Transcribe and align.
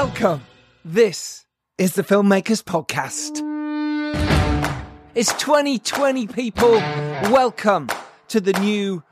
Welcome. 0.00 0.42
This 0.84 1.44
is 1.76 1.94
the 1.94 2.04
Filmmakers 2.04 2.62
Podcast. 2.62 3.42
It's 5.16 5.32
2020, 5.32 6.28
people. 6.28 6.70
Welcome 7.32 7.88
to 8.28 8.40
the 8.40 8.52
new 8.60 9.02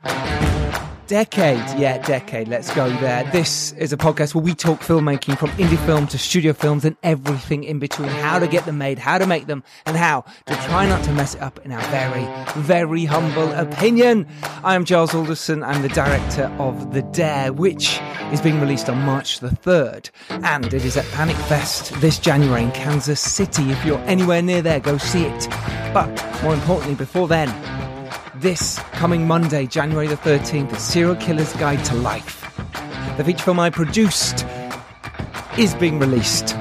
decade. 1.07 1.79
Yeah, 1.79 1.97
decade. 1.99 2.47
Let's 2.47 2.73
go 2.75 2.89
there. 2.97 3.23
This 3.31 3.71
is 3.73 3.93
a 3.93 3.97
podcast 3.97 4.35
where 4.35 4.43
we 4.43 4.53
talk 4.53 4.81
filmmaking 4.81 5.37
from 5.37 5.49
indie 5.51 5.83
film 5.85 6.05
to 6.07 6.17
studio 6.17 6.53
films 6.53 6.83
and 6.83 6.97
everything 7.01 7.63
in 7.63 7.79
between. 7.79 8.09
How 8.09 8.39
to 8.39 8.47
get 8.47 8.65
them 8.65 8.77
made, 8.77 8.99
how 8.99 9.17
to 9.17 9.25
make 9.25 9.47
them, 9.47 9.63
and 9.85 9.95
how 9.95 10.25
to 10.45 10.55
try 10.67 10.85
not 10.85 11.03
to 11.05 11.11
mess 11.13 11.35
it 11.35 11.41
up 11.41 11.65
in 11.65 11.71
our 11.71 11.81
very, 11.89 12.27
very 12.61 13.05
humble 13.05 13.51
opinion. 13.53 14.27
I 14.63 14.75
am 14.75 14.83
Giles 14.83 15.15
Alderson. 15.15 15.63
I'm 15.63 15.81
the 15.81 15.89
director 15.89 16.53
of 16.59 16.93
The 16.93 17.01
Dare, 17.01 17.53
which 17.53 17.99
is 18.31 18.41
being 18.41 18.59
released 18.59 18.89
on 18.89 18.97
March 19.03 19.39
the 19.39 19.49
3rd. 19.49 20.09
And 20.29 20.73
it 20.73 20.83
is 20.83 20.97
at 20.97 21.05
Panic 21.11 21.37
Fest 21.37 21.93
this 22.01 22.19
January 22.19 22.63
in 22.63 22.71
Kansas 22.71 23.21
City. 23.21 23.71
If 23.71 23.85
you're 23.85 23.99
anywhere 23.99 24.41
near 24.41 24.61
there, 24.61 24.81
go 24.81 24.97
see 24.97 25.23
it. 25.23 25.47
But 25.93 26.09
more 26.43 26.53
importantly, 26.53 26.95
before 26.95 27.29
then, 27.29 27.49
this 28.41 28.79
coming 28.93 29.27
Monday, 29.27 29.65
January 29.65 30.07
the 30.07 30.17
13th, 30.17 30.77
Serial 30.77 31.15
Killer's 31.15 31.53
Guide 31.53 31.83
to 31.85 31.95
Life. 31.95 32.41
The 33.17 33.23
feature 33.23 33.45
film 33.45 33.59
I 33.59 33.69
produced 33.69 34.45
is 35.57 35.73
being 35.75 35.99
released. 35.99 36.55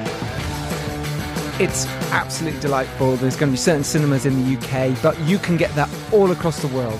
It's 1.58 1.86
absolutely 2.12 2.60
delightful. 2.60 3.16
There's 3.16 3.36
going 3.36 3.50
to 3.50 3.54
be 3.54 3.58
certain 3.58 3.84
cinemas 3.84 4.26
in 4.26 4.42
the 4.42 4.56
UK, 4.56 5.02
but 5.02 5.18
you 5.20 5.38
can 5.38 5.56
get 5.56 5.74
that 5.74 5.90
all 6.12 6.30
across 6.30 6.62
the 6.62 6.68
world. 6.68 6.98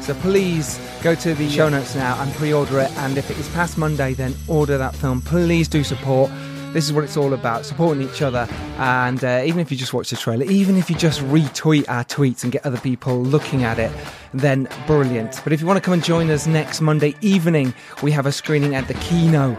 So 0.00 0.14
please 0.14 0.78
go 1.02 1.14
to 1.14 1.34
the 1.34 1.48
show 1.48 1.68
notes 1.68 1.94
now 1.94 2.20
and 2.22 2.32
pre 2.34 2.52
order 2.52 2.80
it. 2.80 2.90
And 2.98 3.16
if 3.18 3.30
it 3.30 3.38
is 3.38 3.48
past 3.50 3.78
Monday, 3.78 4.14
then 4.14 4.34
order 4.48 4.78
that 4.78 4.94
film. 4.94 5.20
Please 5.20 5.68
do 5.68 5.84
support. 5.84 6.30
This 6.74 6.86
is 6.86 6.92
what 6.92 7.04
it's 7.04 7.16
all 7.16 7.34
about 7.34 7.64
supporting 7.64 8.02
each 8.02 8.20
other. 8.20 8.48
And 8.78 9.22
uh, 9.22 9.44
even 9.46 9.60
if 9.60 9.70
you 9.70 9.76
just 9.76 9.94
watch 9.94 10.10
the 10.10 10.16
trailer, 10.16 10.44
even 10.44 10.76
if 10.76 10.90
you 10.90 10.96
just 10.96 11.20
retweet 11.20 11.88
our 11.88 12.02
tweets 12.02 12.42
and 12.42 12.50
get 12.50 12.66
other 12.66 12.78
people 12.78 13.22
looking 13.22 13.62
at 13.62 13.78
it, 13.78 13.92
then 14.32 14.68
brilliant. 14.88 15.40
But 15.44 15.52
if 15.52 15.60
you 15.60 15.68
want 15.68 15.76
to 15.76 15.80
come 15.80 15.94
and 15.94 16.02
join 16.02 16.30
us 16.30 16.48
next 16.48 16.80
Monday 16.80 17.14
evening, 17.20 17.72
we 18.02 18.10
have 18.10 18.26
a 18.26 18.32
screening 18.32 18.74
at 18.74 18.88
the 18.88 18.94
Kino 18.94 19.56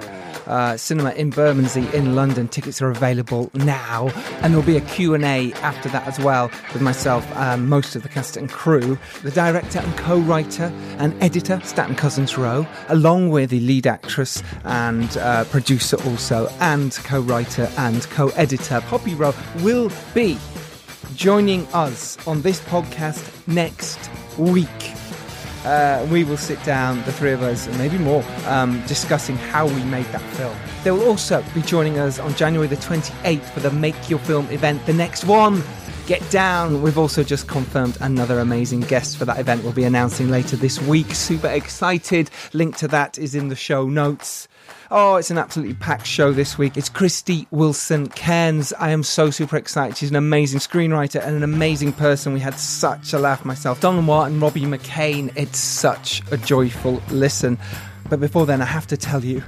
uh, 0.48 0.78
cinema 0.78 1.12
in 1.12 1.30
Bermondsey 1.30 1.88
in 1.94 2.16
London. 2.16 2.48
Tickets 2.48 2.82
are 2.82 2.90
available 2.90 3.50
now, 3.54 4.10
and 4.42 4.54
there'll 4.54 4.66
be 4.66 4.78
a 4.78 4.82
Q&A 4.82 5.54
after 5.54 5.90
that 5.90 6.08
as 6.08 6.20
well 6.20 6.50
with 6.74 6.82
myself 6.82 7.26
and 7.36 7.70
most 7.70 7.96
of 7.96 8.04
the 8.04 8.10
cast 8.10 8.38
and 8.38 8.50
crew. 8.50 8.98
The 9.24 9.32
director 9.32 9.80
and 9.80 9.98
co-writer 9.98 10.72
and 10.98 11.14
editor, 11.24 11.60
Staten 11.64 11.96
Cousins 11.96 12.38
Roe, 12.38 12.68
along 12.90 13.30
with 13.30 13.50
the 13.50 13.60
lead 13.60 13.88
actress 13.88 14.42
and 14.64 15.18
uh, 15.18 15.46
producer 15.46 15.98
also, 16.06 16.48
and 16.60 16.94
co-writer 17.04 17.70
and 17.78 18.04
co-editor, 18.10 18.82
Poppy 18.82 19.16
Roe, 19.16 19.34
will 19.62 19.92
be 20.14 20.38
joining 21.16 21.66
us 21.68 22.18
on 22.28 22.42
this 22.42 22.60
podcast 22.62 23.48
next 23.48 24.00
week. 24.38 25.05
Uh, 25.66 26.06
we 26.12 26.24
will 26.24 26.38
sit 26.38 26.64
down, 26.64 27.04
the 27.06 27.12
three 27.12 27.32
of 27.32 27.42
us, 27.42 27.66
and 27.66 27.76
maybe 27.80 27.98
more, 27.98 28.24
um, 28.46 28.82
discussing 28.86 29.36
how 29.36 29.66
we 29.66 29.84
made 29.86 30.06
that 30.08 30.22
film. 30.38 30.56
They 30.84 30.92
will 30.92 31.08
also 31.08 31.44
be 31.56 31.64
joining 31.64 31.98
us 31.98 32.20
on 32.20 32.36
January 32.36 32.68
the 32.68 32.76
28th 32.76 33.50
for 33.50 33.62
the 33.62 33.72
Make 33.72 34.08
Your 34.08 34.20
Film 34.20 34.48
event, 34.52 34.86
the 34.86 34.94
next 34.94 35.26
one. 35.26 35.64
Get 36.08 36.30
down. 36.30 36.84
We've 36.84 37.00
also 37.00 37.24
just 37.24 37.48
confirmed 37.48 37.98
another 38.00 38.40
amazing 38.40 38.82
guest 38.82 39.18
for 39.18 39.26
that 39.26 39.40
event. 39.40 39.64
We'll 39.64 39.74
be 39.74 39.86
announcing 39.86 40.30
later 40.30 40.56
this 40.56 40.80
week. 40.84 41.12
Super 41.16 41.48
excited. 41.48 42.30
Link 42.54 42.78
to 42.78 42.88
that 42.90 43.18
is 43.18 43.34
in 43.34 43.48
the 43.48 43.56
show 43.56 43.88
notes. 43.88 44.48
Oh, 44.92 45.16
it's 45.16 45.32
an 45.32 45.40
absolutely 45.40 45.74
packed 45.74 46.06
show 46.06 46.32
this 46.32 46.60
week. 46.60 46.78
It's 46.78 46.92
Krysty 46.92 47.48
Wilson 47.50 48.08
Cairns. 48.08 48.72
I 48.74 48.92
am 48.92 49.02
so 49.02 49.32
super 49.32 49.58
excited. 49.58 49.98
She's 49.98 50.12
an 50.12 50.16
amazing 50.16 50.60
screenwriter 50.60 51.26
and 51.26 51.36
an 51.36 51.42
amazing 51.42 51.92
person. 51.94 52.34
We 52.34 52.40
had 52.40 52.60
such 52.60 53.12
a 53.12 53.18
laugh 53.18 53.44
myself. 53.44 53.82
Don 53.82 54.06
Watt 54.06 54.30
and 54.30 54.40
Robbie 54.40 54.62
McKane. 54.62 55.36
It's 55.36 55.58
such 55.58 56.22
a 56.32 56.38
joyful 56.38 57.02
listen. 57.10 57.58
But 58.10 58.20
before 58.20 58.46
then, 58.46 58.62
I 58.62 58.66
have 58.66 58.86
to 58.88 58.98
tell 58.98 59.26
you, 59.26 59.42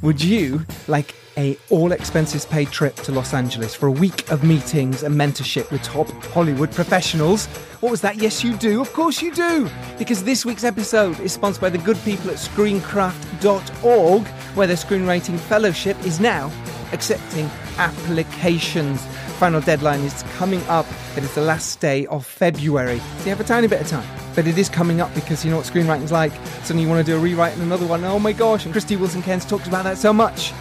would 0.00 0.22
you 0.22 0.64
like 0.86 1.14
a 1.38 1.56
all 1.70 1.92
expenses 1.92 2.44
paid 2.44 2.68
trip 2.68 2.94
to 2.96 3.12
Los 3.12 3.32
Angeles 3.32 3.74
for 3.74 3.86
a 3.86 3.90
week 3.90 4.30
of 4.30 4.44
meetings 4.44 5.02
and 5.04 5.14
mentorship 5.14 5.70
with 5.70 5.82
top 5.82 6.10
Hollywood 6.24 6.70
professionals? 6.72 7.46
What 7.80 7.90
was 7.90 8.00
that? 8.02 8.16
Yes, 8.16 8.44
you 8.44 8.56
do. 8.56 8.80
Of 8.80 8.92
course 8.92 9.22
you 9.22 9.32
do. 9.32 9.70
Because 9.98 10.24
this 10.24 10.44
week's 10.44 10.64
episode 10.64 11.18
is 11.20 11.32
sponsored 11.32 11.62
by 11.62 11.70
the 11.70 11.78
good 11.78 11.96
people 12.04 12.28
at 12.30 12.36
screencraft.org, 12.36 14.26
where 14.26 14.66
the 14.66 14.74
screenwriting 14.74 15.38
fellowship 15.38 15.96
is 16.04 16.20
now 16.20 16.52
accepting 16.92 17.48
applications. 17.78 19.04
Final 19.38 19.60
deadline 19.60 20.00
is 20.00 20.24
coming 20.36 20.62
up. 20.64 20.86
It 21.16 21.22
is 21.22 21.34
the 21.34 21.42
last 21.42 21.78
day 21.80 22.06
of 22.06 22.26
February. 22.26 22.98
So 22.98 23.24
you 23.24 23.30
have 23.30 23.40
a 23.40 23.44
tiny 23.44 23.68
bit 23.68 23.80
of 23.80 23.86
time. 23.86 24.06
But 24.34 24.46
it 24.48 24.58
is 24.58 24.68
coming 24.68 25.00
up 25.00 25.14
because 25.14 25.44
you 25.44 25.50
know 25.50 25.58
what 25.58 25.66
screenwriting's 25.66 26.12
like. 26.12 26.32
Suddenly 26.62 26.82
you 26.82 26.88
want 26.88 27.04
to 27.04 27.12
do 27.12 27.16
a 27.16 27.20
rewrite 27.20 27.52
and 27.52 27.62
another 27.62 27.86
one. 27.86 28.04
Oh 28.04 28.18
my 28.18 28.32
gosh, 28.32 28.66
and 28.66 28.74
Krysty 28.74 28.98
Wilson 28.98 29.22
Cairns 29.22 29.44
talks 29.44 29.68
about 29.68 29.84
that 29.84 29.98
so 29.98 30.12
much. 30.12 30.52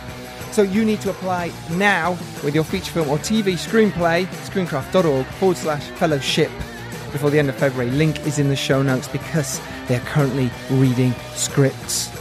So 0.51 0.61
you 0.63 0.83
need 0.83 1.01
to 1.01 1.09
apply 1.09 1.51
now 1.71 2.11
with 2.43 2.55
your 2.55 2.63
feature 2.63 2.91
film 2.91 3.09
or 3.09 3.17
TV 3.17 3.53
screenplay, 3.53 4.25
screencraft.org 4.25 5.25
forward 5.25 5.57
slash 5.57 5.83
fellowship 5.91 6.51
before 7.11 7.29
the 7.29 7.39
end 7.39 7.49
of 7.49 7.55
February. 7.55 7.91
Link 7.91 8.25
is 8.25 8.39
in 8.39 8.49
the 8.49 8.55
show 8.55 8.81
notes 8.81 9.07
because 9.07 9.61
they're 9.87 9.99
currently 10.01 10.49
reading 10.69 11.13
scripts. 11.35 12.13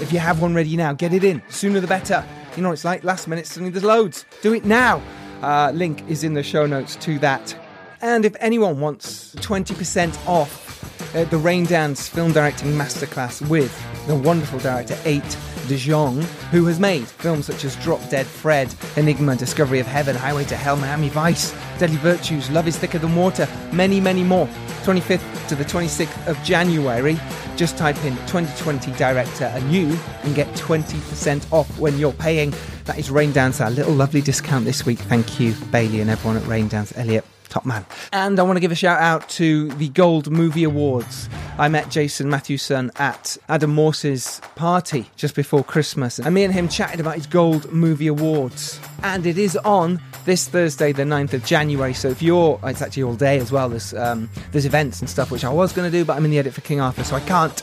If 0.00 0.12
you 0.12 0.18
have 0.18 0.42
one 0.42 0.54
ready 0.54 0.76
now, 0.76 0.92
get 0.92 1.12
it 1.12 1.24
in. 1.24 1.42
Sooner 1.48 1.80
the 1.80 1.86
better. 1.86 2.24
You 2.56 2.62
know 2.62 2.68
what 2.68 2.74
it's 2.74 2.84
like, 2.84 3.04
last 3.04 3.28
minute, 3.28 3.46
suddenly 3.46 3.70
there's 3.70 3.84
loads. 3.84 4.24
Do 4.42 4.52
it 4.52 4.64
now. 4.64 5.02
Uh, 5.40 5.70
link 5.74 6.08
is 6.08 6.24
in 6.24 6.34
the 6.34 6.42
show 6.42 6.66
notes 6.66 6.96
to 6.96 7.18
that. 7.20 7.56
And 8.00 8.24
if 8.24 8.34
anyone 8.40 8.80
wants 8.80 9.34
20% 9.36 10.26
off 10.26 11.14
uh, 11.14 11.24
the 11.24 11.36
Raindance 11.36 12.08
film 12.08 12.32
directing 12.32 12.72
masterclass 12.72 13.46
with 13.48 13.72
the 14.06 14.16
wonderful 14.16 14.58
director 14.58 14.98
Ate 15.04 15.36
De 15.68 15.76
Jong, 15.76 16.20
who 16.50 16.66
has 16.66 16.80
made 16.80 17.06
films 17.06 17.46
such 17.46 17.64
as 17.64 17.76
Drop 17.76 18.00
Dead 18.08 18.26
Fred, 18.26 18.74
Enigma, 18.96 19.36
Discovery 19.36 19.80
of 19.80 19.86
Heaven, 19.86 20.16
Highway 20.16 20.44
to 20.44 20.56
Hell, 20.56 20.76
Miami 20.76 21.08
Vice, 21.08 21.54
Deadly 21.78 21.96
Virtues, 21.96 22.50
Love 22.50 22.68
is 22.68 22.76
Thicker 22.76 22.98
Than 22.98 23.14
Water, 23.14 23.48
many, 23.72 24.00
many 24.00 24.22
more. 24.24 24.46
25th 24.82 25.48
to 25.48 25.54
the 25.54 25.64
26th 25.64 26.26
of 26.26 26.42
January. 26.42 27.18
Just 27.56 27.76
type 27.76 27.96
in 28.04 28.16
2020 28.26 28.92
director 28.92 29.44
and 29.44 29.72
you 29.72 29.96
can 30.22 30.34
get 30.34 30.48
20% 30.54 31.52
off 31.52 31.78
when 31.78 31.98
you're 31.98 32.12
paying. 32.12 32.52
That 32.84 32.98
is 32.98 33.10
Raindance, 33.10 33.64
our 33.64 33.70
little 33.70 33.94
lovely 33.94 34.20
discount 34.20 34.64
this 34.64 34.84
week. 34.84 34.98
Thank 34.98 35.38
you, 35.38 35.54
Bailey, 35.70 36.00
and 36.00 36.10
everyone 36.10 36.36
at 36.36 36.42
Raindance. 36.44 36.96
Elliot, 36.96 37.24
top 37.52 37.66
man. 37.66 37.84
And 38.12 38.40
I 38.40 38.42
want 38.42 38.56
to 38.56 38.60
give 38.60 38.72
a 38.72 38.76
shout 38.76 39.00
out 39.00 39.28
to 39.30 39.68
the 39.72 39.88
Gold 39.90 40.30
Movie 40.30 40.64
Awards. 40.64 41.28
I 41.58 41.68
met 41.68 41.90
Jason 41.90 42.30
Matthewson 42.30 42.90
at 42.96 43.36
Adam 43.48 43.74
Morse's 43.74 44.40
party 44.56 45.10
just 45.16 45.34
before 45.34 45.62
Christmas, 45.62 46.18
and 46.18 46.34
me 46.34 46.44
and 46.44 46.54
him 46.54 46.68
chatted 46.68 46.98
about 46.98 47.16
his 47.16 47.26
Gold 47.26 47.70
Movie 47.70 48.06
Awards. 48.06 48.80
And 49.02 49.26
it 49.26 49.36
is 49.36 49.56
on 49.58 50.00
this 50.24 50.48
Thursday, 50.48 50.92
the 50.92 51.02
9th 51.02 51.34
of 51.34 51.44
January. 51.44 51.92
So 51.92 52.08
if 52.08 52.22
you're, 52.22 52.58
it's 52.64 52.80
actually 52.80 53.02
all 53.02 53.14
day 53.14 53.38
as 53.38 53.52
well. 53.52 53.68
There's 53.68 53.92
um, 53.92 54.30
there's 54.52 54.64
events 54.64 55.00
and 55.00 55.10
stuff 55.10 55.30
which 55.30 55.44
I 55.44 55.50
was 55.50 55.72
going 55.72 55.90
to 55.90 55.96
do, 55.96 56.04
but 56.04 56.16
I'm 56.16 56.24
in 56.24 56.30
the 56.30 56.38
edit 56.38 56.54
for 56.54 56.62
King 56.62 56.80
Arthur, 56.80 57.04
so 57.04 57.16
I 57.16 57.20
can't 57.20 57.62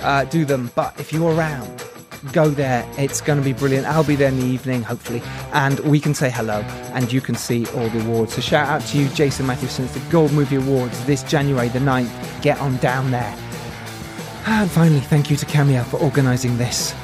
uh, 0.00 0.24
do 0.24 0.44
them. 0.44 0.70
But 0.74 1.00
if 1.00 1.12
you're 1.12 1.32
around, 1.32 1.82
go 2.32 2.50
there. 2.50 2.88
It's 2.98 3.20
going 3.20 3.38
to 3.38 3.44
be 3.44 3.52
brilliant. 3.52 3.86
I'll 3.86 4.04
be 4.04 4.16
there 4.16 4.28
in 4.28 4.38
the 4.38 4.46
evening, 4.46 4.82
hopefully, 4.82 5.22
and 5.52 5.78
we 5.80 6.00
can 6.00 6.14
say 6.14 6.30
hello 6.30 6.60
and 6.92 7.12
you 7.12 7.20
can 7.20 7.34
see 7.34 7.66
all 7.68 7.88
the 7.88 8.00
awards. 8.00 8.34
So 8.34 8.40
shout 8.40 8.68
out 8.68 8.86
to 8.88 8.98
you, 8.98 9.08
Jason 9.08 9.46
Matthewson. 9.46 9.84
It's 9.84 9.94
the 9.94 10.10
Gold 10.10 10.32
Movie 10.32 10.56
Awards 10.56 11.04
this 11.04 11.22
January 11.22 11.68
the 11.68 11.78
9th. 11.78 12.42
Get 12.42 12.58
on 12.60 12.76
down 12.78 13.10
there. 13.10 13.36
And 14.46 14.70
finally, 14.70 15.00
thank 15.00 15.30
you 15.30 15.36
to 15.36 15.46
Cameo 15.46 15.82
for 15.84 15.98
organising 15.98 16.56
this. 16.56 16.94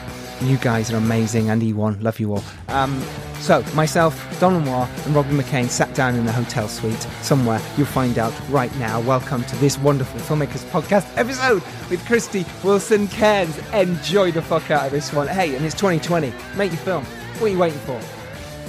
You 0.43 0.59
guys 0.59 0.93
are 0.93 0.97
amazing, 0.97 1.49
and 1.49 1.63
E1, 1.63 2.03
love 2.03 2.21
you 2.21 2.35
all. 2.35 2.45
Um, 2.69 3.03
so, 3.41 3.63
myself, 3.75 4.39
Don 4.39 4.63
Noir, 4.65 4.87
and 5.07 5.15
Robin 5.15 5.35
McKane 5.35 5.71
sat 5.71 5.95
down 5.95 6.15
in 6.15 6.27
the 6.27 6.33
hotel 6.33 6.69
suite 6.69 7.01
somewhere. 7.23 7.59
You'll 7.79 7.87
find 7.87 8.19
out 8.19 8.35
right 8.51 8.75
now. 8.77 9.01
Welcome 9.01 9.45
to 9.45 9.57
this 9.57 9.79
wonderful 9.79 10.21
Filmmakers 10.21 10.63
Podcast 10.71 11.11
episode 11.17 11.63
with 11.89 12.05
Krysty 12.05 12.45
Wilson 12.63 13.09
Cairns. 13.09 13.57
Enjoy 13.73 14.31
the 14.31 14.43
fuck 14.43 14.71
out 14.71 14.85
of 14.85 14.93
this 14.93 15.11
one. 15.11 15.27
Hey, 15.27 15.57
and 15.57 15.65
it's 15.65 15.75
2020. 15.75 16.31
Make 16.55 16.71
your 16.71 16.81
film. 16.81 17.05
What 17.05 17.47
are 17.47 17.49
you 17.49 17.59
waiting 17.59 17.79
for? 17.81 17.99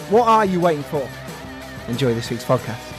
What 0.10 0.26
are 0.26 0.46
you 0.46 0.62
waiting 0.62 0.84
for? 0.84 1.08
Enjoy 1.90 2.14
this 2.14 2.30
week's 2.30 2.46
podcast. 2.46 2.94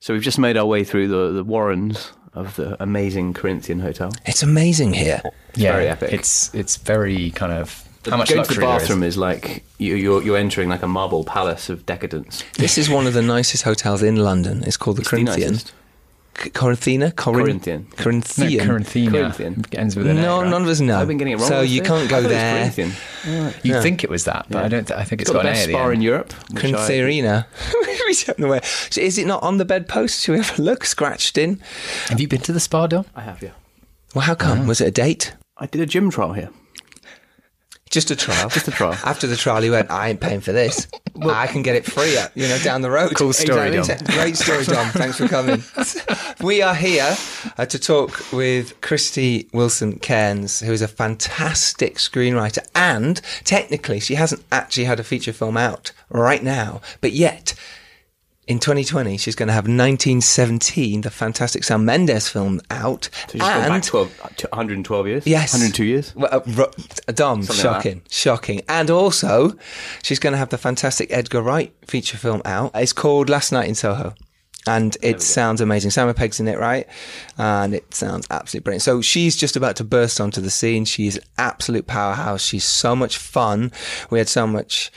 So 0.00 0.14
we've 0.14 0.22
just 0.22 0.38
made 0.38 0.56
our 0.56 0.64
way 0.64 0.82
through 0.82 1.08
the, 1.08 1.30
the 1.32 1.44
warrens 1.44 2.12
of 2.34 2.56
the 2.56 2.80
amazing 2.82 3.32
Corinthian 3.34 3.80
Hotel. 3.80 4.12
It's 4.26 4.42
amazing 4.42 4.94
here. 4.94 5.20
yeah, 5.54 5.72
very 5.72 5.88
epic. 5.88 6.12
It's 6.12 6.54
it's 6.54 6.76
very 6.76 7.30
kind 7.30 7.52
of 7.52 7.84
how 8.08 8.16
much 8.16 8.30
Going 8.30 8.42
to 8.44 8.54
the 8.54 8.60
luxury 8.60 8.64
bathroom 8.64 9.02
is, 9.02 9.16
like 9.16 9.64
you, 9.78 9.94
you're 9.94 10.22
you're 10.22 10.36
entering 10.38 10.68
like 10.68 10.82
a 10.82 10.88
marble 10.88 11.24
palace 11.24 11.68
of 11.68 11.84
decadence. 11.86 12.42
This 12.56 12.78
is 12.78 12.88
one 12.88 13.06
of 13.06 13.12
the 13.14 13.22
nicest 13.22 13.64
hotels 13.64 14.02
in 14.02 14.16
London. 14.16 14.62
It's 14.64 14.76
called 14.76 14.96
the 14.96 15.00
It's 15.02 15.10
Corinthian. 15.10 15.52
nicest. 15.52 15.72
C- 16.42 16.50
Corinthina? 16.50 17.14
Corin- 17.14 17.44
Corinthian. 17.44 17.86
No, 17.90 17.96
Corinthian. 18.04 18.66
Corinthina. 18.68 19.10
Corinthian. 19.10 19.64
Ends 19.72 19.96
with 19.96 20.06
an 20.06 20.16
No, 20.16 20.38
A, 20.38 20.42
right? 20.42 20.50
none 20.50 20.62
of 20.62 20.68
us 20.68 20.80
know. 20.80 20.98
I've 20.98 21.08
been 21.08 21.18
getting 21.18 21.34
it 21.34 21.38
wrong. 21.38 21.48
So 21.48 21.60
you 21.60 21.82
can't 21.82 22.08
go 22.08 22.18
I 22.18 22.22
thought 22.22 22.30
it 22.32 22.66
was 22.66 22.76
there. 22.76 23.50
You'd 23.62 23.74
Yeah. 23.74 23.80
think 23.82 24.04
it 24.04 24.10
was 24.10 24.24
that, 24.24 24.46
but 24.48 24.58
Yeah. 24.60 24.64
I 24.64 24.68
don't. 24.68 24.86
Th- 24.86 24.98
I 24.98 25.04
think 25.04 25.20
it's 25.20 25.30
Got 25.30 25.38
the 25.38 25.42
got, 25.42 25.46
an 25.48 25.52
best 25.54 25.68
A 25.68 25.72
at 25.72 25.76
spa 25.76 25.88
in 25.90 26.00
Europe. 26.02 26.32
which 26.52 26.62
Corinthina. 26.62 27.46
we 28.06 28.14
don't 28.26 28.38
know 28.38 28.48
where. 28.48 28.62
So 28.90 29.00
Is 29.00 29.18
it 29.18 29.26
not 29.26 29.42
on 29.42 29.58
the 29.58 29.64
bedpost? 29.64 30.22
Should 30.24 30.32
we 30.32 30.38
have 30.38 30.58
a 30.58 30.62
look? 30.62 30.84
Scratched 30.84 31.36
in? 31.36 31.60
Have 32.08 32.20
you 32.20 32.28
been 32.28 32.40
to 32.42 32.52
the 32.52 32.60
spa, 32.60 32.86
Dom? 32.86 33.04
I 33.14 33.20
have, 33.22 33.42
yeah. 33.42 33.50
Well, 34.14 34.22
how 34.24 34.34
come? 34.34 34.62
Ah. 34.62 34.66
Was 34.66 34.80
it 34.80 34.88
a 34.88 34.90
date? 34.90 35.34
I 35.58 35.66
did 35.66 35.80
a 35.82 35.86
gym 35.86 36.10
trial 36.10 36.32
here. 36.32 36.48
Just 37.90 38.12
a 38.12 38.16
trial. 38.16 38.48
Just 38.48 38.68
a 38.68 38.70
trial. 38.70 38.96
After 39.04 39.26
the 39.26 39.36
trial, 39.36 39.60
he 39.62 39.68
went, 39.68 39.90
I 39.90 40.10
ain't 40.10 40.20
paying 40.20 40.40
for 40.40 40.52
this. 40.52 40.86
I 41.20 41.48
can 41.48 41.62
get 41.62 41.74
it 41.74 41.84
free, 41.84 42.16
uh, 42.16 42.28
you 42.36 42.46
know, 42.46 42.56
down 42.58 42.82
the 42.82 42.90
road. 42.90 43.16
Cool 43.16 43.32
story, 43.32 43.76
Exactly. 43.76 44.14
Great 44.14 44.36
story, 44.36 44.64
Dom. 44.64 44.86
Thanks 44.90 45.18
for 45.18 45.26
coming. 45.26 45.64
we 46.40 46.62
are 46.62 46.74
here 46.74 47.16
uh, 47.58 47.66
to 47.66 47.78
talk 47.80 48.32
with 48.32 48.80
Krysty 48.80 49.52
Wilson 49.52 49.98
Cairns, 49.98 50.60
who 50.60 50.72
is 50.72 50.82
a 50.82 50.88
fantastic 50.88 51.96
screenwriter. 51.96 52.64
And 52.76 53.20
technically, 53.42 53.98
she 53.98 54.14
hasn't 54.14 54.44
actually 54.52 54.84
had 54.84 55.00
a 55.00 55.04
feature 55.04 55.32
film 55.32 55.56
out 55.56 55.90
right 56.10 56.44
now, 56.44 56.80
but 57.00 57.12
yet. 57.12 57.54
In 58.50 58.58
2020, 58.58 59.16
she's 59.16 59.36
going 59.36 59.46
to 59.46 59.52
have 59.52 59.66
1917, 59.66 61.02
the 61.02 61.10
fantastic 61.10 61.62
Sam 61.62 61.84
Mendes 61.84 62.28
film, 62.28 62.60
out. 62.68 63.08
So 63.28 63.34
you've 63.34 63.42
gone 63.42 63.68
back 63.68 63.84
12, 63.84 64.20
uh, 64.24 64.28
112 64.50 65.06
years? 65.06 65.24
Yes. 65.24 65.52
102 65.52 65.84
years? 65.84 66.12
Well, 66.16 66.28
uh, 66.32 66.40
ro- 66.48 66.72
Dom, 67.14 67.44
Something 67.44 67.64
like 67.64 67.74
shocking, 67.76 68.02
shocking. 68.10 68.62
And 68.68 68.90
also, 68.90 69.52
she's 70.02 70.18
going 70.18 70.32
to 70.32 70.36
have 70.36 70.48
the 70.48 70.58
fantastic 70.58 71.12
Edgar 71.12 71.42
Wright 71.42 71.72
feature 71.86 72.18
film 72.18 72.42
out. 72.44 72.72
It's 72.74 72.92
called 72.92 73.30
Last 73.30 73.52
Night 73.52 73.68
in 73.68 73.76
Soho. 73.76 74.14
And 74.66 74.96
it 75.00 75.22
sounds 75.22 75.62
amazing. 75.62 75.90
Simon 75.90 76.14
Pegg's 76.14 76.38
in 76.38 76.46
it, 76.46 76.58
right? 76.58 76.86
And 77.38 77.74
it 77.74 77.94
sounds 77.94 78.26
absolutely 78.30 78.64
brilliant. 78.64 78.82
So 78.82 79.00
she's 79.00 79.34
just 79.36 79.56
about 79.56 79.76
to 79.76 79.84
burst 79.84 80.20
onto 80.20 80.42
the 80.42 80.50
scene. 80.50 80.84
She's 80.84 81.16
an 81.16 81.22
absolute 81.38 81.86
powerhouse. 81.86 82.42
She's 82.42 82.64
so 82.64 82.94
much 82.94 83.16
fun. 83.16 83.72
We 84.10 84.18
had 84.18 84.28
so 84.28 84.46
much. 84.46 84.92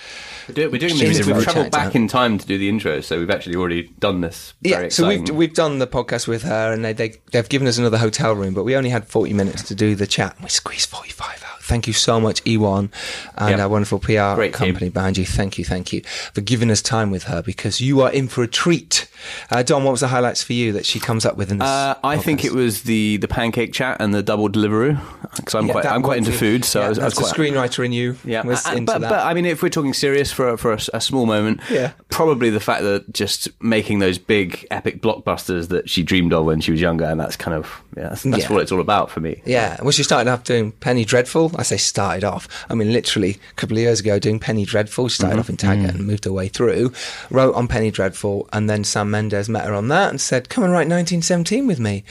We're 0.50 0.56
doing, 0.56 0.72
we're 0.72 0.80
doing 0.80 0.98
this. 0.98 1.26
We've 1.26 1.44
travelled 1.44 1.72
back 1.72 1.96
in 1.96 2.10
time 2.10 2.38
to 2.38 2.46
do 2.46 2.58
the 2.58 2.68
intro, 2.68 3.00
so 3.00 3.18
we've 3.20 3.30
actually 3.30 3.56
already 3.56 3.84
done 4.00 4.20
this. 4.20 4.54
Very 4.62 4.84
Yeah, 4.84 4.90
so 4.90 5.08
we've 5.08 5.30
we've 5.30 5.54
done 5.54 5.80
the 5.80 5.88
podcast 5.88 6.28
with 6.28 6.44
her, 6.44 6.74
and 6.74 6.84
they, 6.84 6.92
they 6.94 7.16
they've 7.32 7.48
given 7.48 7.68
us 7.68 7.78
another 7.78 7.98
hotel 7.98 8.34
room, 8.36 8.54
but 8.54 8.64
we 8.64 8.76
only 8.76 8.90
had 8.90 9.08
forty 9.08 9.34
minutes 9.34 9.64
to 9.64 9.76
do 9.76 9.96
the 9.96 10.08
chat. 10.08 10.36
And 10.36 10.44
We 10.44 10.50
squeezed 10.50 10.90
forty 10.90 11.12
five 11.12 11.42
out. 11.48 11.53
Thank 11.64 11.88
you 11.88 11.94
so 11.94 12.20
much, 12.20 12.42
Ewan, 12.46 12.92
and 13.38 13.52
Yep. 13.52 13.60
our 13.60 13.70
wonderful 13.70 14.00
PR 14.00 14.36
Great 14.36 14.54
team. 14.54 14.68
company 14.74 14.90
behind 14.90 15.18
you. 15.18 15.26
Thank 15.26 15.58
you, 15.58 15.64
thank 15.66 15.94
you 15.94 16.02
for 16.34 16.42
giving 16.42 16.70
us 16.70 16.82
time 16.82 17.10
with 17.10 17.24
her 17.24 17.42
because 17.42 17.80
you 17.80 18.02
are 18.02 18.12
in 18.12 18.28
for 18.28 18.44
a 18.44 18.48
treat. 18.48 19.08
Uh, 19.50 19.64
Dom, 19.64 19.86
what 19.86 19.92
was 19.92 20.02
the 20.02 20.10
highlights 20.10 20.44
for 20.44 20.52
you 20.54 20.74
that 20.74 20.86
she 20.86 21.00
comes 21.00 21.26
up 21.26 21.38
with 21.38 21.52
in 21.52 21.60
this? 21.60 21.68
Uh, 21.68 21.96
I 22.04 22.18
think 22.18 22.44
it 22.44 22.52
was 22.52 22.84
the, 22.84 23.16
the 23.18 23.28
pancake 23.30 23.72
chat 23.72 23.98
and 24.02 24.14
the 24.14 24.22
double 24.22 24.50
delivery 24.50 24.98
because 25.38 25.56
I'm 25.56 25.68
Yeah, 25.68 25.72
quite 25.72 25.86
I'm 25.86 26.04
quite 26.04 26.18
into 26.18 26.34
food, 26.34 26.66
so 26.66 26.80
Yeah, 26.82 26.86
I 26.86 26.90
was, 26.90 27.00
I 27.00 27.06
was 27.06 27.14
that's 27.16 27.32
quite 27.32 27.40
screenwriter 27.54 27.86
in 27.86 27.94
you. 27.94 28.18
Yeah, 28.26 28.46
was 28.46 28.66
and- 28.66 28.80
into 28.80 28.92
but, 28.94 29.00
that. 29.02 29.10
but 29.10 29.26
I 29.26 29.34
mean, 29.34 29.46
if 29.46 29.64
we're 29.64 29.70
talking 29.70 29.94
serious 29.94 30.32
for 30.34 30.50
a- 30.50 30.58
for 30.58 30.74
a, 30.74 30.80
a 30.94 31.00
small 31.02 31.26
moment, 31.26 31.62
Yeah. 31.72 31.92
probably 32.10 32.50
the 32.50 32.60
fact 32.60 32.82
that 32.84 33.14
just 33.14 33.48
making 33.62 34.00
those 34.00 34.18
big 34.18 34.68
epic 34.70 35.02
blockbusters 35.02 35.70
that 35.70 35.90
she 35.90 36.04
dreamed 36.04 36.34
of 36.34 36.44
when 36.46 36.60
she 36.60 36.72
was 36.72 36.82
younger, 36.82 37.06
and 37.06 37.20
that's 37.20 37.38
kind 37.38 37.56
of 37.56 37.82
yeah, 37.96 38.10
that's, 38.10 38.24
that's 38.24 38.44
Yeah. 38.44 38.52
what 38.52 38.62
it's 38.64 38.72
all 38.72 38.82
about 38.82 39.10
for 39.12 39.20
me. 39.22 39.42
Yeah, 39.46 39.78
well, 39.82 39.92
she 39.92 40.04
started 40.04 40.30
off 40.30 40.44
doing 40.44 40.72
Penny 40.74 41.06
Dreadful. 41.06 41.52
I 41.58 41.64
say 41.64 41.78
started 41.78 42.24
off. 42.24 42.48
I 42.70 42.76
mean, 42.76 42.92
literally 42.94 43.40
a 43.52 43.54
couple 43.56 43.78
of 43.78 43.82
years 43.82 44.00
ago, 44.00 44.20
doing 44.20 44.40
Penny 44.40 44.66
Dreadful. 44.66 45.08
She 45.08 45.14
Mm-hmm. 45.14 45.22
started 45.28 45.40
off 45.40 45.50
in 45.50 45.58
Taggart 45.58 45.96
and 45.96 46.08
moved 46.08 46.26
her 46.26 46.32
way 46.34 46.48
through. 46.48 46.92
Wrote 47.30 47.56
on 47.56 47.68
Penny 47.68 47.92
Dreadful, 47.92 48.48
and 48.54 48.70
then 48.70 48.84
Sam 48.84 49.12
Mendes 49.12 49.50
met 49.50 49.66
her 49.66 49.74
on 49.74 49.88
that 49.90 50.10
and 50.10 50.20
said, 50.22 50.50
"Come 50.50 50.64
and 50.64 50.74
write 50.74 50.88
1917 50.88 51.68
with 51.68 51.80
me." 51.80 52.04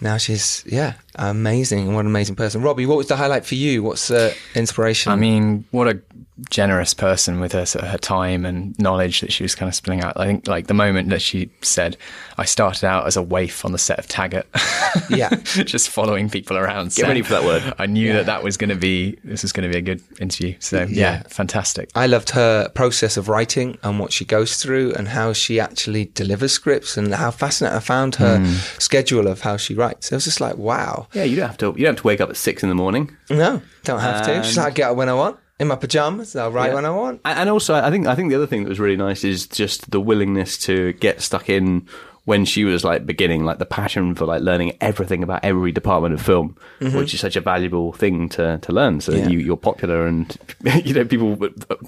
Now 0.00 0.16
she's 0.16 0.62
yeah, 0.66 0.94
amazing. 1.16 1.94
What 1.94 2.00
an 2.00 2.06
amazing 2.06 2.36
person. 2.36 2.62
Robbie, 2.62 2.86
what 2.86 2.96
was 2.98 3.08
the 3.08 3.16
highlight 3.16 3.44
for 3.44 3.54
you? 3.54 3.82
What's 3.82 4.08
the 4.08 4.34
inspiration? 4.54 5.12
I 5.12 5.16
mean, 5.16 5.64
what 5.70 5.88
a 5.88 6.00
generous 6.50 6.92
person 6.92 7.38
with 7.40 7.52
her 7.52 7.64
her 7.86 7.98
time 7.98 8.44
and 8.44 8.76
knowledge 8.78 9.20
that 9.20 9.30
she 9.32 9.44
was 9.44 9.54
kind 9.54 9.68
of 9.68 9.74
spilling 9.74 10.00
out. 10.02 10.14
I 10.18 10.26
think 10.26 10.48
like 10.48 10.66
the 10.66 10.74
moment 10.74 11.10
that 11.10 11.22
she 11.22 11.50
said, 11.60 11.96
"I 12.38 12.44
started 12.46 12.84
out 12.84 13.06
as 13.06 13.16
a 13.16 13.22
waif 13.22 13.64
on 13.64 13.72
the 13.72 13.78
set 13.78 13.98
of 13.98 14.08
Taggart." 14.08 14.46
Yeah. 15.08 15.30
just 15.44 15.88
following 15.88 16.28
people 16.28 16.54
around. 16.58 16.94
Get 16.94 17.06
ready 17.08 17.22
for 17.22 17.32
that 17.32 17.44
word. 17.44 17.72
I 17.78 17.86
knew 17.86 18.12
that 18.12 18.26
that 18.26 18.42
was 18.42 18.58
going 18.58 18.68
to 18.68 18.76
be 18.76 19.16
this 19.24 19.40
was 19.42 19.50
going 19.50 19.66
to 19.66 19.72
be 19.72 19.78
a 19.78 19.82
good 19.82 20.02
interview. 20.20 20.54
So 20.58 20.80
yeah, 20.82 20.86
Yeah. 20.86 21.22
fantastic. 21.28 21.88
I 21.94 22.06
loved 22.06 22.28
her 22.30 22.68
process 22.68 23.16
of 23.16 23.28
writing 23.30 23.78
and 23.82 23.98
what 23.98 24.12
she 24.12 24.26
goes 24.26 24.56
through 24.62 24.92
and 24.92 25.08
how 25.08 25.32
she 25.32 25.58
actually 25.58 26.06
delivers 26.12 26.52
scripts 26.52 26.98
and 26.98 27.14
how 27.14 27.30
fascinating 27.30 27.76
I 27.78 27.80
found 27.80 28.16
her 28.16 28.38
Hmm. 28.38 28.52
schedule 28.78 29.28
of 29.28 29.40
how 29.40 29.56
she 29.56 29.72
writes. 29.74 30.12
It 30.12 30.14
was 30.14 30.24
just 30.24 30.42
like, 30.42 30.56
wow. 30.58 31.01
Yeah, 31.12 31.24
you 31.24 31.36
don't 31.36 31.46
have 31.48 31.58
to 31.58 31.66
you 31.76 31.84
don't 31.84 31.94
have 31.94 32.02
to 32.02 32.06
wake 32.06 32.20
up 32.20 32.30
at 32.30 32.36
six 32.36 32.62
in 32.62 32.68
the 32.68 32.74
morning. 32.74 33.16
No, 33.30 33.60
don't 33.84 34.00
have 34.00 34.24
to. 34.26 34.36
Um, 34.38 34.42
She's 34.42 34.56
And- 34.56 34.64
like, 34.64 34.72
I 34.74 34.76
get 34.76 34.90
up 34.90 34.96
when 34.96 35.08
I 35.08 35.14
want 35.14 35.36
in 35.60 35.68
my 35.68 35.76
pajamas. 35.76 36.34
I'll 36.36 36.50
write 36.50 36.68
Yeah. 36.70 36.74
when 36.74 36.84
I 36.84 36.90
want. 36.90 37.20
And 37.24 37.48
also, 37.50 37.74
I 37.74 37.90
think 37.90 38.06
I 38.06 38.14
think 38.14 38.30
the 38.30 38.36
other 38.36 38.46
thing 38.46 38.62
that 38.64 38.68
was 38.68 38.80
really 38.80 38.96
nice 38.96 39.24
is 39.24 39.46
just 39.46 39.90
the 39.90 40.00
willingness 40.00 40.56
to 40.58 40.92
get 40.94 41.20
stuck 41.22 41.48
in 41.48 41.86
when 42.24 42.44
she 42.44 42.62
was 42.64 42.84
like 42.84 43.04
beginning, 43.04 43.44
like 43.44 43.58
the 43.58 43.66
passion 43.66 44.14
for 44.14 44.26
like 44.26 44.42
learning 44.42 44.76
everything 44.80 45.24
about 45.24 45.40
every 45.42 45.72
department 45.72 46.14
of 46.14 46.22
film, 46.22 46.56
which 46.80 47.12
is 47.14 47.18
such 47.20 47.34
a 47.34 47.40
valuable 47.40 47.92
thing 47.92 48.28
to, 48.28 48.58
to 48.62 48.72
learn. 48.72 49.00
So 49.00 49.12
Yeah. 49.12 49.28
you, 49.28 49.38
you're 49.40 49.56
popular 49.56 50.06
and 50.06 50.36
you 50.84 50.94
know 50.94 51.04
people 51.04 51.36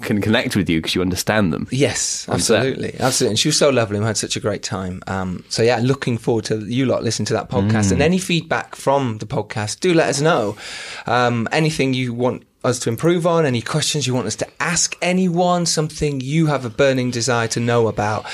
can 0.01 0.19
connect 0.21 0.57
with 0.57 0.69
you 0.69 0.79
because 0.81 0.93
you 0.93 1.01
understand 1.01 1.53
them. 1.53 1.67
Yes, 1.71 2.27
On 2.27 2.39
set. 2.39 2.57
absolutely, 2.57 2.99
absolutely. 2.99 3.31
And 3.31 3.39
she 3.39 3.47
was 3.47 3.57
so 3.57 3.69
lovely. 3.69 3.97
We 3.99 4.05
had 4.05 4.17
such 4.17 4.35
a 4.35 4.41
great 4.41 4.61
time. 4.61 5.01
Um, 5.07 5.45
so 5.47 5.63
yeah, 5.63 5.79
looking 5.81 6.17
forward 6.17 6.43
to 6.45 6.57
you 6.65 6.85
lot 6.85 7.01
listening 7.03 7.27
to 7.27 7.33
that 7.33 7.49
podcast. 7.49 7.87
Mm. 7.87 7.91
And 7.93 8.01
any 8.01 8.17
feedback 8.17 8.75
from 8.75 9.19
the 9.19 9.25
podcast, 9.25 9.79
do 9.79 9.93
let 9.93 10.09
us 10.09 10.19
know. 10.19 10.57
Um, 11.05 11.47
anything 11.53 11.93
you 11.93 12.13
want 12.13 12.43
us 12.65 12.79
to 12.79 12.89
improve 12.89 13.27
on, 13.27 13.45
any 13.45 13.61
questions 13.61 14.07
you 14.07 14.13
want 14.13 14.25
us 14.25 14.35
to 14.35 14.47
ask 14.59 14.97
anyone, 15.01 15.65
something 15.67 16.19
you 16.19 16.47
have 16.47 16.65
a 16.65 16.69
burning 16.69 17.11
desire 17.11 17.47
to 17.49 17.59
know 17.59 17.87
about. 17.87 18.25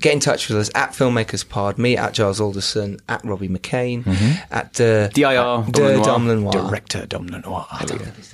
Get 0.00 0.12
in 0.12 0.20
touch 0.20 0.48
with 0.48 0.58
us 0.58 0.70
at 0.74 0.90
Filmmakers 0.90 1.48
Pod, 1.48 1.78
me 1.78 1.96
at 1.96 2.14
Giles 2.14 2.40
Alderson, 2.40 2.98
at 3.08 3.24
Robbie 3.24 3.48
McKane, 3.48 4.06
at 4.50 4.80
uh, 4.80 5.08
DIR, 5.08 5.26
at 5.26 5.34
Dom 5.34 5.72
De 5.72 5.82
Lenoir. 5.82 6.04
Dom 6.04 6.28
Lenoir. 6.28 6.52
Director 6.52 7.06
Dom 7.06 7.26
Lenoir. 7.26 7.66
I 7.70 7.84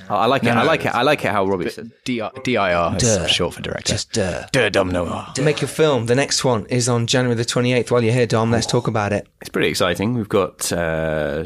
I 0.08 0.26
like 0.26 0.42
it. 0.42 0.46
No, 0.46 0.52
I 0.52 0.60
no, 0.60 0.64
like 0.66 0.84
it. 0.84 0.94
I 0.94 1.02
like 1.02 1.24
it 1.24 1.30
how 1.30 1.46
Robbie 1.46 1.70
said. 1.70 1.90
DIR 2.04 2.30
is 2.96 3.02
Duh. 3.02 3.26
short 3.26 3.54
for 3.54 3.62
director. 3.62 3.92
Just 3.94 4.12
Duh. 4.12 4.46
Duh, 4.52 4.68
Dom 4.68 4.88
Lenoir. 4.90 5.32
To 5.34 5.42
make 5.42 5.60
your 5.60 5.68
film. 5.68 6.06
The 6.06 6.14
next 6.14 6.44
one 6.44 6.66
is 6.66 6.88
on 6.88 7.06
January 7.06 7.34
the 7.34 7.44
28th. 7.44 7.90
While 7.90 8.04
you're 8.04 8.12
here, 8.14 8.26
Dom, 8.26 8.50
let's 8.50 8.66
talk 8.66 8.86
about 8.88 9.12
it. 9.12 9.26
It's 9.40 9.48
pretty 9.50 9.68
exciting. 9.68 10.14
We've 10.14 10.28
got, 10.28 10.70
uh, 10.72 11.44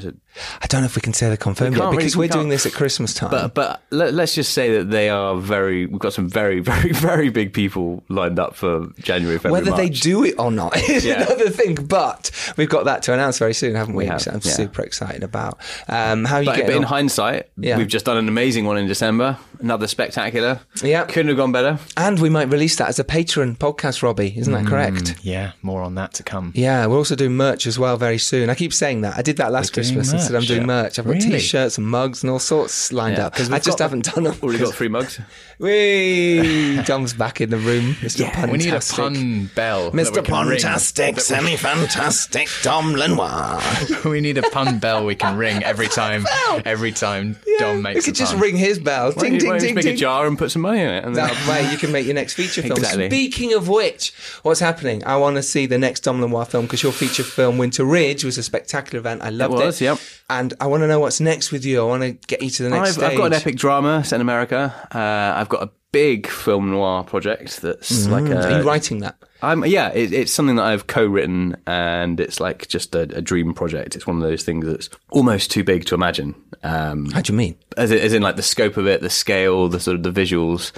I 0.62 0.66
don't 0.66 0.82
know 0.82 0.86
if 0.86 0.94
we 0.96 1.02
can 1.02 1.12
say 1.12 1.28
the 1.30 1.36
confirmed 1.36 1.76
We 1.76 1.80
yet 1.82 1.90
because 1.90 2.14
really- 2.16 2.26
we 2.28 2.28
we're 2.28 2.32
doing 2.32 2.48
this 2.48 2.66
at 2.66 2.72
Christmas 2.72 3.14
time. 3.14 3.30
but 3.30 3.54
but 3.54 3.82
let, 3.90 4.14
let's 4.14 4.34
just 4.34 4.52
say 4.52 4.76
that 4.78 4.90
they 4.90 5.08
are 5.08 5.36
very. 5.36 5.86
We've 5.86 5.98
got 6.00 6.12
some 6.12 6.28
very 6.28 6.60
very 6.72 6.92
very 6.92 7.28
big 7.30 7.52
people 7.52 8.02
lined 8.08 8.38
up 8.38 8.54
for 8.54 8.88
January, 9.00 9.38
February, 9.38 9.64
Whether 9.64 9.76
they 9.76 9.88
March. 9.88 10.00
Do 10.08 10.24
it 10.24 10.34
or 10.38 10.50
not 10.50 10.76
is 10.88 11.04
Yeah. 11.04 11.22
another 11.22 11.50
thing. 11.50 11.74
But 11.74 12.30
we've 12.56 12.68
got 12.68 12.84
that 12.86 13.02
to 13.04 13.12
announce 13.12 13.38
very 13.38 13.54
soon, 13.54 13.74
haven't 13.74 13.94
we? 13.94 14.04
We 14.04 14.08
have, 14.10 14.26
I'm 14.26 14.40
yeah. 14.42 14.52
super 14.52 14.82
excited 14.82 15.22
about. 15.22 15.58
Um, 15.88 16.24
how 16.24 16.38
you 16.38 16.46
But, 16.46 16.66
but 16.66 16.74
in 16.74 16.82
hindsight, 16.82 17.48
Yeah. 17.56 17.76
we've 17.78 17.88
just 17.88 18.04
done 18.06 18.16
an 18.16 18.28
amazing 18.28 18.64
one 18.64 18.78
in 18.78 18.86
December. 18.86 19.36
Another 19.60 19.86
spectacular. 19.86 20.60
Yeah. 20.82 21.04
Couldn't 21.04 21.28
have 21.28 21.36
gone 21.36 21.52
better. 21.52 21.78
And 21.96 22.18
we 22.20 22.28
might 22.30 22.48
release 22.48 22.76
that 22.76 22.88
as 22.88 22.98
a 22.98 23.04
Patreon 23.04 23.58
podcast, 23.58 24.02
Robbie. 24.02 24.34
Isn't 24.36 24.52
that 24.52 24.64
mm, 24.64 24.68
correct? 24.68 25.16
Yeah, 25.22 25.52
more 25.62 25.82
on 25.82 25.94
that 25.96 26.12
to 26.14 26.22
come. 26.22 26.52
Yeah, 26.54 26.86
we'll 26.86 26.98
also 26.98 27.16
do 27.16 27.28
merch 27.28 27.66
as 27.66 27.78
well 27.78 27.96
very 27.96 28.18
soon. 28.18 28.50
I 28.50 28.54
keep 28.54 28.72
saying 28.72 29.00
that. 29.02 29.16
I 29.16 29.22
did 29.22 29.36
that 29.38 29.50
last 29.52 29.76
We're 29.76 29.82
doing 29.82 29.96
Christmas 29.96 30.12
and 30.12 30.20
said 30.22 30.34
I'm 30.34 30.40
merch, 30.42 30.48
doing 30.48 30.60
yeah. 30.60 30.66
merch. 30.66 30.98
I've 30.98 31.04
got 31.06 31.14
Really? 31.14 31.30
t-shirts 31.38 31.78
and 31.78 31.86
mugs 31.86 32.22
and 32.22 32.30
all 32.30 32.38
sorts 32.38 32.92
lined 32.92 33.16
Yeah, 33.18 33.26
up. 33.26 33.34
'cause 33.34 33.50
I 33.50 33.54
we've 33.54 33.62
just 33.64 33.78
got- 33.78 33.84
haven't 33.84 34.04
done 34.14 34.24
them. 34.24 34.36
Already 34.42 34.58
got 34.58 34.74
three 34.74 34.88
mugs. 34.88 35.20
Whee! 35.58 36.80
Dom's 36.82 37.12
back 37.14 37.40
in 37.40 37.50
the 37.50 37.56
room. 37.58 37.94
Mr. 37.94 38.26
Puntastic. 38.26 38.50
We 38.52 38.58
need 38.58 38.74
a 38.74 38.80
pun 38.80 39.50
bell. 39.54 39.90
that 39.90 39.94
we 39.94 40.02
Mr. 40.02 40.24
can 40.24 40.46
ring. 40.48 40.58
Puntastic, 40.58 41.20
semi-fantastic 41.20 42.48
Dom 42.62 42.92
Lenoir. 42.94 43.60
we 44.04 44.20
need 44.20 44.38
a 44.38 44.42
pun 44.50 44.78
bell 44.78 45.04
we 45.04 45.14
can 45.14 45.36
ring 45.36 45.62
every 45.64 45.88
time. 45.88 46.24
Every 46.64 46.92
time 46.92 47.36
Dom 47.58 47.82
makes 47.82 47.96
We 47.96 48.02
could 48.12 48.14
a 48.14 48.18
just 48.18 48.32
pun. 48.32 48.40
ring 48.42 48.56
his 48.56 48.78
bell. 48.78 49.12
Ding, 49.12 49.34
you- 49.40 49.47
ding, 49.48 49.54
why 49.54 49.58
don't 49.58 49.66
ding, 49.66 49.74
make 49.74 49.84
ding. 49.84 49.94
a 49.94 49.96
jar 49.96 50.26
and 50.26 50.38
put 50.38 50.50
some 50.50 50.62
money 50.62 50.80
in 50.80 50.88
it. 50.88 51.04
And 51.04 51.16
then 51.16 51.26
That 51.26 51.48
way 51.48 51.70
you 51.70 51.78
can 51.78 51.92
make 51.92 52.06
your 52.06 52.14
next 52.14 52.34
feature 52.34 52.62
film. 52.62 52.78
Exactly. 52.78 53.08
Speaking 53.08 53.54
of 53.54 53.68
which, 53.68 54.12
what's 54.42 54.60
happening? 54.60 55.04
I 55.04 55.16
want 55.16 55.36
to 55.36 55.42
see 55.42 55.66
the 55.66 55.78
next 55.78 56.00
Dom 56.00 56.20
Lenoir 56.20 56.44
film 56.44 56.66
because 56.66 56.82
your 56.82 56.92
feature 56.92 57.22
film 57.22 57.58
Winter 57.58 57.84
Ridge 57.84 58.24
was 58.24 58.38
a 58.38 58.42
spectacular 58.42 59.00
event. 59.00 59.22
I 59.22 59.30
loved 59.30 59.54
it. 59.54 59.64
was, 59.64 59.80
yep. 59.80 59.98
And 60.30 60.54
I 60.60 60.66
want 60.66 60.82
to 60.82 60.86
know 60.86 61.00
what's 61.00 61.20
next 61.20 61.52
with 61.52 61.64
you. 61.64 61.80
I 61.80 61.84
want 61.84 62.02
to 62.02 62.12
get 62.12 62.42
you 62.42 62.50
to 62.50 62.62
the 62.62 62.70
next 62.70 62.88
I've, 62.88 62.94
stage. 62.94 63.10
I've 63.12 63.16
got 63.16 63.26
an 63.26 63.32
epic 63.34 63.56
drama 63.56 64.04
set 64.04 64.16
in 64.16 64.20
America. 64.20 64.74
Uh, 64.94 65.38
I've 65.38 65.48
got 65.48 65.62
a 65.62 65.70
big 65.92 66.26
film 66.26 66.70
noir 66.70 67.04
project 67.04 67.62
that's 67.62 68.06
like 68.06 68.26
a. 68.26 68.46
Are 68.46 68.58
you 68.58 68.66
writing 68.66 69.00
that? 69.00 69.16
I'm 69.40 69.64
yeah, 69.64 69.90
it, 69.90 70.12
it's 70.12 70.32
something 70.32 70.56
that 70.56 70.64
I've 70.64 70.86
co-written, 70.86 71.56
and 71.66 72.18
it's 72.18 72.40
like 72.40 72.66
just 72.68 72.94
a, 72.94 73.02
a 73.02 73.22
dream 73.22 73.54
project. 73.54 73.94
It's 73.94 74.06
one 74.06 74.16
of 74.16 74.22
those 74.22 74.42
things 74.42 74.66
that's 74.66 74.90
almost 75.10 75.50
too 75.50 75.62
big 75.62 75.84
to 75.86 75.94
imagine. 75.94 76.34
Um, 76.62 77.10
How 77.10 77.20
do 77.20 77.32
you 77.32 77.36
mean? 77.36 77.56
as, 77.76 77.90
in- 77.90 77.98
as 78.00 78.12
in 78.12 78.22
like 78.22 78.36
the 78.36 78.42
scope 78.42 78.76
of 78.76 78.86
it, 78.86 79.00
the 79.00 79.10
scale, 79.10 79.68
the 79.68 79.80
sort 79.80 79.96
of 79.96 80.02
the 80.02 80.10
visuals. 80.10 80.72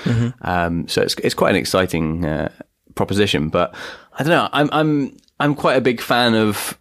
Um, 0.47 0.87
so 0.89 1.03
it's 1.03 1.15
it's 1.17 1.35
quite 1.35 1.51
an 1.51 1.57
exciting 1.57 2.25
uh, 2.25 2.51
proposition. 2.95 3.49
But 3.49 3.75
I 4.19 4.23
don't 4.23 4.31
know. 4.31 4.49
I'm 4.53 4.69
I'm 4.73 5.17
I'm 5.39 5.55
quite 5.55 5.77
a 5.77 5.81
big 5.81 6.01
fan 6.01 6.35
of 6.35 6.77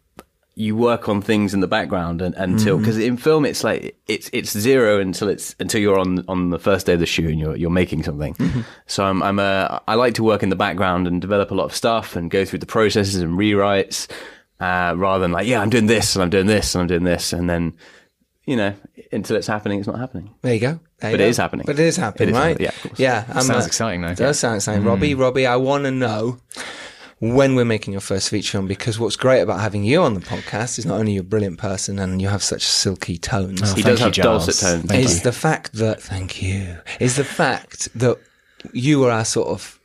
you 0.56 0.76
work 0.76 1.08
on 1.08 1.22
things 1.22 1.54
in 1.54 1.62
the 1.62 1.68
background 1.68 2.22
and, 2.22 2.36
until 2.36 2.78
because 2.78 2.98
in 2.98 3.16
film 3.16 3.46
it's 3.46 3.64
like 3.64 3.98
it's 4.08 4.30
it's 4.34 4.52
zero 4.58 5.00
until 5.00 5.30
it's 5.30 5.56
until 5.62 5.80
you're 5.80 5.98
on 5.98 6.26
on 6.28 6.50
the 6.50 6.60
first 6.60 6.86
day 6.86 6.94
of 6.96 7.00
the 7.00 7.06
shoot 7.06 7.30
and 7.30 7.40
you're 7.40 7.56
you're 7.56 7.70
making 7.70 8.04
something. 8.04 8.36
So 8.86 9.06
I'm 9.06 9.24
I'm 9.24 9.40
a 9.40 9.82
I 9.88 9.96
like 9.96 10.16
to 10.16 10.24
work 10.24 10.44
in 10.44 10.50
the 10.50 10.58
background 10.58 11.08
and 11.08 11.22
develop 11.22 11.52
a 11.52 11.56
lot 11.56 11.64
of 11.66 11.74
stuff 11.74 12.18
and 12.18 12.30
go 12.30 12.44
through 12.44 12.60
the 12.60 12.66
processes 12.66 13.16
and 13.22 13.38
rewrites 13.40 14.12
uh, 14.60 14.94
rather 14.98 15.22
than 15.22 15.32
like 15.32 15.48
yeah 15.48 15.62
I'm 15.62 15.70
doing 15.70 15.86
this 15.86 16.18
and 16.18 16.24
I'm 16.24 16.30
doing 16.30 16.48
this 16.48 16.76
and 16.76 16.82
I'm 16.82 16.88
doing 16.88 17.06
this 17.06 17.32
and 17.32 17.50
then 17.50 17.72
you 18.50 18.56
know 18.56 18.74
until 19.12 19.36
it's 19.38 19.48
happening 19.48 19.80
it's 19.80 19.88
not 19.88 20.00
happening. 20.00 20.30
There 20.42 20.54
you 20.54 20.60
go. 20.60 20.80
There 21.00 21.12
you 21.12 21.18
But 21.18 21.22
it 21.22 21.26
go. 21.26 21.30
is 21.30 21.38
happening. 21.38 21.66
But 21.66 21.80
it 21.80 21.86
is 21.86 21.98
happening, 21.98 22.30
It 22.30 22.32
is 22.32 22.38
right? 22.38 22.50
happening, 22.50 22.66
yeah, 22.66 22.70
of 22.76 22.84
course. 22.84 23.00
Yeah. 23.00 23.24
I'm, 23.30 23.44
Sounds 23.44 23.64
uh, 23.66 23.68
exciting, 23.68 24.02
though. 24.02 24.14
Does 24.16 24.40
sound 24.40 24.56
exciting. 24.58 24.84
Robbie, 24.84 25.16
Robbie, 25.16 25.46
I 25.46 25.56
want 25.56 25.84
to 25.86 25.92
know 25.92 26.40
when 27.20 27.56
we're 27.56 27.66
making 27.66 27.92
your 27.94 28.02
first 28.02 28.30
feature 28.30 28.52
film 28.54 28.68
because 28.68 29.00
what's 29.00 29.16
great 29.16 29.42
about 29.42 29.60
having 29.60 29.84
you 29.84 30.02
on 30.02 30.14
the 30.14 30.20
podcast 30.22 30.80
is 30.80 30.86
not 30.86 31.00
only 31.00 31.14
you're 31.14 31.22
a 31.22 31.26
brilliant 31.26 31.58
person 31.58 32.00
and 32.00 32.22
you 32.22 32.28
have 32.30 32.44
such 32.44 32.64
silky 32.64 33.18
tones. 33.18 33.74
He 33.74 33.82
does 33.82 34.00
you, 34.00 34.06
have 34.06 34.14
Giles. 34.14 34.46
dulcet 34.46 34.56
tones. 34.66 34.86
Thank 34.86 35.06
is 35.06 35.18
you. 35.18 35.24
the 35.24 35.32
fact 35.32 35.74
that 35.74 36.02
thank 36.02 36.42
you 36.42 36.78
is 37.00 37.16
the 37.16 37.24
fact 37.26 37.90
that 37.98 38.18
you 38.74 39.04
are 39.06 39.12
our 39.12 39.26
sort 39.26 39.48
of 39.50 39.79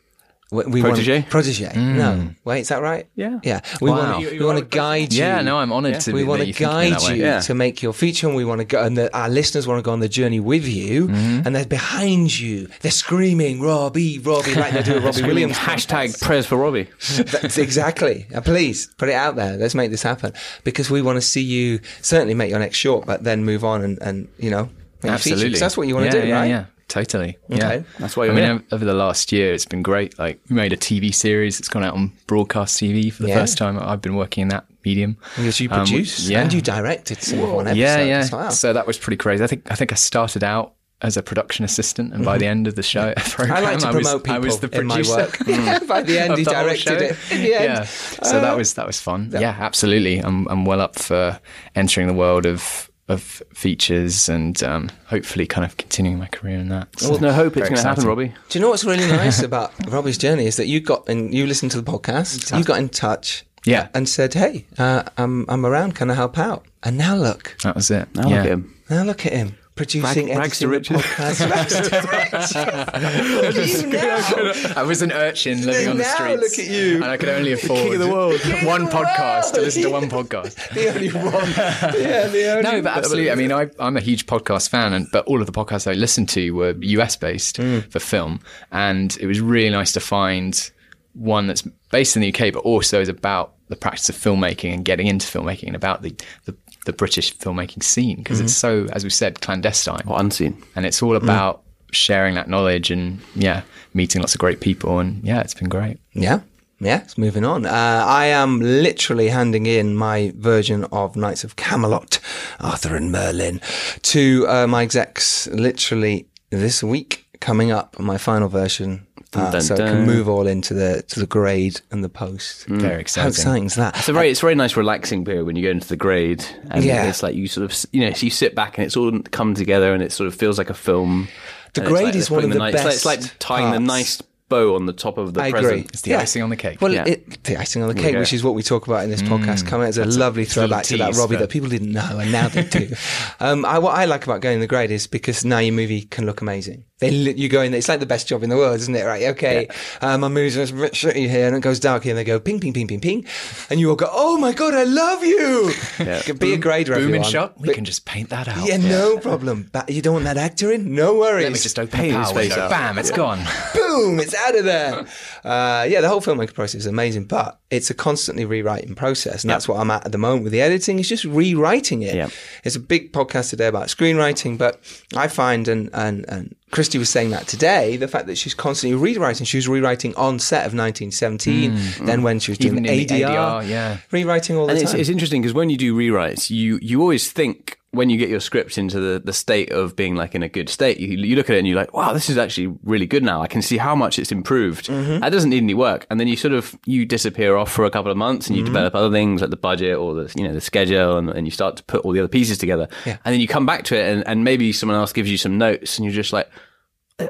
we 0.54 0.64
we 0.66 0.80
Protege? 0.82 1.12
want, 1.20 1.30
protege. 1.30 1.72
No, 1.74 2.30
wait, 2.44 2.60
is 2.60 2.68
that 2.68 2.80
right? 2.82 3.06
Yeah. 3.14 3.40
yeah. 3.42 3.60
We 3.80 3.90
Wow. 3.90 3.96
want 4.12 4.22
You- 4.22 4.38
we 4.40 4.44
want 4.46 4.58
to 4.58 4.64
a 4.64 4.66
protege? 4.66 4.78
guide 4.78 5.12
you. 5.12 5.18
Yeah, 5.20 5.42
no, 5.42 5.58
I'm 5.58 5.72
honoured 5.72 6.00
to 6.00 6.12
we 6.12 6.22
be 6.22 6.28
want 6.28 6.40
to 6.42 6.46
you 6.46 6.52
think 6.54 6.70
of 6.70 6.76
me 6.80 6.90
guide 6.90 7.02
you 7.16 7.22
Yeah. 7.22 7.40
to 7.40 7.54
make 7.54 7.82
your 7.82 7.92
feature, 7.92 8.26
and 8.28 8.36
we 8.36 8.44
want 8.44 8.60
to 8.60 8.64
go, 8.64 8.82
and 8.82 8.96
the, 8.96 9.14
our 9.16 9.28
listeners 9.28 9.66
want 9.66 9.78
to 9.78 9.82
go 9.82 9.92
on 9.92 10.00
the 10.00 10.08
journey 10.08 10.40
with 10.40 10.66
you, 10.66 11.08
Mm-hmm. 11.08 11.42
and 11.46 11.54
they're 11.54 11.66
behind 11.66 12.38
you. 12.38 12.68
They're 12.80 12.90
screaming, 12.90 13.60
"Robbie, 13.60 14.18
Robbie!" 14.20 14.54
Like 14.54 14.72
they 14.72 14.82
do 14.82 14.96
a 14.96 15.00
Robbie 15.06 15.22
Williams. 15.22 15.56
Hashtag 15.56 16.20
prayers 16.20 16.46
for 16.46 16.56
Robbie. 16.56 16.88
That's 17.16 17.58
exactly. 17.58 18.26
Uh, 18.34 18.40
please 18.40 18.88
put 18.98 19.08
it 19.08 19.14
out 19.14 19.36
there. 19.36 19.56
Let's 19.56 19.74
make 19.74 19.90
this 19.90 20.02
happen 20.02 20.32
because 20.64 20.90
we 20.90 21.02
want 21.02 21.16
to 21.16 21.22
see 21.22 21.42
you 21.42 21.80
certainly 22.00 22.34
make 22.34 22.50
your 22.50 22.58
next 22.60 22.76
short, 22.78 23.06
but 23.06 23.24
then 23.24 23.44
move 23.44 23.64
on 23.64 23.82
and, 23.82 23.98
and 24.00 24.28
you 24.38 24.50
know, 24.50 24.68
make 25.02 25.12
a 25.12 25.18
feature, 25.18 25.48
that's 25.50 25.76
what 25.76 25.86
you 25.88 25.94
want 25.94 26.06
yeah, 26.06 26.12
to 26.12 26.22
do, 26.22 26.28
yeah, 26.28 26.38
right? 26.40 26.48
Yeah, 26.48 26.64
totally. 26.94 27.36
Okay. 27.50 27.76
Yeah. 27.78 27.82
That's 27.98 28.16
why 28.16 28.26
I 28.26 28.28
mean, 28.28 28.44
here. 28.44 28.62
over 28.70 28.84
the 28.84 28.94
last 28.94 29.32
year, 29.32 29.52
it's 29.52 29.66
been 29.66 29.82
great. 29.82 30.16
Like, 30.18 30.40
we 30.48 30.54
made 30.54 30.72
a 30.72 30.76
TV 30.76 31.12
series. 31.12 31.58
It's 31.58 31.68
gone 31.68 31.82
out 31.82 31.94
on 31.94 32.12
broadcast 32.28 32.78
TV 32.78 33.12
for 33.12 33.24
the 33.24 33.30
Yeah. 33.30 33.40
first 33.40 33.58
time. 33.58 33.78
I've 33.80 34.00
been 34.00 34.14
working 34.14 34.42
in 34.42 34.48
that 34.48 34.64
medium. 34.84 35.16
Because 35.36 35.58
you 35.60 35.68
Um, 35.70 35.84
produced 35.86 36.28
yeah. 36.28 36.42
and 36.42 36.52
you 36.52 36.60
directed 36.62 37.20
some 37.20 37.40
one 37.40 37.66
episode. 37.66 37.80
yeah, 37.80 38.00
yeah. 38.02 38.18
as 38.18 38.30
well. 38.30 38.50
So 38.52 38.72
that 38.72 38.86
was 38.86 38.96
pretty 38.98 39.16
crazy. 39.16 39.42
I 39.42 39.46
think 39.48 39.62
I 39.70 39.74
think 39.74 39.90
I 39.92 39.96
started 39.96 40.44
out 40.44 40.74
as 41.02 41.16
a 41.16 41.22
production 41.22 41.64
assistant, 41.64 42.14
and 42.14 42.24
by 42.24 42.38
the 42.38 42.46
end 42.46 42.66
of 42.66 42.76
the 42.76 42.82
show 42.82 43.12
program, 43.16 43.56
Mm-hmm. 43.56 43.66
I 43.66 43.70
like 43.72 43.78
to 43.80 43.86
was, 43.88 43.94
promote 44.06 44.24
people 44.24 44.34
I 44.36 44.38
was 44.38 44.58
the 44.60 44.78
in 44.78 44.86
my 44.86 44.94
producer. 45.02 45.16
work. 45.16 45.38
Yeah, 45.46 45.78
by 45.88 46.00
the 46.02 46.18
end, 46.18 46.38
he 46.38 46.44
directed 46.44 47.02
it. 47.02 47.16
In 47.30 47.42
the 47.42 47.54
end, 47.54 47.64
Yeah. 47.64 47.84
So 48.30 48.40
that 48.40 48.56
was 48.56 48.74
that 48.74 48.86
was 48.86 49.00
fun. 49.00 49.30
Yeah, 49.32 49.56
absolutely. 49.58 50.18
I'm 50.20 50.46
I'm 50.48 50.64
well 50.64 50.80
up 50.80 50.96
for 50.98 51.38
entering 51.74 52.06
the 52.06 52.14
world 52.14 52.46
of 52.46 52.88
of 53.08 53.42
features 53.52 54.28
and 54.28 54.62
um, 54.62 54.90
hopefully 55.06 55.46
kind 55.46 55.64
of 55.64 55.76
continuing 55.76 56.18
my 56.18 56.26
career 56.26 56.58
in 56.58 56.68
that. 56.70 56.88
So 56.98 57.08
There's 57.08 57.20
no 57.20 57.32
hope 57.32 57.56
it's 57.56 57.68
going 57.68 57.80
to 57.80 57.86
happen. 57.88 58.04
Robbie. 58.06 58.32
Do 58.48 58.58
you 58.58 58.62
know 58.62 58.70
what's 58.70 58.84
really 58.84 59.06
nice 59.06 59.42
about 59.50 59.72
Robbie's 59.90 60.16
journey 60.18 60.46
is 60.46 60.56
that 60.56 60.66
you 60.68 60.80
got 60.80 61.08
and 61.08 61.34
you 61.34 61.46
listened 61.46 61.70
to 61.72 61.80
the 61.80 61.90
podcast, 61.90 62.56
you 62.56 62.64
got 62.64 62.78
in 62.78 62.88
touch, 62.88 63.44
Yeah. 63.66 63.88
and 63.94 64.08
said, 64.08 64.32
"Hey, 64.34 64.66
uh, 64.78 65.02
I'm 65.18 65.44
I'm 65.48 65.66
around. 65.66 65.94
Can 65.96 66.10
I 66.10 66.14
help 66.14 66.38
out?" 66.38 66.64
And 66.82 66.96
now 66.96 67.14
look, 67.14 67.56
That 67.62 67.74
was 67.74 67.90
it. 67.90 68.08
Now 68.14 68.28
yeah. 68.28 68.36
look 68.36 68.44
at 68.46 68.52
him. 68.52 68.74
now 68.90 69.02
look 69.04 69.26
at 69.26 69.32
him 69.32 69.56
producing, 69.74 70.28
Rag- 70.28 70.38
rags 70.38 70.58
to 70.60 70.72
editing 70.72 70.96
the 70.96 71.02
riches. 71.02 71.40
podcast. 71.40 71.50
Rags 71.50 72.54
to 72.54 73.42
riches. 73.42 73.82
you 73.82 73.88
now. 73.88 74.80
I 74.80 74.82
was 74.82 75.02
an 75.02 75.12
urchin 75.12 75.64
living 75.66 75.88
on 75.88 75.96
the 75.98 76.04
Now 76.04 76.14
streets. 76.14 76.42
look 76.42 76.66
at 76.66 76.72
you. 76.72 76.94
And 76.96 77.04
I 77.04 77.16
could 77.16 77.28
only 77.28 77.52
afford 77.52 77.94
of 77.94 77.98
the 77.98 78.08
world. 78.08 78.40
one 78.64 78.82
of 78.82 78.90
the 78.90 78.96
podcast 78.96 79.52
to 79.54 79.60
listen 79.60 79.82
to 79.82 79.90
one 79.90 80.04
podcast. 80.10 80.54
the 80.74 80.88
only 80.88 81.08
one. 81.08 82.00
Yeah, 82.00 82.28
the 82.28 82.50
only 82.50 82.62
No, 82.62 82.82
but 82.82 82.96
absolutely. 82.96 83.30
I 83.30 83.34
mean, 83.34 83.52
I, 83.52 83.70
I'm 83.78 83.96
a 83.96 84.00
huge 84.00 84.26
podcast 84.26 84.68
fan, 84.68 84.92
and 84.92 85.06
but 85.12 85.24
all 85.26 85.40
of 85.40 85.46
the 85.46 85.52
podcasts 85.52 85.90
I 85.90 85.94
listened 85.94 86.28
to 86.30 86.50
were 86.52 86.74
US 86.78 87.16
based 87.16 87.56
hmm. 87.56 87.80
for 87.80 87.98
film, 87.98 88.40
and 88.70 89.16
it 89.20 89.26
was 89.26 89.40
really 89.40 89.70
nice 89.70 89.92
to 89.92 90.00
find 90.00 90.70
one 91.14 91.46
that's 91.46 91.62
based 91.90 92.16
in 92.16 92.22
the 92.22 92.34
UK, 92.34 92.52
but 92.52 92.60
also 92.60 93.00
is 93.00 93.08
about 93.08 93.54
the 93.68 93.76
practice 93.76 94.08
of 94.08 94.16
filmmaking 94.16 94.74
and 94.74 94.84
getting 94.84 95.06
into 95.06 95.26
filmmaking 95.26 95.68
and 95.68 95.76
about 95.76 96.02
the 96.02 96.14
the, 96.44 96.56
the 96.84 96.92
British 96.92 97.36
filmmaking 97.36 97.82
scene 97.82 98.16
because 98.18 98.40
it's 98.40 98.54
so, 98.54 98.86
as 98.92 99.04
we 99.04 99.10
said, 99.10 99.40
clandestine, 99.40 100.02
Or 100.06 100.18
unseen. 100.20 100.62
and 100.76 100.84
it's 100.86 101.02
all 101.02 101.16
about 101.16 101.62
sharing 101.92 102.34
that 102.34 102.48
knowledge 102.48 102.90
and 102.90 103.20
yeah, 103.34 103.62
meeting 103.94 104.20
lots 104.20 104.34
of 104.34 104.40
great 104.40 104.60
people, 104.60 104.98
and 104.98 105.22
yeah, 105.24 105.40
it's 105.40 105.54
been 105.54 105.68
great. 105.68 105.98
Yeah. 106.12 106.40
Yeah, 106.80 107.02
it's 107.02 107.16
moving 107.16 107.44
on. 107.44 107.64
Uh, 107.66 108.04
I 108.06 108.26
am 108.26 108.60
literally 108.60 109.28
handing 109.28 109.64
in 109.64 109.94
my 109.94 110.32
version 110.36 110.84
of 110.92 111.14
Knights 111.16 111.44
of 111.44 111.54
Camelot, 111.56 112.18
Arthur 112.60 112.96
and 112.96 113.10
Merlin, 113.12 113.60
to 114.02 114.44
uh, 114.48 114.66
my 114.66 114.82
execs 114.82 115.46
literally 115.46 116.26
this 116.50 116.82
week. 116.82 117.24
Coming 117.40 117.70
up, 117.70 117.98
my 117.98 118.18
final 118.18 118.48
version, 118.48 119.06
uh, 119.42 119.50
dun, 119.50 119.62
so 119.62 119.74
it 119.74 119.78
can 119.78 120.06
move 120.06 120.28
all 120.28 120.46
into 120.46 120.74
the 120.74 121.02
to 121.08 121.20
the 121.20 121.26
grade 121.26 121.80
and 121.90 122.02
the 122.04 122.08
post. 122.08 122.66
Very 122.66 123.00
exciting. 123.00 123.22
How 123.24 123.28
exciting. 123.28 123.28
exciting 123.28 123.64
is 123.66 123.74
that? 123.76 123.98
It's 123.98 124.08
a 124.08 124.12
very, 124.12 124.30
it's 124.30 124.40
a 124.40 124.46
very 124.46 124.54
nice, 124.54 124.76
relaxing 124.76 125.24
period 125.24 125.46
when 125.46 125.56
you 125.56 125.62
go 125.62 125.70
into 125.70 125.88
the 125.88 125.96
grade, 125.96 126.44
and 126.70 126.84
Yeah. 126.84 127.06
it's 127.08 127.22
like 127.22 127.34
you 127.34 127.48
sort 127.48 127.64
of, 127.70 127.86
you 127.92 128.00
know, 128.00 128.12
so 128.12 128.24
you 128.24 128.30
sit 128.30 128.54
back 128.54 128.78
and 128.78 128.86
it's 128.86 128.96
all 128.96 129.10
come 129.30 129.54
together, 129.54 129.92
and 129.94 130.02
it 130.02 130.12
sort 130.12 130.26
of 130.28 130.34
feels 130.34 130.58
like 130.58 130.70
a 130.70 130.74
film. 130.74 131.28
The 131.74 131.80
grade 131.80 132.04
like 132.04 132.14
is 132.14 132.30
one 132.30 132.44
of 132.44 132.50
the 132.50 132.58
nice- 132.58 132.74
it's 132.74 132.84
like- 132.84 132.94
It's 132.94 133.04
like, 133.04 133.20
best 133.20 133.40
tying 133.40 133.72
the 133.72 133.80
nice 133.80 134.22
bow 134.54 134.74
on 134.76 134.86
the 134.86 134.92
top 134.92 135.18
of 135.18 135.34
the 135.34 135.40
I 135.42 135.50
present. 135.50 135.72
agree. 135.72 135.86
It's 135.92 136.02
the 136.02 136.14
icing 136.16 136.42
on 136.42 136.50
the 136.50 136.56
cake. 136.56 136.80
Well, 136.80 136.92
Yeah. 136.92 137.04
it, 137.06 137.42
the 137.44 137.56
icing 137.56 137.82
on 137.82 137.88
the 137.88 137.94
cake, 137.94 138.16
which 138.16 138.32
is 138.32 138.42
what 138.44 138.54
we 138.54 138.62
talk 138.62 138.86
about 138.86 139.04
in 139.04 139.10
this 139.10 139.22
podcast, 139.22 139.66
coming 139.66 139.88
as 139.88 139.98
a 139.98 140.04
lovely 140.04 140.42
a 140.42 140.46
little 140.46 140.62
throwback 140.68 140.84
to 140.84 140.96
that 140.98 141.14
Robbie 141.16 141.34
but- 141.36 141.40
that 141.40 141.50
people 141.50 141.68
didn't 141.68 141.92
know, 141.92 142.18
and 142.18 142.30
now 142.32 142.48
they 142.48 142.62
do. 142.62 142.94
um, 143.40 143.64
I, 143.64 143.78
what 143.78 143.94
I 143.96 144.04
like 144.04 144.24
about 144.24 144.40
going 144.40 144.60
the 144.60 144.66
grade 144.66 144.90
is 144.90 145.06
because 145.06 145.44
now 145.44 145.58
your 145.58 145.74
movie 145.74 146.02
can 146.02 146.26
look 146.26 146.40
amazing. 146.40 146.84
They, 147.00 147.10
li- 147.10 147.34
you 147.36 147.48
go 147.48 147.60
in 147.60 147.72
there, 147.72 147.78
it's 147.78 147.88
like 147.88 147.98
the 148.00 148.06
best 148.06 148.28
job 148.28 148.44
in 148.44 148.50
the 148.50 148.56
world, 148.56 148.76
isn't 148.76 148.94
it? 148.94 149.04
Right? 149.04 149.24
Okay, 149.34 149.68
um, 150.00 150.20
my 150.20 150.28
movie's 150.28 150.54
just 150.54 150.72
a 150.72 150.76
bit 150.76 150.92
shitty 150.92 151.28
here, 151.28 151.46
and 151.48 151.56
it 151.56 151.60
goes 151.60 151.80
dark 151.80 152.04
here, 152.04 152.12
and 152.12 152.18
they 152.18 152.24
go 152.24 152.38
ping, 152.38 152.60
ping, 152.60 152.72
ping, 152.72 152.86
ping, 152.86 153.00
ping, 153.00 153.26
and 153.68 153.80
you 153.80 153.90
all 153.90 153.96
go, 153.96 154.08
"Oh 154.10 154.38
my 154.38 154.52
god, 154.52 154.74
I 154.74 154.84
love 154.84 155.24
you!" 155.24 155.72
Be 156.38 156.54
a 156.54 156.56
grader, 156.56 156.92
Boom 156.94 157.02
everyone. 157.02 157.22
and 157.24 157.26
shot. 157.26 157.60
We 157.60 157.66
But- 157.66 157.74
can 157.74 157.84
just 157.84 158.04
paint 158.04 158.30
that 158.30 158.46
out. 158.48 158.66
yeah, 158.66 158.76
no 158.76 159.18
problem. 159.18 159.68
But 159.72 159.90
you 159.90 160.02
don't 160.02 160.14
want 160.14 160.24
that 160.26 160.36
actor 160.36 160.70
in? 160.72 160.94
No 160.94 161.18
worries. 161.18 161.42
Let 161.42 161.52
me 161.52 161.58
just 161.58 161.78
open 161.78 161.90
Paint 161.98 162.12
the 162.12 162.18
power 162.22 162.34
face 162.34 162.50
window. 162.50 162.68
Bam, 162.70 162.98
it's 162.98 163.10
gone. 163.10 163.40
boom, 163.74 164.20
it's 164.20 164.34
out 164.44 164.56
of 164.56 164.64
there. 164.64 165.06
Uh, 165.44 165.84
yeah, 165.88 166.00
the 166.00 166.08
whole 166.08 166.20
filmmaking 166.20 166.54
process 166.54 166.80
is 166.80 166.86
amazing, 166.86 167.24
but 167.24 167.58
it's 167.70 167.90
a 167.90 167.94
constantly 167.94 168.44
rewriting 168.44 168.94
process. 168.94 169.42
And 169.44 169.50
that's 169.50 169.68
what 169.68 169.78
I'm 169.78 169.90
at 169.90 170.04
at 170.06 170.12
the 170.12 170.18
moment 170.18 170.44
with 170.44 170.52
the 170.52 170.60
editing, 170.60 170.98
is 170.98 171.08
just 171.08 171.24
rewriting 171.24 172.02
it. 172.02 172.14
Yeah. 172.14 172.28
It's 172.64 172.76
a 172.76 172.80
big 172.80 173.12
podcast 173.12 173.50
today 173.50 173.66
about 173.66 173.88
screenwriting, 173.88 174.58
but 174.58 174.80
I 175.16 175.28
find, 175.28 175.66
and, 175.68 175.90
and, 175.92 176.24
and 176.28 176.54
Krysty 176.70 176.98
was 176.98 177.08
saying 177.08 177.30
that 177.30 177.46
today, 177.46 177.96
the 177.96 178.08
fact 178.08 178.26
that 178.26 178.36
she's 178.36 178.54
constantly 178.54 178.98
rewriting. 178.98 179.44
She 179.46 179.56
was 179.58 179.68
rewriting 179.68 180.14
on 180.16 180.38
set 180.38 180.66
of 180.66 180.74
1917, 180.74 182.06
then 182.06 182.22
when 182.22 182.38
she 182.40 182.50
was 182.50 182.58
doing 182.58 182.82
the 182.82 182.88
ADR, 182.88 183.26
ADR, 183.26 183.68
yeah. 183.68 183.98
rewriting 184.10 184.56
all 184.56 184.66
the 184.66 184.72
And 184.72 184.80
time. 184.80 184.88
it's, 184.90 184.94
it's 184.94 185.08
interesting 185.08 185.42
because 185.42 185.54
when 185.54 185.70
you 185.70 185.76
do 185.76 185.94
rewrites, 185.96 186.50
you 186.50 186.78
you 186.82 187.00
always 187.00 187.30
think 187.30 187.78
when 187.94 188.10
you 188.10 188.16
get 188.16 188.28
your 188.28 188.40
script 188.40 188.78
into 188.78 189.00
the, 189.00 189.18
the 189.18 189.32
state 189.32 189.70
of 189.72 189.96
being 189.96 190.16
like 190.16 190.34
in 190.34 190.42
a 190.42 190.48
good 190.48 190.68
state, 190.68 190.98
you, 190.98 191.08
you 191.08 191.36
look 191.36 191.48
at 191.48 191.56
it 191.56 191.58
and 191.58 191.66
you're 191.66 191.76
like, 191.76 191.92
wow, 191.92 192.12
this 192.12 192.28
is 192.28 192.36
actually 192.36 192.74
really 192.82 193.06
good 193.06 193.22
now. 193.22 193.42
I 193.42 193.46
can 193.46 193.62
see 193.62 193.76
how 193.76 193.94
much 193.94 194.18
it's 194.18 194.32
improved. 194.32 194.88
Mm-hmm. 194.88 195.20
That 195.20 195.30
doesn't 195.30 195.50
need 195.50 195.62
any 195.62 195.74
work. 195.74 196.06
And 196.10 196.20
then 196.20 196.28
you 196.28 196.36
sort 196.36 196.54
of 196.54 196.76
you 196.86 197.06
disappear 197.06 197.56
off 197.56 197.70
for 197.70 197.84
a 197.84 197.90
couple 197.90 198.10
of 198.10 198.16
months 198.16 198.48
and 198.48 198.56
you 198.56 198.62
mm-hmm. 198.62 198.72
develop 198.72 198.94
other 198.94 199.10
things 199.10 199.40
like 199.40 199.50
the 199.50 199.56
budget 199.56 199.96
or 199.96 200.14
the 200.14 200.32
you 200.36 200.46
know 200.46 200.52
the 200.52 200.60
schedule 200.60 201.16
and, 201.16 201.30
and 201.30 201.46
you 201.46 201.50
start 201.50 201.76
to 201.76 201.82
put 201.84 202.04
all 202.04 202.12
the 202.12 202.20
other 202.20 202.28
pieces 202.28 202.58
together. 202.58 202.88
Yeah. 203.06 203.18
And 203.24 203.32
then 203.32 203.40
you 203.40 203.48
come 203.48 203.66
back 203.66 203.84
to 203.84 203.96
it 203.96 204.12
and, 204.12 204.26
and 204.26 204.44
maybe 204.44 204.72
someone 204.72 204.98
else 204.98 205.12
gives 205.12 205.30
you 205.30 205.38
some 205.38 205.58
notes 205.58 205.98
and 205.98 206.04
you're 206.04 206.14
just 206.14 206.32
like, 206.32 206.50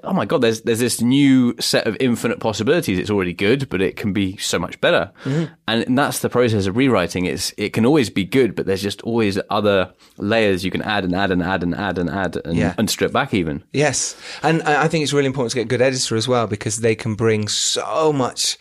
oh 0.02 0.12
my 0.12 0.24
god, 0.24 0.40
there's 0.40 0.62
there's 0.62 0.78
this 0.78 1.00
new 1.00 1.54
set 1.60 1.86
of 1.86 1.96
infinite 2.00 2.40
possibilities. 2.40 2.98
It's 2.98 3.10
already 3.10 3.32
good, 3.34 3.68
but 3.68 3.82
it 3.82 3.96
can 3.96 4.12
be 4.12 4.36
so 4.38 4.58
much 4.58 4.80
better. 4.80 5.12
Mm-hmm. 5.24 5.52
And, 5.68 5.98
that's 5.98 6.20
the 6.20 6.28
process 6.30 6.66
of 6.66 6.76
rewriting. 6.76 7.26
It's 7.26 7.52
it 7.56 7.72
can 7.72 7.84
always 7.86 8.10
be 8.10 8.24
good, 8.24 8.54
but 8.54 8.66
there's 8.66 8.82
just 8.82 9.02
always 9.02 9.38
other 9.50 9.92
layers 10.16 10.64
you 10.64 10.70
can 10.70 10.82
add 10.82 11.04
and 11.04 11.14
add 11.14 11.30
and 11.30 11.42
add 11.42 11.62
and 11.62 11.74
add 11.74 11.98
and 11.98 12.10
add 12.10 12.36
and, 12.44 12.56
Yeah. 12.56 12.74
and 12.78 12.88
strip 12.88 13.12
back 13.12 13.34
even. 13.34 13.62
Yes. 13.72 14.16
And 14.42 14.62
I 14.62 14.84
I 14.84 14.88
think 14.88 15.02
it's 15.02 15.12
really 15.12 15.26
important 15.26 15.52
to 15.52 15.56
get 15.56 15.62
a 15.62 15.68
good 15.68 15.82
editor 15.82 16.16
as 16.16 16.26
well 16.26 16.46
because 16.46 16.78
they 16.78 16.94
can 16.94 17.14
bring 17.14 17.48
so 17.48 18.12
much 18.12 18.58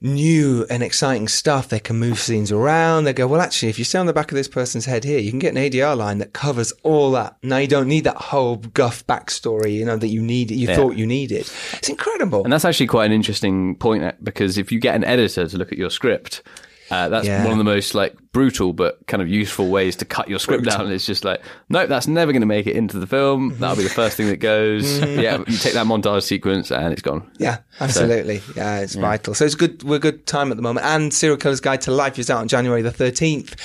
new 0.00 0.66
and 0.70 0.82
exciting 0.82 1.28
stuff. 1.28 1.68
They 1.68 1.80
can 1.80 1.96
move 1.96 2.18
scenes 2.18 2.52
around. 2.52 3.04
They 3.04 3.12
go, 3.12 3.26
well, 3.26 3.40
actually, 3.40 3.70
if 3.70 3.78
you 3.78 3.84
stay 3.84 3.98
on 3.98 4.06
the 4.06 4.12
back 4.12 4.30
of 4.30 4.36
this 4.36 4.48
person's 4.48 4.84
head 4.84 5.04
here, 5.04 5.18
you 5.18 5.30
can 5.30 5.38
get 5.38 5.56
an 5.56 5.62
ADR 5.62 5.96
line 5.96 6.18
that 6.18 6.32
covers 6.32 6.72
all 6.82 7.10
that. 7.12 7.36
Now 7.42 7.58
you 7.58 7.68
don't 7.68 7.88
need 7.88 8.04
that 8.04 8.16
whole 8.16 8.56
guff 8.56 9.06
backstory, 9.06 9.74
you 9.74 9.84
know, 9.84 9.96
that 9.96 10.08
you 10.08 10.22
need, 10.22 10.50
you 10.50 10.66
thought 10.68 10.96
you 10.96 11.06
needed. 11.06 11.50
It's 11.72 11.88
incredible. 11.88 12.44
And 12.44 12.52
that's 12.52 12.64
actually 12.64 12.86
quite 12.86 13.06
an 13.06 13.12
interesting 13.12 13.76
point 13.76 14.04
uh, 14.04 14.12
because 14.22 14.58
if 14.58 14.70
you 14.72 14.80
get 14.80 14.94
an 14.94 15.04
editor 15.04 15.46
to 15.46 15.56
look 15.58 15.72
at 15.72 15.78
your 15.78 15.90
script, 15.90 16.42
Uh, 16.90 17.08
that's 17.08 17.26
Yeah. 17.26 17.42
one 17.44 17.52
of 17.52 17.58
the 17.58 17.64
most 17.64 17.94
like 17.94 18.14
brutal 18.32 18.72
but 18.72 19.06
kind 19.06 19.22
of 19.22 19.28
useful 19.28 19.68
ways 19.68 19.96
to 19.96 20.04
cut 20.04 20.28
your 20.28 20.38
script 20.38 20.64
down. 20.64 20.90
It's 20.92 21.06
just 21.06 21.24
like, 21.24 21.40
nope, 21.68 21.88
that's 21.88 22.06
never 22.06 22.32
going 22.32 22.42
to 22.42 22.46
make 22.46 22.66
it 22.66 22.76
into 22.76 22.98
the 22.98 23.06
film. 23.06 23.56
That'll 23.58 23.76
be 23.76 23.82
the 23.84 23.88
first 23.88 24.16
thing 24.16 24.26
that 24.28 24.36
goes. 24.38 24.84
Mm-hmm. 24.84 25.20
yeah, 25.20 25.38
you 25.46 25.56
take 25.56 25.74
that 25.74 25.86
montage 25.86 26.22
sequence 26.24 26.70
and 26.70 26.92
it's 26.92 27.02
gone. 27.02 27.30
Yeah, 27.38 27.58
absolutely. 27.80 28.42
yeah, 28.56 28.80
it's 28.80 28.94
vital. 28.96 29.34
So 29.34 29.44
it's 29.44 29.54
good. 29.54 29.82
We're 29.82 29.98
good 29.98 30.26
time 30.26 30.50
at 30.50 30.56
the 30.56 30.62
moment. 30.62 30.84
And 30.86 31.12
Serial 31.14 31.36
Killer's 31.38 31.60
Guide 31.60 31.80
to 31.82 31.90
Life 31.90 32.18
is 32.18 32.28
out 32.30 32.40
on 32.40 32.48
January 32.48 32.82
the 32.82 32.90
thirteenth. 32.92 33.56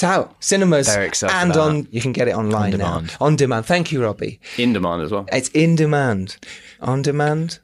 It's 0.00 0.04
out 0.04 0.34
cinemas 0.42 0.88
Very 0.88 1.06
excited 1.08 1.36
and 1.36 1.54
on. 1.58 1.86
You 1.90 2.00
can 2.00 2.12
get 2.12 2.26
it 2.26 2.34
online 2.34 2.72
On 2.72 2.78
now. 2.78 2.94
demand. 2.94 3.16
On 3.20 3.36
demand. 3.36 3.66
Thank 3.66 3.92
you, 3.92 4.02
Robbie. 4.02 4.40
In 4.56 4.72
demand 4.72 5.02
as 5.02 5.10
well. 5.10 5.26
It's 5.30 5.50
in 5.50 5.76
demand. 5.76 6.38
On 6.80 7.02
demand. 7.02 7.58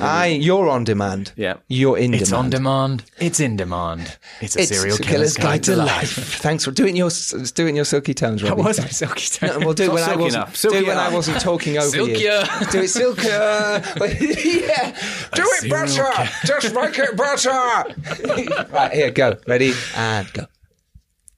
Aye, 0.00 0.38
you're 0.40 0.68
on 0.68 0.82
demand. 0.82 1.30
Yeah. 1.36 1.58
you're 1.68 1.96
in 1.96 2.10
demand. 2.10 2.22
It's 2.22 2.32
on 2.32 2.50
demand. 2.50 2.98
demand. 3.04 3.10
It's 3.20 3.38
in 3.38 3.56
demand. 3.56 4.18
It's 4.40 4.56
a 4.56 4.62
It's 4.62 4.68
serial 4.70 4.96
Killer's 4.98 5.36
killer's 5.36 5.36
Guide 5.36 5.62
to 5.64 5.76
Life. 5.76 6.40
Thanks 6.40 6.64
for 6.64 6.72
doing 6.72 6.96
your 6.96 7.10
do 7.54 7.66
it 7.66 7.68
in 7.68 7.76
your 7.76 7.84
silky 7.84 8.14
tones, 8.14 8.42
That 8.42 8.50
Robbie. 8.50 8.62
was 8.62 8.80
my 8.80 8.88
silky 8.88 9.46
No, 9.46 9.58
we'll 9.60 9.74
do 9.74 9.84
it 9.84 9.92
when 9.92 10.02
I 10.02 10.06
silky 10.06 10.22
wasn't. 10.22 10.62
Do 10.62 10.74
it 10.74 10.86
when 10.88 10.98
I 10.98 11.08
wasn't 11.14 11.40
talking 11.40 11.78
over 11.78 11.96
you. 11.96 12.06
Silkier. 12.16 12.72
Do 12.72 12.80
it 12.80 12.90
silkier. 12.90 13.82
yeah. 14.66 14.90
Do 15.34 15.42
it 15.44 15.60
serial 15.60 15.86
better. 15.86 16.30
Just 16.44 16.74
make 16.74 16.98
it 16.98 17.16
better. 17.16 18.68
right 18.72 18.92
here, 18.92 19.12
go. 19.12 19.36
Ready 19.46 19.72
and 19.94 20.32
go. 20.32 20.46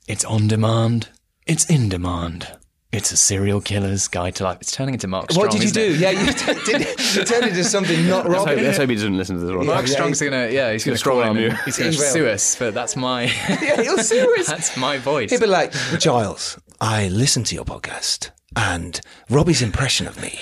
It's 0.09 0.25
on 0.25 0.49
demand. 0.49 1.09
It's 1.47 1.67
in 1.67 1.88
demand. 1.88 2.49
It's 2.91 3.12
a 3.12 3.17
serial 3.19 3.61
killer's 3.61 4.09
guide 4.09 4.35
to 4.37 4.45
life. 4.45 4.59
It's 4.62 4.73
turning 4.73 4.95
into 4.95 5.07
Mark 5.07 5.31
Strong. 5.31 5.45
what 5.47 5.53
did 5.53 5.61
you 5.61 5.67
isn't 5.67 5.75
do? 5.83 5.93
it? 5.95 6.00
Yeah, 6.00 6.11
you 6.12 6.33
t- 6.33 6.65
did. 6.73 6.81
It. 6.81 7.17
You 7.17 7.25
turned 7.25 7.45
into 7.47 7.62
something 7.62 8.09
not 8.09 8.27
Let's 8.29 8.45
hope, 8.47 8.57
let's 8.57 8.79
hope 8.79 8.88
he 8.88 8.95
doesn't 8.95 9.17
listen 9.19 9.37
to 9.38 9.43
this 9.45 9.55
one. 9.55 9.67
Mark 9.67 9.87
Yeah, 9.87 9.93
Strong's 9.93 10.23
gonna, 10.23 10.49
yeah, 10.49 10.73
he's 10.73 10.85
gonna 10.85 10.97
strong 10.97 11.17
call 11.21 11.29
arm 11.29 11.37
in 11.37 11.43
you. 11.45 11.50
He's 11.67 11.77
gonna 11.77 11.91
He 11.91 11.99
will. 11.99 12.05
sue 12.07 12.27
us, 12.27 12.57
but 12.59 12.73
that's 12.73 12.97
my, 12.97 13.25
Yeah, 13.61 13.83
he'll 13.83 13.99
sue 13.99 14.35
us. 14.38 14.47
that's 14.47 14.77
my 14.79 14.97
voice. 14.97 15.31
He'd 15.31 15.41
be 15.41 15.47
like, 15.47 15.73
Giles, 15.99 16.59
I 16.81 17.09
listened 17.09 17.45
to 17.47 17.55
your 17.55 17.67
podcast, 17.67 18.31
and 18.57 18.99
Robbie's 19.29 19.61
impression 19.61 20.07
of 20.07 20.19
me 20.23 20.38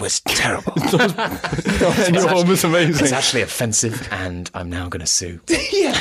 was 0.00 0.20
terrible. 0.20 0.72
Your 0.78 2.34
one 2.34 2.48
was 2.48 2.64
amazing. 2.64 3.04
It's 3.04 3.12
actually 3.12 3.42
offensive, 3.42 4.08
and 4.10 4.50
I'm 4.54 4.70
now 4.70 4.88
gonna 4.88 5.06
sue. 5.06 5.40
yeah, 5.72 5.92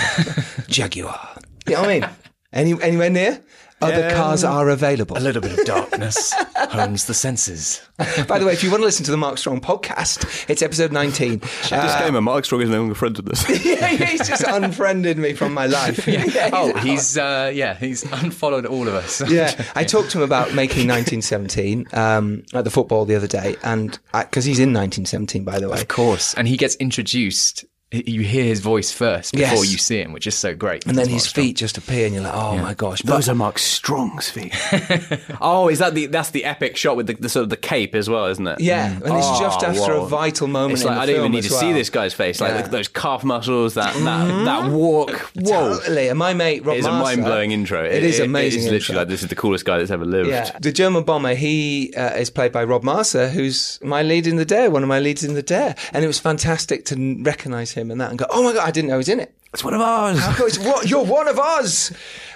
Jaguar. 0.67 1.37
You 1.67 1.73
know 1.75 1.81
what 1.81 1.89
I 1.89 1.99
mean? 1.99 2.09
Any 2.53 2.79
anywhere 2.81 3.09
near? 3.09 3.43
Other 3.81 4.09
cars 4.11 4.43
are 4.45 4.69
available. 4.69 5.17
A 5.17 5.19
little 5.19 5.41
bit 5.41 5.59
of 5.59 5.65
darkness 5.65 6.33
hones 6.55 7.05
the 7.05 7.13
senses. 7.13 7.81
By 8.25 8.39
the 8.39 8.45
way, 8.45 8.53
if 8.53 8.63
you 8.63 8.71
want 8.71 8.81
to 8.81 8.85
listen 8.85 9.03
to 9.05 9.11
the 9.11 9.17
Mark 9.17 9.37
Strong 9.37 9.59
podcast, 9.61 10.49
it's 10.49 10.61
episode 10.61 10.93
19. 10.93 11.41
Uh, 11.43 11.85
Disclaimer: 11.85 12.21
Mark 12.21 12.45
Strong 12.45 12.61
is 12.61 12.69
no 12.69 12.79
longer 12.79 12.95
friends 12.95 13.21
with 13.21 13.31
us. 13.33 13.65
yeah, 13.65 13.87
he's 13.87 14.25
just 14.27 14.43
unfriended 14.47 15.17
me 15.17 15.33
from 15.33 15.53
my 15.53 15.65
life. 15.67 16.07
Yeah, 16.07 16.49
Oh, 16.53 16.69
out. 16.69 16.79
he's 16.83 17.17
uh, 17.17 17.51
yeah, 17.53 17.75
he's 17.75 18.03
unfollowed 18.11 18.65
all 18.65 18.87
of 18.87 18.93
us. 18.95 19.29
Yeah, 19.29 19.51
I 19.75 19.83
talked 19.83 20.11
to 20.11 20.19
him 20.19 20.23
about 20.23 20.53
making 20.53 20.87
1917 20.87 21.87
um, 21.93 22.43
at 22.53 22.63
the 22.63 22.71
football 22.71 23.03
the 23.05 23.15
other 23.15 23.27
day, 23.27 23.57
and 23.63 23.99
because 24.13 24.45
he's 24.45 24.59
in 24.59 24.69
1917, 24.69 25.43
by 25.43 25.59
the 25.59 25.67
way. 25.69 25.81
Of 25.81 25.89
course, 25.89 26.33
and 26.35 26.47
he 26.47 26.55
gets 26.55 26.75
introduced. 26.75 27.65
You 28.05 28.21
hear 28.21 28.43
his 28.45 28.59
voice 28.61 28.91
first 28.91 29.33
before 29.33 29.57
Yes. 29.63 29.71
you 29.71 29.77
see 29.77 29.99
him, 30.01 30.11
which 30.13 30.27
is 30.27 30.35
so 30.35 30.53
great. 30.55 30.85
And 30.85 30.97
then 30.97 31.05
It's 31.05 31.13
his 31.13 31.23
Strong. 31.23 31.45
feet 31.45 31.55
just 31.57 31.77
appear, 31.77 32.05
and 32.05 32.15
you're 32.15 32.23
like, 32.23 32.33
"Oh 32.33 32.57
my 32.57 32.73
gosh!" 32.73 33.01
But 33.01 33.13
Those 33.13 33.29
are 33.29 33.35
Mark 33.35 33.59
Strong's 33.59 34.29
feet. 34.29 34.53
oh, 35.41 35.67
is 35.69 35.79
that 35.79 35.93
the 35.95 36.07
that's 36.07 36.31
the 36.31 36.45
epic 36.45 36.77
shot 36.77 36.95
with 36.97 37.07
the, 37.07 37.13
the 37.13 37.29
sort 37.29 37.43
of 37.43 37.49
the 37.49 37.57
cape 37.57 37.95
as 37.95 38.09
well, 38.09 38.25
isn't 38.27 38.45
it? 38.47 38.59
yeah, 38.61 38.91
and 38.91 39.01
it's 39.03 39.11
Oh, 39.27 39.39
just 39.39 39.63
after 39.63 39.93
whoa. 39.93 40.05
a 40.05 40.07
vital 40.07 40.47
moment. 40.47 40.73
It's 40.73 40.81
in 40.81 40.87
like 40.87 40.97
the 40.97 41.01
I 41.01 41.05
don't 41.07 41.15
even 41.17 41.31
need 41.31 41.43
to 41.43 41.51
well. 41.51 41.59
see 41.59 41.73
this 41.73 41.89
guy's 41.89 42.13
face. 42.13 42.39
Like 42.41 42.51
Yeah. 42.53 42.67
those 42.67 42.87
calf 42.87 43.23
muscles, 43.23 43.73
that 43.75 43.93
that, 44.03 44.45
that 44.45 44.71
walk. 44.71 45.11
Whoa. 45.35 45.75
Totally, 45.77 46.07
and 46.09 46.19
my 46.19 46.33
mate 46.33 46.65
Rob 46.65 46.77
It's 46.77 46.85
a 46.87 46.91
mind 46.91 47.23
blowing 47.23 47.51
intro. 47.51 47.83
It 47.83 48.03
is 48.03 48.19
amazing. 48.19 48.63
It's 48.63 48.71
literally 48.71 48.97
like 48.99 49.07
this 49.07 49.23
is 49.23 49.29
the 49.29 49.35
coolest 49.35 49.65
guy 49.65 49.77
that's 49.77 49.91
ever 49.91 50.05
lived. 50.05 50.29
Yeah, 50.29 50.49
the 50.61 50.71
German 50.71 51.03
bomber. 51.03 51.35
He 51.35 51.93
uh, 51.95 52.15
is 52.15 52.29
played 52.29 52.51
by 52.51 52.63
Rob 52.63 52.83
Maaser, 52.83 53.29
who's 53.31 53.79
my 53.83 54.03
lead 54.03 54.27
in 54.27 54.35
the 54.37 54.45
Dare, 54.45 54.69
one 54.69 54.83
of 54.83 54.89
my 54.89 54.99
leads 54.99 55.23
in 55.23 55.33
the 55.33 55.41
Dare, 55.43 55.75
and 55.93 56.03
it 56.03 56.07
was 56.07 56.19
fantastic 56.19 56.85
to 56.85 57.17
recognise 57.23 57.71
him 57.71 57.84
and 57.91 57.99
that, 58.01 58.09
and 58.09 58.19
go, 58.19 58.25
"Oh 58.29 58.43
my 58.43 58.53
god, 58.53 58.67
I 58.67 58.71
didn't 58.71 58.89
know 58.89 58.95
he 58.95 58.99
was 58.99 59.09
in 59.09 59.19
it." 59.19 59.33
It's 59.55 59.63
one 59.63 59.73
of 59.73 59.79
ours. 59.79 60.19
How 60.19 60.33
cool 60.33 60.47
is 60.47 60.59
what? 60.59 60.89
You're 60.89 61.05
one 61.05 61.29
of 61.29 61.39
us. 61.39 61.89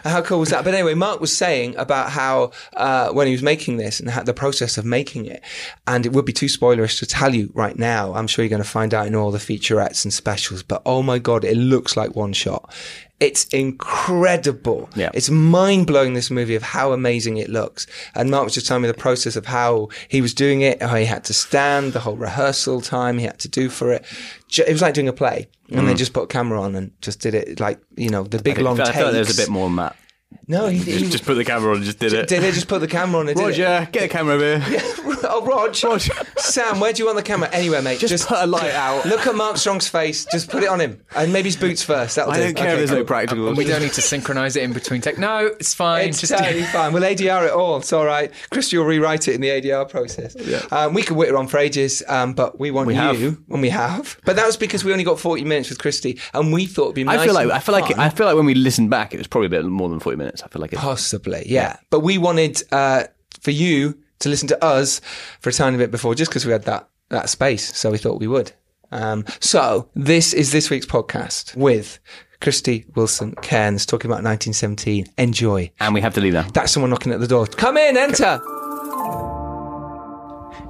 How 0.06 0.22
cool 0.22 0.40
was 0.40 0.52
that? 0.52 0.64
But 0.64 0.74
anyway, 0.74 0.94
Mark 0.94 1.20
was 1.20 1.36
saying 1.36 1.76
about 1.76 2.12
how 2.12 2.52
uh, 2.78 3.12
when 3.12 3.28
he 3.28 3.34
was 3.34 3.44
making 3.44 3.76
this 3.76 4.00
and 4.00 4.10
how, 4.10 4.24
the 4.24 4.34
process 4.34 4.78
of 4.78 4.86
making 4.86 5.26
it, 5.26 5.44
and 5.86 6.06
it 6.06 6.14
would 6.14 6.24
be 6.24 6.32
too 6.32 6.46
spoilerish 6.46 6.98
to 7.00 7.06
tell 7.06 7.36
you 7.36 7.52
right 7.54 7.78
now. 7.78 8.14
I'm 8.14 8.26
sure 8.26 8.46
you're 8.46 8.50
going 8.50 8.64
to 8.64 8.70
find 8.70 8.94
out 8.94 9.06
in 9.06 9.16
all 9.16 9.32
the 9.32 9.38
featurettes 9.38 10.06
and 10.06 10.14
specials. 10.14 10.64
But 10.64 10.82
oh 10.86 11.04
my 11.04 11.20
god, 11.20 11.44
it 11.44 11.58
looks 11.58 11.98
like 11.98 12.16
one 12.16 12.32
shot. 12.32 12.74
It's 13.20 13.46
incredible. 13.46 14.90
Yeah. 14.96 15.10
It's 15.14 15.30
mind 15.30 15.88
blowing. 15.88 16.14
This 16.14 16.32
movie 16.32 16.56
of 16.56 16.64
how 16.64 16.94
amazing 16.94 17.38
it 17.38 17.50
looks. 17.50 17.86
And 18.16 18.32
Mark 18.32 18.46
was 18.46 18.54
just 18.54 18.68
telling 18.68 18.84
me 18.84 18.88
the 18.88 18.94
process 18.94 19.36
of 19.36 19.46
how 19.46 19.90
he 20.08 20.22
was 20.22 20.34
doing 20.34 20.62
it, 20.62 20.82
how 20.82 20.96
he 20.96 21.06
had 21.06 21.26
to 21.26 21.34
stand, 21.34 21.94
the 21.94 22.00
whole 22.00 22.16
rehearsal 22.16 22.80
time 22.80 23.18
he 23.18 23.26
had 23.26 23.40
to 23.40 23.50
do 23.50 23.70
for 23.70 23.92
it. 23.92 24.06
It 24.58 24.72
was 24.72 24.82
like 24.82 24.94
doing 24.94 25.10
a 25.10 25.14
play, 25.14 25.50
and 25.70 25.88
they 25.88 25.94
mm. 25.94 25.98
just 25.98 26.14
put 26.14 26.24
a 26.24 26.28
camera 26.28 26.62
on 26.62 26.76
and 26.76 26.92
just 27.02 27.20
did 27.20 27.34
it 27.36 27.60
like 27.60 27.80
you 27.98 28.10
know 28.10 28.24
the 28.24 28.42
big 28.42 28.60
I 28.60 28.62
long 28.62 28.78
felt, 28.78 28.90
I 28.90 28.92
takes. 28.92 29.02
felt 29.02 29.12
there 29.12 29.22
was 29.22 29.38
a 29.38 29.42
bit 29.42 29.50
more 29.50 29.68
than 29.68 29.76
that. 29.78 29.96
No, 30.50 30.68
he, 30.68 30.80
he 30.80 31.00
Just, 31.00 31.12
just 31.12 31.26
put 31.26 31.36
the 31.36 31.46
camera 31.46 31.70
on 31.70 31.78
and 31.78 31.86
just 31.86 32.00
did 32.00 32.12
it. 32.12 32.28
did. 32.28 32.42
They 32.42 32.52
just 32.52 32.68
put 32.68 32.80
the 32.82 32.88
camera 32.88 33.20
on 33.22 33.30
and 33.30 33.38
did 33.38 33.44
it. 33.44 33.46
Roger, 33.50 33.88
get 33.92 34.04
a 34.04 34.08
camera 34.08 34.34
over 34.34 34.60
here. 34.60 34.82
oh, 35.26 35.46
Rog. 35.46 35.76
Sam, 36.38 36.80
where 36.80 36.92
do 36.92 37.00
you 37.02 37.06
want 37.06 37.18
the 37.18 37.24
camera? 37.24 37.48
Anywhere, 37.52 37.84
mate. 37.84 38.00
Just 38.00 38.28
put 38.28 38.40
a 38.40 38.48
light 38.48 38.72
out. 38.72 39.06
Look 39.06 39.28
at 39.28 39.36
Mark 39.36 39.58
Strong's 39.58 39.88
face. 39.88 40.26
Just 40.32 40.50
put 40.50 40.64
it 40.64 40.70
on 40.70 40.82
him, 40.82 41.00
and 41.16 41.32
maybe 41.32 41.50
his 41.50 41.56
boots 41.56 41.84
first. 41.84 42.16
That'll 42.16 42.32
I 42.34 42.38
do. 42.38 42.44
don't 42.46 42.56
care 42.56 42.66
Okay, 42.66 42.74
if 42.74 42.90
there's 42.90 43.00
no 43.00 43.06
practical. 43.06 43.48
And 43.48 43.56
we 43.58 43.64
don't 43.64 43.82
need 43.84 43.94
to 43.94 44.02
synchronize 44.02 44.56
it 44.56 44.64
in 44.64 44.74
between 44.74 45.02
take. 45.02 45.20
No, 45.20 45.46
it's 45.46 45.76
fine. 45.76 46.10
It's 46.10 46.20
Just 46.20 46.36
totally 46.36 46.64
fine. 46.64 46.94
We'll 46.94 47.04
ADR 47.04 47.46
it 47.46 47.52
all. 47.52 47.78
It's 47.78 47.94
all 47.94 48.06
right. 48.06 48.32
Krysty 48.52 48.78
will 48.78 48.86
rewrite 48.86 49.28
it 49.28 49.36
in 49.36 49.42
the 49.42 49.50
ADR 49.50 49.88
process. 49.88 50.36
Um, 50.72 50.96
we 50.96 51.04
could 51.04 51.16
wait 51.16 51.32
on 51.34 51.48
for 51.48 51.60
ages, 51.60 52.02
um, 52.08 52.34
but 52.34 52.60
we 52.60 52.72
want 52.72 52.88
We 52.88 52.96
you, 52.96 53.00
have. 53.00 53.22
and 53.22 53.62
we 53.62 53.70
have. 53.70 54.18
But 54.26 54.36
that 54.38 54.48
was 54.48 54.58
because 54.58 54.84
we 54.84 54.92
only 54.92 55.04
got 55.04 55.20
40 55.20 55.44
minutes 55.44 55.70
with 55.70 55.78
Krysty, 55.78 56.20
and 56.34 56.52
we 56.52 56.66
thought 56.66 56.86
it'd 56.86 56.96
be 56.96 57.04
nice 57.04 57.20
I 57.20 57.26
feel 57.26 57.34
like 57.36 57.44
and 57.44 57.52
I 57.54 57.60
feel 57.60 57.74
like. 57.76 57.98
I 58.00 58.10
feel 58.10 58.26
like 58.26 58.36
when 58.36 58.46
we 58.48 58.56
listened 58.56 58.90
back, 58.90 59.14
it 59.14 59.18
was 59.18 59.28
probably 59.28 59.46
a 59.46 59.50
bit 59.50 59.66
more 59.66 59.90
than 59.90 60.00
forty 60.00 60.18
minutes. 60.18 60.39
I 60.44 60.48
feel 60.48 60.62
like 60.62 60.74
it. 60.74 60.80
Possibly, 60.80 61.44
yeah. 61.46 61.78
But 61.90 62.02
we 62.02 62.18
wanted 62.18 62.62
uh, 62.72 63.04
for 63.42 63.52
you 63.52 63.98
to 64.20 64.30
listen 64.30 64.48
to 64.50 64.64
us 64.64 65.00
for 65.40 65.50
a 65.50 65.54
tiny 65.54 65.78
bit 65.78 65.92
before, 65.92 66.16
just 66.16 66.32
because 66.32 66.46
we 66.46 66.52
had 66.52 66.64
that 66.64 66.90
that 67.10 67.30
space. 67.30 67.76
So 67.76 67.92
we 67.92 67.98
thought 67.98 68.20
we 68.20 68.28
would. 68.28 68.52
Um, 68.92 69.26
so 69.40 69.90
this 69.96 70.34
is 70.34 70.52
this 70.52 70.70
week's 70.70 70.86
podcast 70.86 71.56
with 71.56 72.00
Krysty 72.42 72.86
Wilson 72.96 73.34
Cairns 73.42 73.86
talking 73.86 74.10
about 74.10 74.24
1917. 74.24 75.06
Enjoy. 75.18 75.72
and 75.80 75.94
we 75.94 76.02
have 76.02 76.14
to 76.16 76.22
leave 76.22 76.34
now. 76.34 76.44
That's 76.54 76.72
someone 76.72 76.90
knocking 76.90 77.12
at 77.12 77.20
the 77.20 77.28
door. 77.28 77.46
Come 77.48 77.78
in, 77.78 77.98
enter. 77.98 78.42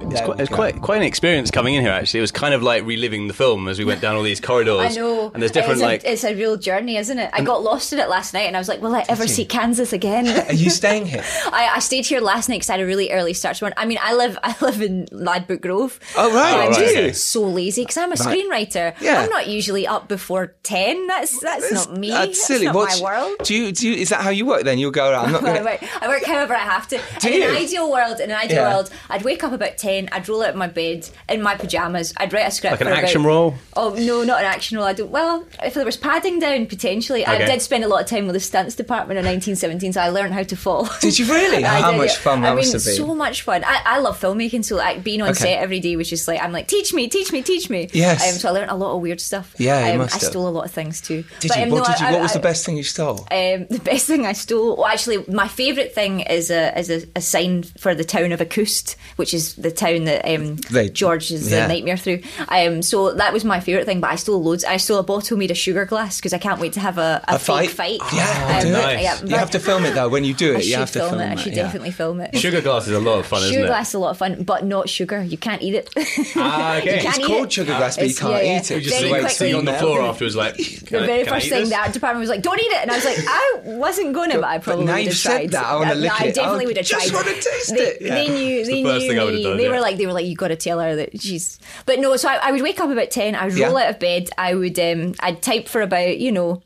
It's, 0.02 0.22
quite, 0.22 0.40
it's 0.40 0.50
quite 0.50 0.82
quite 0.82 0.98
an 0.98 1.04
experience 1.04 1.52
coming 1.52 1.76
in 1.76 1.82
here. 1.84 1.92
Actually, 1.92 2.20
it 2.20 2.22
was 2.22 2.32
kind 2.32 2.54
of 2.54 2.64
like 2.64 2.84
reliving 2.86 3.28
the 3.28 3.34
film 3.34 3.68
as 3.68 3.78
we 3.78 3.86
went 3.86 4.02
down 4.02 4.16
all 4.16 4.24
these 4.24 4.40
corridors. 4.40 4.80
I 4.98 5.00
know. 5.00 5.30
And 5.34 5.42
there's 5.42 5.52
different 5.52 5.74
it's 5.74 5.82
a, 5.82 5.86
like 5.86 6.02
it's 6.06 6.24
a 6.24 6.34
real 6.34 6.58
journey, 6.58 6.98
isn't 6.98 7.18
it? 7.20 7.30
I 7.34 7.44
got 7.44 7.62
lost 7.62 7.94
in 7.94 8.00
it 8.00 8.10
last 8.10 8.34
night, 8.34 8.48
and 8.48 8.56
I 8.56 8.60
was 8.60 8.68
like, 8.68 8.82
"Will 8.82 8.96
I 8.96 9.06
ever 9.10 9.28
see 9.28 9.46
Kansas 9.46 9.94
again?" 9.94 10.28
Are 10.50 10.54
you 10.54 10.70
staying 10.70 11.06
here? 11.06 11.24
I, 11.52 11.74
I 11.76 11.80
stayed 11.80 12.06
here 12.06 12.22
last 12.22 12.50
night 12.50 12.56
because 12.56 12.70
I 12.70 12.74
had 12.74 12.82
a 12.82 12.86
really 12.86 13.12
early 13.12 13.34
start 13.34 13.58
to 13.58 13.66
one. 13.66 13.74
I 13.78 13.86
mean, 13.86 14.00
I 14.02 14.14
live 14.16 14.38
I 14.44 14.56
live 14.62 14.82
in 14.82 15.08
Ladbroke 15.12 15.62
Grove. 15.62 16.00
Oh, 16.18 16.34
right. 16.34 16.54
I'm 16.54 16.60
Oh, 16.60 16.72
right, 16.72 16.80
just 16.80 16.96
okay. 16.96 17.12
so 17.14 17.42
lazy 17.44 17.82
because 17.84 17.98
I'm 17.98 18.12
a 18.12 18.16
screenwriter. 18.16 19.00
Yeah. 19.02 19.22
I'm 19.22 19.30
not 19.30 19.48
usually 19.48 19.86
up 19.86 20.08
before 20.08 20.56
ten. 20.64 21.08
That's 21.08 21.40
that's 21.40 21.72
not 21.72 21.98
me. 21.98 22.10
That's 22.10 22.42
silly. 22.46 22.66
not 22.66 22.76
What's- 22.76 23.02
my 23.02 23.06
world. 23.20 23.38
Do 23.44 23.54
you, 23.56 23.72
do 23.72 23.88
you, 23.90 23.96
is 23.96 24.10
that 24.10 24.22
how 24.22 24.30
you 24.32 24.46
work 24.46 24.64
then? 24.64 24.78
You'll 24.80 24.92
go 24.92 25.12
around. 25.12 25.26
I'm 25.26 25.32
not 25.34 25.44
gonna, 25.44 25.64
work, 25.64 25.84
I 26.02 26.08
work 26.08 26.24
however 26.24 26.56
I 26.56 26.60
have 26.60 26.88
to. 26.90 26.96
in 27.28 27.34
you? 27.34 27.44
an 27.50 27.56
ideal 27.56 27.92
world, 27.92 28.20
in 28.20 28.32
an 28.32 28.38
ideal 28.38 28.58
Yeah. 28.58 28.74
world, 28.74 28.90
I'd 29.10 29.24
wake 29.24 29.44
up 29.44 29.52
about 29.52 29.78
ten. 29.78 29.89
I'd 30.12 30.28
roll 30.30 30.44
out 30.44 30.50
of 30.52 30.56
my 30.56 30.68
bed 30.68 31.10
in 31.28 31.42
my 31.42 31.56
pajamas. 31.56 32.14
I'd 32.18 32.32
write 32.34 32.48
a 32.48 32.52
script 32.52 32.72
Like 32.74 32.82
an 32.82 32.88
for 32.88 32.94
about- 32.94 33.04
action 33.04 33.24
role? 33.24 33.56
Oh 33.76 33.94
no, 33.98 34.24
not 34.24 34.40
an 34.42 34.46
action 34.46 34.78
role. 34.78 34.86
I 34.88 34.94
don't. 34.94 35.10
Well, 35.12 35.46
if 35.64 35.74
there 35.74 35.86
was 35.86 35.98
padding 35.98 36.40
down, 36.40 36.66
potentially. 36.68 37.26
I 37.26 37.38
did 37.46 37.62
spend 37.62 37.84
a 37.84 37.88
lot 37.88 38.02
of 38.02 38.08
time 38.08 38.26
with 38.26 38.34
the 38.34 38.40
stunts 38.40 38.76
department 38.76 39.18
in 39.20 39.26
1917, 39.26 39.94
so 39.94 40.02
I 40.02 40.10
learned 40.10 40.34
how 40.34 40.44
to 40.44 40.56
fall. 40.56 40.90
Did 41.02 41.18
you 41.18 41.26
really? 41.26 41.64
I 41.66 41.82
How 41.82 41.92
did, 41.92 41.98
much 41.98 42.12
yeah. 42.14 42.20
fun 42.20 42.40
I 42.40 42.42
that 42.42 42.50
mean, 42.50 42.56
must 42.58 42.74
have 42.74 42.86
been. 42.86 42.96
so 42.96 43.16
much 43.16 43.42
fun. 43.44 43.64
I, 43.64 43.82
I 43.86 44.00
love 44.00 44.20
filmmaking, 44.20 44.66
so 44.66 44.76
like 44.76 45.04
being 45.04 45.22
on 45.22 45.30
Okay. 45.30 45.40
set 45.40 45.60
every 45.60 45.80
day 45.80 45.96
was 45.96 46.10
just 46.10 46.28
like 46.28 46.42
I'm 46.42 46.52
like, 46.52 46.68
teach 46.68 46.94
me, 46.94 47.08
teach 47.08 47.32
me, 47.32 47.42
teach 47.42 47.70
me. 47.70 47.90
Yes. 47.94 48.34
Um, 48.34 48.40
so 48.40 48.50
I 48.50 48.52
learned 48.52 48.72
a 48.72 48.76
lot 48.76 48.96
of 48.96 49.02
weird 49.02 49.22
stuff. 49.22 49.56
Yeah, 49.58 49.86
you 49.88 49.92
um, 49.94 49.98
must 50.00 50.16
I 50.16 50.20
have. 50.20 50.32
stole 50.32 50.48
a 50.48 50.50
lot 50.50 50.66
of 50.66 50.72
things 50.72 51.00
too. 51.02 51.24
Did 51.40 51.50
But, 51.50 51.58
you? 51.58 51.64
um, 51.64 51.70
What, 51.72 51.88
no, 51.88 51.94
did 51.94 52.00
you, 52.02 52.06
I- 52.08 52.12
what 52.12 52.22
was 52.22 52.32
I- 52.32 52.40
the 52.40 52.44
best 52.44 52.66
thing 52.66 52.76
you 52.78 52.84
stole? 52.84 53.20
um, 53.32 53.66
the 53.70 53.82
best 53.84 54.08
thing 54.08 54.26
I 54.26 54.34
stole, 54.34 54.76
well, 54.78 54.88
actually, 54.88 55.24
my 55.28 55.48
favourite 55.48 55.94
thing 55.96 56.20
is 56.22 56.52
a 56.52 56.78
is 56.78 56.90
a, 56.90 57.04
a 57.16 57.22
sign 57.22 57.64
for 57.64 57.96
the 57.96 58.04
town 58.04 58.32
of 58.34 58.40
Écoust, 58.42 58.96
which 59.16 59.34
is 59.34 59.56
the 59.56 59.70
the 59.70 59.76
town 59.80 60.04
that 60.06 60.26
um, 60.26 60.56
They- 60.70 60.90
George 60.90 61.32
is 61.32 61.52
yeah. 61.52 61.66
a 61.66 61.68
nightmare 61.68 61.98
through. 61.98 62.22
Um, 62.50 62.82
so 62.82 63.14
that 63.14 63.34
was 63.34 63.44
my 63.46 63.60
favourite 63.60 63.86
thing. 63.86 64.02
But 64.02 64.12
I 64.12 64.16
stole 64.16 64.42
loads. 64.44 64.64
I 64.66 64.78
stole 64.78 65.00
a 65.00 65.04
bottle 65.04 65.38
made 65.38 65.52
of 65.52 65.58
sugar 65.58 65.86
glass 65.86 66.18
because 66.18 66.34
I 66.34 66.38
can't 66.38 66.60
wait 66.60 66.74
to 66.74 66.80
have 66.80 66.98
a, 66.98 67.24
a, 67.28 67.36
A 67.36 67.40
fake 67.40 67.70
fight? 67.72 68.02
fight. 68.02 68.14
Yeah, 68.14 68.58
Um, 68.60 68.66
do 68.68 68.74
but- 68.74 68.94
it. 68.96 69.02
yeah, 69.02 69.24
You 69.24 69.36
have 69.38 69.52
to 69.52 69.60
film 69.60 69.86
it 69.86 69.94
though. 69.96 70.10
When 70.10 70.24
you 70.24 70.34
do 70.34 70.56
I 70.56 70.60
it, 70.60 70.66
you 70.66 70.76
have 70.76 70.92
to 70.92 71.00
film 71.00 71.10
film 71.12 71.22
it. 71.22 71.32
I 71.32 71.36
should 71.36 71.56
yeah. 71.56 71.64
definitely 71.64 71.92
film 71.92 72.20
it. 72.22 72.38
Sugar 72.38 72.62
glass 72.62 72.88
is 72.88 72.94
a 72.94 73.00
lot 73.00 73.20
of 73.20 73.26
fun, 73.26 73.40
isn't 73.44 73.54
Sugar 73.54 73.66
it? 73.66 73.68
glass 73.68 73.88
is 73.90 73.94
a 73.96 74.00
lot 74.00 74.12
of 74.12 74.18
fun, 74.18 74.44
but 74.44 74.66
not 74.66 74.90
sugar. 74.90 75.24
You 75.24 75.38
can't 75.38 75.62
eat 75.62 75.76
it. 75.76 75.90
Ah, 76.36 76.78
okay. 76.78 77.00
It's 77.04 77.18
called 77.26 77.46
it. 77.48 77.52
sugar 77.54 77.76
glass, 77.78 77.98
but 77.98 78.08
you 78.08 78.16
can't 78.16 78.34
yeah, 78.34 78.42
yeah. 78.42 78.60
eat 78.60 78.72
it. 78.72 78.80
Very 78.80 78.82
just 78.82 79.00
the 79.00 79.08
sitting, 79.10 79.30
sitting 79.30 79.56
on 79.56 79.66
the 79.66 79.72
there. 79.72 79.80
floor 79.82 80.02
afterwards, 80.02 80.36
like 80.36 80.56
the 80.90 81.00
very 81.06 81.26
first 81.26 81.50
thing 81.50 81.62
this? 81.62 81.70
the 81.70 81.76
art 81.76 81.94
department 81.94 82.20
was 82.22 82.30
like, 82.30 82.42
"Don't 82.42 82.60
eat 82.60 82.64
it," 82.72 82.82
and 82.82 82.92
I 82.92 82.96
was 82.96 83.06
like, 83.06 83.18
"I 83.28 83.62
wasn't 83.66 84.14
going 84.14 84.32
to, 84.32 84.38
but 84.38 84.46
I 84.48 84.58
probably 84.60 84.86
now 84.86 84.96
would 84.96 85.06
you've 85.06 85.16
said 85.16 85.30
tried." 85.38 85.52
that, 85.52 85.66
I 85.66 85.76
wanna 85.76 85.90
Yeah, 85.96 86.02
lick 86.02 86.22
I 86.22 86.26
it. 86.26 86.36
definitely 86.36 86.66
I 86.66 86.68
would 86.68 86.78
have 86.78 86.86
tried. 86.88 87.00
just 87.00 87.12
tried. 87.12 87.26
wanna 87.26 87.34
taste 87.42 87.72
it. 87.74 88.00
They 88.02 88.28
knew. 88.28 88.66
They 88.66 88.84
the 88.84 88.84
first 88.84 89.02
knew 89.04 89.10
thing 89.10 89.20
I 89.20 89.24
would've 89.24 89.38
me. 89.40 89.44
done, 89.44 89.58
They 89.58 89.69
yeah. 89.70 89.76
were 89.76 89.82
like, 89.82 89.98
they 89.98 90.06
were 90.06 90.14
like, 90.14 90.26
"You 90.26 90.36
got 90.36 90.50
to 90.50 90.56
tell 90.56 90.80
her 90.80 90.96
that 90.96 91.22
she's." 91.22 91.60
But 91.86 92.00
no, 92.00 92.16
so 92.18 92.30
I, 92.30 92.36
I 92.44 92.52
would 92.52 92.62
wake 92.62 92.80
up 92.80 92.90
about 92.90 93.12
ten. 93.12 93.36
I 93.36 93.46
would 93.46 93.54
roll 93.58 93.74
Yeah. 93.80 93.86
out 93.86 93.90
of 93.92 94.00
bed. 94.00 94.30
I 94.38 94.54
would, 94.56 94.78
um, 94.80 95.14
I'd 95.20 95.42
type 95.42 95.68
for 95.68 95.82
about 95.82 96.18
you 96.18 96.32
know. 96.32 96.62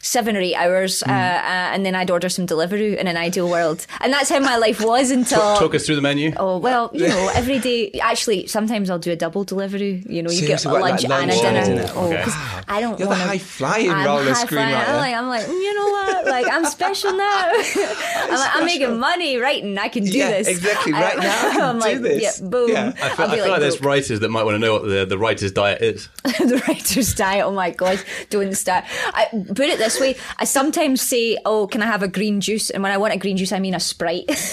Seven 0.00 0.36
or 0.36 0.40
eight 0.40 0.54
hours, 0.54 1.02
Mm. 1.02 1.10
uh, 1.10 1.12
uh, 1.12 1.74
and 1.74 1.84
then 1.84 1.94
I'd 1.94 2.10
order 2.10 2.28
some 2.28 2.46
delivery 2.46 2.98
in 2.98 3.06
an 3.06 3.16
ideal 3.16 3.48
world, 3.48 3.86
and 4.00 4.12
that's 4.12 4.30
how 4.30 4.38
my 4.40 4.56
life 4.56 4.80
was 4.84 5.10
until 5.10 5.40
Talk 5.56 5.74
us 5.74 5.86
through 5.86 5.96
the 5.96 6.02
menu. 6.02 6.32
Oh 6.36 6.58
well, 6.58 6.90
you 6.92 7.08
know, 7.12 7.30
every 7.34 7.58
day. 7.58 7.90
Actually, 8.00 8.46
sometimes 8.46 8.90
I'll 8.90 8.98
do 8.98 9.10
a 9.12 9.16
double 9.16 9.44
delivery. 9.44 10.02
You 10.08 10.22
know, 10.22 10.30
you 10.30 10.40
get 10.46 10.60
Seriously, 10.60 10.70
a 10.70 10.72
what, 10.72 10.80
lunch, 10.82 11.02
like 11.04 11.22
and 11.22 11.30
a 11.30 11.34
dinner. 11.34 11.48
and 11.58 11.66
dinner? 11.78 11.92
Oh, 11.94 12.06
Okay. 12.08 12.22
'cause 12.22 12.34
I 12.68 12.80
don't. 12.80 12.98
You're 12.98 13.06
the 13.08 13.14
wanna, 13.14 13.24
high-flying 13.24 13.90
I'm 13.90 14.06
roller 14.06 14.32
high-flying. 14.32 14.74
screenwriter. 14.74 14.88
I'm 14.88 14.96
like, 14.96 15.14
I'm 15.14 15.28
like, 15.28 15.46
you 15.48 15.74
know 15.74 15.86
what? 15.90 16.26
Like, 16.38 16.46
I'm 16.52 16.64
special 16.66 17.12
now. 17.12 17.50
I'm, 17.52 18.30
like, 18.30 18.56
I'm 18.56 18.64
making 18.66 18.98
money 18.98 19.36
writing. 19.38 19.78
I 19.78 19.88
can 19.88 20.04
do 20.04 20.10
Yeah, 20.18 20.30
this. 20.30 20.48
exactly. 20.48 20.92
Right 20.92 21.16
I- 21.18 21.20
now, 21.22 21.48
I 21.48 21.50
can 21.52 21.62
I'm 21.62 21.74
do 21.78 21.80
like, 21.80 22.00
this. 22.02 22.22
Yeah, 22.40 22.48
boom. 22.48 22.70
Yeah. 22.70 22.92
I 23.02 23.08
feel, 23.08 23.24
I'll 23.24 23.30
I 23.30 23.34
be 23.36 23.40
feel 23.42 23.50
like 23.50 23.60
there's 23.60 23.80
writers 23.80 24.20
that 24.20 24.28
might 24.28 24.42
want 24.44 24.54
to 24.56 24.58
know 24.58 24.74
what 24.74 24.82
the, 24.88 25.06
the 25.06 25.16
writer's 25.18 25.52
diet 25.52 25.80
is. 25.82 26.08
the 26.24 26.62
writer's 26.68 27.14
diet. 27.14 27.44
Oh 27.44 27.50
my 27.52 27.70
god, 27.70 28.00
don't 28.30 28.54
start. 28.54 28.84
I 29.14 29.26
put 29.32 29.60
it 29.60 29.78
this 29.78 29.87
way: 30.00 30.16
I 30.38 30.44
sometimes 30.44 31.00
say, 31.00 31.38
"Oh, 31.44 31.66
can 31.66 31.82
I 31.82 31.86
have 31.86 32.02
a 32.02 32.08
green 32.08 32.40
juice?" 32.40 32.70
And 32.70 32.82
when 32.82 32.92
I 32.92 32.96
want 32.98 33.14
a 33.14 33.18
green 33.18 33.36
juice, 33.36 33.52
I 33.52 33.60
mean 33.60 33.74
a 33.74 33.80
Sprite. 33.80 34.24
it's, 34.28 34.52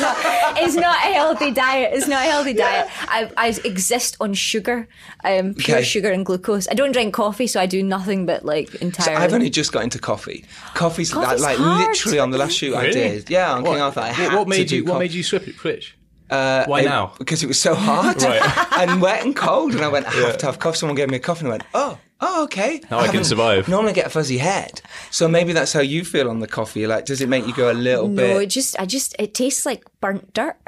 not, 0.00 0.16
it's 0.62 0.74
not 0.74 0.96
a 0.96 1.12
healthy 1.12 1.50
diet. 1.50 1.90
It's 1.94 2.08
not 2.08 2.24
a 2.26 2.30
healthy 2.30 2.54
diet. 2.54 2.88
I, 3.08 3.30
I 3.36 3.48
exist 3.64 4.16
on 4.20 4.34
sugar, 4.34 4.88
um, 5.24 5.54
pure 5.54 5.78
Okay. 5.78 5.84
sugar 5.84 6.10
and 6.10 6.24
glucose. 6.26 6.68
I 6.68 6.74
don't 6.74 6.92
drink 6.92 7.14
coffee, 7.14 7.46
so 7.46 7.60
I 7.60 7.66
do 7.66 7.82
nothing 7.82 8.26
but 8.26 8.44
like 8.44 8.74
entirely. 8.76 9.16
I've 9.22 9.32
only 9.34 9.50
just 9.50 9.72
got 9.72 9.84
into 9.84 9.98
coffee. 9.98 10.44
Coffee's 10.74 11.14
like, 11.14 11.26
Coffee's 11.26 11.42
like 11.42 11.58
hard. 11.58 11.88
literally 11.88 12.18
on 12.18 12.30
the 12.30 12.38
last 12.38 12.52
shoot 12.54 12.74
I 12.74 12.90
did. 12.90 13.28
Yeah, 13.30 13.52
on 13.52 13.62
What, 13.62 13.72
King 13.72 13.80
Arthur. 13.82 14.00
I 14.00 14.08
what- 14.08 14.16
had 14.16 14.34
what 14.34 14.48
made 14.48 14.68
to 14.68 14.76
you 14.76 14.82
do 14.82 14.84
What 14.84 14.92
coffee. 14.94 15.04
made 15.04 15.12
you 15.12 15.22
switch? 15.22 15.56
switch? 15.56 15.96
Uh, 16.30 16.64
Why 16.66 16.80
it- 16.80 16.84
now? 16.86 17.12
Because 17.18 17.42
it 17.42 17.46
was 17.46 17.60
so 17.60 17.74
hard 17.74 18.22
Right. 18.22 18.40
and 18.78 19.02
wet 19.02 19.22
and 19.24 19.36
cold, 19.36 19.72
and 19.74 19.82
I 19.84 19.88
went, 19.88 20.06
I 20.06 20.12
have 20.12 20.38
to 20.38 20.46
have 20.46 20.58
coffee. 20.58 20.78
Someone 20.78 20.96
gave 20.96 21.10
me 21.10 21.16
a 21.16 21.20
coffee, 21.20 21.40
and 21.40 21.48
I 21.48 21.50
went, 21.52 21.64
oh, 21.74 21.98
oh, 22.22 22.44
okay. 22.44 22.80
Now 22.90 23.00
I 23.00 23.08
can 23.08 23.24
survive. 23.24 23.68
Normally, 23.68 23.90
I 23.90 23.94
get 23.94 24.06
a 24.06 24.10
fuzzy 24.10 24.38
head, 24.38 24.80
so 25.10 25.28
maybe 25.28 25.52
that's 25.52 25.72
how 25.72 25.80
you 25.80 26.04
feel 26.04 26.30
on 26.30 26.40
the 26.40 26.48
coffee. 26.48 26.86
Like, 26.86 27.04
does 27.04 27.20
it 27.20 27.28
make 27.28 27.46
you 27.46 27.54
go 27.54 27.70
a 27.70 27.74
little 27.74 28.08
bit? 28.08 28.30
no, 28.34 28.38
it 28.38 28.46
just, 28.46 28.78
I 28.80 28.86
just, 28.86 29.14
it 29.18 29.34
tastes 29.34 29.66
like 29.66 29.84
burnt 30.00 30.32
dirt. 30.34 30.56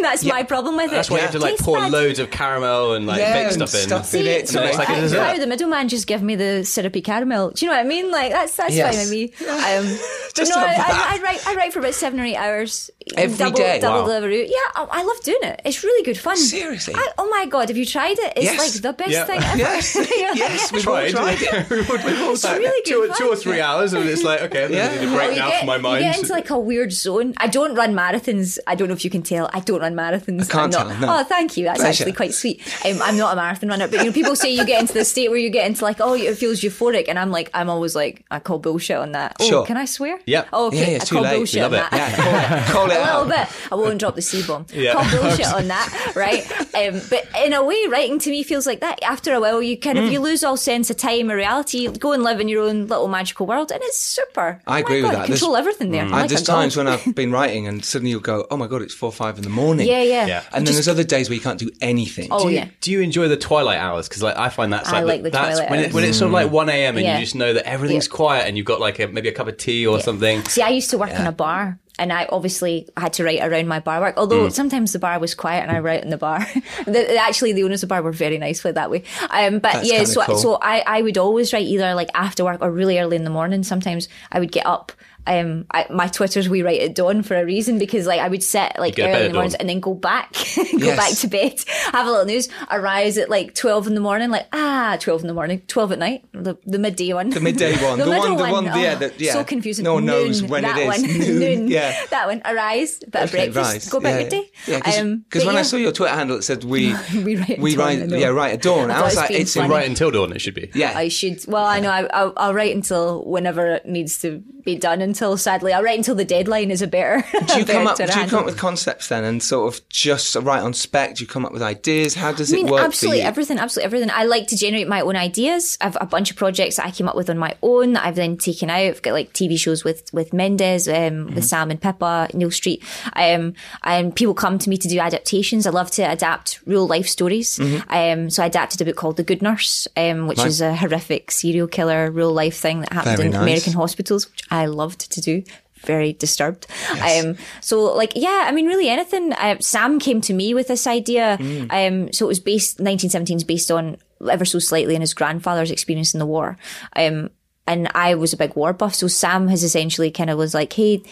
That's 0.00 0.24
my 0.24 0.42
problem 0.42 0.76
with 0.76 0.86
it. 0.86 0.90
That's 0.92 1.10
why 1.10 1.18
you 1.18 1.22
have 1.22 1.32
to 1.32 1.38
like 1.38 1.58
pour 1.58 1.76
bad. 1.78 1.92
loads 1.92 2.18
of 2.18 2.30
caramel 2.30 2.94
and 2.94 3.06
like 3.06 3.20
Yeah, 3.20 3.32
fake 3.34 3.44
and 3.44 3.68
stuff 3.68 3.74
in. 3.82 3.88
stuff 3.88 4.14
in 4.14 4.22
See, 4.24 4.28
it. 4.28 4.48
So 4.48 4.62
it's 4.62 4.78
like 4.78 4.88
a 4.88 4.92
I, 4.92 5.00
dessert. 5.00 5.38
the 5.38 5.46
middleman 5.46 5.88
just 5.88 6.06
give 6.06 6.22
me 6.22 6.34
the 6.36 6.64
syrupy 6.64 7.00
caramel? 7.02 7.50
Do 7.50 7.64
you 7.64 7.70
know 7.70 7.76
what 7.76 7.84
I 7.84 7.88
mean? 7.88 8.10
Like 8.10 8.32
that's 8.32 8.56
that's 8.56 8.74
Yes. 8.74 8.94
fine 8.94 9.04
with 9.04 9.10
me. 9.10 9.24
Um, 9.48 9.98
Just 10.34 10.50
no, 10.50 10.56
I, 10.62 10.68
have. 10.68 10.86
I, 10.96 11.18
I 11.18 11.22
write 11.22 11.46
I 11.46 11.54
write 11.56 11.72
for 11.74 11.80
about 11.80 11.92
seven 11.94 12.18
or 12.18 12.24
eight 12.24 12.36
hours 12.36 12.90
Every 13.16 13.36
double, 13.36 13.56
day? 13.58 13.78
Double 13.80 14.00
Wow. 14.00 14.06
delivery. 14.06 14.42
Yeah, 14.48 14.56
I, 14.74 14.86
I 14.90 15.02
love 15.02 15.20
doing 15.22 15.42
it. 15.42 15.60
It's 15.66 15.84
really 15.84 16.02
good 16.04 16.16
fun. 16.18 16.36
Seriously? 16.38 16.94
I, 16.96 17.08
oh 17.18 17.28
my 17.28 17.44
god, 17.46 17.68
have 17.68 17.76
you 17.76 17.84
tried 17.84 18.18
it? 18.18 18.32
It's 18.36 18.44
Yes. 18.46 18.58
like 18.58 18.82
the 18.82 18.92
best 18.94 19.10
Yeah. 19.10 19.24
thing 19.26 19.40
ever. 19.42 19.58
Yes, 19.58 19.94
yes, 19.94 20.81
we've 20.86 20.94
all 20.94 21.10
Tried. 21.10 21.38
tried 21.38 21.38
it. 21.42 21.70
It's 22.32 22.44
really 22.44 22.82
two, 22.84 23.06
good 23.06 23.14
two 23.16 23.28
or 23.28 23.36
three 23.36 23.60
hours, 23.60 23.92
and 23.92 24.08
it's 24.08 24.22
like 24.22 24.40
okay, 24.42 24.72
Yeah. 24.74 24.88
I 24.88 24.96
need 24.96 25.08
a 25.08 25.12
Oh, 25.12 25.16
break 25.16 25.30
you 25.30 25.36
now 25.36 25.48
get, 25.50 25.60
for 25.60 25.66
my 25.66 25.78
mind. 25.78 26.04
You 26.04 26.10
get 26.10 26.18
into 26.20 26.32
like 26.32 26.50
a 26.50 26.58
weird 26.58 26.92
zone. 26.92 27.34
I 27.36 27.46
don't 27.48 27.74
run 27.74 27.94
marathons. 27.94 28.58
I 28.66 28.74
don't 28.74 28.88
know 28.88 28.94
if 28.94 29.04
you 29.04 29.10
can 29.10 29.22
tell. 29.22 29.50
I 29.52 29.60
don't 29.60 29.80
run 29.80 29.94
marathons. 29.94 30.42
I 30.42 30.52
can't 30.52 30.54
I'm 30.54 30.70
not, 30.88 30.98
tell, 30.98 31.00
no. 31.00 31.20
Oh, 31.20 31.24
thank 31.24 31.56
you. 31.56 31.64
That's 31.64 31.80
Pleasure. 31.80 32.02
actually 32.02 32.12
quite 32.12 32.32
sweet. 32.34 32.60
Um, 32.86 33.00
I'm 33.02 33.16
not 33.16 33.32
a 33.34 33.36
marathon 33.36 33.68
runner, 33.68 33.88
but 33.88 33.98
you 34.00 34.06
know, 34.06 34.12
people 34.12 34.36
say 34.36 34.50
you 34.52 34.64
get 34.64 34.80
into 34.80 34.94
the 34.94 35.04
state 35.04 35.28
where 35.28 35.38
you 35.38 35.50
get 35.50 35.66
into 35.66 35.84
like, 35.84 36.00
oh, 36.00 36.14
it 36.14 36.36
feels 36.38 36.60
euphoric, 36.60 37.06
and 37.08 37.18
I'm 37.18 37.30
like, 37.30 37.50
I'm 37.54 37.68
always 37.68 37.94
like, 37.94 38.24
I 38.30 38.38
call 38.40 38.58
bullshit 38.58 38.96
on 38.96 39.12
that. 39.12 39.36
Oh, 39.40 39.48
Sure. 39.48 39.66
can 39.66 39.76
I 39.76 39.84
swear? 39.84 40.18
Yeah. 40.26 40.44
Oh, 40.52 40.68
okay. 40.68 40.78
Yeah, 40.80 40.86
yeah, 40.90 40.96
it's 40.96 41.12
I 41.12 41.14
call 41.14 41.22
late. 41.24 41.36
Bullshit 41.36 41.62
love 41.62 41.72
on 41.72 41.78
that. 41.78 41.92
Yeah, 41.92 42.64
call, 42.66 42.74
call 42.74 42.90
it 42.90 42.96
a 42.96 43.00
little 43.00 43.32
out. 43.32 43.48
bit. 43.48 43.72
I 43.72 43.74
won't 43.74 43.98
drop 43.98 44.14
the 44.16 44.22
C 44.22 44.42
bomb. 44.46 44.66
Yeah. 44.72 44.94
Call 44.94 45.04
bullshit 45.22 45.46
on 45.52 45.68
that, 45.68 46.12
right? 46.16 46.42
Um, 46.74 47.00
but 47.10 47.28
in 47.44 47.52
a 47.52 47.62
way, 47.64 47.86
writing 47.90 48.18
to 48.20 48.30
me 48.30 48.42
feels 48.42 48.66
like 48.66 48.80
that. 48.80 49.02
After 49.02 49.32
a 49.34 49.40
while, 49.40 49.62
you 49.62 49.76
kind 49.76 49.98
of 49.98 50.02
Mm. 50.02 50.12
you 50.12 50.20
lose 50.20 50.42
all 50.42 50.56
sense 50.56 50.71
of 50.90 50.96
time 50.96 51.30
or 51.30 51.36
reality. 51.36 51.78
You 51.78 51.90
go 51.92 52.12
and 52.12 52.22
live 52.22 52.40
in 52.40 52.48
your 52.48 52.62
own 52.64 52.86
little 52.86 53.08
magical 53.08 53.46
world, 53.46 53.70
and 53.70 53.80
it's 53.82 53.98
super. 54.00 54.60
I 54.66 54.70
Oh 54.70 54.72
my 54.72 54.78
agree 54.80 55.02
with 55.02 55.12
God, 55.12 55.18
that. 55.18 55.26
There's- 55.28 55.40
Control 55.40 55.56
everything 55.56 55.90
there. 55.90 56.02
And 56.02 56.10
Like 56.10 56.28
there's 56.28 56.42
times 56.42 56.76
when 56.76 56.88
I've 56.88 57.14
been 57.14 57.30
writing 57.32 57.66
and 57.66 57.84
suddenly 57.84 58.10
you'll 58.10 58.20
go, 58.20 58.46
oh 58.50 58.56
my 58.56 58.66
God, 58.66 58.82
it's 58.82 58.94
four 58.94 59.08
or 59.08 59.12
five 59.12 59.36
in 59.36 59.42
the 59.44 59.50
morning. 59.50 59.86
Yeah, 59.86 60.02
yeah. 60.02 60.26
Yeah. 60.26 60.42
And 60.52 60.66
then 60.66 60.74
there's 60.74 60.88
other 60.88 61.04
days 61.04 61.28
where 61.28 61.34
you 61.36 61.40
can't 61.42 61.58
do 61.58 61.70
anything. 61.80 62.28
Oh, 62.30 62.44
do 62.44 62.48
you, 62.50 62.56
yeah. 62.56 62.68
do 62.80 62.90
you 62.92 63.00
enjoy 63.00 63.28
the 63.28 63.36
twilight 63.36 63.78
hours? 63.78 64.08
Because 64.08 64.22
like 64.22 64.36
I 64.36 64.48
find 64.48 64.72
that's 64.72 64.88
I 64.88 65.00
like, 65.00 65.06
like 65.06 65.22
the 65.24 65.30
that's 65.30 65.56
twilight 65.58 65.70
when, 65.70 65.78
hours. 65.80 65.88
It, 65.88 65.94
when 65.94 66.04
it's 66.04 66.18
sort 66.18 66.28
of 66.28 66.32
like 66.32 66.50
one 66.50 66.68
a.m. 66.68 66.96
and 66.96 67.04
Yeah. 67.04 67.18
you 67.18 67.24
just 67.24 67.34
know 67.34 67.52
that 67.52 67.66
everything's 67.66 68.06
Yeah. 68.08 68.14
quiet 68.16 68.46
and 68.48 68.56
you've 68.56 68.66
got 68.66 68.80
like 68.80 68.98
a, 68.98 69.08
maybe 69.08 69.28
a 69.28 69.32
cup 69.32 69.48
of 69.48 69.56
tea 69.56 69.86
or 69.86 70.00
something. 70.00 70.44
See, 70.46 70.62
I 70.62 70.68
used 70.70 70.90
to 70.90 70.98
work 70.98 71.10
in 71.10 71.26
a 71.26 71.32
bar. 71.32 71.78
And 71.98 72.10
I 72.10 72.26
obviously 72.32 72.88
had 72.96 73.12
to 73.14 73.24
write 73.24 73.40
around 73.42 73.68
my 73.68 73.78
bar 73.78 74.00
work, 74.00 74.14
although 74.16 74.46
Mm. 74.48 74.52
sometimes 74.52 74.92
the 74.92 74.98
bar 74.98 75.18
was 75.18 75.34
quiet 75.34 75.62
and 75.62 75.70
I 75.70 75.78
write 75.80 76.02
in 76.02 76.08
the 76.08 76.16
bar. 76.16 76.38
the, 76.86 77.16
actually, 77.18 77.52
the 77.52 77.64
owners 77.64 77.82
of 77.82 77.88
the 77.88 77.92
bar 77.94 78.02
were 78.02 78.12
very 78.12 78.38
nice 78.38 78.64
with 78.64 78.76
that 78.76 78.90
way. 78.90 79.02
Um, 79.30 79.58
but 79.58 79.72
That's 79.74 79.92
yeah, 79.92 80.04
so 80.04 80.22
cool. 80.22 80.36
so 80.38 80.54
I, 80.62 80.82
I 80.86 81.02
would 81.02 81.18
always 81.18 81.52
write 81.52 81.66
either 81.66 81.94
like 81.94 82.08
after 82.14 82.44
work 82.44 82.62
or 82.62 82.70
really 82.70 82.98
early 82.98 83.16
in 83.16 83.24
the 83.24 83.30
morning. 83.30 83.62
Sometimes 83.62 84.08
I 84.32 84.40
would 84.40 84.50
get 84.50 84.64
up. 84.66 84.90
Um, 85.26 85.66
I, 85.70 85.86
my 85.90 86.08
Twitter's 86.08 86.48
we 86.48 86.62
write 86.62 86.80
at 86.80 86.94
dawn 86.94 87.22
for 87.22 87.36
a 87.36 87.44
reason 87.44 87.78
because 87.78 88.06
like 88.06 88.20
I 88.20 88.28
would 88.28 88.42
sit 88.42 88.72
like 88.78 88.96
get 88.96 89.06
to 89.06 89.12
bed 89.12 89.16
early 89.16 89.26
in 89.26 89.32
the 89.32 89.34
mornings 89.34 89.54
and 89.54 89.68
then 89.68 89.78
go 89.80 89.94
back, 89.94 90.32
go 90.56 90.62
Yes. 90.78 90.96
back 90.96 91.16
to 91.20 91.28
bed, 91.28 91.64
have 91.92 92.06
a 92.06 92.10
little 92.10 92.26
news, 92.26 92.48
arise 92.70 93.18
at 93.18 93.30
like 93.30 93.54
twelve 93.54 93.86
in 93.86 93.94
the 93.94 94.00
morning, 94.00 94.30
like 94.30 94.46
ah, 94.52 94.96
12 95.00 95.20
in 95.22 95.26
the 95.28 95.34
morning, 95.34 95.62
twelve 95.68 95.92
at 95.92 95.98
night, 96.00 96.24
the 96.32 96.56
the 96.66 96.78
midday 96.78 97.12
one, 97.12 97.30
The 97.30 97.40
midday 97.40 97.72
one. 97.82 97.98
the, 97.98 98.06
one, 98.08 98.36
the 98.36 98.44
one, 98.44 98.64
yeah, 98.64 98.94
oh, 98.96 98.98
that, 98.98 99.20
yeah. 99.20 99.32
So 99.32 99.44
confusing. 99.44 99.84
No 99.84 99.94
one 99.94 100.04
knows 100.06 100.42
Noon, 100.42 100.50
when 100.50 100.64
it 100.64 100.76
is. 100.76 100.86
One. 100.88 101.02
Noon, 101.18 101.38
Noon. 101.38 101.68
yeah. 101.68 101.94
That 102.10 102.26
one. 102.26 102.42
Arise, 102.44 102.98
bit 102.98 103.14
of 103.22 103.30
breakfast, 103.30 103.56
right. 103.84 103.88
go 103.90 103.98
about 103.98 104.08
yeah. 104.14 104.20
your 104.20 104.30
day. 104.30 104.50
Yeah, 104.66 104.76
because 104.78 104.98
Um, 104.98 105.24
when 105.32 105.44
but 105.46 105.54
I 105.56 105.62
saw 105.62 105.76
your 105.76 105.92
Twitter 105.92 106.14
handle, 106.14 106.36
it 106.38 106.42
said 106.42 106.64
we 106.64 106.94
We 107.14 107.36
write 107.36 107.58
we 107.60 107.76
write 107.76 108.08
yeah 108.10 108.28
right 108.28 108.54
at 108.54 108.62
dawn. 108.62 108.90
I 108.90 108.98
I, 108.98 109.02
was 109.02 109.16
like, 109.16 109.30
it's 109.30 109.54
funny. 109.54 109.68
Right 109.70 109.88
until 109.88 110.10
dawn, 110.10 110.32
it 110.32 110.40
should 110.40 110.54
be. 110.54 110.70
yeah. 110.74 110.92
I 110.96 111.08
should. 111.08 111.44
Well, 111.46 111.64
I 111.64 111.78
know. 111.80 111.90
I, 111.90 112.02
I'll, 112.06 112.32
I'll 112.36 112.54
write 112.54 112.74
until 112.74 113.24
whenever 113.24 113.66
it 113.74 113.86
needs 113.86 114.18
to 114.22 114.42
be 114.64 114.76
done. 114.76 115.00
Until 115.00 115.36
sadly, 115.36 115.72
I'll 115.72 115.82
write 115.82 115.98
until 115.98 116.14
the 116.14 116.24
deadline 116.24 116.70
is 116.70 116.82
a 116.82 116.86
better. 116.86 117.24
do 117.46 117.58
you 117.58 117.64
come 117.64 117.86
up? 117.86 117.96
Do 117.96 118.04
you 118.04 118.10
come 118.26 118.40
up 118.40 118.44
with 118.44 118.58
concepts 118.58 119.08
then, 119.08 119.24
and 119.24 119.42
sort 119.42 119.72
of 119.74 119.88
just 119.88 120.34
write 120.36 120.62
on 120.62 120.74
spec? 120.74 121.16
Do 121.16 121.24
you 121.24 121.28
come 121.28 121.44
up 121.46 121.52
with 121.52 121.62
ideas? 121.62 122.14
How 122.14 122.32
does 122.32 122.52
I 122.52 122.56
it 122.56 122.62
mean, 122.62 122.72
work 122.72 122.82
absolutely 122.82 123.22
everything, 123.22 123.58
absolutely 123.58 123.86
everything. 123.86 124.10
I 124.12 124.24
like 124.24 124.46
to 124.48 124.56
generate 124.56 124.88
my 124.88 125.00
own 125.00 125.16
ideas. 125.16 125.76
I've 125.80 125.96
a 126.00 126.06
bunch 126.06 126.30
of 126.30 126.36
projects 126.36 126.76
that 126.76 126.86
I 126.86 126.90
came 126.90 127.08
up 127.08 127.16
with 127.16 127.30
on 127.30 127.38
my 127.38 127.54
own 127.62 127.94
that 127.94 128.04
I've 128.04 128.16
then 128.16 128.36
taken 128.36 128.70
out. 128.70 128.78
I've 128.80 129.02
got 129.02 129.12
like 129.12 129.32
TV 129.32 129.58
shows 129.58 129.84
with 129.84 130.12
with 130.12 130.32
Mendes, 130.32 130.88
um, 130.88 130.94
Mm-hmm. 131.12 131.34
with 131.34 131.44
Sam 131.44 131.70
and 131.70 131.80
Pippa, 131.80 132.28
Neal 132.34 132.50
Street. 132.50 132.82
Um, 133.14 133.54
and 133.82 134.14
people 134.14 134.34
come 134.34 134.58
to 134.58 134.68
me 134.70 134.76
to 134.76 134.88
do 134.88 134.98
adaptations. 134.98 135.66
I 135.66 135.70
love 135.70 135.90
to 135.92 136.02
adapt 136.02 136.60
real 136.66 136.86
life 136.86 137.06
stories. 137.08 137.58
Um, 137.88 138.30
so 138.30 138.42
I 138.42 138.46
adapted 138.46 138.80
a 138.80 138.84
book 138.84 138.96
called 138.96 139.16
The 139.16 139.22
Good 139.24 139.42
Nurse, 139.42 139.86
um, 139.96 140.26
which 140.26 140.38
Mm-hmm. 140.38 140.42
Right. 140.42 140.48
is 140.48 140.60
a 140.60 140.74
horrific 140.74 141.30
serial 141.30 141.68
killer 141.68 142.10
real 142.10 142.32
life 142.32 142.56
thing 142.56 142.80
that 142.80 142.92
happened 142.92 143.16
Very 143.16 143.26
in 143.28 143.32
nice. 143.34 143.42
American 143.42 143.72
hospitals, 143.74 144.28
which 144.30 144.42
I 144.52 144.66
loved 144.66 145.10
to 145.12 145.20
do. 145.20 145.42
Very 145.84 146.12
disturbed. 146.12 146.66
Um, 147.02 147.36
so 147.60 147.82
like, 147.94 148.12
yeah, 148.14 148.44
I 148.46 148.52
mean, 148.52 148.66
really 148.66 148.88
anything. 148.88 149.32
Uh, 149.32 149.56
Sam 149.60 149.98
came 149.98 150.20
to 150.20 150.32
me 150.32 150.54
with 150.54 150.68
this 150.68 150.86
idea. 150.86 151.38
Mm. 151.40 152.06
Um, 152.06 152.12
so 152.12 152.26
it 152.26 152.28
was 152.28 152.38
based, 152.38 152.78
1917 152.78 153.38
is 153.38 153.44
based 153.44 153.70
on 153.70 153.96
ever 154.30 154.44
so 154.44 154.60
slightly 154.60 154.94
in 154.94 155.00
his 155.00 155.14
grandfather's 155.14 155.72
experience 155.72 156.14
in 156.14 156.20
the 156.20 156.26
war. 156.26 156.56
Um, 156.94 157.30
and 157.66 157.88
I 157.94 158.14
was 158.14 158.32
a 158.32 158.36
big 158.36 158.54
war 158.54 158.72
buff. 158.72 158.94
So 158.94 159.08
Sam 159.08 159.48
has 159.48 159.64
essentially 159.64 160.10
kind 160.12 160.30
of 160.30 160.38
was 160.38 160.54
like, 160.54 160.72
Hey, 160.72 161.02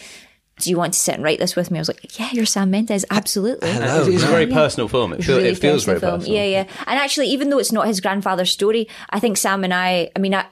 do 0.60 0.70
you 0.70 0.76
want 0.76 0.92
to 0.92 1.00
sit 1.00 1.14
and 1.14 1.24
write 1.24 1.38
this 1.38 1.56
with 1.56 1.70
me? 1.70 1.78
I 1.78 1.80
was 1.80 1.88
like, 1.88 2.18
yeah, 2.18 2.28
you're 2.32 2.44
Sam 2.46 2.70
Mendes. 2.70 3.04
Absolutely. 3.10 3.70
Hello. 3.72 4.00
It's, 4.00 4.08
it's 4.08 4.22
a 4.22 4.26
yeah. 4.26 4.30
very 4.30 4.46
personal 4.46 4.88
film. 4.88 5.14
It, 5.14 5.24
feel, 5.24 5.38
Really 5.38 5.48
it 5.48 5.58
feels 5.58 5.84
very 5.84 5.98
film. 5.98 6.18
personal. 6.18 6.36
Yeah, 6.36 6.44
yeah. 6.44 6.66
And 6.86 6.98
actually, 6.98 7.28
even 7.28 7.48
though 7.48 7.58
it's 7.58 7.72
not 7.72 7.86
his 7.86 8.00
grandfather's 8.00 8.52
story, 8.52 8.86
I 9.08 9.20
think 9.20 9.38
Sam 9.38 9.64
and 9.64 9.72
I, 9.72 10.10
I 10.14 10.18
mean, 10.18 10.34
I, 10.34 10.44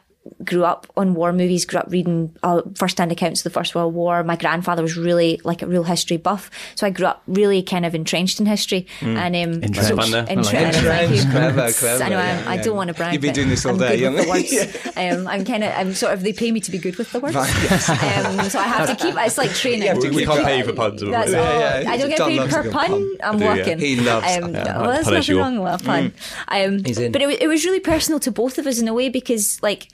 grew 0.45 0.65
up 0.65 0.87
on 0.97 1.15
war 1.15 1.33
movies, 1.33 1.65
grew 1.65 1.81
up 1.81 1.87
reading 1.91 2.35
uh, 2.43 2.63
first-hand 2.75 3.13
accounts 3.13 3.41
of 3.41 3.45
the 3.45 3.51
First 3.51 3.75
World 3.75 3.95
War. 3.95 4.23
My 4.25 4.37
grandfather 4.37 4.83
was 4.83 4.97
really 4.97 5.41
like 5.45 5.63
a 5.63 5.67
real 5.67 5.85
history 5.85 6.17
buff, 6.17 6.51
so 6.75 6.87
I 6.87 6.91
grew 6.91 7.07
up 7.07 7.23
really 7.27 7.63
kind 7.63 7.85
of 7.87 7.95
entrenched 7.95 8.41
in 8.41 8.47
history. 8.47 8.87
And 9.01 9.19
um, 9.37 9.63
Entrenched. 9.63 9.83
so- 9.85 9.97
Fun. 9.97 10.15
I 10.15 10.19
entrenched, 10.21 10.53
it. 10.53 10.57
thank 10.57 11.11
you. 11.11 11.17
Entrenched, 11.21 11.31
clever, 11.31 11.73
clever, 11.73 12.05
I 12.05 12.09
know 12.09 12.19
yeah, 12.19 12.43
I'm, 12.47 12.49
I 12.49 12.57
don't 12.63 12.77
want 12.77 12.89
to 12.89 12.95
brag. 12.95 13.13
You've 13.13 13.23
been 13.23 13.35
doing 13.35 13.49
this 13.49 13.65
all 13.67 13.73
I'm 13.73 13.79
day, 13.79 13.99
good 13.99 14.15
with 14.15 14.27
the 14.27 14.55
you? 14.55 14.61
words. 14.61 14.97
um, 15.19 15.27
I'm 15.27 15.45
kind 15.45 15.65
of, 15.65 15.73
I'm 15.77 15.95
sort 15.95 16.13
of. 16.15 16.23
They 16.23 16.33
pay 16.33 16.53
me 16.53 16.61
to 16.61 16.71
be 16.71 16.79
good 16.79 16.97
with 16.97 17.11
the 17.13 17.21
words, 17.21 17.35
yes. 17.35 17.89
um, 17.91 18.49
so 18.49 18.59
I 18.59 18.65
have 18.65 18.89
to 18.89 18.95
keep. 18.97 19.15
It's 19.19 19.39
like 19.39 19.53
training. 19.55 19.83
You 19.83 19.89
have 19.89 19.99
We 20.15 20.25
can't 20.25 20.45
pay 20.45 20.63
for 20.63 20.73
puns. 20.73 21.03
or 21.03 21.11
That's 21.11 21.33
all. 21.35 21.43
Yeah, 21.43 21.81
yeah. 21.81 21.91
I 21.91 21.97
don't 21.97 22.09
get 22.09 22.19
John 22.19 22.29
paid 22.31 22.39
loves 22.41 22.55
per 22.55 22.71
pun. 22.71 22.89
pun. 22.89 23.17
I'm 23.23 23.39
do, 23.39 23.45
working. 23.47 23.79
He 23.79 23.97
loves 24.01 24.37
Um, 24.37 24.53
that. 24.53 24.67
well, 24.81 24.93
there's 24.93 25.07
nothing 25.09 25.37
wrong 25.37 25.59
with 25.61 25.81
a 25.81 25.85
pun. 25.85 26.13
Um, 26.49 26.85
He's 26.85 26.99
in. 26.99 27.13
But 27.13 27.23
it 27.23 27.49
was 27.49 27.65
really 27.65 27.81
personal 27.81 28.21
to 28.21 28.31
both 28.31 28.59
of 28.59 28.67
us 28.67 28.79
in 28.79 28.89
a 28.89 28.95
way 28.95 29.09
because, 29.09 29.63
like, 29.63 29.89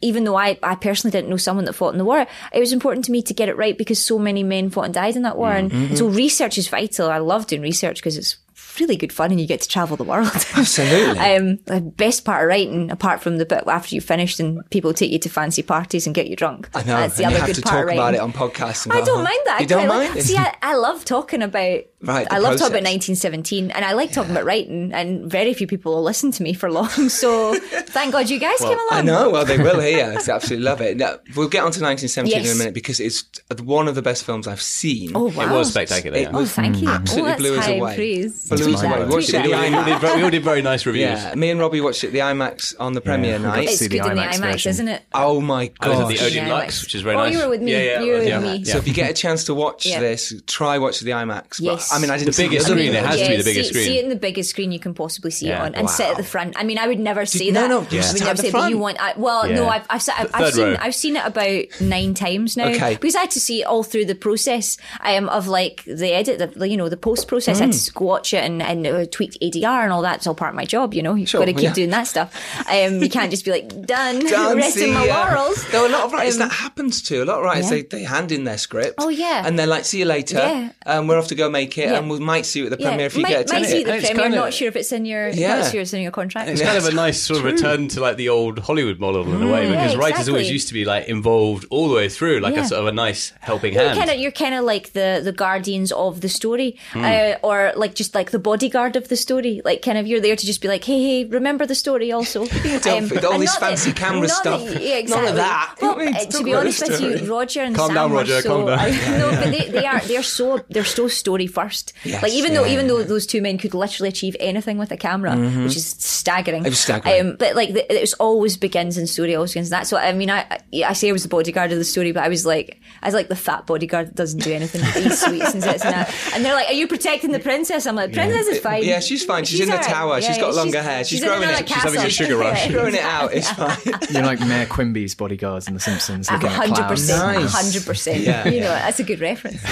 even 0.00 0.24
though 0.24 0.36
I, 0.36 0.58
I 0.62 0.74
personally 0.74 1.12
didn't 1.12 1.30
know 1.30 1.36
someone 1.36 1.64
that 1.66 1.72
fought 1.74 1.92
in 1.92 1.98
the 1.98 2.04
war, 2.04 2.26
it 2.52 2.60
was 2.60 2.72
important 2.72 3.04
to 3.06 3.12
me 3.12 3.22
to 3.22 3.34
get 3.34 3.48
it 3.48 3.56
right 3.56 3.76
because 3.76 4.04
so 4.04 4.18
many 4.18 4.42
men 4.42 4.70
fought 4.70 4.84
and 4.86 4.94
died 4.94 5.16
in 5.16 5.22
that 5.22 5.36
war. 5.36 5.52
And, 5.52 5.72
and 5.72 5.98
so 5.98 6.06
research 6.08 6.58
is 6.58 6.68
vital. 6.68 7.10
I 7.10 7.18
love 7.18 7.46
doing 7.46 7.62
research 7.62 7.96
because 7.96 8.16
it's 8.16 8.36
really 8.78 8.96
good 8.96 9.12
fun 9.12 9.32
and 9.32 9.40
you 9.40 9.46
get 9.46 9.60
to 9.60 9.68
travel 9.68 9.96
the 9.96 10.04
world. 10.04 10.30
Absolutely. 10.56 11.18
um, 11.18 11.56
the 11.64 11.80
best 11.80 12.24
part 12.24 12.44
of 12.44 12.48
writing, 12.48 12.92
apart 12.92 13.20
from 13.20 13.38
the 13.38 13.44
bit 13.44 13.64
after 13.66 13.92
you've 13.94 14.04
finished 14.04 14.38
and 14.38 14.68
people 14.70 14.94
take 14.94 15.10
you 15.10 15.18
to 15.18 15.28
fancy 15.28 15.62
parties 15.62 16.06
and 16.06 16.14
get 16.14 16.28
you 16.28 16.36
drunk. 16.36 16.68
I 16.74 16.80
know. 16.80 16.96
That's 16.98 17.16
the 17.16 17.24
and 17.24 17.34
other 17.34 17.34
you 17.34 17.46
have 17.46 17.46
good 17.48 17.56
to 17.56 17.62
part 17.62 17.86
talk 17.88 17.92
about 17.94 18.14
it 18.14 18.20
on 18.20 18.32
podcasts. 18.32 18.86
I 18.92 19.00
don't 19.00 19.24
mind 19.24 19.40
that. 19.46 19.56
I 19.58 19.62
You 19.62 19.66
don't 19.66 19.86
quite 19.86 19.98
like- 19.98 20.10
mind? 20.14 20.22
See, 20.22 20.36
I, 20.36 20.54
I 20.62 20.76
love 20.76 21.04
talking 21.04 21.42
about. 21.42 21.80
Right, 22.00 22.28
I 22.30 22.38
love 22.38 22.52
talking 22.58 22.74
about 22.78 22.84
1917, 22.84 23.72
and 23.72 23.84
I 23.84 23.92
like 23.92 24.12
talking 24.12 24.30
about 24.30 24.44
writing. 24.44 24.92
And 24.92 25.28
very 25.30 25.52
few 25.52 25.66
people 25.66 25.94
will 25.94 26.02
listen 26.02 26.30
to 26.32 26.42
me 26.42 26.52
for 26.52 26.70
long. 26.70 26.88
So 27.08 27.54
thank 27.58 28.12
God 28.12 28.30
you 28.30 28.38
guys 28.38 28.58
came 28.60 28.68
along. 28.68 28.88
I 28.92 29.02
know. 29.02 29.30
Well, 29.30 29.44
they 29.44 29.58
will 29.58 29.80
eh, 29.80 29.90
here. 29.90 30.04
I 30.12 30.14
absolutely 30.30 30.58
love 30.58 30.80
it. 30.80 30.96
Now, 30.96 31.16
we'll 31.34 31.48
get 31.48 31.64
on 31.64 31.72
to 31.72 31.82
1917 31.82 32.46
in 32.46 32.52
a 32.52 32.54
minute 32.54 32.74
because 32.74 33.00
it's 33.00 33.24
one 33.62 33.88
of 33.88 33.94
the 33.96 34.02
best 34.02 34.24
films 34.24 34.46
I've 34.46 34.62
seen. 34.62 35.12
Oh 35.14 35.24
wow! 35.30 35.52
It 35.54 35.58
was 35.58 35.70
spectacular. 35.70 36.16
It 36.18 36.22
yeah. 36.22 36.30
Oh, 36.32 36.44
thank 36.46 36.76
you. 36.80 36.86
Mm. 36.86 36.90
Oh, 36.90 36.94
absolutely 36.94 37.22
oh, 37.22 37.26
that's 37.26 37.40
blew 37.40 37.58
us 37.58 37.64
high 37.66 37.72
away. 37.72 37.94
praise. 37.96 38.48
Blew 38.48 38.74
us 38.74 38.82
away. 38.82 39.04
Watched 39.06 39.34
it 39.34 39.42
we, 39.42 39.52
all 39.54 39.84
did, 39.84 40.00
very- 40.00 40.16
we 40.16 40.22
all 40.22 40.30
did 40.30 40.44
very 40.44 40.62
nice 40.62 40.86
reviews. 40.86 41.22
Yeah, 41.22 41.34
me 41.34 41.50
and 41.50 41.58
Robbie 41.58 41.80
watched 41.80 42.04
it 42.04 42.08
at 42.08 42.12
the 42.12 42.20
IMAX 42.20 42.74
on 42.78 42.92
the 42.92 43.00
premiere 43.00 43.38
we 43.38 43.42
night. 43.44 43.68
see 43.70 43.72
It's 43.72 43.78
the 43.80 43.98
good 43.98 44.10
in 44.10 44.16
the 44.16 44.22
IMAX 44.22 44.34
IMAX, 44.34 44.52
version. 44.52 44.70
isn't 44.70 44.88
it? 44.88 45.02
Oh 45.14 45.40
my 45.40 45.72
I 45.80 45.88
was 45.88 45.98
at 45.98 46.02
god! 46.02 46.10
the 46.12 46.24
Odeon 46.26 46.46
Yeah, 46.46 46.52
Lux, 46.54 46.78
IMAX. 46.78 46.82
which 46.84 46.94
is 46.94 47.02
very 47.02 47.16
Oh, 47.16 47.18
nice. 47.24 47.32
you 47.34 47.38
were 47.42 47.48
with 47.48 47.62
me. 47.62 47.72
Yeah, 47.72 47.78
yeah, 47.82 48.00
You 48.02 48.12
were 48.12 48.18
with 48.18 48.42
me. 48.42 48.64
So 48.64 48.78
if 48.78 48.86
you 48.86 48.94
get 48.94 49.10
a 49.10 49.14
chance 49.14 49.44
to 49.44 49.54
watch 49.54 49.84
this, 49.84 50.32
try 50.46 50.78
watch 50.78 51.00
the 51.00 51.10
IMAX. 51.10 51.60
Yes. 51.60 51.87
I 51.92 51.98
mean, 51.98 52.10
I 52.10 52.18
didn't 52.18 52.34
The 52.34 52.42
biggest 52.42 52.66
the 52.66 52.72
other 52.72 52.82
screen, 52.82 52.94
it 52.94 53.04
has 53.04 53.20
to 53.20 53.28
be 53.28 53.36
the 53.36 53.42
see, 53.42 53.50
biggest 53.50 53.68
screen. 53.70 53.84
See 53.84 53.98
it 53.98 54.04
in 54.04 54.10
the 54.10 54.16
biggest 54.16 54.50
screen 54.50 54.72
you 54.72 54.78
can 54.78 54.94
possibly 54.94 55.30
see 55.30 55.46
Yeah. 55.48 55.62
it 55.62 55.66
on, 55.66 55.74
and 55.74 55.90
sit 55.90 56.06
at 56.08 56.16
the 56.16 56.24
front. 56.24 56.54
I 56.58 56.64
mean, 56.64 56.78
I 56.78 56.86
would 56.86 56.98
never 57.00 57.26
say 57.26 57.50
no, 57.50 57.62
that. 57.62 57.68
no, 57.68 57.80
no, 57.82 57.88
you 57.90 57.98
I 57.98 58.02
sit 58.02 58.12
would 58.14 58.22
at 58.22 58.26
never 58.26 58.36
the 58.42 58.42
say, 58.48 58.50
but 58.52 58.70
you 58.70 58.78
want. 58.78 59.00
I, 59.00 59.14
well, 59.16 59.44
no, 59.48 59.64
Yeah. 59.64 59.68
I've 59.68 59.86
I've, 59.90 60.08
I've, 60.18 60.30
I've 60.34 60.52
seen 60.54 60.64
row. 60.64 60.76
I've 60.80 60.94
seen 60.94 61.16
it 61.16 61.24
about 61.26 61.64
nine 61.80 62.14
times 62.14 62.56
now 62.56 62.68
Okay. 62.68 62.94
because 62.94 63.14
I 63.14 63.20
had 63.20 63.30
to 63.32 63.40
see 63.40 63.62
it 63.62 63.64
all 63.66 63.82
through 63.82 64.04
the 64.06 64.14
process 64.14 64.76
um, 65.04 65.28
of 65.28 65.46
like 65.48 65.84
the 65.84 66.12
edit, 66.12 66.54
the 66.54 66.68
you 66.68 66.76
know 66.76 66.88
the 66.88 66.96
post 66.96 67.28
process. 67.28 67.58
I 67.60 67.64
had 67.64 67.74
Mm. 67.74 67.84
to 67.86 67.92
go 67.92 68.04
watch 68.04 68.34
it 68.34 68.44
and 68.44 68.62
and 68.62 68.86
uh, 68.86 69.06
tweak 69.10 69.36
ADR 69.40 69.82
and 69.84 69.92
all 69.92 70.02
that. 70.02 70.16
It's 70.16 70.26
all 70.26 70.34
part 70.34 70.50
of 70.50 70.56
my 70.56 70.64
job, 70.64 70.94
you 70.94 71.02
know. 71.02 71.14
You've 71.14 71.28
Sure, 71.28 71.40
got 71.40 71.46
to 71.46 71.52
keep 71.52 71.62
yeah. 71.64 71.72
doing 71.74 71.90
that 71.90 72.06
stuff. 72.06 72.34
Um, 72.70 73.02
you 73.02 73.08
can't 73.10 73.30
just 73.30 73.44
be 73.44 73.50
like 73.50 73.68
done, 73.86 74.20
Done, 74.20 74.56
resting 74.64 74.84
see 74.84 74.92
my 74.92 75.04
ya. 75.06 75.24
laurels. 75.24 75.66
There 75.70 75.84
a 75.84 75.88
lot 75.88 76.04
of 76.04 76.12
writers 76.12 76.34
Um, 76.34 76.48
that 76.48 76.52
happens 76.52 77.02
to. 77.02 77.22
A 77.22 77.24
lot 77.24 77.38
of 77.38 77.44
writers, 77.44 77.64
yeah. 77.70 77.70
they, 77.70 77.82
they 77.82 78.02
hand 78.04 78.32
in 78.32 78.44
their 78.44 78.58
script. 78.58 78.94
Oh, 78.98 79.08
yeah. 79.08 79.42
And 79.46 79.58
they're 79.58 79.66
like, 79.66 79.84
see 79.84 79.98
you 80.00 80.04
later. 80.04 80.36
Yeah. 80.38 80.70
Um, 80.86 81.06
we're 81.06 81.18
off 81.18 81.28
to 81.28 81.34
go 81.34 81.48
make 81.50 81.70
it. 81.78 81.86
Yeah. 81.90 81.98
And 81.98 82.10
we 82.10 82.18
might 82.18 82.44
see 82.46 82.60
you 82.60 82.66
at 82.66 82.72
the 82.72 82.78
Yeah, 82.80 82.88
premiere 82.88 83.06
if 83.06 83.16
you 83.16 83.22
might, 83.22 83.28
get 83.30 83.50
a 83.50 83.52
might 83.54 83.64
see 83.66 83.72
ticket. 83.72 83.86
the 83.86 83.96
it's 83.96 84.06
premiere. 84.06 84.22
kinda- 84.24 84.36
Not 84.38 84.52
sure 84.54 84.68
if 84.68 84.76
it's 84.76 84.92
in 84.92 85.04
your. 85.04 85.28
Yeah. 85.28 85.56
Not 85.60 85.70
sure 85.72 85.80
it's 85.80 85.92
in 85.92 86.02
your 86.02 86.10
contract. 86.12 86.50
It's 86.50 86.60
kind 86.62 86.76
of 86.78 86.86
a 86.86 86.92
nice 86.92 87.20
sort 87.20 87.38
of 87.40 87.44
return 87.44 87.88
to 87.88 88.00
like 88.00 88.16
the 88.16 88.28
old 88.28 88.58
Hollywood 88.58 88.98
model 89.00 89.22
in 89.22 89.42
a 89.42 89.52
way 89.52 89.66
Mm, 89.66 89.70
Yeah, 89.72 89.82
because 89.82 89.96
writers 89.96 90.28
always 90.28 90.50
used 90.50 90.68
to 90.68 90.74
be 90.74 90.84
like 90.84 91.08
involved 91.08 91.64
all 91.70 91.88
the 91.88 91.94
way 91.94 92.08
through, 92.08 92.40
like 92.40 92.54
Yeah. 92.54 92.62
a 92.62 92.66
sort 92.66 92.80
of 92.80 92.86
a 92.86 92.92
nice 92.92 93.32
helping 93.40 93.74
You're 93.74 93.82
hand. 93.84 93.98
kind 93.98 94.10
of 94.10 94.16
you're 94.18 94.30
kind 94.32 94.54
of 94.54 94.64
like 94.64 94.92
the 94.92 95.20
the 95.22 95.32
guardians 95.32 95.92
of 95.92 96.20
the 96.20 96.28
story, 96.28 96.76
Hmm. 96.92 97.04
uh, 97.04 97.34
or 97.42 97.72
like 97.76 97.94
just 97.94 98.14
like 98.14 98.30
the 98.30 98.38
bodyguard 98.38 98.96
of 98.96 99.08
the 99.08 99.16
story. 99.16 99.60
Like 99.64 99.82
kind 99.82 99.98
of 99.98 100.06
you're 100.06 100.20
there 100.20 100.36
to 100.36 100.46
just 100.46 100.60
be 100.60 100.68
like, 100.68 100.84
hey, 100.84 101.00
hey, 101.08 101.24
remember 101.24 101.64
the 101.66 101.74
story 101.74 102.12
also. 102.12 102.46
Um, 102.88 103.10
all 103.24 103.32
and 103.34 103.42
this 103.42 103.54
not 103.54 103.60
fancy 103.60 103.92
camera 103.92 104.26
not 104.28 104.30
stuff. 104.30 104.64
That, 104.64 104.82
yeah, 104.82 105.00
None 105.02 105.26
of 105.28 105.36
that. 105.36 105.74
Well, 105.82 105.92
You 105.98 106.06
mean, 106.06 106.14
uh, 106.14 106.18
talk 106.20 106.30
to 106.30 106.44
be 106.44 106.54
honest 106.54 106.80
with 106.88 107.00
you. 107.00 107.10
Roger 107.32 107.60
and 107.62 107.74
Calm 107.76 107.88
Sam 107.88 107.94
down, 107.94 108.10
were 108.10 108.16
Roger, 108.18 108.40
so, 108.42 108.48
calm 108.48 108.66
down. 108.66 108.78
No, 109.22 109.30
but 109.30 109.50
they, 109.50 109.68
they 109.76 109.86
are 109.86 110.00
they're 110.00 110.22
so 110.22 110.60
they're 110.70 110.84
so 110.98 111.08
story 111.08 111.46
first. 111.46 111.67
Yes, 112.04 112.22
like 112.22 112.32
even 112.32 112.54
though 112.54 112.66
even 112.66 112.86
yeah, 112.86 112.92
though 112.92 113.02
those 113.04 113.26
two 113.26 113.42
men 113.42 113.58
could 113.58 113.74
literally 113.74 114.08
achieve 114.08 114.36
anything 114.40 114.78
with 114.78 114.90
a 114.92 114.96
camera, 114.96 115.36
which 115.36 115.76
is 115.76 115.86
staggering. 115.86 116.64
It 116.64 116.70
was 116.70 116.80
staggering. 116.80 117.20
Um, 117.30 117.36
but 117.38 117.54
like 117.54 117.72
the, 117.72 117.92
it 117.94 118.00
was 118.00 118.14
always 118.14 118.56
begins 118.56 118.98
in 118.98 119.06
story, 119.06 119.34
always 119.34 119.52
begins. 119.52 119.70
That's 119.70 119.92
what 119.92 120.04
I 120.04 120.12
mean. 120.12 120.30
I 120.30 120.40
I 120.72 120.84
I 120.84 120.92
say 120.92 121.08
I 121.08 121.12
was 121.12 121.22
the 121.22 121.28
bodyguard 121.28 121.72
of 121.72 121.78
the 121.78 121.84
story, 121.84 122.12
but 122.12 122.22
I 122.24 122.28
was 122.28 122.44
like 122.46 122.80
I 123.02 123.06
was 123.06 123.14
like 123.14 123.28
the 123.28 123.36
fat 123.36 123.66
bodyguard 123.66 124.08
that 124.08 124.14
doesn't 124.14 124.42
do 124.42 124.52
anything. 124.52 124.80
But 124.82 125.02
eats 125.04 125.22
sweets 125.24 125.54
and 125.54 125.62
sits 125.62 125.84
and 125.84 125.94
that. 125.94 126.14
And 126.34 126.44
they're 126.44 126.54
like, 126.54 126.68
"Are 126.68 126.74
you 126.74 126.86
protecting 126.88 127.32
the 127.32 127.40
princess?" 127.40 127.86
I'm 127.86 127.96
like, 127.96 128.12
"Princess 128.12 128.46
is 128.46 128.60
fine. 128.60 128.84
Yeah, 128.84 129.00
she's 129.00 129.24
fine. 129.24 129.44
She's 129.44 129.60
in 129.60 129.66
the 129.66 129.72
all 129.72 129.78
right. 129.78 129.86
tower. 129.86 130.20
She's 130.20 130.38
got 130.38 130.54
longer 130.54 130.82
hair. 130.82 131.04
She's 131.04 131.20
in 131.22 131.28
growing 131.28 131.44
another 131.44 131.62
it. 131.62 131.68
She's 131.68 131.82
having 131.82 132.00
a 132.00 132.10
sugar 132.10 132.36
rush. 132.36 132.58
Yeah, 132.68 132.72
Throwing 132.72 132.94
it 132.94 133.02
out. 133.02 133.32
It's 133.32 133.50
fine. 133.50 133.76
You're 134.10 134.24
like 134.24 134.40
Mayor 134.40 134.66
Quimby's 134.66 135.14
bodyguards 135.14 135.68
in 135.68 135.74
The 135.74 135.80
Simpsons. 135.80 136.28
A 136.28 136.38
Hundred 136.38 136.88
percent. 136.88 137.36
a 137.44 137.48
hundred 137.48 137.84
percent. 137.86 138.20
Yeah. 138.20 138.48
You 138.48 138.60
know, 138.60 138.68
that's 138.68 138.98
a 138.98 139.04
good 139.04 139.20
reference. 139.20 139.62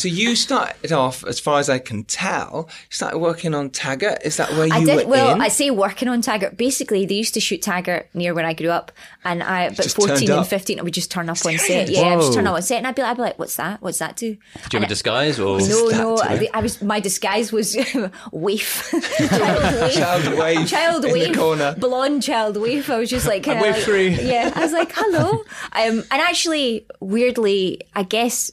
so 0.00 0.08
you 0.08 0.36
started 0.36 0.92
off, 0.92 1.21
as 1.26 1.40
far 1.40 1.58
as 1.60 1.68
I 1.70 1.78
can 1.78 2.04
tell, 2.04 2.68
you 2.68 2.94
started 2.94 3.18
working 3.18 3.54
on 3.54 3.70
Taggart. 3.70 4.18
Is 4.24 4.36
that 4.38 4.50
where 4.52 4.66
you 4.66 4.72
I 4.72 4.80
were 5.04 5.06
well. 5.06 5.34
in? 5.34 5.40
I 5.40 5.48
say 5.48 5.70
working 5.70 6.08
on 6.08 6.20
Taggart. 6.22 6.56
Basically, 6.56 7.06
they 7.06 7.14
used 7.14 7.34
to 7.34 7.40
shoot 7.40 7.62
Taggart 7.62 8.08
near 8.14 8.34
where 8.34 8.44
I 8.46 8.52
grew 8.52 8.70
up, 8.70 8.92
and 9.24 9.42
I, 9.42 9.70
but 9.70 9.90
fourteen 9.90 10.30
and 10.30 10.46
fifteen, 10.46 10.78
I 10.80 10.82
would 10.82 10.94
just 10.94 11.10
turn 11.10 11.28
up 11.28 11.36
on 11.44 11.52
set. 11.58 11.60
Serious? 11.60 11.90
Yeah, 11.90 12.02
I 12.02 12.16
would 12.16 12.22
just 12.22 12.34
turn 12.34 12.46
up 12.46 12.54
on 12.54 12.62
set, 12.62 12.78
and 12.78 12.86
I'd 12.86 12.94
be, 12.94 13.02
like, 13.02 13.10
I'd 13.12 13.16
be 13.16 13.22
like, 13.22 13.38
"What's 13.38 13.56
that? 13.56 13.80
What's 13.82 13.98
that 13.98 14.16
do?" 14.16 14.34
Do 14.34 14.38
you 14.72 14.78
have 14.80 14.82
a 14.82 14.86
disguise 14.86 15.38
or? 15.40 15.60
No, 15.60 15.88
no. 15.88 16.18
I. 16.18 16.48
I 16.54 16.60
was 16.60 16.82
my 16.82 17.00
disguise 17.00 17.52
was 17.52 17.76
waif, 18.32 18.90
child 19.28 19.62
waif, 19.80 19.94
Child 19.94 20.38
waif 20.38 20.68
child 20.68 21.04
waif, 21.04 21.36
corner. 21.36 21.74
blonde 21.78 22.22
child 22.22 22.56
waif. 22.56 22.90
I 22.90 22.98
was 22.98 23.10
just 23.10 23.26
like, 23.26 23.42
kinda 23.44 23.62
waif 23.62 23.74
like- 23.76 23.84
free. 23.84 24.08
Yeah, 24.20 24.52
I 24.54 24.60
was 24.64 24.72
like, 24.72 24.92
hello. 24.94 25.42
Um, 25.74 25.98
and 26.10 26.20
actually, 26.20 26.86
weirdly, 27.00 27.80
I 27.94 28.02
guess 28.02 28.50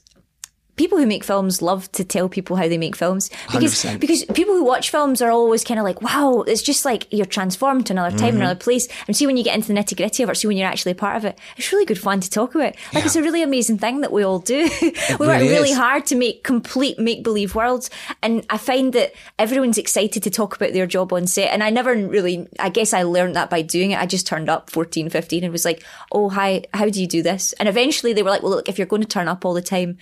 people 0.80 0.98
who 0.98 1.06
make 1.06 1.26
films 1.26 1.62
love 1.62 1.92
to 1.92 2.06
tell 2.06 2.30
people 2.30 2.56
how 2.56 2.68
they 2.70 2.78
make 2.78 2.96
films 2.96 3.30
because 3.52 3.74
100%. 3.84 4.00
because 4.00 4.24
people 4.40 4.54
who 4.54 4.64
watch 4.64 4.90
films 4.90 5.22
are 5.22 5.30
always 5.30 5.64
kind 5.66 5.78
of 5.80 5.84
like 5.84 6.02
wow 6.02 6.42
it's 6.48 6.62
just 6.62 6.86
like 6.86 7.06
you're 7.12 7.26
transformed 7.26 7.86
to 7.86 7.92
another 7.94 8.18
time 8.18 8.30
Mm-hmm. 8.30 8.42
another 8.44 8.60
place 8.60 8.88
and 9.08 9.18
see 9.18 9.26
when 9.28 9.36
you 9.36 9.44
get 9.44 9.56
into 9.56 9.68
the 9.68 9.74
nitty 9.74 9.98
gritty 9.98 10.24
of 10.24 10.30
it 10.30 10.36
see 10.38 10.48
when 10.48 10.56
you're 10.56 10.68
actually 10.74 10.94
a 10.94 10.96
part 10.96 11.18
of 11.18 11.26
it 11.26 11.38
it's 11.58 11.72
really 11.74 11.84
good 11.86 12.00
fun 12.00 12.22
to 12.22 12.30
talk 12.30 12.56
about 12.56 12.74
like 12.94 13.06
it's 13.06 13.16
a 13.18 13.22
really 13.22 13.44
amazing 13.44 13.78
thing 13.78 14.00
that 14.02 14.12
we 14.14 14.24
all 14.24 14.40
do 14.40 14.70
we 14.82 14.88
work 15.28 15.42
really 15.42 15.50
really 15.50 15.72
is. 15.72 15.78
hard 15.78 16.06
to 16.06 16.16
make 16.16 16.44
complete 16.44 16.98
make 16.98 17.24
believe 17.24 17.56
worlds 17.56 17.90
and 18.24 18.46
I 18.50 18.58
find 18.58 18.94
that 18.94 19.12
everyone's 19.38 19.78
excited 19.78 20.24
to 20.24 20.30
talk 20.30 20.56
about 20.56 20.72
their 20.74 20.88
job 20.88 21.12
on 21.12 21.28
set 21.28 21.52
and 21.52 21.62
I 21.62 21.72
never 21.72 21.94
really 21.94 22.48
I 22.58 22.70
guess 22.70 22.94
I 22.94 23.04
learned 23.04 23.36
that 23.36 23.50
by 23.50 23.62
doing 23.64 23.92
it 23.92 24.00
I 24.00 24.06
just 24.06 24.26
turned 24.28 24.50
up 24.50 24.70
14 24.70 25.10
15 25.10 25.44
and 25.44 25.52
was 25.52 25.66
like 25.66 25.84
oh 26.14 26.30
hi 26.30 26.64
how 26.74 26.88
do 26.88 27.02
you 27.02 27.08
do 27.08 27.22
this 27.22 27.52
and 27.60 27.68
eventually 27.68 28.14
they 28.14 28.24
were 28.24 28.30
like 28.30 28.44
well 28.44 28.52
look 28.52 28.70
if 28.70 28.78
you're 28.78 28.88
going 28.88 29.02
to 29.02 29.08
turn 29.08 29.28
up 29.28 29.44
all 29.44 29.54
the 29.54 29.62
time 29.62 29.98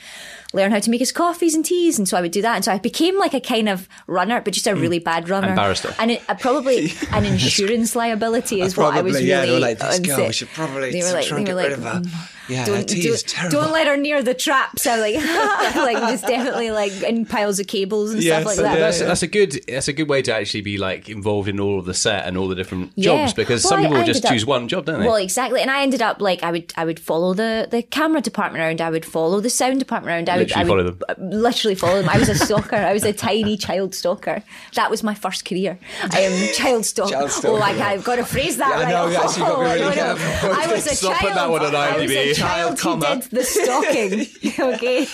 learn 0.54 0.67
how 0.72 0.80
to 0.80 0.90
make 0.90 1.00
his 1.00 1.12
coffees 1.12 1.56
and 1.56 1.66
teas 1.66 1.98
and 1.98 2.08
so 2.08 2.18
I 2.18 2.22
would 2.22 2.32
do 2.32 2.42
that. 2.42 2.56
And 2.56 2.66
so 2.66 2.72
I 2.72 2.80
became 2.80 3.18
like 3.18 3.34
a 3.34 3.42
kind 3.42 3.70
of 3.70 3.88
runner 4.08 4.42
but 4.42 4.54
just 4.54 4.68
a 4.68 4.72
mm. 4.72 4.82
really 4.82 5.00
bad 5.00 5.30
runner. 5.30 5.48
And 5.48 5.56
barrister. 5.56 5.94
and 6.00 6.12
it, 6.12 6.24
uh, 6.30 6.36
probably 6.36 6.92
an 7.12 7.26
insurance 7.26 7.96
liability 7.96 8.62
is 8.62 8.78
uh, 8.78 8.82
what 8.82 8.94
I 8.94 9.02
was 9.02 9.14
Probably, 9.14 9.14
really 9.14 9.28
yeah, 9.28 9.46
they 9.46 9.52
were 9.52 9.60
like, 9.60 9.80
this 9.80 10.00
girl, 10.00 10.28
we 10.28 10.34
should 10.34 10.50
probably 10.50 10.92
They 10.92 11.04
were 11.04 11.12
like- 11.12 11.26
try 11.26 11.38
and 11.38 11.46
get 11.46 11.56
were 11.56 11.62
rid 11.64 11.72
of 11.74 11.84
her. 11.84 12.02
Mm. 12.02 12.34
"Mm, 12.48 12.50
Yeah, 12.50 12.66
don't, 12.66 12.88
tea 12.90 13.04
don't, 13.04 13.14
is 13.14 13.24
terrible. 13.24 13.62
don't 13.62 13.72
let 13.72 13.88
her 13.88 13.98
near 13.98 14.22
the 14.24 14.34
traps. 14.34 14.86
I'm 14.88 15.00
like, 15.00 15.16
like 15.76 15.98
just 16.12 16.26
definitely 16.28 16.72
like 16.72 16.92
in 17.04 17.26
piles 17.26 17.60
of 17.60 17.68
cables 17.68 18.12
and 18.14 18.24
Yes, 18.24 18.42
stuff 18.42 18.46
like 18.46 18.58
yeah, 18.64 18.74
that. 18.74 18.80
That's, 18.80 19.00
that's 19.00 19.24
a 19.24 19.28
good. 19.28 19.60
That's 19.68 19.88
a 19.88 19.94
good 19.94 20.10
way 20.10 20.22
to 20.24 20.34
actually 20.34 20.62
be 20.62 20.78
like 20.78 21.10
involved 21.10 21.50
in 21.50 21.60
all 21.60 21.80
of 21.80 21.86
the 21.86 21.94
set 21.94 22.26
and 22.26 22.38
all 22.38 22.48
the 22.48 22.56
different 22.56 22.92
Yeah. 22.96 23.18
jobs 23.26 23.34
because 23.34 23.64
Well, 23.64 23.70
some 23.72 23.82
people 23.82 23.98
I 23.98 24.04
just 24.04 24.18
ended 24.18 24.26
up- 24.26 24.32
choose 24.34 24.46
one 24.46 24.68
job, 24.68 24.86
don't 24.86 25.00
they? 25.02 25.06
Well, 25.08 25.16
exactly, 25.18 25.62
and 25.62 25.70
I 25.72 25.82
ended 25.84 26.02
up 26.02 26.22
like 26.22 26.44
I 26.44 26.52
would 26.52 26.74
I 26.78 26.86
would 26.86 27.00
follow 27.00 27.34
the 27.34 27.68
the 27.70 27.84
camera 27.84 28.22
department 28.22 28.64
around. 28.64 28.82
I 28.82 28.90
would 28.90 29.06
follow 29.06 29.40
the 29.40 29.50
sound 29.50 29.80
department 29.80 30.12
around. 30.14 30.30
I 30.30 30.38
Literally 30.38 30.70
would, 30.70 30.80
I 30.80 30.84
would 30.84 30.98
follow 31.08 31.16
them. 31.18 31.32
uh, 31.32 31.38
Literally 31.38 31.76
follow 31.76 32.02
them. 32.02 32.10
I 32.10 32.18
was 32.18 32.30
a 32.30 32.36
stalker. 32.36 32.76
I 32.76 32.94
was 32.94 33.04
a 33.04 33.14
tiny 33.14 33.58
child 33.58 33.94
stalker. 33.96 34.44
That 34.76 34.90
was 34.90 35.04
my 35.04 35.14
first 35.14 35.46
career. 35.46 35.78
Um, 36.04 36.10
child 36.54 36.86
stalker. 36.92 37.12
Child 37.12 37.32
stalker. 37.32 37.58
Oh, 37.58 37.62
I, 37.62 37.92
I've 37.92 38.04
got 38.04 38.16
to 38.18 38.26
phrase 38.26 38.58
that 38.58 38.70
Yeah, 38.70 38.76
I 38.76 38.84
right. 38.84 38.92
know, 38.92 39.08
you 39.10 39.16
actually 39.18 39.42
got 39.42 39.50
to 39.50 39.56
be 39.58 39.62
Oh, 39.68 39.74
really 39.74 39.80
no, 39.82 39.90
no. 39.90 39.94
careful. 39.96 40.50
I 40.54 40.68
was 40.68 40.86
a 40.88 40.96
Stop 40.96 41.12
child. 41.12 41.20
putting 41.22 41.36
that 41.36 41.50
one 41.50 41.66
on 41.66 41.76
I 41.76 41.98
was 41.98 42.12
a 42.12 42.16
IMDb. 42.16 42.37
Child, 42.38 42.80
who 42.80 42.84
comma. 42.84 43.22
did 43.22 43.32
the 43.32 43.44
stalking. 43.44 44.22
okay, 44.74 45.08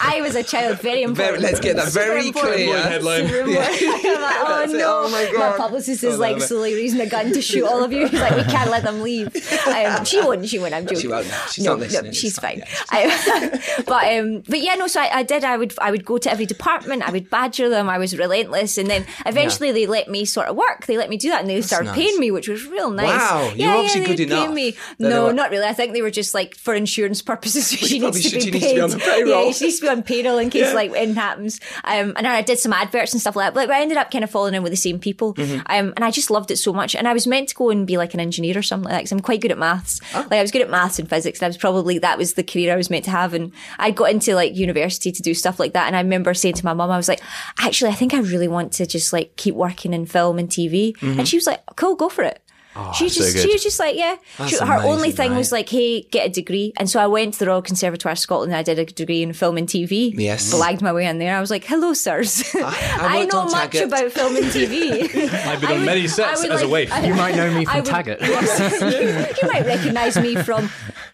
I 0.00 0.20
was 0.22 0.34
a 0.34 0.42
child. 0.42 0.80
Very 0.80 1.02
important. 1.02 1.42
let's 1.42 1.60
get 1.60 1.76
that 1.76 1.92
very 1.92 2.28
important. 2.28 2.54
clear. 2.54 2.78
headline. 2.82 3.28
Super 3.28 3.46
like, 3.46 3.78
oh 3.82 4.56
That's 4.60 4.72
no! 4.72 5.02
Oh 5.04 5.10
my 5.10 5.30
God. 5.32 5.56
publicist 5.56 6.04
Oh, 6.04 6.08
is 6.08 6.18
like 6.18 6.36
no, 6.36 6.40
no. 6.40 6.46
slowly 6.46 6.74
raising 6.74 7.00
a 7.00 7.06
gun 7.06 7.32
to 7.32 7.42
shoot 7.42 7.64
all 7.66 7.82
of 7.82 7.92
you. 7.92 8.06
He's 8.06 8.20
like, 8.20 8.36
we 8.36 8.44
can't 8.44 8.70
let 8.70 8.82
them 8.82 9.02
leave. 9.02 9.28
Um, 9.66 10.04
she 10.04 10.20
won't. 10.20 10.46
She 10.48 10.58
won't. 10.58 10.74
I'm 10.74 10.84
joking. 10.84 11.00
She 11.00 11.08
won't, 11.08 11.28
no. 11.28 11.38
She's 11.50 11.64
no, 11.64 11.72
not 11.72 11.80
listening. 11.80 12.04
No, 12.06 12.12
she's 12.12 12.38
fine, 12.38 12.62
fine. 12.86 13.50
But 13.86 14.18
um, 14.18 14.42
but 14.48 14.60
yeah, 14.60 14.74
no. 14.74 14.86
So 14.86 15.00
I, 15.00 15.18
I 15.18 15.22
did. 15.22 15.44
I 15.44 15.56
would 15.56 15.74
I 15.80 15.90
would 15.90 16.04
go 16.04 16.18
to 16.18 16.30
every 16.30 16.46
department. 16.46 17.02
I 17.02 17.12
would 17.12 17.30
badger 17.30 17.68
them. 17.68 17.88
I 17.88 17.98
was 17.98 18.16
relentless, 18.16 18.78
and 18.78 18.88
then 18.88 19.06
eventually 19.26 19.72
they 19.72 19.86
let 19.86 20.08
me 20.08 20.24
sort 20.24 20.48
of 20.48 20.56
work. 20.56 20.86
They 20.86 20.96
let 20.96 21.08
me 21.10 21.16
do 21.16 21.30
that, 21.30 21.40
and 21.40 21.50
they 21.50 21.60
started 21.62 21.86
nice. 21.86 21.96
paying 21.96 22.20
me, 22.20 22.30
which 22.30 22.48
was 22.48 22.66
real 22.66 22.90
nice. 22.90 23.06
Wow, 23.08 23.52
you're 23.54 23.68
yeah, 23.68 23.74
obviously 23.74 24.00
yeah, 24.02 24.06
good 24.06 24.20
enough 24.20 24.54
Me. 24.54 24.70
that 24.70 25.08
No, 25.08 25.32
not 25.32 25.50
really. 25.50 25.66
I 25.66 25.72
think 25.72 25.92
they 25.92 26.02
were 26.02 26.10
just 26.10 26.34
like 26.34 26.54
for 26.70 26.74
insurance 26.76 27.20
purposes. 27.22 27.70
she 27.88 27.98
needs 27.98 28.22
to 28.22 28.28
should- 28.28 28.32
be 28.32 28.40
she 28.40 28.46
needs 28.46 28.46
to 28.46 28.52
be 28.52 28.60
paid. 28.60 28.80
on 28.80 28.90
the 28.90 28.98
payroll. 28.98 29.46
Yeah, 29.46 29.52
she 29.52 29.64
needs 29.64 29.76
to 29.80 29.82
be 29.82 29.88
on 29.88 30.02
payroll 30.02 30.38
in 30.38 30.50
case 30.50 30.68
Yeah. 30.68 30.72
like 30.74 30.90
anything 30.92 31.14
happens. 31.16 31.60
Um, 31.84 32.12
and 32.16 32.26
I 32.26 32.42
did 32.42 32.58
some 32.58 32.72
adverts 32.72 33.12
and 33.12 33.20
stuff 33.20 33.34
like 33.36 33.54
that. 33.54 33.66
But 33.68 33.74
I 33.74 33.82
ended 33.82 33.96
up 33.98 34.10
kind 34.10 34.22
of 34.24 34.30
falling 34.30 34.54
in 34.54 34.62
with 34.62 34.72
the 34.72 34.76
same 34.76 34.98
people. 34.98 35.34
Mm-hmm. 35.34 35.60
Um, 35.66 35.92
and 35.96 36.04
I 36.04 36.10
just 36.10 36.30
loved 36.30 36.50
it 36.50 36.56
so 36.56 36.72
much. 36.72 36.94
And 36.94 37.08
I 37.08 37.12
was 37.12 37.26
meant 37.26 37.48
to 37.50 37.54
go 37.54 37.70
and 37.70 37.86
be 37.86 37.96
like 37.96 38.14
an 38.14 38.20
engineer 38.20 38.56
or 38.56 38.62
something 38.62 38.84
like 38.84 38.92
that 38.92 38.98
because 39.00 39.12
I'm 39.12 39.20
quite 39.20 39.40
good 39.40 39.50
at 39.50 39.58
maths. 39.58 40.00
Oh. 40.14 40.20
Like 40.30 40.38
I 40.38 40.42
was 40.42 40.50
good 40.52 40.62
at 40.62 40.70
maths 40.70 40.98
and 40.98 41.08
physics. 41.08 41.40
And 41.40 41.46
I 41.46 41.48
was 41.48 41.56
probably 41.56 41.98
that 41.98 42.18
was 42.18 42.34
the 42.34 42.44
career 42.44 42.72
I 42.72 42.76
was 42.76 42.90
meant 42.90 43.04
to 43.06 43.10
have. 43.10 43.34
And 43.34 43.52
I 43.78 43.90
got 43.90 44.10
into 44.10 44.34
like 44.34 44.54
university 44.54 45.10
to 45.12 45.22
do 45.22 45.34
stuff 45.34 45.58
like 45.58 45.72
that. 45.72 45.86
And 45.86 45.96
I 45.96 46.00
remember 46.00 46.32
saying 46.34 46.54
to 46.54 46.64
my 46.64 46.72
mum, 46.74 46.90
I 46.90 46.96
was 46.96 47.08
like, 47.08 47.20
actually, 47.58 47.90
I 47.90 47.94
think 47.94 48.14
I 48.14 48.20
really 48.20 48.48
want 48.48 48.72
to 48.74 48.86
just 48.86 49.12
like 49.12 49.36
keep 49.36 49.54
working 49.54 49.92
in 49.92 50.06
film 50.06 50.38
and 50.38 50.48
TV. 50.48 50.92
Mm-hmm. 50.96 51.18
And 51.20 51.28
she 51.28 51.36
was 51.36 51.46
like, 51.46 51.60
cool, 51.76 51.96
go 51.96 52.08
for 52.08 52.22
it. 52.22 52.40
Oh, 52.76 52.92
she 52.92 53.08
just 53.08 53.34
good. 53.34 53.42
she 53.42 53.52
was 53.52 53.62
just 53.64 53.80
like 53.80 53.96
yeah. 53.96 54.14
She- 54.46 54.56
That's 54.56 54.60
her 54.60 54.74
only 54.76 54.90
amazing, 55.08 55.12
thing 55.16 55.34
was 55.36 55.50
like, 55.50 55.68
hey, 55.68 56.02
get 56.02 56.26
a 56.26 56.30
degree. 56.30 56.72
And 56.76 56.88
so 56.88 57.00
I 57.00 57.08
went 57.08 57.34
to 57.34 57.40
the 57.40 57.46
Royal 57.48 57.62
Conservatoire 57.62 58.12
of 58.12 58.18
Scotland. 58.20 58.52
and 58.52 58.58
I 58.58 58.62
did 58.62 58.78
a 58.78 58.84
degree 58.84 59.22
in 59.24 59.32
film 59.32 59.56
and 59.56 59.68
TV. 59.68 60.14
Yes. 60.16 60.54
blagged 60.54 60.80
my 60.80 60.92
way 60.92 61.06
in 61.06 61.18
there. 61.18 61.36
I 61.36 61.40
was 61.40 61.50
like, 61.50 61.64
hello, 61.64 61.94
sirs. 61.94 62.44
I 62.54 62.96
I, 63.00 63.18
worked 63.22 63.32
know 63.32 63.44
much 63.46 63.72
Taggart. 63.72 63.88
about 63.88 64.12
film 64.12 64.36
and 64.36 64.44
TV. 64.46 65.02
I've 65.34 65.60
been 65.60 65.70
on 65.72 65.76
would- 65.78 65.86
many 65.86 66.06
sets 66.06 66.42
would 66.42 66.52
as 66.52 66.62
a 66.62 66.64
like- 66.68 66.90
waif. 66.90 67.04
You 67.04 67.14
might 67.14 67.34
know 67.34 67.52
me 67.52 67.64
from 67.64 67.76
would- 67.76 67.84
Taggart. 67.86 68.20
Yes. 68.30 68.80
you, 68.80 69.42
you 69.48 69.52
might 69.52 69.66
recognise 69.66 70.16
me 70.16 70.36
from 70.36 70.70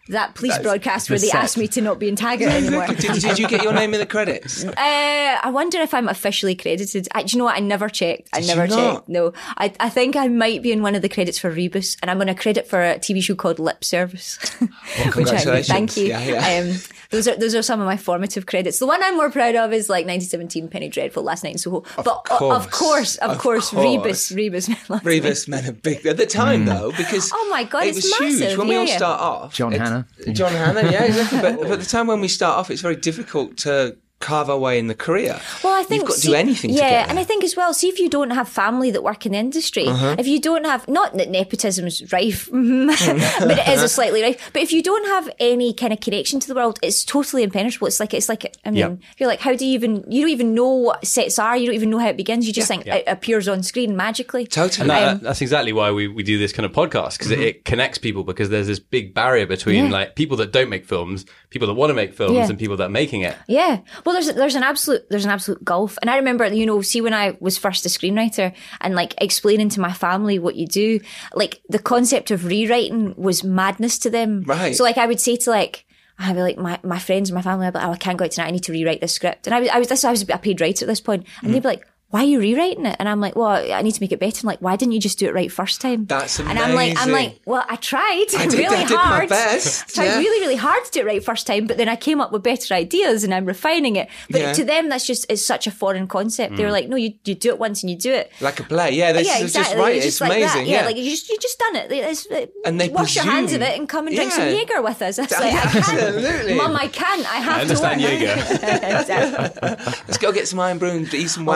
that 0.08 0.34
police 0.34 0.56
broadcast 0.58 1.10
where 1.10 1.18
the 1.18 1.26
they 1.26 1.30
set. 1.30 1.42
asked 1.42 1.58
me 1.58 1.66
to 1.68 1.80
not 1.80 1.98
be 1.98 2.08
in 2.08 2.16
Taggart 2.16 2.50
anymore. 2.52 2.86
Did, 2.86 3.20
did 3.20 3.38
you 3.38 3.48
get 3.48 3.62
your 3.62 3.72
name 3.72 3.92
in 3.94 4.00
the 4.00 4.06
credits? 4.06 4.64
Uh, 4.76 5.38
I 5.42 5.50
wonder 5.50 5.78
if 5.78 5.92
I'm 5.94 6.08
officially 6.08 6.54
credited. 6.54 7.08
I, 7.14 7.22
do 7.24 7.32
you 7.34 7.38
know 7.38 7.44
what? 7.46 7.56
I 7.56 7.60
never 7.60 7.88
checked. 7.88 8.28
I 8.32 8.40
Did 8.40 8.46
never 8.48 8.64
you 8.66 8.70
not? 8.70 8.94
checked. 8.94 9.08
No, 9.08 9.32
I, 9.58 9.72
I 9.80 9.88
think 9.88 10.14
I 10.16 10.28
might 10.28 10.62
be 10.62 10.70
in 10.72 10.82
one 10.82 10.94
of 10.94 11.02
the 11.02 11.08
credits 11.08 11.38
for 11.38 11.50
Rebus, 11.50 11.96
and 12.02 12.10
I'm 12.10 12.20
on 12.20 12.28
a 12.28 12.34
credit 12.34 12.66
for 12.68 12.80
a 12.82 12.94
TV 12.98 13.22
show 13.22 13.34
called 13.34 13.58
Lip 13.58 13.82
Service. 13.84 14.36
Which 14.60 14.70
I- 14.98 15.10
congratulations. 15.10 15.66
thank 15.68 15.96
you. 15.96 16.06
Yeah, 16.06 16.20
yeah. 16.20 16.60
Um, 16.72 16.78
those 17.10 17.26
are 17.28 17.36
those 17.36 17.54
are 17.54 17.62
some 17.62 17.80
of 17.80 17.86
my 17.86 17.96
formative 17.96 18.46
credits. 18.46 18.78
The 18.78 18.86
one 18.86 19.02
I'm 19.02 19.16
more 19.16 19.30
proud 19.30 19.54
of 19.56 19.72
is 19.72 19.88
like 19.88 20.06
1917, 20.06 20.68
Penny 20.68 20.88
Dreadful, 20.88 21.22
Last 21.22 21.42
Night 21.44 21.52
in 21.52 21.58
Soho. 21.58 21.84
but 21.96 22.26
o- 22.30 22.52
of 22.52 22.70
course. 22.70 22.76
course, 22.78 23.16
of, 23.16 23.30
Of 23.32 23.38
course, 23.38 23.70
course. 23.70 23.84
Rebus, 23.84 24.32
Rebus, 24.32 24.88
Last 24.90 25.04
Rebus 25.04 25.48
men 25.48 25.64
are 25.68 25.72
big 25.72 26.04
at 26.06 26.16
the 26.16 26.26
time 26.26 26.60
Hmm. 26.62 26.66
though 26.68 26.92
because 26.92 27.30
Oh 27.34 27.48
my 27.50 27.64
God, 27.64 27.84
it 27.84 27.88
it's 27.96 27.96
was 27.96 28.16
huge 28.16 28.40
massive. 28.40 28.58
when 28.58 28.68
we 28.68 28.76
all 28.76 28.84
yeah. 28.86 28.96
start 28.96 29.20
off. 29.20 29.54
John 29.54 29.72
it's- 29.72 29.88
Hannah. 29.96 30.34
John 30.34 30.52
Hannah, 30.52 30.90
yeah, 30.90 31.04
exactly. 31.04 31.40
But, 31.40 31.60
but 31.60 31.70
at 31.72 31.80
the 31.80 31.86
time 31.86 32.06
when 32.06 32.20
we 32.20 32.28
start 32.28 32.58
off, 32.58 32.70
it's 32.70 32.82
very 32.82 32.96
difficult 32.96 33.56
to 33.58 33.96
carve 34.18 34.48
our 34.48 34.58
way 34.58 34.78
in 34.78 34.86
the 34.86 34.94
career. 34.94 35.38
Well, 35.62 35.78
I 35.78 35.82
think 35.82 36.00
you've 36.02 36.08
got 36.08 36.14
to 36.14 36.20
see- 36.20 36.28
do 36.28 36.34
anything 36.34 36.70
Yeah, 36.70 36.76
to 36.76 36.80
get 36.82 36.88
there. 36.90 37.00
Uh-huh. 37.00 37.10
and 37.10 37.18
I 37.18 37.24
think 37.24 37.44
as 37.44 37.54
well. 37.54 37.74
See, 37.74 37.88
if 37.88 37.98
you 37.98 38.08
don't 38.08 38.30
have 38.30 38.48
family 38.48 38.90
that 38.90 39.02
work 39.02 39.26
in 39.26 39.32
the 39.32 39.38
industry, 39.38 39.84
if 39.86 40.26
you 40.26 40.40
don't 40.40 40.64
have 40.64 40.88
not 40.88 41.16
that 41.18 41.28
nepotism 41.30 41.86
is 41.86 42.10
rife, 42.12 42.48
but 42.52 43.58
it 43.58 43.68
is 43.68 43.82
a 43.82 43.88
slightly 43.88 44.22
rife. 44.22 44.50
But 44.52 44.62
if 44.62 44.72
you 44.72 44.82
don't 44.82 45.06
have 45.06 45.28
any 45.38 45.72
kind 45.74 45.92
of 45.92 46.00
connection 46.00 46.40
to 46.40 46.48
the 46.48 46.54
world, 46.54 46.78
it's 46.82 47.04
totally 47.04 47.42
impenetrable. 47.42 47.86
It's 47.88 48.00
like 48.00 48.14
it's 48.14 48.28
like 48.28 48.56
I 48.64 48.70
mean, 48.70 48.78
Yeah. 48.78 48.94
you're 49.18 49.28
like, 49.28 49.40
how 49.40 49.54
do 49.54 49.66
you 49.66 49.74
even? 49.74 50.04
You 50.08 50.22
don't 50.22 50.30
even 50.30 50.54
know 50.54 50.72
what 50.72 51.06
sets 51.06 51.38
are. 51.38 51.56
You 51.56 51.66
don't 51.66 51.74
even 51.74 51.90
know 51.90 51.98
how 51.98 52.08
it 52.08 52.16
begins. 52.16 52.46
You 52.46 52.52
just 52.52 52.68
think 52.68 52.86
it 52.86 53.04
appears 53.06 53.48
on 53.48 53.62
screen 53.62 53.96
magically. 53.96 54.46
Totally. 54.46 54.82
And 54.82 54.90
that, 54.90 55.08
Um, 55.08 55.18
that's 55.22 55.40
exactly 55.42 55.72
why 55.72 55.90
we, 55.90 56.08
we 56.08 56.22
do 56.22 56.38
this 56.38 56.52
kind 56.52 56.64
of 56.66 56.72
podcast 56.72 57.18
because 57.18 57.26
Mm-hmm. 57.32 57.42
it, 57.42 57.46
it 57.48 57.64
connects 57.64 57.98
people 57.98 58.24
because 58.24 58.48
there's 58.50 58.66
this 58.68 58.78
big 58.78 59.12
barrier 59.12 59.46
between 59.46 59.86
Yeah. 59.86 59.90
like 59.90 60.16
people 60.16 60.36
that 60.38 60.52
don't 60.52 60.68
make 60.70 60.86
films, 60.86 61.26
people 61.50 61.66
that 61.68 61.74
want 61.74 61.90
to 61.90 61.94
make 61.94 62.14
films, 62.14 62.34
Yeah. 62.34 62.48
and 62.48 62.58
people 62.58 62.76
that 62.78 62.84
are 62.84 62.88
making 62.88 63.22
it. 63.22 63.36
Yeah. 63.48 63.80
Well, 64.06 64.12
there's 64.12 64.32
there's 64.32 64.54
an 64.54 64.62
absolute 64.62 65.10
there's 65.10 65.24
an 65.24 65.32
absolute 65.32 65.64
gulf, 65.64 65.98
and 66.00 66.08
I 66.08 66.16
remember 66.16 66.46
you 66.46 66.64
know 66.64 66.80
see 66.80 67.00
when 67.00 67.12
I 67.12 67.36
was 67.40 67.58
first 67.58 67.84
a 67.86 67.88
screenwriter 67.88 68.54
and 68.80 68.94
like 68.94 69.14
explaining 69.18 69.68
to 69.70 69.80
my 69.80 69.92
family 69.92 70.38
what 70.38 70.54
you 70.54 70.68
do, 70.68 71.00
like 71.34 71.60
the 71.68 71.80
concept 71.80 72.30
of 72.30 72.44
rewriting 72.44 73.14
was 73.16 73.42
madness 73.42 73.98
to 73.98 74.10
them. 74.10 74.44
Right. 74.46 74.76
So 74.76 74.84
like 74.84 74.96
I 74.96 75.06
would 75.06 75.20
say 75.20 75.36
to 75.36 75.50
like. 75.50 75.82
I'd 76.18 76.34
be 76.34 76.40
like 76.40 76.56
my, 76.56 76.80
my 76.82 76.98
friends 76.98 77.28
and 77.28 77.34
my 77.34 77.42
family. 77.42 77.66
I'd 77.66 77.74
be 77.74 77.78
like, 77.78 77.88
oh, 77.88 77.92
I 77.92 77.98
can't 77.98 78.16
go 78.16 78.24
out 78.24 78.30
tonight. 78.30 78.46
I 78.46 78.50
need 78.50 78.62
to 78.62 78.72
rewrite 78.72 79.02
this 79.02 79.12
script. 79.12 79.46
And 79.46 79.54
I 79.54 79.60
was, 79.60 79.68
I 79.68 79.78
was, 79.78 79.88
this, 79.88 80.02
I 80.02 80.10
was 80.10 80.22
a 80.22 80.38
paid 80.38 80.62
writer 80.62 80.86
at 80.86 80.88
this 80.88 80.98
point, 80.98 81.24
and 81.24 81.28
mm-hmm. 81.28 81.52
they'd 81.52 81.62
be 81.62 81.68
like, 81.68 81.86
"Why 82.10 82.20
are 82.20 82.24
you 82.26 82.38
rewriting 82.40 82.86
it?" 82.86 82.96
And 82.98 83.08
I'm 83.08 83.20
like, 83.20 83.36
"Well, 83.36 83.48
I 83.48 83.82
need 83.82 83.92
to 83.94 84.00
make 84.00 84.12
it 84.12 84.20
better." 84.20 84.38
And 84.38 84.44
like, 84.44 84.60
why 84.60 84.76
didn't 84.76 84.92
you 84.92 85.00
just 85.00 85.18
do 85.18 85.26
it 85.26 85.34
right 85.34 85.50
first 85.50 85.80
time? 85.80 86.06
That's 86.06 86.38
amazing. 86.38 86.56
And 86.58 86.64
I'm 86.66 86.74
like, 86.74 86.98
I'm 86.98 87.12
like, 87.12 87.40
well, 87.46 87.64
I 87.68 87.76
tried 87.76 88.26
I 88.36 88.46
did- 88.48 88.54
really 88.58 88.76
I 88.76 88.84
did 88.84 88.94
my 88.94 89.00
hard. 89.02 89.28
best, 89.28 89.94
Tried 89.94 90.06
yeah. 90.06 90.18
really, 90.18 90.40
really 90.40 90.56
hard 90.56 90.84
to 90.84 90.90
do 90.92 91.00
it 91.00 91.06
right 91.06 91.24
first 91.24 91.46
time, 91.46 91.66
but 91.66 91.76
then 91.76 91.88
I 91.88 91.96
came 91.96 92.20
up 92.20 92.32
with 92.32 92.42
better 92.42 92.74
ideas 92.74 93.24
and 93.24 93.34
I'm 93.34 93.44
refining 93.44 93.96
it. 93.96 94.08
But 94.30 94.40
Yeah. 94.40 94.52
to 94.54 94.64
them, 94.64 94.88
that's 94.88 95.06
just 95.06 95.26
it's 95.28 95.44
such 95.44 95.66
a 95.66 95.70
foreign 95.70 96.06
concept. 96.06 96.56
They're 96.56 96.70
like, 96.72 96.88
no, 96.88 96.96
you, 96.96 97.14
you 97.24 97.34
do 97.34 97.48
it 97.50 97.58
once 97.58 97.82
and 97.82 97.90
you 97.90 97.96
do 97.96 98.12
it. 98.12 98.30
like 98.40 98.60
a 98.60 98.64
play. 98.64 98.92
Yeah, 98.92 99.12
this 99.12 99.26
yeah, 99.26 99.36
is 99.38 99.42
exactly. 99.42 99.74
just 99.74 99.76
right. 99.84 99.96
It's 99.96 100.06
It's, 100.06 100.18
just 100.18 100.20
like 100.20 100.38
amazing. 100.38 100.64
that. 100.64 100.68
Yeah, 100.70 100.84
like 100.86 100.96
you 100.96 101.10
just 101.10 101.28
you 101.28 101.38
just 101.38 101.58
done 101.58 101.76
it. 101.76 101.92
It's, 101.92 102.26
uh, 102.30 102.46
And 102.64 102.80
they 102.80 102.88
wash 102.88 103.16
your 103.16 103.24
hands 103.24 103.52
of 103.52 103.62
it 103.62 103.78
and 103.78 103.88
come 103.88 104.06
and 104.06 104.14
drink 104.16 104.32
some 104.32 104.46
Yeah. 104.48 104.52
Jaeger 104.60 104.82
with 104.82 105.02
us. 105.02 105.18
It's 105.26 105.32
like 105.40 105.54
I 105.54 105.60
can't, 105.60 105.76
Absolutely. 106.00 106.54
Mum, 106.54 106.76
I 106.76 106.86
can't. 106.88 107.24
I 107.32 107.36
have 107.38 107.58
I 107.58 107.60
understand 107.62 108.00
to. 108.00 108.06
work. 108.06 108.20
Jaeger. 108.20 109.92
Let's 110.06 110.18
go 110.18 110.32
get 110.32 110.48
some 110.48 110.60
Irn-Bru 110.60 110.90
and 110.90 111.14
eat 111.14 111.28
some 111.28 111.48
Oh, 111.48 111.52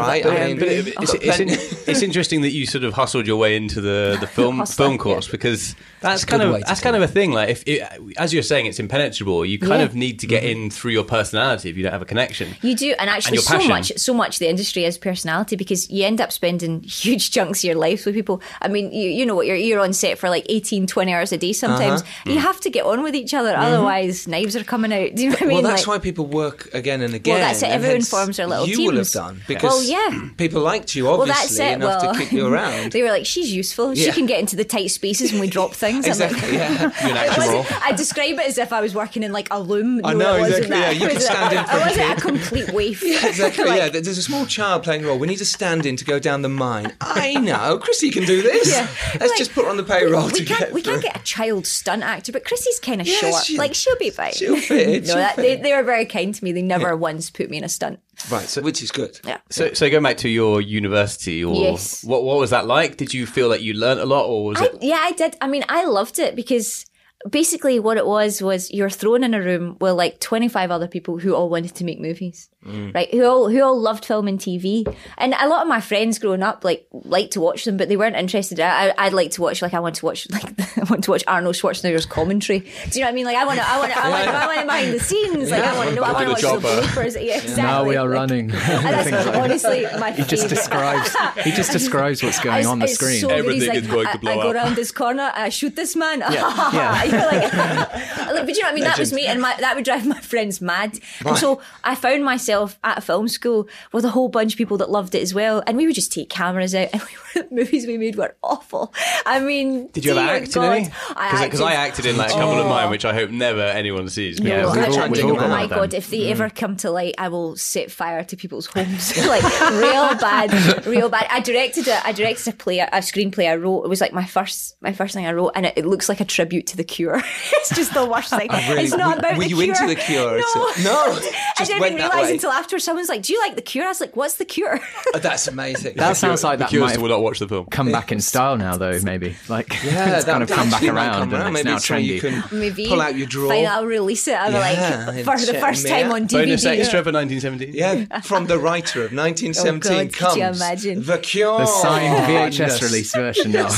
I 0.00 0.20
wham 0.20 0.22
do 0.22 0.22
bars, 0.22 0.24
love 0.24 0.34
right? 0.34 0.42
I 0.42 0.46
mean. 0.46 0.58
But 0.58 0.68
it- 0.68 0.86
it's, 1.00 1.14
it's, 1.14 1.40
in- 1.40 1.48
it's 1.90 2.02
interesting 2.02 2.42
that 2.42 2.50
you 2.50 2.66
sort 2.66 2.84
of 2.84 2.94
hustled 2.94 3.26
your 3.26 3.36
way 3.36 3.56
into 3.56 3.80
the, 3.80 4.16
the 4.20 4.26
film 4.38 4.58
Hustler, 4.58 4.86
film 4.86 4.98
course 4.98 5.26
yeah. 5.26 5.32
because 5.32 5.76
that's 6.00 6.22
a 6.22 6.26
kind 6.26 6.42
of 6.42 6.52
that's 6.60 6.80
do 6.80 6.84
kind 6.84 6.96
of 6.96 7.02
a 7.02 7.08
thing. 7.08 7.32
Like 7.32 7.50
if 7.50 7.62
it, 7.66 7.82
as 8.16 8.32
you're 8.32 8.42
saying, 8.42 8.66
it's 8.66 8.78
impenetrable. 8.78 9.44
You 9.44 9.58
kind 9.58 9.80
Yeah. 9.80 9.86
of 9.86 9.94
need 9.94 10.20
to 10.20 10.26
get 10.26 10.42
mm-hmm. 10.42 10.64
in 10.64 10.70
through 10.70 10.92
your 10.92 11.04
personality 11.04 11.70
if 11.70 11.76
you 11.76 11.82
don't 11.82 11.92
have 11.92 12.02
a 12.02 12.06
connection. 12.06 12.54
You 12.62 12.76
do, 12.76 12.94
and 12.98 13.10
actually, 13.10 13.36
your 13.36 13.42
so 13.42 13.54
passion. 13.54 13.68
much, 13.68 13.92
so 13.96 14.14
much 14.14 14.38
the 14.38 14.48
industry 14.48 14.84
is 14.84 14.98
personality 14.98 15.56
because 15.56 15.90
you 15.90 16.04
end 16.04 16.20
up 16.20 16.32
spending 16.32 16.82
huge 16.82 17.30
chunks 17.30 17.60
of 17.60 17.64
your 17.64 17.76
life 17.76 18.06
with 18.06 18.14
people. 18.14 18.40
I 18.62 18.68
mean, 18.68 18.92
you, 18.92 19.08
you 19.10 19.26
know 19.26 19.34
what, 19.34 19.46
you're, 19.46 19.56
you're 19.56 19.80
on 19.80 19.92
set 19.92 20.18
for 20.18 20.28
like 20.28 20.46
18, 20.48 20.86
20 20.86 21.12
hours 21.12 21.32
a 21.32 21.38
day 21.38 21.52
sometimes. 21.52 22.02
Uh-huh. 22.02 22.30
You 22.30 22.36
mm. 22.36 22.42
have 22.42 22.60
to 22.60 22.70
get 22.70 22.84
on 22.84 23.02
with 23.02 23.14
each 23.14 23.34
other, 23.34 23.52
mm-hmm. 23.52 23.62
otherwise, 23.62 24.28
knives 24.28 24.56
are 24.56 24.64
coming 24.64 24.92
out. 24.92 25.14
Do 25.14 25.22
you 25.22 25.30
know 25.30 25.34
what 25.34 25.42
I 25.42 25.46
mean? 25.46 25.54
well, 25.54 25.62
that's 25.62 25.86
Like- 25.86 25.98
why 26.00 26.02
people 26.02 26.26
work 26.26 26.72
again 26.74 27.00
and 27.02 27.14
again. 27.14 27.34
Well, 27.34 27.48
that's 27.48 27.62
it. 27.62 27.70
Everyone 27.70 28.02
forms 28.02 28.36
their 28.36 28.46
little 28.46 28.68
You 28.68 28.86
will 28.86 28.96
have 28.96 29.10
done 29.10 29.40
because 29.46 29.70
Well, 29.70 29.77
yeah. 29.82 30.28
people 30.36 30.62
liked 30.62 30.94
you 30.94 31.04
well, 31.04 31.20
obviously 31.20 31.56
that's 31.56 31.58
it. 31.58 31.74
enough 31.74 32.02
well, 32.02 32.12
to 32.14 32.18
kick 32.18 32.32
you 32.32 32.46
around. 32.46 32.92
they 32.92 33.02
were 33.02 33.08
like, 33.10 33.26
"She's 33.26 33.52
useful. 33.52 33.94
She 33.94 34.06
Yeah. 34.06 34.12
can 34.12 34.26
get 34.26 34.40
into 34.40 34.56
the 34.56 34.64
tight 34.64 34.90
spaces 34.90 35.32
when 35.32 35.40
we 35.40 35.48
drop 35.48 35.72
things." 35.74 36.06
I'm 36.06 36.18
like- 36.18 36.30
exactly. 36.32 36.56
Yeah. 36.56 36.70
You're 37.06 37.10
an 37.10 37.16
It 37.16 37.16
action 37.16 37.42
role. 37.42 37.56
wasn't- 37.58 37.82
I 37.84 37.92
describe 37.92 38.34
it 38.38 38.46
as 38.46 38.58
if 38.58 38.72
I 38.72 38.80
was 38.80 38.94
working 38.94 39.22
in 39.22 39.32
like 39.32 39.48
a 39.50 39.60
loom. 39.60 40.00
I 40.04 40.12
No, 40.12 40.18
know, 40.18 40.34
it 40.36 40.40
wasn't 40.40 40.64
exactly, 40.64 40.68
that. 40.80 40.96
yeah, 40.96 41.00
you 41.00 41.06
It 41.06 41.08
can 41.08 41.14
was 41.16 41.24
a- 41.24 41.26
stand 41.26 41.52
in 41.58 41.64
for 41.64 41.70
I 41.70 41.76
a 41.76 41.86
wasn't 41.86 42.18
a 42.18 42.20
complete 42.20 42.72
waif. 42.72 43.02
Exactly. 43.02 43.64
Like- 43.64 43.78
yeah, 43.94 44.00
there's 44.00 44.18
a 44.18 44.22
small 44.22 44.46
child 44.46 44.82
playing 44.84 45.04
a 45.04 45.08
role. 45.08 45.18
We 45.18 45.26
need 45.26 45.38
to 45.38 45.44
stand 45.46 45.86
in 45.86 45.96
to 45.96 46.04
go 46.04 46.18
down 46.18 46.42
the 46.42 46.48
mine. 46.48 46.92
I 47.00 47.34
know, 47.34 47.78
Krysty 47.82 48.12
can 48.12 48.24
do 48.24 48.42
this. 48.42 48.70
Yeah. 48.70 48.86
Let's 49.20 49.30
Like, 49.30 49.38
just 49.38 49.52
put 49.52 49.64
her 49.64 49.70
on 49.70 49.76
the 49.76 49.84
payroll 49.84 50.26
we 50.26 50.32
to 50.32 50.44
can't 50.44 50.60
get 50.60 50.72
we 50.72 50.82
can't 50.82 51.02
get 51.02 51.16
a 51.16 51.22
child 51.22 51.66
stunt 51.66 52.02
actor, 52.02 52.32
but 52.32 52.44
Krysty's 52.44 52.80
kind 52.80 53.00
of 53.00 53.06
Yeah, 53.06 53.16
short. 53.16 53.44
she'll- 53.44 53.58
like 53.58 53.74
she'll 53.74 53.96
be 53.98 54.10
fine. 54.10 54.32
she'll 54.32 54.56
fit, 54.56 55.02
no, 55.02 55.06
she'll 55.06 55.14
that, 55.16 55.36
fit. 55.36 55.62
they 55.62 55.72
were 55.74 55.82
very 55.82 56.04
kind 56.06 56.34
to 56.34 56.44
me. 56.44 56.52
They 56.52 56.62
never 56.62 56.96
once 56.96 57.30
put 57.30 57.50
me 57.50 57.58
in 57.58 57.64
a 57.64 57.68
stunt. 57.68 58.00
Right, 58.30 58.48
so 58.48 58.60
which 58.62 58.82
is 58.82 58.90
good. 58.90 59.18
Yeah. 59.24 59.38
So, 59.48 59.72
so 59.74 59.88
going 59.88 60.02
back 60.02 60.16
to 60.18 60.28
your 60.28 60.60
university, 60.60 61.44
or 61.44 61.54
Yes. 61.54 62.02
what 62.04 62.24
what 62.24 62.38
was 62.38 62.50
that 62.50 62.66
like? 62.66 62.96
Did 62.96 63.14
you 63.14 63.26
feel 63.26 63.48
like 63.48 63.62
you 63.62 63.74
learnt 63.74 64.00
a 64.00 64.06
lot, 64.06 64.26
or 64.26 64.44
was 64.44 64.60
I, 64.60 64.64
it? 64.66 64.78
yeah, 64.82 64.98
I 65.00 65.12
did. 65.12 65.36
I 65.40 65.46
mean, 65.48 65.64
I 65.68 65.84
loved 65.84 66.18
it 66.18 66.34
because 66.34 66.84
basically 67.30 67.80
what 67.80 67.96
it 67.96 68.06
was 68.06 68.40
was 68.42 68.70
you're 68.72 68.90
thrown 68.90 69.24
in 69.24 69.34
a 69.34 69.40
room 69.40 69.76
with 69.80 69.92
like 69.94 70.20
25 70.20 70.70
other 70.70 70.86
people 70.88 71.18
who 71.18 71.34
all 71.34 71.48
wanted 71.48 71.74
to 71.74 71.84
make 71.84 72.00
movies 72.00 72.48
Mm. 72.66 72.92
right 72.92 73.08
who 73.14 73.24
all 73.24 73.48
who 73.48 73.62
all 73.62 73.80
loved 73.80 74.04
film 74.04 74.26
and 74.26 74.36
tv 74.40 74.84
and 75.16 75.32
a 75.38 75.46
lot 75.46 75.62
of 75.62 75.68
my 75.68 75.80
friends 75.80 76.18
growing 76.18 76.42
up 76.42 76.64
like 76.64 76.88
liked 76.92 77.34
to 77.34 77.40
watch 77.40 77.64
them 77.64 77.76
but 77.76 77.88
they 77.88 77.96
weren't 77.96 78.16
interested 78.16 78.58
I, 78.58 78.92
i'd 78.98 79.12
like 79.12 79.30
to 79.32 79.42
watch 79.42 79.62
like 79.62 79.74
i 79.74 79.78
want 79.78 79.94
to 79.94 80.04
watch 80.04 80.28
like 80.32 80.58
i 80.76 80.82
want 80.90 81.04
to 81.04 81.12
watch 81.12 81.22
arnold 81.28 81.54
schwarzenegger's 81.54 82.04
commentary 82.04 82.58
do 82.58 82.66
you 82.66 83.00
know 83.00 83.06
what 83.06 83.10
i 83.10 83.14
mean 83.14 83.26
like 83.26 83.36
i 83.36 83.44
want 83.44 83.60
to 83.60 83.70
i 83.70 83.78
want 83.78 83.92
to 83.92 83.98
i 83.98 84.10
want 84.10 84.24
to 84.24 84.30
I 84.32 84.46
want 84.46 84.58
to 84.58 84.66
behind 84.66 84.92
the 84.92 84.98
scenes 84.98 85.50
like 85.52 85.62
i 85.62 85.76
want 85.76 85.90
to 85.90 85.94
know 85.94 86.02
i 86.02 86.12
want 86.12 86.24
to 86.26 86.30
watch 86.32 86.40
to 86.40 86.46
the 86.48 86.54
the 86.58 86.60
chopper. 86.82 87.00
bloopers 87.00 87.14
yeah 87.24 87.36
exactly 87.36 87.62
Now 87.62 87.84
we 87.84 87.94
are 87.96 88.08
Like- 88.08 88.18
running. 88.18 88.50
and 88.50 88.52
that's 88.84 89.26
honestly 89.28 89.86
my 90.00 90.10
he 90.10 90.24
just 90.24 90.30
favourite. 90.42 90.48
describes. 90.50 91.16
He 91.44 91.52
just 91.60 91.70
describes 91.70 92.22
what's 92.24 92.40
going 92.40 92.56
It's- 92.58 92.66
on 92.66 92.80
the 92.80 92.86
it's 92.86 92.94
screen. 92.94 93.20
So 93.20 93.28
good. 93.28 93.38
Everything 93.38 93.60
He's 93.60 93.68
like, 93.68 93.78
is 93.78 93.86
going 93.86 94.06
I, 94.08 94.12
to 94.14 94.18
blow 94.18 94.32
I 94.32 94.34
go 94.34 94.48
up. 94.48 94.54
around 94.56 94.74
this 94.76 94.90
corner, 94.90 95.30
I 95.32 95.48
shoot 95.50 95.76
this 95.76 95.94
man. 95.94 96.20
yeah. 96.20 97.04
You're 97.04 97.18
like, 97.20 97.52
like, 97.54 98.46
but 98.46 98.56
you 98.56 98.62
know 98.62 98.66
what 98.66 98.72
I 98.72 98.74
mean? 98.74 98.84
That 98.84 98.98
was 98.98 99.12
me, 99.12 99.26
and 99.26 99.40
my, 99.40 99.54
that 99.60 99.76
would 99.76 99.84
drive 99.84 100.06
my 100.06 100.18
friends 100.20 100.60
mad. 100.60 100.98
And 101.24 101.36
so 101.38 101.60
I 101.84 101.94
found 101.94 102.24
myself 102.24 102.47
myself 102.48 102.78
at 102.82 102.98
a 102.98 103.00
film 103.00 103.28
school 103.28 103.68
with 103.92 104.04
a 104.04 104.08
whole 104.10 104.28
bunch 104.28 104.54
of 104.54 104.58
people 104.58 104.78
that 104.78 104.90
loved 104.90 105.14
it 105.14 105.22
as 105.22 105.34
well, 105.34 105.62
and 105.66 105.76
we 105.76 105.86
would 105.86 105.94
just 105.94 106.12
take 106.12 106.30
cameras 106.30 106.74
out, 106.74 106.88
and 106.92 107.02
we 107.34 107.42
were, 107.42 107.48
the 107.48 107.54
movies 107.54 107.86
we 107.86 107.98
made 107.98 108.16
were 108.16 108.34
awful. 108.42 108.92
I 109.26 109.40
mean, 109.40 109.88
Did 109.88 110.04
you 110.04 110.12
ever 110.12 110.20
dear 110.20 110.30
act 110.30 110.46
in 110.48 110.52
God, 110.52 110.72
any? 110.72 111.44
Because 111.44 111.60
I 111.60 111.74
acted 111.74 112.06
in 112.06 112.16
like 112.16 112.30
a 112.30 112.34
couple 112.34 112.58
of 112.58 112.66
oh. 112.66 112.70
mine, 112.70 112.90
which 112.90 113.04
I 113.04 113.12
hope 113.12 113.30
never 113.30 113.60
anyone 113.60 114.08
sees. 114.08 114.40
Yeah, 114.40 114.62
No, 114.62 114.72
we've 114.72 114.98
I- 114.98 115.04
I- 115.04 115.08
we've 115.08 115.24
oh 115.24 115.30
all 115.30 115.36
got 115.36 115.50
my 115.50 115.66
them. 115.66 115.78
god! 115.78 115.94
If 115.94 116.08
they 116.10 116.30
ever 116.30 116.48
mm. 116.48 116.54
come 116.54 116.76
to 116.78 116.90
light, 116.90 117.14
I 117.18 117.28
will 117.28 117.56
set 117.56 117.90
fire 117.90 118.24
to 118.24 118.36
people's 118.36 118.66
homes. 118.66 119.16
like 119.26 119.42
real 119.42 120.14
bad, 120.16 120.86
real 120.86 121.08
bad. 121.08 121.26
I 121.30 121.40
directed 121.40 121.88
a, 121.88 122.06
I 122.06 122.12
directed 122.12 122.54
a 122.54 122.56
play, 122.56 122.78
a 122.78 122.88
screenplay 122.98 123.50
I 123.50 123.56
wrote. 123.56 123.84
It 123.84 123.88
was 123.88 124.00
like 124.00 124.12
my 124.12 124.24
first, 124.24 124.76
my 124.80 124.92
first 124.92 125.14
thing 125.14 125.26
I 125.26 125.32
wrote, 125.32 125.52
and 125.54 125.66
it, 125.66 125.74
it 125.76 125.86
looks 125.86 126.08
like 126.08 126.20
a 126.20 126.24
tribute 126.24 126.66
to 126.68 126.76
The 126.76 126.84
Cure. 126.84 127.20
it's 127.52 127.74
just 127.74 127.92
the 127.92 128.06
worst 128.06 128.30
thing. 128.30 128.48
really- 128.50 128.84
it's 128.84 128.96
not 128.96 129.16
were- 129.16 129.18
about 129.18 129.36
were 129.36 129.44
the 129.44 129.50
you 129.50 129.56
Cure. 129.56 129.68
into 129.68 129.86
The 129.86 129.96
Cure? 129.96 130.38
No, 130.38 130.44
So- 130.46 130.82
no, 130.82 131.02
I 131.04 131.54
just 131.58 131.70
didn't 131.70 131.84
even 131.84 131.96
realize 131.96 132.30
way. 132.30 132.37
Until 132.38 132.50
after 132.50 132.78
someone's 132.78 133.08
like, 133.08 133.22
"Do 133.22 133.32
you 133.32 133.40
like 133.40 133.56
The 133.56 133.62
Cure?" 133.62 133.84
I 133.84 133.88
was 133.88 134.00
like, 134.00 134.14
"What's 134.16 134.34
The 134.36 134.44
Cure?" 134.44 134.80
Oh, 135.14 135.18
that's 135.18 135.48
amazing. 135.48 135.96
That 135.96 136.16
sounds 136.16 136.44
like 136.44 136.58
The 136.58 136.64
that 136.64 136.70
Cure 136.70 136.82
might 136.84 136.98
will 136.98 137.08
not 137.08 137.22
watch 137.22 137.38
the 137.38 137.48
film. 137.48 137.66
come 137.66 137.90
back 137.90 138.12
in 138.12 138.20
style 138.20 138.56
now, 138.56 138.76
though. 138.76 138.98
Maybe 139.02 139.36
like 139.48 139.68
Yeah, 139.84 140.16
it's 140.16 140.24
kind 140.24 140.42
of 140.42 140.48
come 140.48 140.66
back 140.70 140.74
actually 140.82 140.90
might 140.90 141.06
around 141.06 141.12
come 141.14 141.22
and 141.22 141.32
around. 141.32 141.46
it's 141.46 141.54
Maybe 141.54 141.68
now 141.70 141.76
it's 141.76 141.90
where 141.90 141.98
you 141.98 142.20
can 142.20 142.44
Maybe 142.52 142.86
pull 142.88 143.00
out 143.00 143.16
your 143.16 143.26
drawer. 143.26 143.48
Fine, 143.52 143.66
I'll 143.66 143.86
release 143.86 144.28
it. 144.28 144.34
I'll 144.34 144.52
Yeah, 144.52 145.10
be 145.10 145.22
like 145.24 145.24
for 145.40 145.46
the 145.52 145.58
first 145.58 145.86
time 145.88 146.06
out. 146.06 146.12
on 146.12 146.22
DVD. 146.28 146.32
Bonus 146.32 146.64
extra 146.66 147.02
for 147.02 147.12
1917. 147.12 147.74
Yeah, 147.74 148.20
from 148.20 148.46
the 148.46 148.58
writer 148.58 149.04
of 149.04 149.12
1917 149.12 149.92
Oh, 149.92 150.04
God, 150.04 150.12
comes 150.12 150.34
could 150.34 150.40
you 150.40 150.46
imagine? 150.46 151.02
The 151.04 151.18
Cure. 151.18 151.58
The 151.58 151.66
signed 151.66 152.52
VHS 152.52 152.82
release 152.82 153.14
version 153.14 153.52
now. 153.52 153.68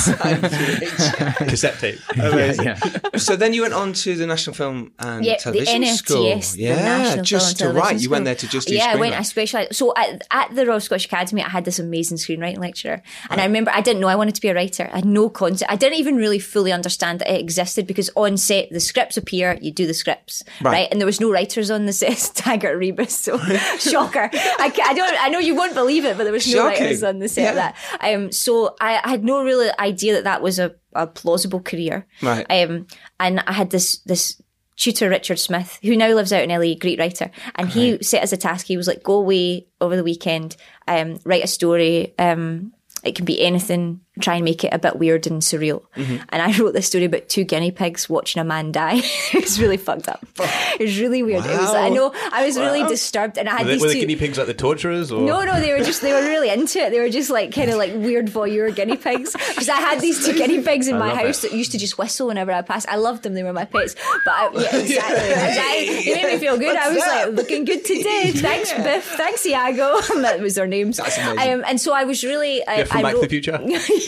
Cassette 1.46 1.79
tape. 1.79 1.99
yeah, 2.16 2.52
yeah. 2.63 2.79
so 3.17 3.37
then 3.37 3.52
you 3.54 3.63
went 3.63 3.75
on 3.75 3.92
to 3.92 4.15
the 4.17 4.27
National 4.27 4.54
Film 4.54 4.92
and 4.98 5.25
Yeah, 5.25 5.37
Television 5.37 5.85
School. 5.87 6.25
NFTS, 6.25 6.52
the 6.54 6.58
yeah, 6.63 7.23
just 7.23 7.58
to 7.58 7.69
write. 7.71 8.00
You 8.00 8.11
went 8.11 8.25
there 8.25 8.35
to 8.35 8.46
just 8.51 8.71
yeah, 8.71 8.87
I 8.92 8.96
went. 8.96 9.15
I 9.15 9.23
specialised. 9.23 9.75
So 9.75 9.92
at, 9.96 10.23
at 10.31 10.55
the 10.55 10.67
Royal 10.67 10.81
Scottish 10.81 11.07
Academy, 11.07 11.42
I 11.42 11.48
had 11.48 11.65
this 11.65 11.79
amazing 11.79 12.19
screenwriting 12.19 12.59
lecturer, 12.59 13.03
and 13.31 13.40
I 13.40 13.44
remember 13.44 13.71
I 13.73 13.81
didn't 13.81 14.01
know 14.01 14.09
I 14.09 14.17
wanted 14.17 14.35
to 14.35 14.40
be 14.40 14.48
a 14.48 14.55
writer. 14.55 14.88
I 14.92 14.96
had 14.96 15.05
no 15.05 15.29
concept. 15.31 15.71
I 15.71 15.77
didn't 15.77 15.98
even 15.98 16.17
really 16.17 16.38
fully 16.38 16.73
understand 16.73 17.21
that 17.21 17.31
it 17.33 17.40
existed 17.40 17.87
because 17.87 18.11
on 18.17 18.37
set 18.37 18.69
the 18.71 18.81
scripts 18.81 19.17
appear, 19.17 19.59
you 19.61 19.71
do 19.73 19.87
the 19.87 19.94
scripts, 19.94 20.42
Right. 20.61 20.73
right? 20.73 20.88
And 20.90 21.01
there 21.01 21.07
was 21.07 21.21
no 21.21 21.31
writers 21.31 21.71
on 21.71 21.87
the 21.87 21.92
set. 21.92 22.11
Taggart 22.35 22.79
Rebus, 22.79 23.17
so 23.19 23.38
shocker. 23.79 24.29
I, 24.33 24.73
I 24.85 24.94
don't. 24.94 25.23
I 25.25 25.29
know 25.29 25.38
you 25.38 25.55
won't 25.55 25.75
believe 25.75 26.05
it, 26.05 26.17
but 26.17 26.25
there 26.25 26.33
was 26.33 26.46
no 26.46 26.69
Shocking. 26.69 26.83
writers 26.85 27.03
on 27.03 27.19
the 27.19 27.29
set 27.29 27.51
of 27.51 27.57
Yeah. 27.57 27.73
that. 28.01 28.15
Um, 28.15 28.33
so 28.33 28.75
I, 28.81 29.01
I 29.05 29.11
had 29.11 29.25
no 29.25 29.42
real 29.44 29.71
idea 29.79 30.15
that 30.15 30.25
that 30.25 30.42
was 30.42 30.59
a, 30.59 30.75
a 30.94 31.07
plausible 31.07 31.61
career. 31.61 32.07
Right. 32.23 32.44
Um, 32.51 32.87
and 33.19 33.40
I 33.46 33.53
had 33.53 33.71
this 33.71 33.98
this 34.01 34.40
tutor 34.81 35.10
Richard 35.10 35.38
Smith, 35.38 35.78
who 35.83 35.94
now 35.94 36.08
lives 36.08 36.33
out 36.33 36.42
in 36.42 36.48
LA, 36.50 36.74
great 36.74 36.98
writer, 36.98 37.31
and 37.54 37.68
he 37.68 38.02
set 38.02 38.22
as 38.22 38.33
a 38.33 38.37
task. 38.37 38.66
He 38.66 38.78
was 38.78 38.88
like, 38.88 39.02
"Go 39.02 39.14
away 39.14 39.66
over 39.81 39.94
the 39.94 40.02
weekend, 40.02 40.56
um, 40.88 41.20
write 41.24 41.44
a 41.44 41.48
story. 41.48 42.14
Um, 42.18 42.72
it 43.04 43.14
can 43.14 43.26
be 43.26 43.40
anything. 43.40 44.00
Try 44.21 44.37
and 44.37 44.44
make 44.44 44.64
it 44.64 44.73
a 44.73 44.79
bit 44.79 44.96
weird 44.96 45.27
and 45.27 45.42
surreal." 45.42 45.83
Mm-hmm. 45.96 46.16
And 46.29 46.42
I 46.42 46.56
wrote 46.58 46.73
this 46.73 46.87
story 46.87 47.04
about 47.04 47.29
two 47.29 47.44
guinea 47.44 47.71
pigs 47.71 48.08
watching 48.08 48.40
a 48.40 48.44
man 48.44 48.73
die. 48.73 48.96
it 49.33 49.42
was 49.42 49.60
really 49.60 49.77
fucked 49.77 50.08
up. 50.08 50.25
It 50.38 50.81
was 50.81 50.98
really 51.00 51.23
weird. 51.23 51.44
It 51.44 51.58
was. 51.58 51.75
I 51.75 51.88
know. 51.88 52.12
I 52.33 52.46
was 52.46 52.58
really 52.58 52.83
disturbed, 52.88 53.38
and 53.38 53.48
I 53.48 53.52
had 53.52 53.60
Were, 53.60 53.66
they, 53.66 53.73
these 53.75 53.83
were 53.83 53.88
the 53.88 54.00
guinea 54.00 54.16
pigs 54.16 54.38
like 54.38 54.46
the 54.46 54.54
torturers? 54.54 55.12
Or? 55.12 55.23
No, 55.23 55.44
no, 55.44 55.60
they 55.60 55.73
were 55.73 55.85
just 55.85 56.02
they 56.02 56.12
were 56.12 56.23
really 56.23 56.50
into 56.50 56.79
it. 56.79 56.90
They 56.90 57.00
were 57.00 57.10
just 57.10 57.31
like 57.31 57.52
kind 57.54 57.71
of 57.71 57.77
like 57.77 57.92
weird 57.94 58.27
voyeur 58.27 58.75
guinea 58.75 58.96
pigs. 58.96 59.33
Because 59.33 59.68
I 59.68 59.77
had 59.77 60.00
these 60.00 60.25
two 60.25 60.35
guinea 60.35 60.62
pigs 60.62 60.88
in 60.88 60.98
my 60.98 61.08
love 61.08 61.18
house 61.18 61.42
that 61.42 61.52
used 61.52 61.73
to 61.73 61.79
just 61.79 61.98
whistle 61.98 62.29
whenever 62.29 62.52
I 62.52 62.62
passed. 62.62 62.88
I 62.88 62.96
loved 62.96 63.23
them; 63.23 63.35
they 63.35 63.42
were 63.42 63.52
my 63.52 63.64
pets. 63.64 63.94
But 64.25 64.35
I, 64.35 64.50
yeah, 64.52 64.77
exactly. 64.77 65.35
I, 65.35 66.02
they 66.04 66.23
made 66.23 66.33
me 66.35 66.38
feel 66.38 66.58
good. 66.58 66.77
I 66.77 66.88
was 66.88 66.98
like 66.98 67.33
looking 67.35 67.64
good 67.64 67.85
today. 67.85 68.33
Thanks, 68.33 68.73
Biff. 68.73 69.04
Thanks, 69.04 69.46
Iago. 69.46 70.00
that 70.21 70.40
was 70.40 70.54
their 70.54 70.66
names. 70.66 70.98
Um, 71.00 71.64
and 71.66 71.81
so 71.81 71.92
I 71.92 72.04
was 72.04 72.25
really. 72.25 72.66
I, 72.66 72.77
Biff 72.79 72.88
from 72.88 72.98
I 72.98 73.02
Back 73.02 73.14
to 73.14 73.21
the 73.21 73.29
Future? 73.29 73.58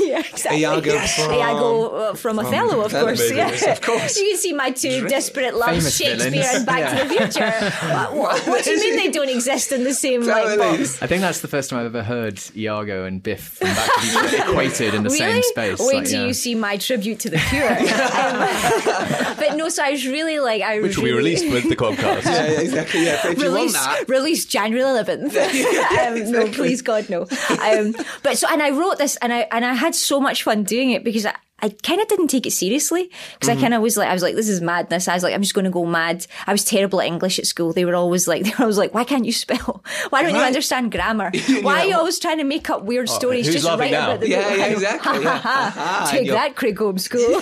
yeah, 0.09 0.19
exactly. 0.21 0.61
Iago 0.61 0.99
from- 0.99 1.33
Iago 1.35 1.89
uh, 1.97 2.15
from 2.15 2.39
Othello, 2.39 2.81
of 2.85 2.93
course. 2.93 3.21
Amazing, 3.21 3.37
Yeah, 3.37 3.73
of 3.73 3.81
course. 3.81 4.19
You 4.23 4.29
can 4.31 4.39
see 4.39 4.53
my 4.53 4.71
two 4.71 5.09
desperate 5.09 5.55
loves, 5.55 5.97
Shakespeare 5.97 6.31
villains. 6.31 6.55
and 6.55 6.67
Back 6.67 6.91
to 6.99 7.09
the 7.09 7.15
Future. 7.15 7.51
what, 7.93 8.15
what, 8.15 8.47
what 8.47 8.65
do 8.65 8.71
you 8.71 8.81
mean 8.81 8.97
they 8.97 9.11
don't 9.11 9.29
exist 9.29 9.73
in 9.73 9.85
the 9.85 9.95
same 9.95 10.23
like 10.23 10.45
Totally. 10.45 10.79
box? 10.79 11.03
I 11.03 11.07
think 11.07 11.23
that's 11.23 11.41
the 11.41 11.49
first 11.49 11.71
time 11.71 11.81
I've 11.81 11.87
ever 11.87 12.03
heard 12.03 12.41
Iago 12.57 13.05
and 13.05 13.23
Biff 13.23 13.49
from 13.59 13.69
Back 13.69 13.87
to 13.87 14.01
the 14.01 14.29
Future 14.29 14.51
equated 14.51 14.95
in 14.95 15.03
the 15.03 15.11
same 15.11 15.43
space. 15.43 15.79
Wait 15.81 15.95
like, 15.97 16.05
till 16.07 16.21
yeah. 16.23 16.27
you 16.27 16.33
see 16.35 16.55
my 16.55 16.77
tribute 16.77 17.21
to 17.21 17.31
the 17.31 17.39
Cure. 17.39 17.69
Um, 17.69 19.37
but 19.39 19.57
no, 19.57 19.69
so 19.69 19.83
I 19.83 19.91
was 19.93 20.07
really 20.07 20.39
like, 20.41 20.63
I 20.63 20.77
Which 20.81 20.97
was 20.97 20.97
will 20.99 21.05
be 21.05 21.13
released 21.13 21.51
with 21.51 21.69
the 21.69 21.77
podcast. 21.77 22.25
yeah, 22.25 22.47
yeah, 22.51 22.61
exactly. 22.61 23.05
Yeah, 23.05 23.21
but 23.23 23.33
if 23.33 23.39
you 23.39 23.45
want 23.45 23.57
Release, 23.57 23.73
that, 23.75 24.05
release 24.09 24.47
January 24.47 24.85
11th. 24.85 26.25
um, 26.27 26.33
No, 26.33 26.47
please 26.49 26.83
God, 26.83 27.09
no. 27.11 27.23
Um, 27.63 27.95
but 28.23 28.39
so, 28.39 28.47
and 28.51 28.63
I 28.63 28.71
wrote 28.71 28.99
this, 28.99 29.17
and 29.17 29.33
I 29.33 29.47
and 29.51 29.65
I 29.65 29.75
had 29.83 29.95
so 29.95 30.21
much 30.21 30.43
fun 30.43 30.65
doing 30.65 30.91
it 30.91 31.05
because 31.05 31.27
I, 31.27 31.35
I 31.63 31.69
kind 31.83 32.01
of 32.01 32.09
didn't 32.09 32.27
take 32.29 32.47
it 32.47 32.51
seriously 32.53 33.05
because 33.39 33.49
Mm-hmm. 33.49 33.59
I 33.59 33.61
kind 33.61 33.75
of 33.75 33.83
was 33.83 33.97
like, 33.97 34.09
I 34.09 34.13
was 34.13 34.23
like, 34.23 34.35
this 34.35 34.49
is 34.49 34.61
madness. 34.61 35.07
I 35.09 35.15
was 35.15 35.23
like, 35.23 35.33
I'm 35.35 35.43
just 35.43 35.55
going 35.55 35.65
to 35.65 35.71
go 35.71 35.85
mad. 35.87 36.27
I 36.47 36.53
was 36.53 36.65
terrible 36.65 37.01
at 37.01 37.07
English 37.07 37.39
at 37.39 37.47
school. 37.47 37.73
They 37.73 37.85
were 37.85 37.95
always 37.95 38.27
like, 38.27 38.43
they 38.47 38.51
were 38.51 38.63
always 38.63 38.79
like, 38.79 38.93
why 38.95 39.05
can't 39.05 39.25
you 39.25 39.33
spell? 39.33 39.83
Why 40.11 40.23
don't 40.23 40.35
you 40.35 40.41
understand 40.41 40.91
grammar? 40.93 41.31
Why 41.63 41.81
are 41.81 41.85
you 41.87 41.97
always 41.97 42.19
trying 42.19 42.39
to 42.39 42.45
make 42.45 42.69
up 42.69 42.83
weird 42.83 43.09
stories 43.09 43.47
just 43.53 43.67
write 43.67 43.93
now? 43.93 44.09
about 44.11 44.21
the 44.21 44.29
Yeah, 44.29 44.49
book? 44.49 44.59
yeah, 44.59 44.67
exactly, 44.67 45.23
yeah. 45.23 45.31
Aha, 45.31 46.09
Take 46.11 46.29
that, 46.29 46.57
Craigholme 46.57 46.99
School. 47.01 47.41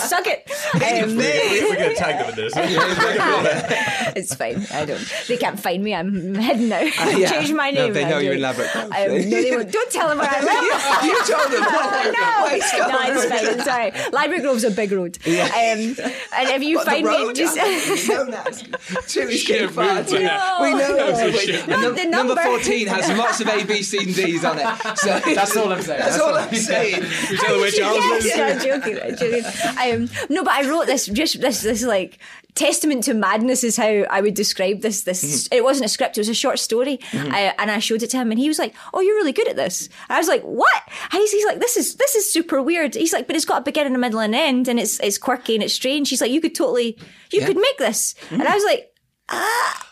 Suck 0.00 0.26
it. 0.26 0.50
Um, 0.74 1.16
We're 1.16 1.76
going 1.76 1.90
to 1.90 1.94
tag 1.94 2.18
them 2.18 2.30
in 2.30 2.36
this. 2.36 2.52
it's 4.16 4.34
fine. 4.34 4.66
I 4.72 4.84
don't. 4.84 5.00
They 5.28 5.36
can't 5.36 5.58
find 5.60 5.82
me. 5.82 5.94
I'm 5.94 6.34
hidden 6.34 6.68
now. 6.68 6.80
yeah. 6.80 7.30
Change 7.30 7.52
my 7.52 7.70
No, 7.70 7.84
name. 7.84 7.92
they 7.94 8.04
I'm 8.04 8.10
know 8.10 8.18
you're 8.18 8.34
in 8.34 8.40
Grove. 8.40 8.58
Um, 8.58 8.90
no, 8.90 9.08
they 9.08 9.56
won't. 9.56 9.70
Don't 9.72 9.90
tell 9.92 10.08
them 10.08 10.18
where 10.18 10.28
I 10.30 10.40
live. 10.40 11.04
you 11.04 11.16
told 11.24 11.52
them. 11.52 11.62
no, 11.62 13.14
no, 13.14 13.27
fine. 13.28 13.46
It's 13.58 13.66
all 13.68 13.76
right. 13.78 14.12
Library 14.12 14.42
Grove's 14.42 14.64
a 14.64 14.70
big 14.70 14.92
road. 14.92 15.18
Um, 15.26 15.32
and 15.32 15.96
if 16.50 16.62
you 16.62 16.76
What, 16.76 16.86
find 16.86 17.04
me, 17.06 17.10
road? 17.10 17.34
just 17.34 17.56
we 17.56 18.14
know 18.14 18.24
that. 18.30 19.04
Too 19.06 19.30
Shit, 19.32 19.70
far. 19.70 19.94
moved, 19.94 20.08
too- 20.10 20.20
No. 20.20 20.58
We 20.62 20.70
know 20.74 20.96
that. 20.96 21.34
shit. 21.38 21.60
And 21.60 21.68
Not 21.70 21.80
num- 21.96 22.10
number 22.10 22.34
number. 22.34 22.42
14 22.58 22.86
has 22.88 23.18
lots 23.18 23.40
of 23.40 23.48
A, 23.48 23.64
B, 23.64 23.82
C, 23.82 23.98
and 23.98 24.14
D's 24.14 24.44
on 24.44 24.58
it. 24.58 24.98
So 24.98 25.18
That's 25.34 25.56
all 25.56 25.72
I'm 25.72 25.82
saying. 25.82 25.98
That's 26.00 26.16
That's 26.16 26.20
all 26.20 26.30
all 26.30 26.36
I'm 26.38 26.54
saying. 26.54 27.02
We 27.30 27.36
tell 27.36 27.52
them 27.52 27.60
where 27.60 27.70
Charles 27.70 27.96
yes, 27.96 28.24
is. 28.24 28.36
no, 28.36 28.44
I'm 28.44 28.60
joking, 28.82 28.98
I'm 29.02 29.16
joking. 29.16 29.44
Um, 30.10 30.26
no, 30.30 30.44
but 30.44 30.52
I 30.54 30.68
wrote 30.68 30.86
this 30.86 31.06
just 31.06 31.40
this 31.40 31.62
this 31.62 31.82
like 31.84 32.18
testament 32.58 33.04
to 33.04 33.14
madness 33.14 33.62
is 33.62 33.76
how 33.76 34.04
I 34.10 34.20
would 34.20 34.34
describe 34.34 34.80
this. 34.80 35.02
This 35.02 35.22
mm-hmm. 35.22 35.54
it 35.54 35.64
wasn't 35.64 35.86
a 35.86 35.88
script; 35.88 36.18
it 36.18 36.20
was 36.20 36.28
a 36.28 36.34
short 36.34 36.58
story, 36.58 36.98
I, 37.12 37.54
and 37.58 37.70
I 37.70 37.78
showed 37.78 38.02
it 38.02 38.10
to 38.10 38.16
him, 38.16 38.30
and 38.30 38.38
he 38.38 38.48
was 38.48 38.58
like, 38.58 38.74
"Oh, 38.92 39.00
you're 39.00 39.14
really 39.14 39.32
good 39.32 39.48
at 39.48 39.56
this." 39.56 39.88
And 40.08 40.16
I 40.16 40.18
was 40.18 40.28
like, 40.28 40.42
"What?" 40.42 40.82
He's, 41.12 41.32
he's 41.32 41.46
like, 41.46 41.60
"This 41.60 41.76
is 41.76 41.94
this 41.94 42.14
is 42.14 42.30
super 42.30 42.60
weird." 42.60 42.94
He's 42.94 43.12
like, 43.12 43.26
"But 43.26 43.36
it's 43.36 43.44
got 43.44 43.62
a 43.62 43.64
beginning, 43.64 43.94
a 43.94 43.98
middle, 43.98 44.20
and 44.20 44.34
an 44.34 44.40
end, 44.40 44.68
and 44.68 44.78
it's 44.80 44.98
it's 45.00 45.18
quirky 45.18 45.54
and 45.54 45.62
it's 45.62 45.74
strange." 45.74 46.10
He's 46.10 46.20
like, 46.20 46.32
"You 46.32 46.40
could 46.40 46.54
totally, 46.54 46.98
you 47.32 47.44
could 47.44 47.56
make 47.56 47.78
this," 47.78 48.14
and 48.30 48.40
mm-hmm. 48.40 48.52
I 48.52 48.54
was 48.54 48.64
like, 48.64 48.92
"Ah." 49.28 49.84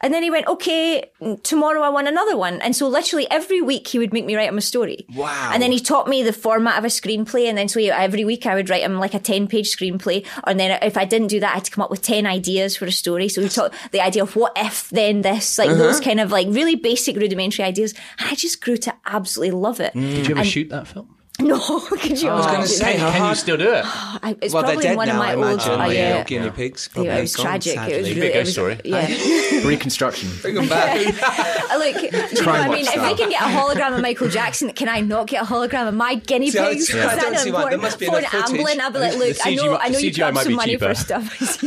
And 0.00 0.14
then 0.14 0.22
he 0.22 0.30
went, 0.30 0.46
okay, 0.46 1.10
tomorrow 1.42 1.82
I 1.82 1.88
want 1.88 2.08
another 2.08 2.36
one. 2.36 2.60
And 2.60 2.74
so 2.74 2.88
literally 2.88 3.28
every 3.30 3.60
week 3.60 3.88
he 3.88 3.98
would 3.98 4.12
make 4.12 4.24
me 4.24 4.36
write 4.36 4.48
him 4.48 4.58
a 4.58 4.62
story. 4.62 5.06
Wow. 5.14 5.50
And 5.52 5.62
then 5.62 5.72
he 5.72 5.80
taught 5.80 6.08
me 6.08 6.22
the 6.22 6.32
format 6.32 6.78
of 6.78 6.84
a 6.84 6.88
screenplay. 6.88 7.48
And 7.48 7.58
then 7.58 7.68
so 7.68 7.80
every 7.80 8.24
week 8.24 8.46
I 8.46 8.54
would 8.54 8.70
write 8.70 8.82
him 8.82 8.98
like 8.98 9.14
a 9.14 9.18
10 9.18 9.48
page 9.48 9.74
screenplay. 9.74 10.26
And 10.44 10.58
then 10.58 10.78
if 10.82 10.96
I 10.96 11.04
didn't 11.04 11.28
do 11.28 11.40
that, 11.40 11.50
I 11.50 11.54
had 11.54 11.64
to 11.64 11.70
come 11.70 11.82
up 11.82 11.90
with 11.90 12.02
10 12.02 12.26
ideas 12.26 12.76
for 12.76 12.86
a 12.86 12.92
story. 12.92 13.28
So 13.28 13.42
he 13.42 13.48
taught 13.48 13.74
the 13.92 14.00
idea 14.00 14.22
of 14.22 14.36
what 14.36 14.52
if, 14.56 14.90
then 14.90 15.22
this, 15.22 15.58
like 15.58 15.70
uh-huh. 15.70 15.78
those 15.78 16.00
kind 16.00 16.20
of 16.20 16.30
like 16.30 16.46
really 16.48 16.76
basic 16.76 17.16
rudimentary 17.16 17.64
ideas. 17.64 17.94
And 18.18 18.28
I 18.28 18.34
just 18.34 18.60
grew 18.60 18.76
to 18.78 18.94
absolutely 19.06 19.58
love 19.58 19.80
it. 19.80 19.94
Mm. 19.94 20.14
Did 20.14 20.26
you 20.28 20.34
ever 20.36 20.44
shoot 20.44 20.68
that 20.70 20.86
film? 20.86 21.17
No, 21.40 21.80
could 21.88 22.20
you 22.20 22.28
I 22.30 22.34
was 22.34 22.46
going 22.46 22.60
to 22.62 22.66
say, 22.68 22.92
Can, 22.94 23.00
how 23.00 23.10
can 23.12 23.28
you 23.28 23.34
still 23.36 23.56
do 23.56 23.72
it? 23.72 23.84
I, 23.86 24.36
it's 24.42 24.52
Well, 24.52 24.64
they're 24.64 24.72
probably 24.72 24.82
dead 24.82 24.96
one 24.96 25.06
now, 25.08 25.14
of 25.14 25.18
my 25.20 25.28
I 25.30 25.34
old, 25.34 25.44
imagine. 25.44 25.72
Uh, 25.80 25.84
oh, 25.84 25.88
the 25.88 25.94
yeah. 25.94 26.24
guinea 26.24 26.50
pigs. 26.50 26.88
Probably 26.88 27.08
Yeah, 27.10 27.18
it 27.18 27.20
was 27.22 27.36
gone, 27.36 27.46
tragic. 27.46 27.74
sadly. 27.74 27.94
It 27.94 27.98
was 28.00 28.08
Big 28.08 28.16
really, 28.18 28.28
ghost 28.28 28.34
it 28.34 28.40
was, 28.40 28.52
story. 28.52 28.80
Yeah. 28.84 29.66
Reconstruction. 29.68 30.30
Bring 30.42 30.54
them 30.56 30.68
back. 30.68 30.96
Look, 31.78 31.94
do 31.94 32.06
you 32.06 32.10
know 32.10 32.18
what 32.18 32.48
I 32.48 32.68
watch 32.68 32.76
mean? 32.76 32.80
If 32.86 32.86
style. 32.88 33.04
I 33.04 33.14
can 33.14 33.30
get 33.30 33.40
a 33.40 33.44
hologram 33.44 33.94
of 33.96 34.02
Michael 34.02 34.28
Jackson, 34.28 34.72
can 34.72 34.88
I 34.88 35.00
not 35.00 35.28
get 35.28 35.42
a 35.42 35.46
hologram 35.46 35.86
of 35.88 35.94
my 35.94 36.16
guinea 36.16 36.50
See, 36.50 36.58
I- 36.58 36.72
pigs? 36.72 36.92
I 36.92 37.14
don't 37.16 37.32
that 37.32 37.40
see 37.40 37.52
why. 37.52 37.70
There 37.70 37.78
must 37.78 37.98
be 38.00 38.06
For 38.06 38.18
enough 38.18 38.34
an 38.34 38.40
footage. 38.42 38.58
ambulance, 38.58 38.80
I'll 38.80 38.90
be 38.90 38.98
like, 38.98 39.16
look, 39.16 39.36
I 39.46 39.54
know, 39.54 39.76
I 39.76 39.88
know 39.90 39.98
you 39.98 40.10
CGI 40.10 40.24
put 40.26 40.34
might 40.34 40.42
some 40.42 40.52
be 40.52 40.56
money 40.56 40.72
cheaper. 40.72 40.88
for 40.88 40.94
stuff. 40.96 41.62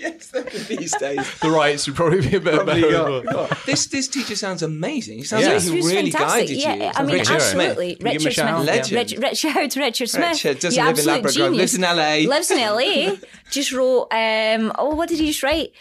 yes, 0.00 0.30
these 0.68 0.94
days. 0.98 1.38
The 1.40 1.50
rights 1.50 1.86
would 1.86 1.96
probably 1.96 2.20
be 2.20 2.36
a 2.36 2.40
bit 2.40 2.66
better. 2.66 3.22
got- 3.22 3.64
This 3.64 3.86
this 3.86 4.08
teacher 4.08 4.36
sounds 4.36 4.62
amazing. 4.62 5.18
He 5.18 5.24
sounds 5.24 5.46
like 5.46 5.62
He 5.62 5.80
he 5.80 5.86
really 5.88 6.10
fantastic. 6.10 6.48
guided 6.48 6.56
yeah, 6.58 6.74
you. 6.74 6.92
I 6.94 7.02
mean, 7.02 7.18
like 7.18 7.28
Richard 7.28 7.40
Smith. 7.42 7.68
absolutely. 7.70 7.94
Can 7.96 8.06
you 8.06 8.12
give 8.12 8.20
him 8.22 8.26
a 8.26 8.28
Richard 8.28 8.34
Smith. 8.56 8.66
Legend. 8.66 9.05
Rich, 9.12 9.20
Rich, 9.22 9.38
shout 9.38 9.56
out 9.56 9.70
to 9.70 9.80
Richard 9.80 10.08
Smith. 10.10 10.30
Richard 10.32 10.58
doesn't 10.60 10.78
You 10.82 10.88
live 10.88 10.98
in 10.98 11.08
absolute 11.08 11.14
Labrador, 11.14 11.48
genius. 11.50 11.58
lives 11.60 11.74
in 11.74 11.80
LA. 11.82 12.28
Lives 12.28 12.50
in 12.50 12.58
LA. 12.58 13.16
just 13.50 13.72
wrote, 13.72 14.08
um, 14.12 14.72
oh, 14.78 14.94
what 14.94 15.08
did 15.08 15.18
he 15.18 15.26
just 15.26 15.42
write? 15.42 15.72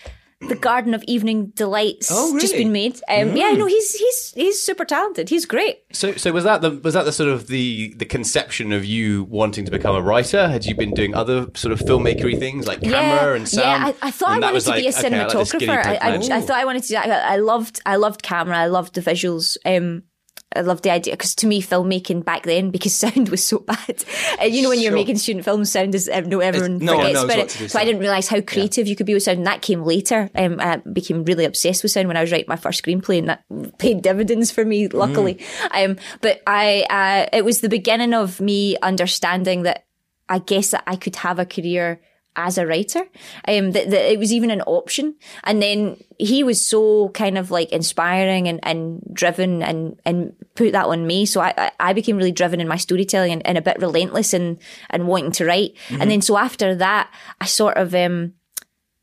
the 0.41 0.53
Garden 0.55 0.93
of 0.93 1.01
Evening 1.07 1.47
Delights 1.55 2.09
Oh, 2.11 2.27
really? 2.27 2.41
just 2.41 2.53
been 2.53 2.71
made. 2.71 2.99
Um, 3.09 3.35
Yeah, 3.35 3.51
no, 3.51 3.65
he's 3.65 3.95
he's 3.95 4.33
he's 4.35 4.61
super 4.61 4.85
talented. 4.85 5.29
He's 5.29 5.45
great. 5.45 5.79
So, 5.93 6.11
so 6.17 6.31
was 6.33 6.43
that 6.43 6.61
the 6.61 6.71
was 6.71 6.93
that 6.93 7.05
the 7.05 7.13
sort 7.13 7.29
of 7.29 7.47
the 7.47 7.93
the 7.95 8.05
conception 8.05 8.71
of 8.73 8.85
you 8.85 9.23
wanting 9.23 9.65
to 9.65 9.71
become 9.71 9.95
a 9.95 10.01
writer? 10.01 10.47
Had 10.47 10.65
you 10.65 10.75
been 10.75 10.93
doing 10.93 11.15
other 11.15 11.47
sort 11.55 11.71
of 11.71 11.79
filmmakery 11.79 12.37
things 12.37 12.67
like 12.67 12.81
camera 12.81 13.33
and 13.35 13.47
sound? 13.47 13.65
Yeah, 13.87 13.93
I, 14.03 14.07
I 14.09 14.11
thought 14.11 14.35
And 14.35 14.45
I 14.45 14.51
wanted 14.51 14.63
to 14.65 14.69
like, 14.69 14.81
be 14.81 14.87
a 14.87 14.89
okay, 14.89 15.07
I 15.07 15.23
like 15.25 15.29
cinematographer. 15.31 15.85
I, 15.85 15.95
I. 15.95 16.37
I 16.37 16.41
thought 16.41 16.57
I 16.57 16.65
wanted 16.65 16.83
to. 16.83 16.95
I 16.97 17.33
I 17.33 17.35
loved, 17.37 17.81
I 17.85 17.95
loved 17.95 18.21
camera. 18.21 18.57
I 18.57 18.67
loved 18.67 18.93
the 18.93 19.01
visuals. 19.01 19.57
Um, 19.65 20.03
I 20.55 20.61
loved 20.61 20.83
the 20.83 20.91
idea 20.91 21.13
because 21.13 21.35
to 21.35 21.47
me, 21.47 21.61
filmmaking 21.61 22.23
back 22.23 22.43
then, 22.43 22.71
because 22.71 22.93
sound 22.95 23.29
was 23.29 23.43
so 23.43 23.59
bad. 23.59 24.03
And 24.39 24.53
you 24.53 24.61
know, 24.61 24.69
when 24.69 24.79
you're 24.79 24.91
Sure. 24.91 24.97
making 24.97 25.17
student 25.17 25.45
films, 25.45 25.71
sound 25.71 25.95
is 25.95 26.07
uh, 26.07 26.21
no 26.21 26.39
everyone 26.39 26.77
no 26.77 26.97
forgets 26.97 27.13
knows 27.13 27.23
about 27.23 27.37
it. 27.39 27.49
to 27.49 27.69
so 27.69 27.79
I 27.79 27.85
didn't 27.85 28.01
realize 28.01 28.27
how 28.27 28.41
creative 28.41 28.87
you 28.87 28.95
could 28.95 29.05
be 29.05 29.13
with 29.13 29.23
sound. 29.23 29.39
And 29.39 29.47
that 29.47 29.61
came 29.61 29.83
later. 29.83 30.29
Um, 30.35 30.59
I 30.59 30.77
became 30.77 31.23
really 31.25 31.45
obsessed 31.45 31.83
with 31.83 31.91
sound 31.91 32.07
when 32.07 32.17
I 32.17 32.21
was 32.21 32.31
writing 32.31 32.45
my 32.47 32.55
first 32.55 32.83
screenplay, 32.83 33.19
and 33.19 33.29
that 33.29 33.43
paid 33.79 34.01
dividends 34.01 34.51
for 34.51 34.63
me, 34.65 34.87
luckily. 34.87 35.35
Mm. 35.35 35.85
Um, 35.85 35.97
but 36.21 36.41
I, 36.47 36.85
uh, 36.89 37.37
it 37.37 37.43
was 37.43 37.61
the 37.61 37.69
beginning 37.69 38.13
of 38.13 38.39
me 38.39 38.77
understanding 38.81 39.63
that 39.63 39.85
I 40.29 40.39
guess 40.39 40.71
that 40.71 40.83
I 40.87 40.95
could 40.95 41.15
have 41.17 41.39
a 41.39 41.45
career 41.45 42.01
as 42.35 42.57
a 42.57 42.65
writer. 42.65 43.01
Um, 43.47 43.71
that, 43.71 43.89
that 43.89 44.11
it 44.11 44.19
was 44.19 44.31
even 44.33 44.51
an 44.51 44.61
option. 44.61 45.15
And 45.43 45.61
then 45.61 45.97
he 46.17 46.43
was 46.43 46.65
so 46.65 47.09
kind 47.09 47.37
of 47.37 47.51
like 47.51 47.71
inspiring 47.71 48.47
and, 48.47 48.59
and 48.63 49.01
driven 49.13 49.61
and, 49.63 49.99
and 50.05 50.33
put 50.55 50.71
that 50.71 50.85
on 50.85 51.05
me. 51.07 51.25
So 51.25 51.41
I, 51.41 51.71
I- 51.79 51.93
became 51.93 52.17
really 52.17 52.31
driven 52.33 52.59
in 52.59 52.67
my 52.67 52.77
storytelling 52.77 53.31
and, 53.31 53.47
and 53.47 53.57
a 53.57 53.61
bit 53.61 53.79
relentless 53.79 54.33
and, 54.33 54.59
and 54.89 55.07
wanting 55.07 55.31
to 55.31 55.45
write. 55.45 55.77
And 55.89 56.11
then 56.11 56.21
so 56.21 56.37
after 56.37 56.75
that, 56.75 57.09
I 57.39 57.45
sort 57.45 57.77
of, 57.77 57.95
um, 57.95 58.33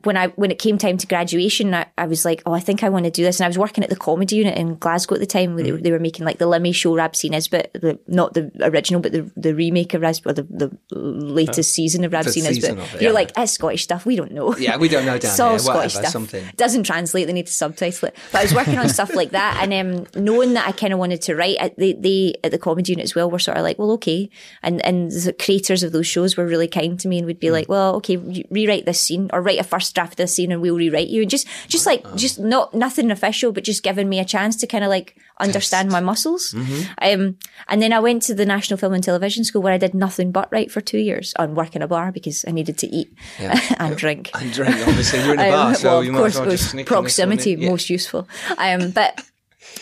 when 0.05 0.17
I 0.17 0.29
when 0.29 0.51
it 0.51 0.59
came 0.59 0.79
time 0.79 0.99
to 0.99 1.07
graduation, 1.07 1.75
I, 1.75 1.87
I 1.99 2.07
was 2.07 2.25
like, 2.25 2.43
oh, 2.47 2.53
I 2.53 2.61
think 2.61 2.83
I 2.83 2.89
want 2.89 3.05
to 3.05 3.11
do 3.11 3.23
this. 3.23 3.41
And 3.41 3.45
I 3.45 3.49
was 3.49 3.59
working 3.59 3.85
at 3.85 3.91
the 3.91 3.97
comedy 3.97 4.37
unit 4.37 4.57
in 4.57 4.77
Glasgow 4.77 5.15
at 5.15 5.21
the 5.21 5.27
time. 5.27 5.55
Where 5.55 5.65
they, 5.65 5.71
mm. 5.71 5.83
they 5.83 5.91
were 5.91 5.99
making 5.99 6.27
like 6.27 6.39
the 6.39 6.47
Limmy 6.47 6.75
show, 6.75 6.95
Rab 6.95 7.17
C. 7.17 7.29
Nesbitt, 7.29 7.73
the, 7.75 7.99
not 8.07 8.35
the 8.35 8.51
original, 8.61 9.01
but 9.01 9.13
the, 9.13 9.31
the 9.37 9.55
remake 9.55 9.95
of 9.95 10.03
Rab, 10.03 10.17
or 10.25 10.33
the, 10.33 10.43
the 10.43 10.77
latest 10.91 11.71
uh, 11.71 11.75
season 11.75 12.05
of 12.05 12.13
Rab 12.13 12.25
The 12.25 12.41
Nesbitt. 12.43 12.71
of 12.71 12.95
it, 12.95 13.03
You're 13.03 13.11
yeah. 13.11 13.15
like, 13.15 13.33
it's 13.37 13.53
Scottish 13.53 13.85
stuff. 13.85 14.07
We 14.07 14.17
don't 14.17 14.33
know. 14.33 14.57
Yeah, 14.57 14.77
we 14.77 14.89
don't 14.89 15.05
know 15.05 15.19
down 15.19 15.31
It's 15.31 15.41
all 15.41 15.51
here. 15.51 15.59
Scottish 15.59 15.95
Whatever, 15.95 16.09
stuff. 16.09 16.13
something. 16.13 16.45
Doesn't 16.57 16.85
translate. 16.85 17.27
They 17.27 17.33
need 17.33 17.47
to 17.47 17.53
subtitle 17.53 18.09
it. 18.09 18.17
But 18.31 18.41
I 18.41 18.43
was 18.45 18.55
working 18.55 18.79
on 18.79 18.89
stuff 18.89 19.15
like 19.15 19.31
that, 19.31 19.59
and 19.63 19.73
um, 19.73 20.07
knowing 20.23 20.55
that 20.55 20.67
I 20.67 20.73
kind 20.73 20.93
of 20.93 20.99
wanted 20.99 21.23
to 21.23 21.35
write, 21.35 21.57
at 21.59 21.77
they, 21.77 21.95
they 21.95 22.35
at 22.45 22.51
the 22.51 22.59
comedy 22.59 22.93
unit 22.93 23.05
as 23.05 23.15
well 23.15 23.31
were 23.31 23.39
sort 23.39 23.57
of 23.57 23.63
like, 23.63 23.79
well, 23.79 23.93
okay, 23.93 24.31
and 24.63 24.85
and 24.85 25.11
the 25.11 25.33
creators 25.33 25.83
of 25.83 25.93
those 25.93 26.07
shows 26.07 26.37
were 26.37 26.47
really 26.47 26.69
kind 26.69 26.99
to 27.01 27.09
me 27.09 27.19
and 27.19 27.27
would 27.27 27.41
be 27.41 27.49
mm. 27.49 27.53
like, 27.53 27.69
well, 27.69 27.97
okay, 27.97 28.17
rewrite 28.51 28.87
this 28.87 29.01
scene 29.01 29.31
or 29.33 29.41
write 29.41 29.61
a 29.61 29.65
first 29.65 29.92
draft 29.95 30.13
of 30.15 30.17
this 30.17 30.35
scene, 30.35 30.53
and 30.53 30.61
we'll 30.63 30.77
rewrite 30.77 31.09
you, 31.09 31.23
and 31.23 31.31
just 31.31 31.47
just 31.69 31.87
like 31.87 32.05
just 32.17 32.39
not 32.39 32.75
nothing 32.75 33.11
official, 33.11 33.53
but 33.53 33.65
just 33.65 33.83
giving 33.83 34.09
me 34.09 34.19
a 34.21 34.25
chance 34.25 34.57
to 34.57 34.67
kind 34.67 34.85
of 34.85 34.91
like 34.91 35.17
understand 35.41 35.91
my 35.91 36.01
muscles. 36.01 36.55
Um, 37.01 37.37
and 37.69 37.83
then 37.83 37.93
I 37.93 37.99
went 38.01 38.23
to 38.25 38.35
the 38.35 38.47
National 38.47 38.77
Film 38.79 38.93
and 38.93 39.03
Television 39.03 39.45
School 39.45 39.63
where 39.63 39.73
I 39.73 39.79
did 39.79 39.95
nothing 39.95 40.31
but 40.31 40.49
write 40.53 40.71
for 40.71 40.81
two 40.81 40.99
years 40.99 41.33
and 41.39 41.57
work 41.57 41.75
in 41.75 41.83
a 41.83 41.89
bar 41.89 42.13
because 42.13 42.45
I 42.47 42.53
needed 42.53 42.79
to 42.79 42.87
eat 42.87 43.13
and 43.79 43.97
drink. 43.97 44.31
And 44.35 44.53
drink, 44.53 44.77
obviously. 44.87 45.21
You're 45.25 45.35
in 45.35 45.41
a 45.41 45.51
bar, 45.51 45.69
Um, 45.69 45.75
so 45.75 45.89
well, 45.89 46.05
you 46.05 46.11
of 46.11 46.15
might 46.15 46.19
course, 46.21 46.35
as 46.35 46.41
well 46.41 46.51
just 46.51 46.63
was 46.63 46.71
sneak 46.71 46.81
in 46.81 46.85
this 46.85 46.89
proximity. 46.89 47.51
Yeah. 47.55 47.71
most 47.71 47.91
useful. 47.91 48.29
Um, 48.59 48.91
but 48.91 49.21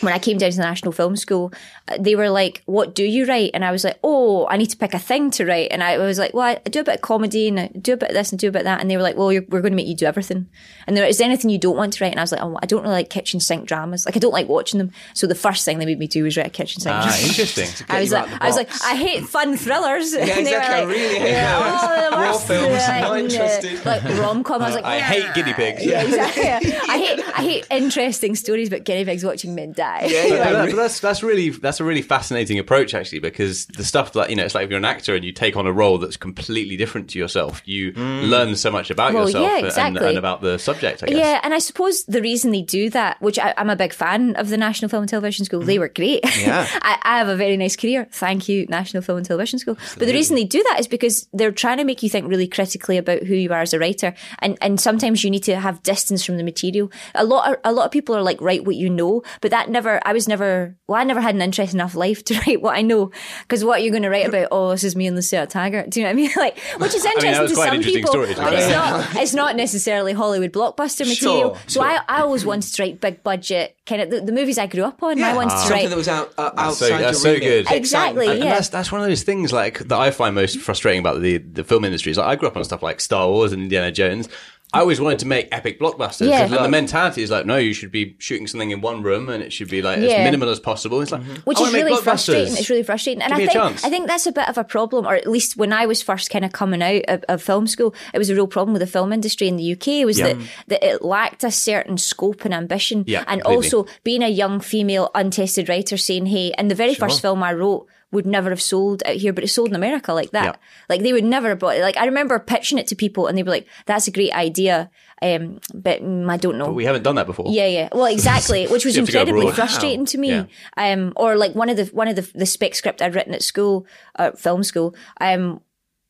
when 0.01 0.13
I 0.13 0.19
came 0.19 0.37
down 0.37 0.51
to 0.51 0.57
the 0.57 0.63
National 0.63 0.91
Film 0.91 1.15
School, 1.15 1.51
uh, 1.87 1.97
they 1.99 2.15
were 2.15 2.29
like, 2.29 2.61
"What 2.65 2.95
do 2.95 3.03
you 3.03 3.25
write?" 3.25 3.51
And 3.53 3.63
I 3.65 3.71
was 3.71 3.83
like, 3.83 3.97
"Oh, 4.03 4.47
I 4.47 4.57
need 4.57 4.69
to 4.71 4.77
pick 4.77 4.93
a 4.93 4.99
thing 4.99 5.31
to 5.31 5.45
write." 5.45 5.69
And 5.71 5.83
I 5.83 5.97
was 5.97 6.17
like, 6.19 6.33
"Well, 6.33 6.45
I 6.65 6.69
do 6.69 6.79
a 6.79 6.83
bit 6.83 6.95
of 6.95 7.01
comedy 7.01 7.47
and 7.47 7.59
I 7.59 7.67
do 7.67 7.93
a 7.93 7.97
bit 7.97 8.09
of 8.09 8.15
this 8.15 8.31
and 8.31 8.39
do 8.39 8.47
a 8.49 8.51
bit 8.51 8.59
of 8.59 8.65
that." 8.65 8.81
And 8.81 8.89
they 8.89 8.97
were 8.97 9.03
like, 9.03 9.17
"Well, 9.17 9.27
we're 9.27 9.41
going 9.61 9.71
to 9.71 9.75
make 9.75 9.87
you 9.87 9.95
do 9.95 10.05
everything." 10.05 10.47
And 10.87 10.95
they 10.95 11.01
were, 11.01 11.07
"Is 11.07 11.17
there 11.17 11.25
anything 11.25 11.49
you 11.49 11.57
don't 11.57 11.77
want 11.77 11.93
to 11.93 12.03
write?" 12.03 12.11
And 12.11 12.19
I 12.19 12.23
was 12.23 12.31
like, 12.31 12.41
oh, 12.41 12.57
"I 12.61 12.65
don't 12.65 12.81
really 12.83 12.93
like 12.95 13.09
kitchen 13.09 13.39
sink 13.39 13.67
dramas. 13.67 14.05
Like, 14.05 14.15
I 14.15 14.19
don't 14.19 14.31
like 14.33 14.47
watching 14.47 14.77
them." 14.77 14.91
So 15.13 15.27
the 15.27 15.35
first 15.35 15.65
thing 15.65 15.79
they 15.79 15.85
made 15.85 15.99
me 15.99 16.07
do 16.07 16.23
was 16.23 16.37
write 16.37 16.47
a 16.47 16.49
kitchen 16.49 16.81
sink 16.81 16.95
Ah, 16.95 17.03
drama. 17.07 17.21
interesting. 17.27 17.67
I 17.89 18.01
was 18.01 18.11
like, 18.11 18.41
I 18.41 18.47
was 18.47 18.55
like. 18.55 18.69
I 18.83 18.95
hate 18.95 19.23
fun 19.25 19.57
thrillers. 19.57 20.13
Yeah, 20.21 20.21
And 20.37 20.45
they 20.47 20.51
were 20.53 20.57
exactly. 20.57 20.75
I 20.75 20.83
really 20.83 21.19
hate 21.19 21.31
yeah, 21.31 21.59
those. 21.59 22.11
oh, 22.13 22.21
Raw 22.21 22.37
films, 22.37 22.67
Yeah, 22.69 22.99
not 23.01 23.11
and, 23.17 23.21
uh, 23.21 23.33
interested. 23.33 23.85
Like 23.85 24.03
rom 24.19 24.43
com. 24.43 24.61
I 24.61 24.65
was 24.67 24.75
like, 24.75 24.85
I 24.85 24.99
hate 24.99 25.33
guinea 25.33 25.53
pigs. 25.53 25.85
Yeah, 25.85 26.03
exactly. 26.03 26.43
I 26.43 26.97
hate 26.97 27.19
I 27.37 27.41
hate 27.43 27.67
interesting 27.71 28.35
stories 28.35 28.67
about 28.67 28.83
guinea 28.83 29.05
pigs 29.05 29.23
watching 29.23 29.55
men 29.55 29.71
die. 29.81 30.07
Yeah, 30.09 30.25
yeah. 30.35 30.51
that- 30.53 30.69
but 30.71 30.75
that's 30.75 30.99
that's 30.99 31.21
really 31.23 31.49
that's 31.49 31.79
a 31.79 31.83
really 31.83 32.01
fascinating 32.01 32.57
approach 32.59 32.93
actually 32.93 33.19
because 33.19 33.65
the 33.67 33.83
stuff 33.83 34.13
that 34.13 34.29
you 34.29 34.35
know 34.35 34.43
it's 34.45 34.55
like 34.55 34.65
if 34.65 34.69
you're 34.69 34.77
an 34.77 34.85
actor 34.85 35.15
and 35.15 35.23
you 35.25 35.31
take 35.31 35.55
on 35.57 35.65
a 35.67 35.71
role 35.81 35.97
that's 35.97 36.17
completely 36.17 36.77
different 36.77 37.09
to 37.11 37.19
yourself 37.19 37.61
you 37.65 37.91
learn 37.93 38.55
so 38.55 38.69
much 38.71 38.89
about 38.91 39.13
Well, 39.13 39.25
yourself 39.25 39.43
yeah, 39.49 39.57
and- 39.57 39.65
exactly. 39.67 40.09
and, 40.09 40.17
about 40.17 40.41
the 40.41 40.57
subject 40.59 41.03
I 41.03 41.07
guess 41.07 41.17
Yeah, 41.17 41.39
and 41.43 41.53
I 41.53 41.59
suppose 41.59 42.03
the 42.05 42.21
reason 42.21 42.51
they 42.51 42.61
do 42.61 42.89
that, 42.91 43.19
which 43.21 43.37
I, 43.39 43.53
I'm 43.57 43.69
a 43.69 43.75
big 43.75 43.93
fan 43.93 44.35
of 44.35 44.49
the 44.49 44.57
National 44.57 44.89
Film 44.89 45.03
and 45.03 45.09
Television 45.09 45.45
School, 45.45 45.61
they 45.61 45.79
were 45.79 45.89
great. 45.89 46.23
Yeah. 46.41 46.67
I, 46.81 46.97
I 47.03 47.17
have 47.19 47.27
a 47.27 47.35
very 47.35 47.55
nice 47.57 47.75
career. 47.75 48.07
Thank 48.11 48.49
you, 48.49 48.65
National 48.67 49.03
Film 49.03 49.17
and 49.19 49.25
Television 49.25 49.59
School. 49.59 49.77
But 49.97 50.07
the 50.07 50.13
reason 50.13 50.35
they 50.35 50.43
do 50.43 50.63
that 50.69 50.79
is 50.79 50.87
because 50.87 51.27
they're 51.33 51.51
trying 51.51 51.77
to 51.77 51.83
make 51.85 52.01
you 52.03 52.09
think 52.09 52.27
really 52.27 52.47
critically 52.47 52.97
about 52.97 53.23
who 53.23 53.35
you 53.35 53.51
are 53.51 53.61
as 53.61 53.73
a 53.73 53.79
writer, 53.79 54.13
and 54.39 54.57
and 54.61 54.79
sometimes 54.79 55.23
you 55.23 55.29
need 55.29 55.43
to 55.43 55.55
have 55.59 55.83
distance 55.83 56.25
from 56.25 56.37
the 56.37 56.43
material. 56.43 56.91
A 57.15 57.23
lot 57.23 57.49
of, 57.51 57.57
a 57.63 57.71
lot 57.71 57.85
of 57.85 57.91
people 57.91 58.15
are 58.15 58.23
like 58.23 58.41
write 58.41 58.65
what 58.65 58.75
you 58.75 58.89
know, 58.89 59.21
but 59.41 59.51
that 59.51 59.60
never. 59.69 59.99
I 60.05 60.13
was 60.13 60.27
never. 60.27 60.75
Well, 60.87 60.99
I 60.99 61.03
never 61.03 61.21
had 61.21 61.35
an 61.35 61.41
interest 61.41 61.73
enough 61.73 61.95
life 61.95 62.23
to 62.25 62.39
write 62.47 62.61
what 62.61 62.75
I 62.77 62.81
know, 62.81 63.11
because 63.43 63.63
what 63.65 63.79
are 63.79 63.83
you 63.83 63.91
going 63.91 64.03
to 64.03 64.09
write 64.09 64.27
about? 64.27 64.47
Oh, 64.51 64.71
this 64.71 64.83
is 64.83 64.95
me 64.95 65.07
and 65.07 65.17
the 65.17 65.21
set 65.21 65.43
of 65.43 65.49
Taggart. 65.49 65.89
Do 65.89 65.99
you 65.99 66.05
know 66.05 66.09
what 66.09 66.13
I 66.13 66.15
mean? 66.15 66.31
Like, 66.41 66.57
which 66.79 66.95
is 66.95 67.03
mean, 67.03 67.13
that 67.15 67.23
interesting 67.23 67.47
to 67.47 67.55
some 67.55 67.73
interesting 67.75 67.93
people, 67.95 68.11
story 68.11 68.33
to 68.33 68.41
but 68.41 68.53
it's 68.53 68.69
not. 68.69 69.15
It's 69.15 69.33
not 69.33 69.55
necessarily 69.55 70.13
Hollywood 70.13 70.51
blockbuster 70.51 71.07
material. 71.07 71.55
Sure, 71.55 71.61
so 71.67 71.81
I, 71.81 71.99
I 72.07 72.21
always 72.21 72.45
wanted 72.45 72.73
to 72.73 72.81
write 72.81 72.99
big 73.01 73.23
budget 73.23 73.75
kind 73.85 74.01
of 74.01 74.09
the, 74.09 74.21
the 74.21 74.31
movies 74.31 74.57
I 74.57 74.67
grew 74.67 74.83
up 74.83 75.01
on. 75.03 75.17
I 75.17 75.29
Yeah. 75.29 75.35
wanted 75.35 75.49
to 75.49 75.55
write 75.55 75.67
Something 75.67 75.89
that 75.89 75.95
was 75.97 76.07
out, 76.07 76.33
uh, 76.37 76.51
That's 76.55 76.77
so- 76.77 76.85
outside 76.85 77.01
that's 77.03 77.23
your 77.23 77.33
so 77.35 77.39
good. 77.39 77.71
Exactly, 77.71 78.25
And, 78.27 78.35
and 78.35 78.43
yeah. 78.45 78.53
that's 78.55 78.69
that's 78.69 78.91
one 78.91 79.01
of 79.01 79.07
those 79.07 79.23
things 79.23 79.51
like 79.53 79.79
that 79.79 79.99
I 79.99 80.11
find 80.11 80.33
most 80.35 80.59
frustrating 80.59 80.99
about 80.99 81.21
the 81.21 81.37
the 81.39 81.63
film 81.63 81.85
industry. 81.85 82.11
Is 82.11 82.17
like 82.17 82.27
I 82.27 82.35
grew 82.35 82.47
up 82.47 82.57
on 82.57 82.63
stuff 82.63 82.81
like 82.83 82.99
Star 83.01 83.27
Wars 83.29 83.51
and 83.51 83.61
Indiana 83.63 83.91
Jones. 83.91 84.29
I 84.73 84.79
always 84.79 85.01
wanted 85.01 85.19
to 85.19 85.27
make 85.27 85.49
epic 85.51 85.79
blockbusters. 85.81 86.29
Yeah. 86.29 86.43
And 86.43 86.53
the 86.53 86.69
mentality 86.69 87.23
is 87.23 87.29
like, 87.29 87.45
no, 87.45 87.57
you 87.57 87.73
should 87.73 87.91
be 87.91 88.15
shooting 88.19 88.47
something 88.47 88.71
in 88.71 88.79
one 88.79 89.03
room 89.03 89.27
and 89.27 89.43
it 89.43 89.51
should 89.51 89.69
be 89.69 89.81
like 89.81 89.99
Yeah. 89.99 90.05
as 90.11 90.23
minimal 90.23 90.47
as 90.49 90.61
possible. 90.61 91.01
It's 91.01 91.11
like, 91.11 91.23
which 91.43 91.57
I 91.59 91.63
is 91.63 91.73
really 91.73 92.01
frustrating. 92.01 92.53
It's 92.53 92.69
really 92.69 92.83
frustrating, 92.83 93.21
and 93.21 93.31
Give 93.31 93.35
I 93.35 93.37
me 93.39 93.43
a 93.43 93.47
think 93.47 93.59
chance. 93.59 93.83
I 93.83 93.89
think 93.89 94.07
that's 94.07 94.25
a 94.27 94.31
bit 94.31 94.47
of 94.47 94.57
a 94.57 94.63
problem, 94.63 95.05
or 95.05 95.13
at 95.13 95.27
least 95.27 95.57
when 95.57 95.73
I 95.73 95.85
was 95.85 96.01
first 96.01 96.29
kind 96.29 96.45
of 96.45 96.53
coming 96.53 96.81
out 96.81 97.03
of, 97.09 97.23
of 97.27 97.41
film 97.41 97.67
school, 97.67 97.93
it 98.13 98.17
was 98.17 98.29
a 98.29 98.33
real 98.35 98.47
problem 98.47 98.71
with 98.71 98.79
the 98.81 98.87
film 98.87 99.11
industry 99.11 99.49
in 99.49 99.57
the 99.57 99.73
UK. 99.73 100.05
Was 100.05 100.17
that 100.17 100.37
that 100.67 100.81
it 100.83 101.01
lacked 101.01 101.43
a 101.43 101.51
certain 101.51 101.97
scope 101.97 102.45
and 102.45 102.53
ambition, 102.53 103.03
Yeah, 103.07 103.25
and 103.27 103.41
completely. 103.41 103.55
also 103.77 103.85
being 104.05 104.23
a 104.23 104.29
young 104.29 104.61
female 104.61 105.11
untested 105.13 105.67
writer 105.67 105.97
saying, 105.97 106.27
"Hey," 106.27 106.53
and 106.57 106.71
the 106.71 106.75
very 106.75 106.95
first 106.95 107.21
film 107.21 107.43
I 107.43 107.51
wrote. 107.53 107.87
Would 108.11 108.25
never 108.25 108.49
have 108.49 108.61
sold 108.61 109.03
out 109.05 109.15
here, 109.15 109.31
but 109.31 109.43
it 109.43 109.47
sold 109.47 109.69
in 109.69 109.75
America 109.75 110.13
like 110.13 110.31
that. 110.31 110.45
Yeah. 110.45 110.55
Like 110.89 111.01
they 111.01 111.13
would 111.13 111.23
never 111.23 111.49
have 111.49 111.59
bought 111.59 111.77
it. 111.77 111.81
Like 111.81 111.97
I 111.97 112.05
remember 112.05 112.37
pitching 112.39 112.77
it 112.77 112.87
to 112.87 112.95
people, 112.95 113.27
and 113.27 113.37
they 113.37 113.43
were 113.43 113.51
like, 113.51 113.67
"That's 113.85 114.07
a 114.07 114.11
great 114.11 114.33
idea," 114.33 114.89
um, 115.21 115.59
but 115.73 116.03
mm, 116.03 116.29
I 116.29 116.37
don't 116.37 116.57
know. 116.57 116.65
But 116.65 116.73
we 116.73 116.85
haven't 116.85 117.03
done 117.03 117.15
that 117.15 117.25
before. 117.25 117.45
Yeah, 117.49 117.67
yeah. 117.67 117.89
Well, 117.93 118.05
exactly, 118.05 118.67
which 118.71 118.83
was 118.83 118.97
You 118.97 119.05
to 119.05 119.11
go 119.11 119.21
incredibly 119.21 119.51
frustrating 119.53 120.05
to 120.07 120.17
me. 120.17 120.29
Yeah. 120.29 120.45
Um, 120.75 121.13
or 121.15 121.35
like 121.35 121.55
one 121.55 121.69
of 121.69 121.77
the 121.77 121.85
one 121.85 122.07
of 122.07 122.15
the 122.15 122.29
the 122.35 122.45
spec 122.45 122.75
script 122.75 123.01
I'd 123.01 123.15
written 123.15 123.33
at 123.33 123.43
school, 123.43 123.85
uh, 124.17 124.31
film 124.31 124.63
school, 124.63 124.93
um, 125.21 125.61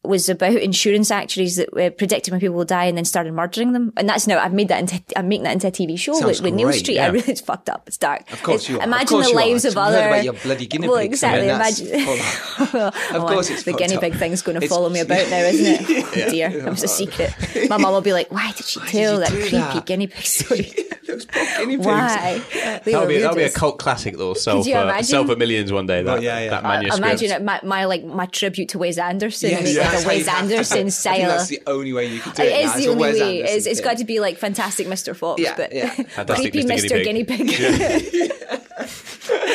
was 0.04 0.30
about 0.30 0.54
insurance 0.56 1.12
actuaries 1.12 1.58
that 1.58 1.70
uh, 1.78 1.92
predicted 1.92 2.32
when 2.32 2.40
people 2.40 2.56
will 2.56 2.66
die 2.66 2.86
and 2.86 2.98
then 2.98 3.06
started 3.06 3.32
murdering 3.34 3.74
them. 3.74 3.94
And 3.98 4.10
that's 4.10 4.26
now 4.26 4.40
I've 4.40 4.52
made 4.54 4.68
that 4.70 4.80
into 4.80 5.00
I'm 5.16 5.28
making 5.28 5.44
that 5.44 5.54
into 5.54 5.68
a 5.68 5.72
TV 5.72 5.98
show 5.98 6.14
Sounds 6.14 6.26
with, 6.26 6.42
with 6.42 6.54
Neal 6.56 6.74
Street. 6.74 6.96
yeah. 6.96 7.06
I 7.06 7.10
really 7.10 7.32
it's 7.32 7.42
fucked 7.42 7.70
up. 7.70 7.84
It's 7.88 7.98
dark. 7.98 8.32
Of 8.34 8.42
course 8.42 8.68
you 8.68 8.80
are. 8.80 8.84
Imagine 8.84 9.08
course 9.08 9.26
the 9.28 9.32
you 9.34 9.38
are. 9.38 9.46
lives 9.46 9.66
of 9.66 9.76
We 9.76 9.82
heard 9.82 9.88
other. 9.90 10.08
about 10.08 10.24
your 10.24 10.34
bloody 10.34 10.66
guinea 10.66 10.88
well, 10.88 10.98
pigs, 11.00 11.14
exactly. 11.24 11.50
Imagine. 11.50 12.06
full 12.66 12.78
Of 12.82 12.96
Oh, 13.24 13.28
course 13.28 13.50
it's 13.52 13.62
the 13.64 13.72
fucked 13.74 13.80
guinea 13.84 13.96
up. 13.96 14.02
pig 14.02 14.16
thing's 14.16 14.42
going 14.42 14.60
to 14.60 14.68
follow 14.68 14.90
me 14.90 15.02
about 15.02 15.30
now, 15.30 15.38
isn't 15.38 15.66
it? 15.90 16.06
Oh, 16.12 16.30
dear, 16.32 16.50
it 16.50 16.66
was 16.70 16.84
a 16.84 16.88
secret. 16.88 17.34
My 17.70 17.78
mum 17.78 17.94
will 17.94 18.02
be 18.02 18.12
like, 18.14 18.32
"Why 18.32 18.52
did 18.52 18.66
she 18.66 18.80
tell 18.82 19.14
you 19.14 19.20
that 19.20 19.30
creepy 19.30 19.50
that?" 19.52 19.86
guinea 19.86 20.08
pig 20.08 20.26
story? 20.26 20.72
Those 21.08 21.26
poor 21.26 21.46
guinea 21.58 21.78
pigs. 21.78 21.86
Why? 21.86 22.42
They 22.84 22.92
That'll 22.92 23.02
were 23.02 23.08
be, 23.08 23.18
that'll 23.20 23.36
be 23.36 23.44
a 23.44 23.50
cult 23.52 23.80
classic 23.80 24.14
that'll 24.18 24.36
sell 24.36 24.58
you 24.66 24.74
for, 24.74 24.82
imagine? 24.82 25.04
sell 25.06 25.26
for 25.26 25.36
millions 25.36 25.72
one 25.72 25.86
day. 25.86 26.02
That, 26.04 26.18
Oh, 26.18 26.22
yeah, 26.22 26.40
yeah. 26.40 26.50
that 26.50 26.66
I- 26.66 26.68
I 26.68 26.78
manuscript. 26.82 26.98
imagine 27.06 27.32
it, 27.32 27.44
my, 27.44 27.60
my 27.64 27.86
like 27.86 28.04
my 28.04 28.26
tribute 28.26 28.70
to 28.70 28.80
Wes 28.80 28.98
Anderson, 28.98 29.52
Yes, 29.52 29.60
and 29.60 29.66
make 29.66 29.76
that's 29.92 30.06
like 30.06 30.26
a 30.26 30.30
how 30.30 30.36
Wes 30.36 30.38
have 30.40 30.48
to- 30.48 30.54
Anderson 30.54 30.78
I 30.78 30.82
think 30.82 30.92
style. 30.92 31.28
that's 31.30 31.48
the 31.48 31.62
only 31.68 31.94
way 31.94 32.06
you 32.08 32.20
can 32.20 32.34
do 32.34 32.44
it. 32.44 32.48
It 32.48 32.66
is 32.66 32.72
now. 32.72 32.78
The 32.78 32.86
a 32.86 32.90
only 32.92 33.02
way. 33.02 33.10
Anderson 33.10 33.28
It's, 33.58 33.66
it's 33.68 33.80
thing. 33.80 33.90
got 33.90 33.98
to 33.98 34.06
be 34.06 34.20
like 34.20 34.38
Fantastic 34.38 34.88
Mr. 34.88 35.16
Fox, 35.16 35.42
Yeah, 35.42 35.54
but 35.56 35.74
yeah. 35.74 35.94
Creepy 35.96 36.64
Mr. 36.64 36.90
Mr. 36.90 37.04
Guinea 37.04 37.24
Guinea 37.24 37.52
Pig. 37.52 38.32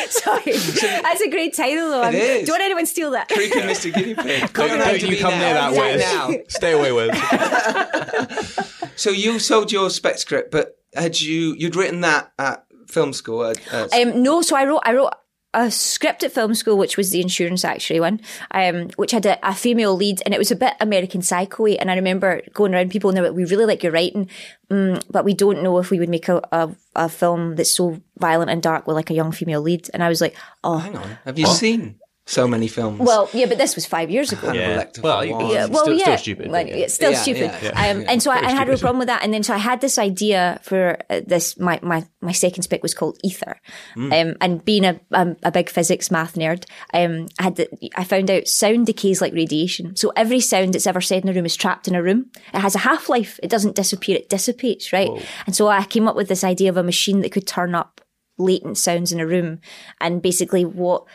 Sorry, 0.09 0.51
that's 0.53 1.21
a 1.21 1.29
great 1.29 1.53
title 1.55 1.89
though. 1.89 2.01
I'm- 2.01 2.15
is. 2.15 2.47
Don't 2.47 2.61
anyone 2.61 2.85
steal 2.85 3.11
that. 3.11 3.27
Creepy 3.29 3.59
Mr. 3.59 3.93
Guinea 3.93 4.15
Pig. 4.15 4.53
Don't, 4.53 4.79
don't 4.79 5.01
you 5.03 5.17
come 5.17 5.31
now. 5.31 5.39
near 5.39 5.53
that, 5.53 5.77
Right 5.77 5.95
Wes. 5.97 6.13
now. 6.13 6.31
Stay 6.47 6.71
away, 6.73 6.91
Wes. 6.91 8.63
So 8.95 9.11
you 9.11 9.39
sold 9.39 9.71
your 9.71 9.89
spec 9.89 10.17
script, 10.17 10.51
but 10.51 10.77
had 10.95 11.19
you 11.21 11.53
you'd 11.57 11.75
written 11.75 12.01
that 12.01 12.31
at 12.39 12.65
film 12.87 13.13
school? 13.13 13.43
At, 13.45 13.73
at 13.73 13.93
Um, 13.93 14.23
no, 14.23 14.41
so 14.41 14.55
I 14.55 14.65
wrote, 14.65 14.81
I 14.83 14.93
wrote 14.93 15.13
a 15.57 15.71
script 15.71 16.23
at 16.23 16.31
film 16.31 16.53
school, 16.53 16.77
which 16.77 16.97
was 16.97 17.09
the 17.09 17.19
insurance 17.19 17.65
actuary 17.65 17.99
one, 17.99 18.21
um, 18.51 18.89
which 18.95 19.11
had 19.11 19.25
a, 19.25 19.39
a 19.47 19.55
female 19.55 19.95
lead, 19.95 20.21
and 20.23 20.33
it 20.33 20.37
was 20.37 20.51
a 20.51 20.55
bit 20.55 20.75
American 20.79 21.23
Psycho. 21.23 21.65
And 21.65 21.89
I 21.89 21.95
remember 21.95 22.43
going 22.53 22.75
around 22.75 22.91
people 22.91 23.09
and 23.09 23.17
they 23.17 23.21
were 23.21 23.29
like, 23.29 23.35
"We 23.35 23.45
really 23.45 23.65
like 23.65 23.81
your 23.81 23.91
writing, 23.91 24.29
mm, 24.69 25.01
but 25.09 25.25
we 25.25 25.33
don't 25.33 25.63
know 25.63 25.79
if 25.79 25.89
we 25.89 25.97
would 25.99 26.09
make 26.09 26.29
a, 26.29 26.41
a 26.51 26.69
a 26.95 27.09
film 27.09 27.55
that's 27.55 27.75
so 27.75 27.99
violent 28.19 28.51
and 28.51 28.61
dark 28.61 28.85
with 28.85 28.95
like 28.95 29.09
a 29.09 29.15
young 29.15 29.31
female 29.31 29.61
lead." 29.61 29.89
And 29.93 30.03
I 30.03 30.09
was 30.09 30.21
like, 30.21 30.37
"Oh, 30.63 30.77
Hang 30.77 30.95
on. 30.95 31.17
Have 31.25 31.39
you 31.39 31.47
seen 31.47 31.99
so 32.27 32.47
many 32.47 32.67
films? 32.67 32.99
well, 32.99 33.27
yeah, 33.33 33.47
but 33.47 33.57
this 33.57 33.73
was 33.75 33.85
five 33.87 34.11
years 34.11 34.31
ago." 34.31 34.51
Yeah. 34.53 34.85
Well, 35.01 35.19
for 35.21 35.25
you- 35.25 35.33
one. 35.33 35.47
Yeah, 35.49 35.65
well, 35.65 35.83
still- 35.83 35.93
yeah, 35.97 36.03
still 36.03 36.17
stupid, 36.17 36.51
Like, 36.51 36.67
but 36.67 36.77
yeah. 36.77 36.83
it's 36.85 36.93
still 36.93 37.11
Yeah, 37.11 37.21
stupid. 37.21 37.51
yeah, 37.63 37.89
um, 37.91 38.03
and 38.07 38.21
so 38.21 38.29
I, 38.31 38.35
I 38.37 38.51
had 38.51 38.67
a 38.69 38.77
stupid. 38.77 38.81
problem 38.81 38.99
with 38.99 39.07
that. 39.07 39.23
And 39.23 39.33
then 39.33 39.41
so 39.43 39.53
I 39.53 39.57
had 39.57 39.81
this 39.81 39.97
idea 39.97 40.59
for 40.61 40.97
uh, 41.09 41.21
this. 41.25 41.57
My 41.57 41.79
my 41.81 42.05
my 42.21 42.31
second 42.33 42.61
spec 42.63 42.83
was 42.83 42.93
called 42.93 43.17
Ether. 43.23 43.57
Um, 43.95 44.35
and 44.41 44.63
being 44.63 44.85
a 44.85 44.99
um, 45.11 45.35
a 45.43 45.51
big 45.51 45.69
physics 45.69 46.11
math 46.11 46.35
nerd, 46.35 46.65
um, 46.93 47.27
I 47.39 47.43
had 47.43 47.55
the, 47.55 47.67
I 47.95 48.03
found 48.03 48.29
out 48.29 48.47
sound 48.47 48.85
decays 48.85 49.21
like 49.21 49.33
radiation. 49.33 49.95
So 49.95 50.11
every 50.15 50.39
sound 50.41 50.73
that's 50.73 50.85
ever 50.87 51.01
said 51.01 51.23
in 51.23 51.29
a 51.29 51.33
room 51.33 51.45
is 51.45 51.55
trapped 51.55 51.87
in 51.87 51.95
a 51.95 52.03
room. 52.03 52.29
It 52.53 52.59
has 52.59 52.75
a 52.75 52.79
half 52.79 53.09
life. 53.09 53.39
It 53.41 53.49
doesn't 53.49 53.75
disappear. 53.75 54.17
It 54.17 54.29
dissipates, 54.29 54.91
right? 54.93 55.09
And 55.45 55.55
so 55.55 55.67
I 55.69 55.83
came 55.85 56.07
up 56.07 56.15
with 56.15 56.27
this 56.27 56.43
idea 56.43 56.69
of 56.69 56.77
a 56.77 56.83
machine 56.83 57.21
that 57.21 57.31
could 57.31 57.47
turn 57.47 57.73
up 57.73 58.01
latent 58.37 58.77
sounds 58.77 59.11
in 59.11 59.19
a 59.19 59.25
room, 59.27 59.59
and 59.99 60.21
basically 60.21 60.63
what 60.65 61.05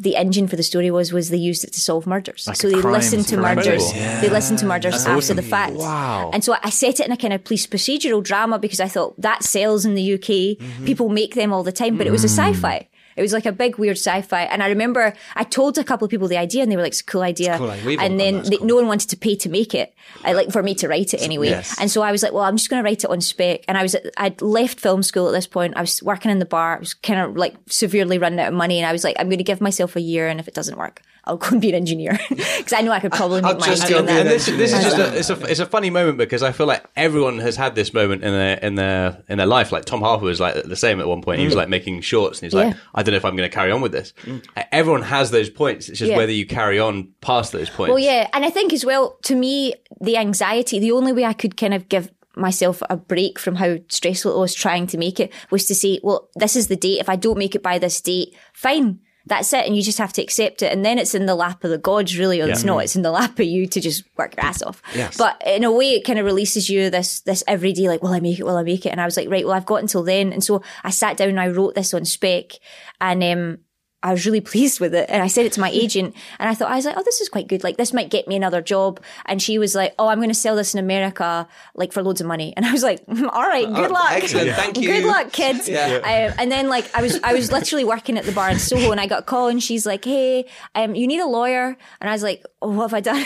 the 0.00 0.14
engine 0.16 0.46
for 0.46 0.54
the 0.56 0.62
story 0.62 0.90
was 0.90 1.12
was 1.12 1.28
they 1.30 1.36
used 1.36 1.64
it 1.64 1.72
to 1.72 1.80
solve 1.80 2.06
murders. 2.06 2.48
so 2.54 2.68
they 2.70 2.76
listened 2.76 3.26
to 3.26 3.36
murders. 3.36 3.84
Incredible. 3.90 4.20
They 4.20 4.28
listened 4.30 4.58
to 4.60 4.66
murders 4.66 5.04
after 5.06 5.34
the 5.34 5.42
fact. 5.42 5.74
Wow. 5.74 6.30
And 6.32 6.44
so 6.44 6.54
I 6.62 6.70
set 6.70 7.00
it 7.00 7.06
in 7.06 7.12
a 7.12 7.16
kind 7.16 7.32
of 7.32 7.42
police 7.44 7.66
procedural 7.66 8.22
drama 8.22 8.58
because 8.60 8.78
I 8.80 8.86
thought 8.88 9.20
that 9.20 9.42
sells 9.42 9.84
in 9.84 9.94
the 9.94 10.14
UK. 10.14 10.28
Mm-hmm. 10.58 10.84
People 10.84 11.08
make 11.08 11.34
them 11.34 11.52
all 11.52 11.64
the 11.64 11.72
time, 11.72 11.96
but 11.98 12.06
it 12.06 12.10
was 12.12 12.22
a 12.24 12.28
Mm. 12.28 12.54
sci-fi. 12.54 12.88
It 13.18 13.22
was 13.22 13.32
like 13.32 13.46
a 13.46 13.52
big 13.52 13.78
weird 13.78 13.96
sci-fi, 13.96 14.42
and 14.44 14.62
I 14.62 14.68
remember 14.68 15.12
I 15.34 15.42
told 15.42 15.76
a 15.76 15.82
couple 15.82 16.04
of 16.04 16.10
people 16.10 16.28
the 16.28 16.36
idea, 16.38 16.62
and 16.62 16.70
they 16.70 16.76
were 16.76 16.82
like, 16.82 16.92
"It's 16.92 17.00
a 17.00 17.04
cool 17.04 17.22
idea." 17.22 17.58
cool. 17.58 17.70
And 17.70 18.18
then 18.20 18.42
they, 18.44 18.58
cool. 18.58 18.66
no 18.68 18.76
one 18.76 18.86
wanted 18.86 19.10
to 19.10 19.16
pay 19.16 19.34
to 19.36 19.48
make 19.48 19.74
it, 19.74 19.92
I, 20.24 20.34
like 20.34 20.52
for 20.52 20.62
me 20.62 20.76
to 20.76 20.86
write 20.86 21.12
it 21.14 21.20
anyway. 21.20 21.48
Yes. 21.48 21.76
And 21.80 21.90
so 21.90 22.02
I 22.02 22.12
was 22.12 22.22
like, 22.22 22.32
"Well, 22.32 22.44
I'm 22.44 22.56
just 22.56 22.70
going 22.70 22.80
to 22.80 22.84
write 22.84 23.02
it 23.02 23.10
on 23.10 23.20
spec." 23.20 23.64
And 23.66 23.76
I 23.76 23.82
was, 23.82 23.96
I'd 24.16 24.40
left 24.40 24.78
film 24.78 25.02
school 25.02 25.26
at 25.28 25.32
this 25.32 25.48
point. 25.48 25.76
I 25.76 25.80
was 25.80 26.00
working 26.02 26.30
in 26.30 26.38
the 26.38 26.46
bar. 26.46 26.76
I 26.76 26.78
was 26.78 26.94
kind 26.94 27.20
of 27.20 27.36
like 27.36 27.56
severely 27.66 28.18
running 28.18 28.38
out 28.38 28.48
of 28.48 28.54
money, 28.54 28.78
and 28.78 28.86
I 28.86 28.92
was 28.92 29.02
like, 29.02 29.16
"I'm 29.18 29.28
going 29.28 29.38
to 29.38 29.44
give 29.44 29.60
myself 29.60 29.96
a 29.96 30.00
year, 30.00 30.28
and 30.28 30.38
if 30.38 30.46
it 30.46 30.54
doesn't 30.54 30.78
work, 30.78 31.02
I'll 31.28 31.36
go 31.36 31.48
and 31.50 31.60
be 31.60 31.68
an 31.68 31.74
engineer 31.74 32.18
because 32.28 32.72
I 32.72 32.80
know 32.80 32.90
I 32.90 33.00
could 33.00 33.12
probably 33.12 33.42
I'll 33.42 33.52
make 33.52 33.60
money 33.60 33.72
just 33.72 33.86
doing 33.86 34.06
go 34.06 34.06
that." 34.06 34.20
and 34.20 34.28
this, 34.28 34.46
this 34.46 34.72
is 34.72 34.82
just 34.82 34.98
a, 34.98 35.16
it's 35.18 35.30
a 35.30 35.40
it's 35.50 35.60
a 35.60 35.66
funny 35.66 35.90
moment 35.90 36.18
because 36.18 36.42
I 36.42 36.52
feel 36.52 36.66
like 36.66 36.84
everyone 36.96 37.38
has 37.38 37.56
had 37.56 37.74
this 37.74 37.92
moment 37.94 38.24
in 38.24 38.32
their 38.32 38.56
in 38.58 38.74
their 38.74 39.22
in 39.28 39.38
their 39.38 39.46
life. 39.46 39.70
Like 39.70 39.84
Tom 39.84 40.00
Harper 40.00 40.24
was 40.24 40.40
like 40.40 40.62
the 40.64 40.76
same 40.76 41.00
at 41.00 41.06
one 41.06 41.22
point. 41.22 41.40
He 41.40 41.46
was 41.46 41.54
like 41.54 41.68
making 41.68 42.00
shorts, 42.00 42.38
and 42.40 42.46
he's 42.46 42.54
like, 42.54 42.74
Yeah. 42.74 42.80
I 42.94 43.02
don't 43.02 43.12
know 43.12 43.18
if 43.18 43.24
I'm 43.24 43.36
going 43.36 43.48
to 43.48 43.54
carry 43.54 43.70
on 43.70 43.80
with 43.80 43.92
this. 43.92 44.12
Uh, 44.56 44.62
Everyone 44.72 45.02
has 45.02 45.30
those 45.30 45.50
points. 45.50 45.88
It's 45.88 45.98
just 45.98 46.10
Yeah. 46.10 46.16
whether 46.16 46.32
you 46.32 46.46
carry 46.46 46.78
on 46.78 47.12
past 47.20 47.52
those 47.52 47.70
points. 47.70 47.90
Well, 47.90 47.98
yeah, 47.98 48.28
and 48.32 48.44
I 48.44 48.50
think 48.50 48.72
as 48.72 48.84
well, 48.84 49.18
to 49.24 49.34
me, 49.34 49.74
the 50.00 50.16
anxiety, 50.16 50.78
the 50.78 50.92
only 50.92 51.12
way 51.12 51.24
I 51.24 51.32
could 51.32 51.56
kind 51.56 51.74
of 51.74 51.88
give 51.88 52.10
myself 52.36 52.82
a 52.88 52.96
break 52.96 53.38
from 53.38 53.56
how 53.56 53.78
stressful 53.88 54.32
it 54.34 54.38
was 54.38 54.54
trying 54.54 54.86
to 54.86 54.96
make 54.96 55.18
it 55.18 55.32
was 55.50 55.66
to 55.66 55.74
say, 55.74 55.98
well, 56.02 56.28
this 56.36 56.54
is 56.54 56.68
the 56.68 56.76
date. 56.76 57.00
If 57.00 57.08
I 57.08 57.16
don't 57.16 57.36
make 57.38 57.54
it 57.54 57.62
by 57.62 57.78
this 57.78 58.00
date, 58.00 58.34
fine. 58.52 59.00
That's 59.28 59.52
it. 59.52 59.66
And 59.66 59.76
you 59.76 59.82
just 59.82 59.98
have 59.98 60.12
to 60.14 60.22
accept 60.22 60.62
it. 60.62 60.72
And 60.72 60.84
then 60.84 60.98
it's 60.98 61.14
in 61.14 61.26
the 61.26 61.34
lap 61.34 61.62
of 61.62 61.70
the 61.70 61.78
gods, 61.78 62.18
really. 62.18 62.40
Or 62.40 62.48
it's 62.48 62.64
not. 62.64 62.78
It's 62.78 62.96
in 62.96 63.02
the 63.02 63.10
lap 63.10 63.38
of 63.38 63.46
you 63.46 63.66
to 63.66 63.80
just 63.80 64.04
work 64.16 64.34
your 64.36 64.44
ass 64.44 64.62
off. 64.62 64.82
Yes. 64.94 65.16
But 65.16 65.40
in 65.46 65.64
a 65.64 65.72
way, 65.72 65.90
it 65.90 66.04
kind 66.04 66.18
of 66.18 66.24
releases 66.24 66.68
you 66.68 66.90
this, 66.90 67.20
this 67.20 67.44
everyday, 67.46 67.88
like, 67.88 68.02
will 68.02 68.12
I 68.12 68.20
make 68.20 68.38
it? 68.38 68.44
Will 68.44 68.56
I 68.56 68.62
make 68.62 68.86
it? 68.86 68.90
And 68.90 69.00
I 69.00 69.04
was 69.04 69.16
like, 69.16 69.28
right, 69.28 69.44
well, 69.44 69.54
I've 69.54 69.66
got 69.66 69.82
until 69.82 70.02
then. 70.02 70.32
And 70.32 70.42
so 70.42 70.62
I 70.82 70.90
sat 70.90 71.16
down 71.16 71.28
and 71.28 71.40
I 71.40 71.48
wrote 71.48 71.74
this 71.74 71.94
on 71.94 72.04
spec 72.04 72.52
and, 73.00 73.22
um, 73.22 73.58
I 74.00 74.12
was 74.12 74.24
really 74.26 74.40
pleased 74.40 74.78
with 74.78 74.94
it. 74.94 75.06
And 75.08 75.22
I 75.22 75.26
said 75.26 75.44
it 75.44 75.52
to 75.54 75.60
my 75.60 75.70
agent 75.70 76.14
and 76.38 76.48
I 76.48 76.54
thought, 76.54 76.70
I 76.70 76.76
was 76.76 76.84
like, 76.84 76.96
oh, 76.96 77.02
this 77.04 77.20
is 77.20 77.28
quite 77.28 77.48
good. 77.48 77.64
Like, 77.64 77.78
this 77.78 77.92
might 77.92 78.10
get 78.10 78.28
me 78.28 78.36
another 78.36 78.62
job. 78.62 79.00
And 79.26 79.42
she 79.42 79.58
was 79.58 79.74
like, 79.74 79.92
oh, 79.98 80.06
I'm 80.06 80.18
going 80.18 80.28
to 80.28 80.34
sell 80.34 80.54
this 80.54 80.72
in 80.72 80.78
America, 80.78 81.48
like 81.74 81.92
for 81.92 82.00
loads 82.02 82.20
of 82.20 82.28
money. 82.28 82.54
And 82.56 82.64
I 82.64 82.70
was 82.70 82.84
like, 82.84 83.04
"Mm, 83.06 83.28
all 83.32 83.42
right, 83.42 83.66
good 83.66 83.90
Oh, 83.90 83.92
luck. 83.94 84.12
excellent, 84.12 84.50
thank 84.52 84.78
you. 84.78 84.86
Good 84.88 85.04
luck, 85.04 85.32
kids. 85.32 85.68
Yeah. 85.68 85.96
Um, 85.96 86.34
and 86.38 86.52
then 86.52 86.68
like, 86.68 86.88
I 86.94 87.02
was, 87.02 87.18
I 87.24 87.32
was 87.34 87.50
literally 87.50 87.84
working 87.84 88.16
at 88.18 88.24
the 88.24 88.30
bar 88.30 88.50
in 88.50 88.60
Soho 88.60 88.92
and 88.92 89.00
I 89.00 89.06
got 89.08 89.18
a 89.20 89.22
call 89.24 89.48
and 89.48 89.60
she's 89.60 89.84
like, 89.84 90.04
hey, 90.04 90.44
um, 90.76 90.94
you 90.94 91.08
need 91.08 91.20
a 91.20 91.26
lawyer. 91.26 91.76
And 92.00 92.08
I 92.08 92.12
was 92.12 92.22
like, 92.22 92.44
oh, 92.62 92.70
what 92.70 92.90
have 92.92 92.94
I 92.94 93.00
done? 93.00 93.16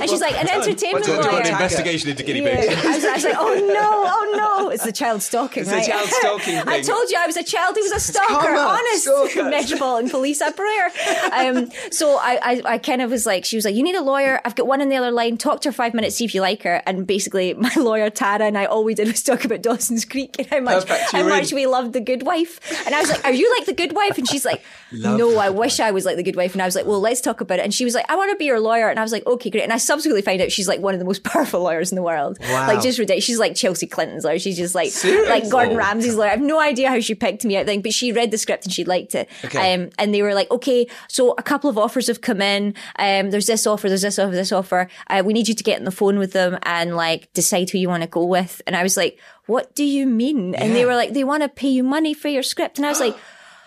and 0.00 0.08
she's 0.08 0.20
like, 0.22 0.34
an 0.40 0.48
entertainment 0.48 1.06
What's- 1.06 1.08
lawyer. 1.08 1.32
what's 1.32 1.48
an 1.50 1.54
investigation 1.56 2.08
into 2.08 2.22
guinea 2.22 2.40
Yeah. 2.42 2.80
I 2.84 2.94
was, 2.94 3.04
I 3.04 3.12
was 3.12 3.24
like, 3.24 3.36
oh 3.36 3.54
no, 3.54 4.04
oh 4.06 4.34
no. 4.64 4.70
It's 4.70 4.84
the 4.84 4.92
child 4.92 5.20
stalking, 5.20 5.62
It's 5.62 5.70
the 5.70 5.76
right? 5.76 5.86
child 5.86 6.08
stalking 6.08 6.56
I 6.66 6.80
told 6.80 7.10
you 7.10 7.18
I 7.18 7.26
was 7.26 7.36
a 7.36 7.44
child 7.44 7.74
who 7.76 7.82
was 7.82 7.92
a 7.92 8.00
stalker, 8.00 8.48
honest. 8.56 9.02
stalker. 9.02 9.50
Metropolitan 9.90 10.10
Police 10.10 10.40
up 10.40 10.56
prayer. 10.56 10.90
Um, 11.32 11.70
so 11.90 12.16
I, 12.16 12.38
I, 12.42 12.62
I 12.64 12.78
kind 12.78 13.02
of 13.02 13.10
was 13.10 13.26
like, 13.26 13.44
she 13.44 13.56
was 13.56 13.64
like, 13.64 13.74
you 13.74 13.82
need 13.82 13.94
a 13.94 14.02
lawyer. 14.02 14.40
I've 14.44 14.54
got 14.54 14.66
one 14.66 14.80
on 14.80 14.88
the 14.88 14.96
other 14.96 15.10
line. 15.10 15.36
Talk 15.36 15.60
to 15.62 15.68
her 15.68 15.72
five 15.72 15.94
minutes, 15.94 16.16
see 16.16 16.24
if 16.24 16.34
you 16.34 16.40
like 16.40 16.62
her. 16.62 16.82
And 16.86 17.06
basically, 17.06 17.54
my 17.60 17.72
lawyer 17.76 18.10
Tara 18.10 18.44
and 18.44 18.56
I 18.56 18.66
all 18.66 18.84
we 18.84 18.94
did 18.94 19.08
was 19.08 19.22
talk 19.22 19.44
about 19.44 19.62
Dawson's 19.62 20.04
Creek 20.04 20.36
and 20.38 20.46
how 20.48 20.60
much 20.60 20.86
Perfect, 20.86 21.12
how 21.12 21.28
much 21.28 21.52
in. 21.52 21.56
we 21.56 21.66
loved 21.66 21.92
the 21.92 22.00
Good 22.00 22.22
Wife. 22.24 22.60
And 22.86 22.94
I 22.94 23.00
was 23.00 23.10
like, 23.10 23.24
are 23.24 23.32
you 23.32 23.52
like 23.58 23.66
the 23.66 23.72
Good 23.72 23.94
Wife? 23.94 24.18
And 24.18 24.28
she's 24.28 24.44
like, 24.44 24.62
no, 24.92 25.36
I 25.38 25.50
wish 25.50 25.80
I 25.80 25.90
was 25.90 26.04
like 26.04 26.16
the 26.16 26.22
Good 26.22 26.36
Wife. 26.36 26.52
And 26.52 26.62
I 26.62 26.66
was 26.66 26.74
like, 26.74 26.86
well, 26.86 27.00
let's 27.00 27.20
talk 27.20 27.40
about 27.40 27.58
it. 27.58 27.64
And 27.64 27.74
she 27.74 27.84
was 27.84 27.94
like, 27.94 28.06
I 28.10 28.16
want 28.16 28.30
to 28.30 28.36
be 28.36 28.44
your 28.44 28.60
lawyer. 28.60 28.88
And 28.88 28.98
I 28.98 29.02
was 29.02 29.12
like, 29.12 29.26
okay, 29.26 29.50
great. 29.50 29.62
And 29.64 29.72
I 29.72 29.78
subsequently 29.78 30.22
found 30.22 30.40
out 30.40 30.52
she's 30.52 30.68
like 30.68 30.80
one 30.80 30.94
of 30.94 31.00
the 31.00 31.06
most 31.06 31.24
powerful 31.24 31.62
lawyers 31.62 31.90
in 31.92 31.96
the 31.96 32.02
world. 32.02 32.38
Wow. 32.40 32.68
Like 32.68 32.82
just 32.82 32.98
ridiculous. 32.98 33.24
She's 33.24 33.38
like 33.38 33.54
Chelsea 33.54 33.86
Clinton's 33.86 34.24
lawyer. 34.24 34.38
She's 34.38 34.56
just 34.56 34.74
like 34.74 34.90
Seriously? 34.90 35.28
like 35.28 35.50
Gordon 35.50 35.76
Ramsay's 35.76 36.14
lawyer. 36.14 36.28
I 36.28 36.32
have 36.32 36.40
no 36.40 36.60
idea 36.60 36.88
how 36.88 37.00
she 37.00 37.14
picked 37.14 37.44
me 37.44 37.56
out 37.56 37.66
thing, 37.66 37.82
but 37.82 37.92
she 37.92 38.12
read 38.12 38.30
the 38.30 38.38
script 38.38 38.64
and 38.64 38.72
she 38.72 38.84
liked 38.84 39.14
it. 39.14 39.28
Okay. 39.44 39.74
Um, 39.74 39.79
and 39.98 40.12
they 40.12 40.22
were 40.22 40.34
like, 40.34 40.50
okay, 40.50 40.86
so 41.08 41.32
a 41.38 41.42
couple 41.42 41.70
of 41.70 41.78
offers 41.78 42.08
have 42.08 42.20
come 42.20 42.42
in. 42.42 42.74
Um, 42.98 43.30
there's 43.30 43.46
this 43.46 43.66
offer, 43.66 43.88
there's 43.88 44.02
this 44.02 44.18
offer, 44.18 44.32
this 44.32 44.52
offer. 44.52 44.88
Uh, 45.08 45.22
we 45.24 45.32
need 45.32 45.48
you 45.48 45.54
to 45.54 45.64
get 45.64 45.78
on 45.78 45.84
the 45.84 45.90
phone 45.90 46.18
with 46.18 46.32
them 46.32 46.58
and 46.62 46.96
like 46.96 47.32
decide 47.32 47.70
who 47.70 47.78
you 47.78 47.88
want 47.88 48.02
to 48.02 48.08
go 48.08 48.24
with. 48.24 48.60
And 48.66 48.76
I 48.76 48.82
was 48.82 48.96
like, 48.96 49.18
what 49.46 49.74
do 49.74 49.84
you 49.84 50.06
mean? 50.06 50.54
And 50.54 50.74
they 50.76 50.84
were 50.84 50.94
like, 50.94 51.12
they 51.12 51.24
want 51.24 51.42
to 51.42 51.48
pay 51.48 51.68
you 51.68 51.82
money 51.82 52.14
for 52.14 52.28
your 52.28 52.42
script. 52.42 52.78
And 52.78 52.86
I 52.86 52.90
was 52.90 53.00
like, 53.00 53.16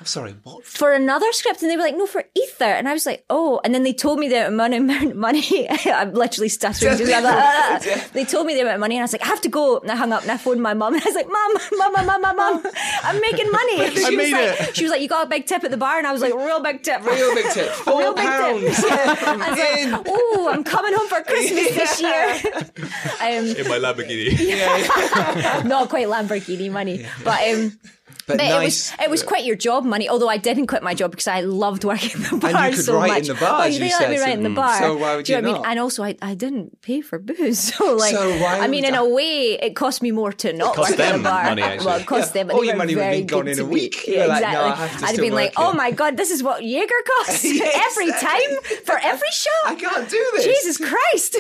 I'm 0.04 0.08
sorry, 0.08 0.36
what? 0.44 0.66
for 0.66 0.92
another 0.92 1.32
script, 1.32 1.62
and 1.62 1.72
they 1.72 1.78
were 1.78 1.82
like, 1.84 1.96
"No, 1.96 2.06
for 2.06 2.26
Ether," 2.36 2.66
and 2.66 2.90
I 2.90 2.94
was 2.94 3.06
like, 3.06 3.24
"Oh!" 3.30 3.62
And 3.64 3.74
then 3.74 3.84
they 3.84 3.94
told 3.94 4.20
me 4.20 4.28
the 4.28 4.48
amount 4.48 4.74
of 4.74 5.16
money. 5.16 5.70
I'm 5.86 6.12
literally 6.14 6.50
stuttering. 6.50 6.98
Just, 6.98 7.10
like, 7.10 7.24
"Ah." 7.26 7.80
They 8.12 8.26
told 8.34 8.46
me 8.46 8.54
the 8.54 8.62
amount 8.64 8.76
of 8.76 8.80
money, 8.82 8.96
and 8.98 9.02
I 9.02 9.06
was 9.06 9.14
like, 9.14 9.24
"I 9.24 9.28
have 9.28 9.40
to 9.42 9.48
go." 9.50 9.78
And 9.80 9.90
I 9.90 9.96
hung 9.96 10.12
up, 10.12 10.24
and 10.24 10.32
I 10.32 10.36
phoned 10.36 10.62
my 10.62 10.74
mum, 10.74 10.94
and 10.94 11.02
I 11.02 11.06
was 11.06 11.16
like, 11.16 11.30
"Mum, 11.30 11.54
mum, 11.78 11.94
mum, 11.94 12.06
mum, 12.06 12.22
mum, 12.22 12.36
mum, 12.36 12.74
I'm 13.04 13.22
making 13.22 13.50
money." 13.50 13.86
And 13.86 13.94
she 13.94 14.02
was 14.04 14.18
made 14.18 14.34
like, 14.34 14.60
it. 14.70 14.76
"She 14.76 14.84
was 14.84 14.92
like, 14.92 15.00
you 15.02 15.08
got 15.08 15.26
a 15.28 15.30
big 15.30 15.46
tip 15.46 15.64
at 15.64 15.72
the 15.72 15.78
bar," 15.78 15.98
and 16.00 16.06
I 16.06 16.12
was 16.12 16.22
like, 16.22 16.34
"Real 16.34 16.60
big 16.62 16.84
tip, 16.84 17.02
Real 17.06 17.34
big 17.34 17.50
tip. 17.54 17.70
Four 17.72 18.00
Real 18.00 18.14
big 18.14 18.26
pounds. 18.26 18.76
tip." 18.82 18.92
I 18.92 19.50
was 19.52 19.58
like, 19.96 20.06
"Oh, 20.10 20.50
I'm 20.52 20.66
coming 20.66 20.94
home 20.94 21.08
for 21.08 21.22
Christmas 21.22 21.76
this 21.76 22.02
year." 22.02 22.28
um, 23.24 23.46
in 23.56 23.68
my 23.72 23.80
Lamborghini. 23.80 25.64
not 25.66 25.88
quite 25.88 26.08
Lamborghini 26.08 26.70
money, 26.70 27.06
but 27.24 27.40
um. 27.48 27.80
But, 28.26 28.38
But 28.38 28.44
nice. 28.44 28.54
it 28.54 28.64
was 28.64 28.92
uh, 29.00 29.04
it 29.04 29.10
was 29.10 29.24
quit 29.24 29.44
your 29.46 29.56
job 29.56 29.84
money. 29.84 30.08
Although 30.08 30.30
I 30.30 30.38
didn't 30.38 30.68
quit 30.68 30.82
my 30.84 30.94
job 30.94 31.12
because 31.12 31.28
I 31.28 31.42
loved 31.42 31.84
working 31.92 32.12
in 32.22 32.24
the 32.24 32.38
bar 32.38 32.52
and 32.56 32.72
you 32.72 32.76
could 32.78 32.86
so 32.86 32.96
write 32.96 33.08
much. 33.10 33.20
in 33.30 33.36
the 33.36 33.40
bar, 33.40 33.62
Oh, 33.62 33.64
as 33.68 33.78
they 33.80 33.86
you 33.88 33.92
let 34.00 34.10
me 34.10 34.18
said, 34.18 34.24
write 34.26 34.38
in 34.38 34.44
the 34.44 34.50
so- 34.50 34.56
bar. 34.56 34.80
so 34.80 34.98
why 34.98 35.16
would 35.16 35.26
Do 35.26 35.32
you 35.34 35.36
you 35.38 35.42
know 35.42 35.48
what 35.50 35.54
I 35.56 35.58
mean? 35.58 35.62
not? 35.64 35.72
And 35.72 35.80
also, 35.80 36.04
I, 36.04 36.16
I 36.22 36.34
didn't 36.36 36.82
pay 36.82 37.02
for 37.02 37.20
booze, 37.20 37.60
so 37.76 37.96
like, 37.96 38.16
So 38.16 38.30
why 38.40 38.60
I 38.60 38.68
mean, 38.68 38.86
in 38.86 38.94
I- 38.96 39.00
a 39.00 39.06
way, 39.08 39.58
it 39.62 39.76
cost 39.76 40.02
me 40.02 40.12
more 40.12 40.32
to 40.32 40.54
not 40.54 40.76
cost 40.76 40.92
work 40.92 41.00
in 41.00 41.06
them 41.06 41.20
a 41.20 41.24
bar. 41.24 41.44
money, 41.44 41.62
actually. 41.62 41.86
Well, 41.86 42.00
it 42.00 42.06
cost 42.08 42.30
Yeah. 42.36 42.42
them. 42.44 42.48
But 42.48 42.56
All 42.56 42.64
your 42.64 42.76
money 42.78 42.96
would 42.96 43.04
have 43.04 43.12
very 43.12 43.20
been 43.22 43.28
gone 43.28 43.46
good 43.46 43.52
in 43.52 43.58
to 43.58 43.64
a 43.64 43.68
week. 43.68 44.08
Yeah, 44.08 44.22
were 44.22 44.28
like, 44.28 44.42
no, 44.42 44.48
exactly. 44.48 44.72
I 44.72 44.76
have 44.88 45.00
to 45.00 45.06
I'd 45.06 45.10
have 45.12 45.20
been 45.20 45.34
like, 45.34 45.58
work 45.60 45.68
oh 45.68 45.74
my 45.74 45.92
god, 45.92 46.18
this 46.18 46.32
is 46.32 46.42
what 46.44 46.64
Jaeger 46.64 47.02
costs 47.18 47.44
every 47.88 48.12
time 48.12 48.52
for 48.86 48.98
every 49.04 49.32
show. 49.32 49.60
I 49.66 49.76
can't 49.76 50.10
do 50.10 50.22
this. 50.36 50.46
Jesus 50.46 50.78
Christ. 50.78 51.38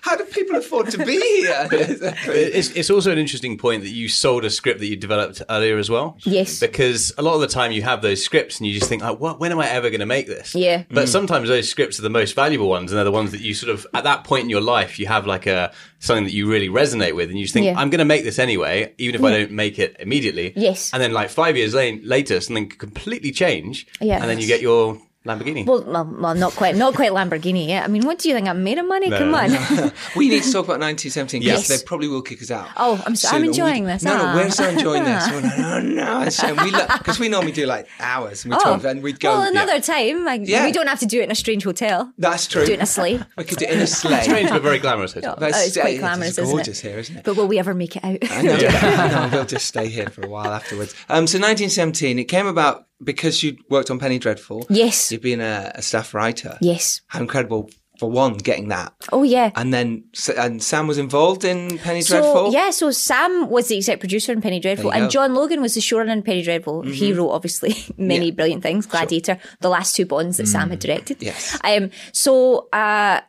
How 0.00 0.16
do 0.16 0.24
people 0.24 0.56
afford 0.56 0.90
to 0.92 0.98
be 1.04 1.20
here? 1.40 1.68
It's, 1.72 2.70
it's 2.70 2.90
also 2.90 3.12
an 3.12 3.18
interesting 3.18 3.58
point 3.58 3.82
that 3.82 3.90
you 3.90 4.08
sold 4.08 4.44
a 4.44 4.50
script 4.50 4.80
that 4.80 4.86
you 4.86 4.96
developed 4.96 5.42
earlier 5.50 5.76
as 5.78 5.90
well. 5.90 5.97
Yes. 6.24 6.60
Because 6.60 7.12
a 7.18 7.22
lot 7.22 7.34
of 7.34 7.40
the 7.40 7.46
time 7.46 7.72
you 7.72 7.82
have 7.82 8.02
those 8.02 8.22
scripts 8.24 8.58
and 8.58 8.66
you 8.66 8.74
just 8.74 8.88
think, 8.88 9.02
like, 9.02 9.18
what, 9.20 9.40
when 9.40 9.52
am 9.52 9.58
I 9.58 9.68
ever 9.68 9.90
going 9.90 10.00
to 10.00 10.06
make 10.06 10.26
this? 10.26 10.54
Yeah. 10.54 10.84
But 10.90 11.06
mm. 11.06 11.08
sometimes 11.08 11.48
those 11.48 11.68
scripts 11.68 11.98
are 11.98 12.02
the 12.02 12.10
most 12.10 12.34
valuable 12.34 12.68
ones 12.68 12.90
and 12.90 12.96
they're 12.96 13.04
the 13.04 13.12
ones 13.12 13.32
that 13.32 13.40
you 13.40 13.54
sort 13.54 13.70
of, 13.70 13.86
at 13.94 14.04
that 14.04 14.24
point 14.24 14.44
in 14.44 14.50
your 14.50 14.60
life, 14.60 14.98
you 14.98 15.06
have 15.06 15.26
like 15.26 15.46
a, 15.46 15.72
something 15.98 16.24
that 16.24 16.32
you 16.32 16.48
really 16.48 16.68
resonate 16.68 17.14
with 17.14 17.28
and 17.30 17.38
you 17.38 17.44
just 17.44 17.54
think, 17.54 17.66
Yeah. 17.66 17.78
I'm 17.78 17.90
going 17.90 17.98
to 17.98 18.04
make 18.04 18.24
this 18.24 18.38
anyway, 18.38 18.94
even 18.98 19.14
if 19.14 19.24
I 19.24 19.30
don't 19.30 19.52
make 19.52 19.78
it 19.78 19.96
immediately. 19.98 20.52
Yes. 20.56 20.92
And 20.92 21.02
then 21.02 21.12
like 21.12 21.30
five 21.30 21.56
years 21.56 21.74
la- 21.74 21.98
later, 22.02 22.40
something 22.40 22.68
could 22.68 22.78
completely 22.78 23.30
change. 23.30 23.86
Yeah. 24.00 24.20
And 24.20 24.28
then 24.30 24.38
you 24.38 24.46
get 24.46 24.60
your 24.60 25.00
Lamborghini. 25.28 25.64
Well, 25.66 25.82
well, 25.86 26.04
well, 26.18 26.34
not 26.34 26.52
quite, 26.54 26.74
not 26.74 26.94
quite 26.94 27.12
Lamborghini 27.12 27.68
Yeah, 27.68 27.84
I 27.84 27.88
mean, 27.88 28.04
what 28.06 28.18
do 28.18 28.28
you 28.28 28.34
think? 28.34 28.48
I'm 28.48 28.64
made 28.64 28.78
of 28.78 28.86
money. 28.86 29.10
Come 29.10 29.34
on. 29.34 29.50
we 30.16 30.28
need 30.28 30.42
to 30.42 30.50
talk 30.52 30.64
about 30.64 30.80
1917 30.80 31.40
because 31.42 31.68
Yes. 31.68 31.80
they 31.80 31.84
probably 31.84 32.08
will 32.08 32.22
kick 32.22 32.40
us 32.42 32.50
out. 32.50 32.68
Oh, 32.76 33.02
I'm 33.06 33.14
so- 33.14 33.28
I'm 33.28 33.44
enjoying 33.44 33.84
We- 33.84 33.92
this, 33.92 34.02
No, 34.02 34.14
ah. 34.14 34.32
no, 34.34 34.36
we're 34.40 34.50
so 34.50 34.68
enjoying 34.68 35.04
this. 35.04 35.24
Oh, 35.28 35.40
no, 35.40 35.80
no, 35.80 35.80
no. 35.80 36.22
It's. 36.22 36.42
We 36.42 36.70
because 36.98 37.18
we 37.18 37.28
normally 37.28 37.52
do 37.52 37.66
like 37.66 37.86
hours 38.00 38.44
and 38.44 38.54
we 38.54 38.58
talk 38.60 38.82
and 38.84 39.02
we'd 39.02 39.20
go. 39.20 39.30
Oh. 39.30 39.38
well, 39.38 39.50
another 39.50 39.80
time. 39.80 40.24
Like, 40.24 40.42
Yeah. 40.44 40.64
We 40.64 40.72
don't 40.72 40.86
have 40.88 41.00
to 41.00 41.06
do 41.06 41.20
it 41.20 41.24
in 41.24 41.30
a 41.30 41.34
strange 41.34 41.64
hotel. 41.64 42.12
That's 42.18 42.46
true. 42.46 42.64
Do 42.64 42.72
it 42.72 42.76
in 42.76 42.80
a 42.80 42.86
sleigh. 42.86 43.20
We 43.36 43.44
could 43.44 43.58
do 43.58 43.66
it 43.66 43.70
in 43.72 43.80
a 43.80 43.86
sleigh. 43.86 44.22
Strange 44.22 44.48
but 44.50 44.62
very 44.62 44.78
glamorous 44.78 45.12
hotel. 45.12 45.36
But 45.38 45.52
Oh, 45.54 45.58
it's 45.58 45.76
quite 45.76 45.90
it's 45.94 46.00
glamorous, 46.00 46.36
gorgeous 46.36 46.68
isn't 46.78 46.86
it? 46.86 46.90
here, 46.90 46.98
isn't 47.00 47.16
it? 47.18 47.24
But 47.24 47.36
will 47.36 47.46
we 47.48 47.58
ever 47.58 47.74
make 47.74 47.96
it 47.96 48.04
out? 48.04 48.18
I 48.30 48.42
know, 48.42 48.54
I 48.56 49.08
know, 49.08 49.28
we'll 49.32 49.44
just 49.46 49.66
stay 49.66 49.88
here 49.88 50.08
for 50.08 50.24
a 50.24 50.28
while 50.28 50.52
afterwards. 50.52 50.92
Um, 51.08 51.26
so 51.26 51.38
1917, 51.38 52.18
it 52.18 52.24
came 52.24 52.46
about 52.46 52.86
because 53.02 53.42
you 53.42 53.56
worked 53.70 53.90
on 53.90 53.98
Penny 53.98 54.18
Dreadful. 54.18 54.66
Yes. 54.70 55.10
You've 55.12 55.22
been 55.22 55.40
a, 55.40 55.72
a 55.74 55.82
staff 55.82 56.14
writer. 56.14 56.58
Yes. 56.60 57.00
How 57.08 57.20
incredible 57.20 57.70
for 57.98 58.08
one 58.08 58.34
getting 58.34 58.68
that, 58.68 58.92
Oh 59.10 59.24
yeah. 59.24 59.50
and 59.56 59.74
then 59.74 60.04
and 60.36 60.62
Sam 60.62 60.86
was 60.86 60.98
involved 60.98 61.44
in 61.44 61.78
Penny 61.78 62.00
So 62.02 62.20
Dreadful. 62.20 62.52
yeah, 62.52 62.70
so 62.70 62.92
Sam 62.92 63.50
was 63.50 63.66
the 63.66 63.76
exec 63.76 63.98
producer 63.98 64.30
in 64.30 64.40
Penny 64.40 64.60
Dreadful, 64.60 64.90
and 64.92 65.00
go. 65.00 65.04
Mm-hmm. 65.06 65.10
John 65.10 65.34
Logan 65.34 65.60
was 65.60 65.74
the 65.74 65.80
showrunner 65.80 66.12
in 66.12 66.22
Penny 66.22 66.42
Dreadful. 66.42 66.82
He 66.82 67.12
wrote 67.12 67.30
obviously 67.30 67.74
many 67.98 68.26
Yeah. 68.26 68.34
brilliant 68.34 68.62
things, 68.62 68.86
Gladiator, 68.86 69.38
the 69.60 69.68
last 69.68 69.96
two 69.96 70.06
Bonds 70.06 70.36
that 70.36 70.46
Sam 70.46 70.70
had 70.70 70.78
directed. 70.78 71.18
Mm. 71.18 71.22
Yes. 71.24 71.58
Um. 71.64 71.90
So, 72.12 72.68
uh, 72.72 73.20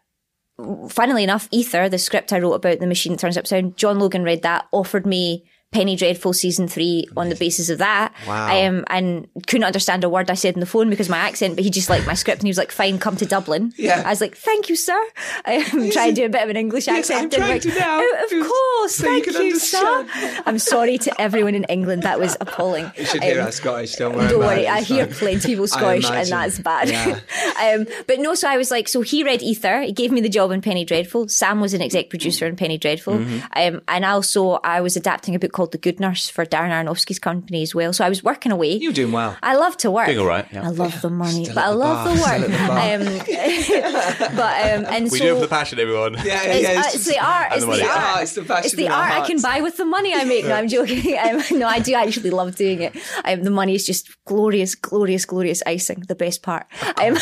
funnily 0.89 1.23
enough, 1.23 1.47
Ether, 1.51 1.89
the 1.89 1.97
script 1.97 2.31
I 2.33 2.37
wrote 2.39 2.53
about 2.53 2.79
the 2.79 2.85
machine 2.87 3.13
that 3.13 3.19
turns 3.19 3.37
upside 3.37 3.63
down, 3.63 3.73
John 3.75 3.97
Logan 3.99 4.23
read 4.23 4.43
that, 4.43 4.67
offered 4.71 5.05
me. 5.07 5.45
Penny 5.71 5.95
Dreadful 5.95 6.33
season 6.33 6.67
three 6.67 7.07
on 7.15 7.29
the 7.29 7.35
basis 7.35 7.69
of 7.69 7.77
that. 7.77 8.11
Wow. 8.27 8.47
Um, 8.67 8.83
and 8.87 9.27
couldn't 9.45 9.65
understand 9.65 10.03
a 10.03 10.09
word 10.09 10.31
I 10.31 10.33
said 10.33 10.55
on 10.55 10.59
the 10.61 10.65
phone 10.65 10.89
because 10.89 11.05
of 11.05 11.11
my 11.11 11.19
accent, 11.19 11.55
but 11.55 11.63
he 11.63 11.69
just 11.69 11.91
liked 11.91 12.07
my 12.07 12.15
script 12.15 12.39
and 12.41 12.47
he 12.47 12.49
was 12.49 12.57
like, 12.57 12.71
fine, 12.71 12.97
come 12.97 13.15
to 13.17 13.25
Dublin. 13.27 13.71
Yeah. 13.77 14.01
I 14.03 14.09
was 14.09 14.19
like, 14.19 14.35
thank 14.35 14.67
you, 14.69 14.75
sir. 14.75 14.99
I'm 15.45 15.91
trying 15.91 16.09
to 16.09 16.21
do 16.21 16.25
a 16.25 16.29
bit 16.29 16.41
of 16.41 16.49
an 16.49 16.57
English 16.57 16.87
Yes, 16.87 17.11
accent. 17.11 17.35
I'm 17.35 17.39
trying 17.39 17.51
like, 17.51 17.61
to 17.61 17.69
now. 17.79 17.99
"Oh, 18.01 18.25
Of 18.41 18.47
course, 18.47 18.95
so 18.95 19.03
thank 19.03 19.27
you, 19.27 19.59
sir. 19.59 20.07
I'm 20.47 20.57
sorry 20.57 20.97
to 20.99 21.21
everyone 21.21 21.53
in 21.53 21.65
England. 21.65 22.01
That 22.01 22.19
was 22.19 22.35
appalling. 22.41 22.91
You 22.97 23.05
should 23.05 23.21
hear 23.23 23.39
Um, 23.41 23.51
Scottish. 23.51 23.95
Don't 23.95 24.15
worry. 24.15 24.27
don't 24.27 24.39
worry, 24.39 24.67
I 24.67 24.81
hear 24.81 25.05
plenty 25.05 25.53
of 25.53 25.59
Scottish, 25.69 26.09
and 26.09 26.27
that's 26.29 26.57
bad. 26.59 26.89
Yeah. 26.89 27.19
um, 27.75 27.85
but 28.07 28.17
no, 28.19 28.33
so 28.33 28.49
I 28.49 28.57
was 28.57 28.71
like, 28.71 28.87
so 28.87 29.01
he 29.01 29.23
read 29.23 29.43
Ether. 29.43 29.81
He 29.81 29.91
gave 29.91 30.11
me 30.11 30.21
the 30.21 30.29
job 30.29 30.49
in 30.51 30.61
Penny 30.61 30.83
Dreadful. 30.83 31.27
Sam 31.29 31.61
was 31.61 31.75
an 31.75 31.81
exec 31.83 32.09
producer 32.09 32.47
in 32.47 32.55
Penny 32.55 32.79
Dreadful, 32.79 33.19
Mm-hmm. 33.19 33.75
um, 33.75 33.81
and 33.87 34.03
also 34.05 34.53
I 34.63 34.81
was 34.81 34.95
adapting 34.95 35.35
a 35.35 35.39
book 35.39 35.58
called 35.59 35.73
The 35.73 35.77
Good 35.77 35.99
Nurse 35.99 36.29
for 36.29 36.45
Darren 36.45 36.71
Aronofsky's 36.71 37.19
company 37.19 37.61
as 37.63 37.75
well. 37.75 37.91
So 37.91 38.05
I 38.05 38.09
was 38.09 38.23
working 38.23 38.53
away. 38.53 38.75
You're 38.77 38.93
doing 38.93 39.11
well. 39.11 39.35
I 39.43 39.55
love 39.55 39.75
to 39.83 39.91
work. 39.91 40.05
Doing 40.07 40.19
all 40.19 40.25
right, 40.25 40.47
yeah. 40.53 40.63
I 40.65 40.69
love 40.69 41.01
the 41.01 41.09
money, 41.09 41.43
Still 41.43 41.55
but 41.55 41.63
at 41.65 41.67
I 41.67 41.73
love 41.73 42.05
bar, 42.05 42.15
the 42.15 42.47
still 42.47 42.69
work. 42.69 44.29
Um, 44.29 44.35
but 44.37 44.53
um, 44.71 44.85
and 44.93 45.03
We 45.11 45.17
so 45.19 45.25
do 45.25 45.31
it 45.31 45.35
for 45.35 45.41
the 45.41 45.47
passion, 45.49 45.79
everyone. 45.79 46.13
Yeah, 46.13 46.23
yeah, 46.23 46.43
it's, 46.45 46.63
yeah. 46.63 46.79
uh, 46.79 46.83
it's 46.93 47.05
the 47.05 47.19
art. 47.19 47.47
It's 47.51 47.65
the 47.65 47.71
the 47.71 47.83
Ah, 47.85 48.13
art. 48.13 48.23
it's 48.23 48.33
the 48.35 48.43
passion 48.43 48.65
It's 48.67 48.75
the 48.75 48.85
in 48.85 48.91
our 48.93 49.01
art 49.03 49.23
I 49.23 49.27
can 49.27 49.41
buy 49.41 49.59
with 49.59 49.75
the 49.75 49.83
money 49.85 50.13
I 50.13 50.23
make. 50.23 50.45
No, 50.45 50.53
I'm 50.53 50.67
joking. 50.77 51.17
Um, 51.19 51.43
no, 51.59 51.67
I 51.67 51.79
do 51.79 51.93
actually 51.95 52.29
love 52.29 52.55
doing 52.55 52.81
it. 52.81 52.95
Um, 53.25 53.43
the 53.43 53.49
money 53.51 53.75
is 53.75 53.85
just 53.85 54.07
glorious, 54.25 54.75
glorious, 54.75 55.25
glorious 55.25 55.61
icing. 55.65 55.99
The 56.07 56.15
best 56.15 56.41
part. 56.41 56.65
Um, 57.03 57.17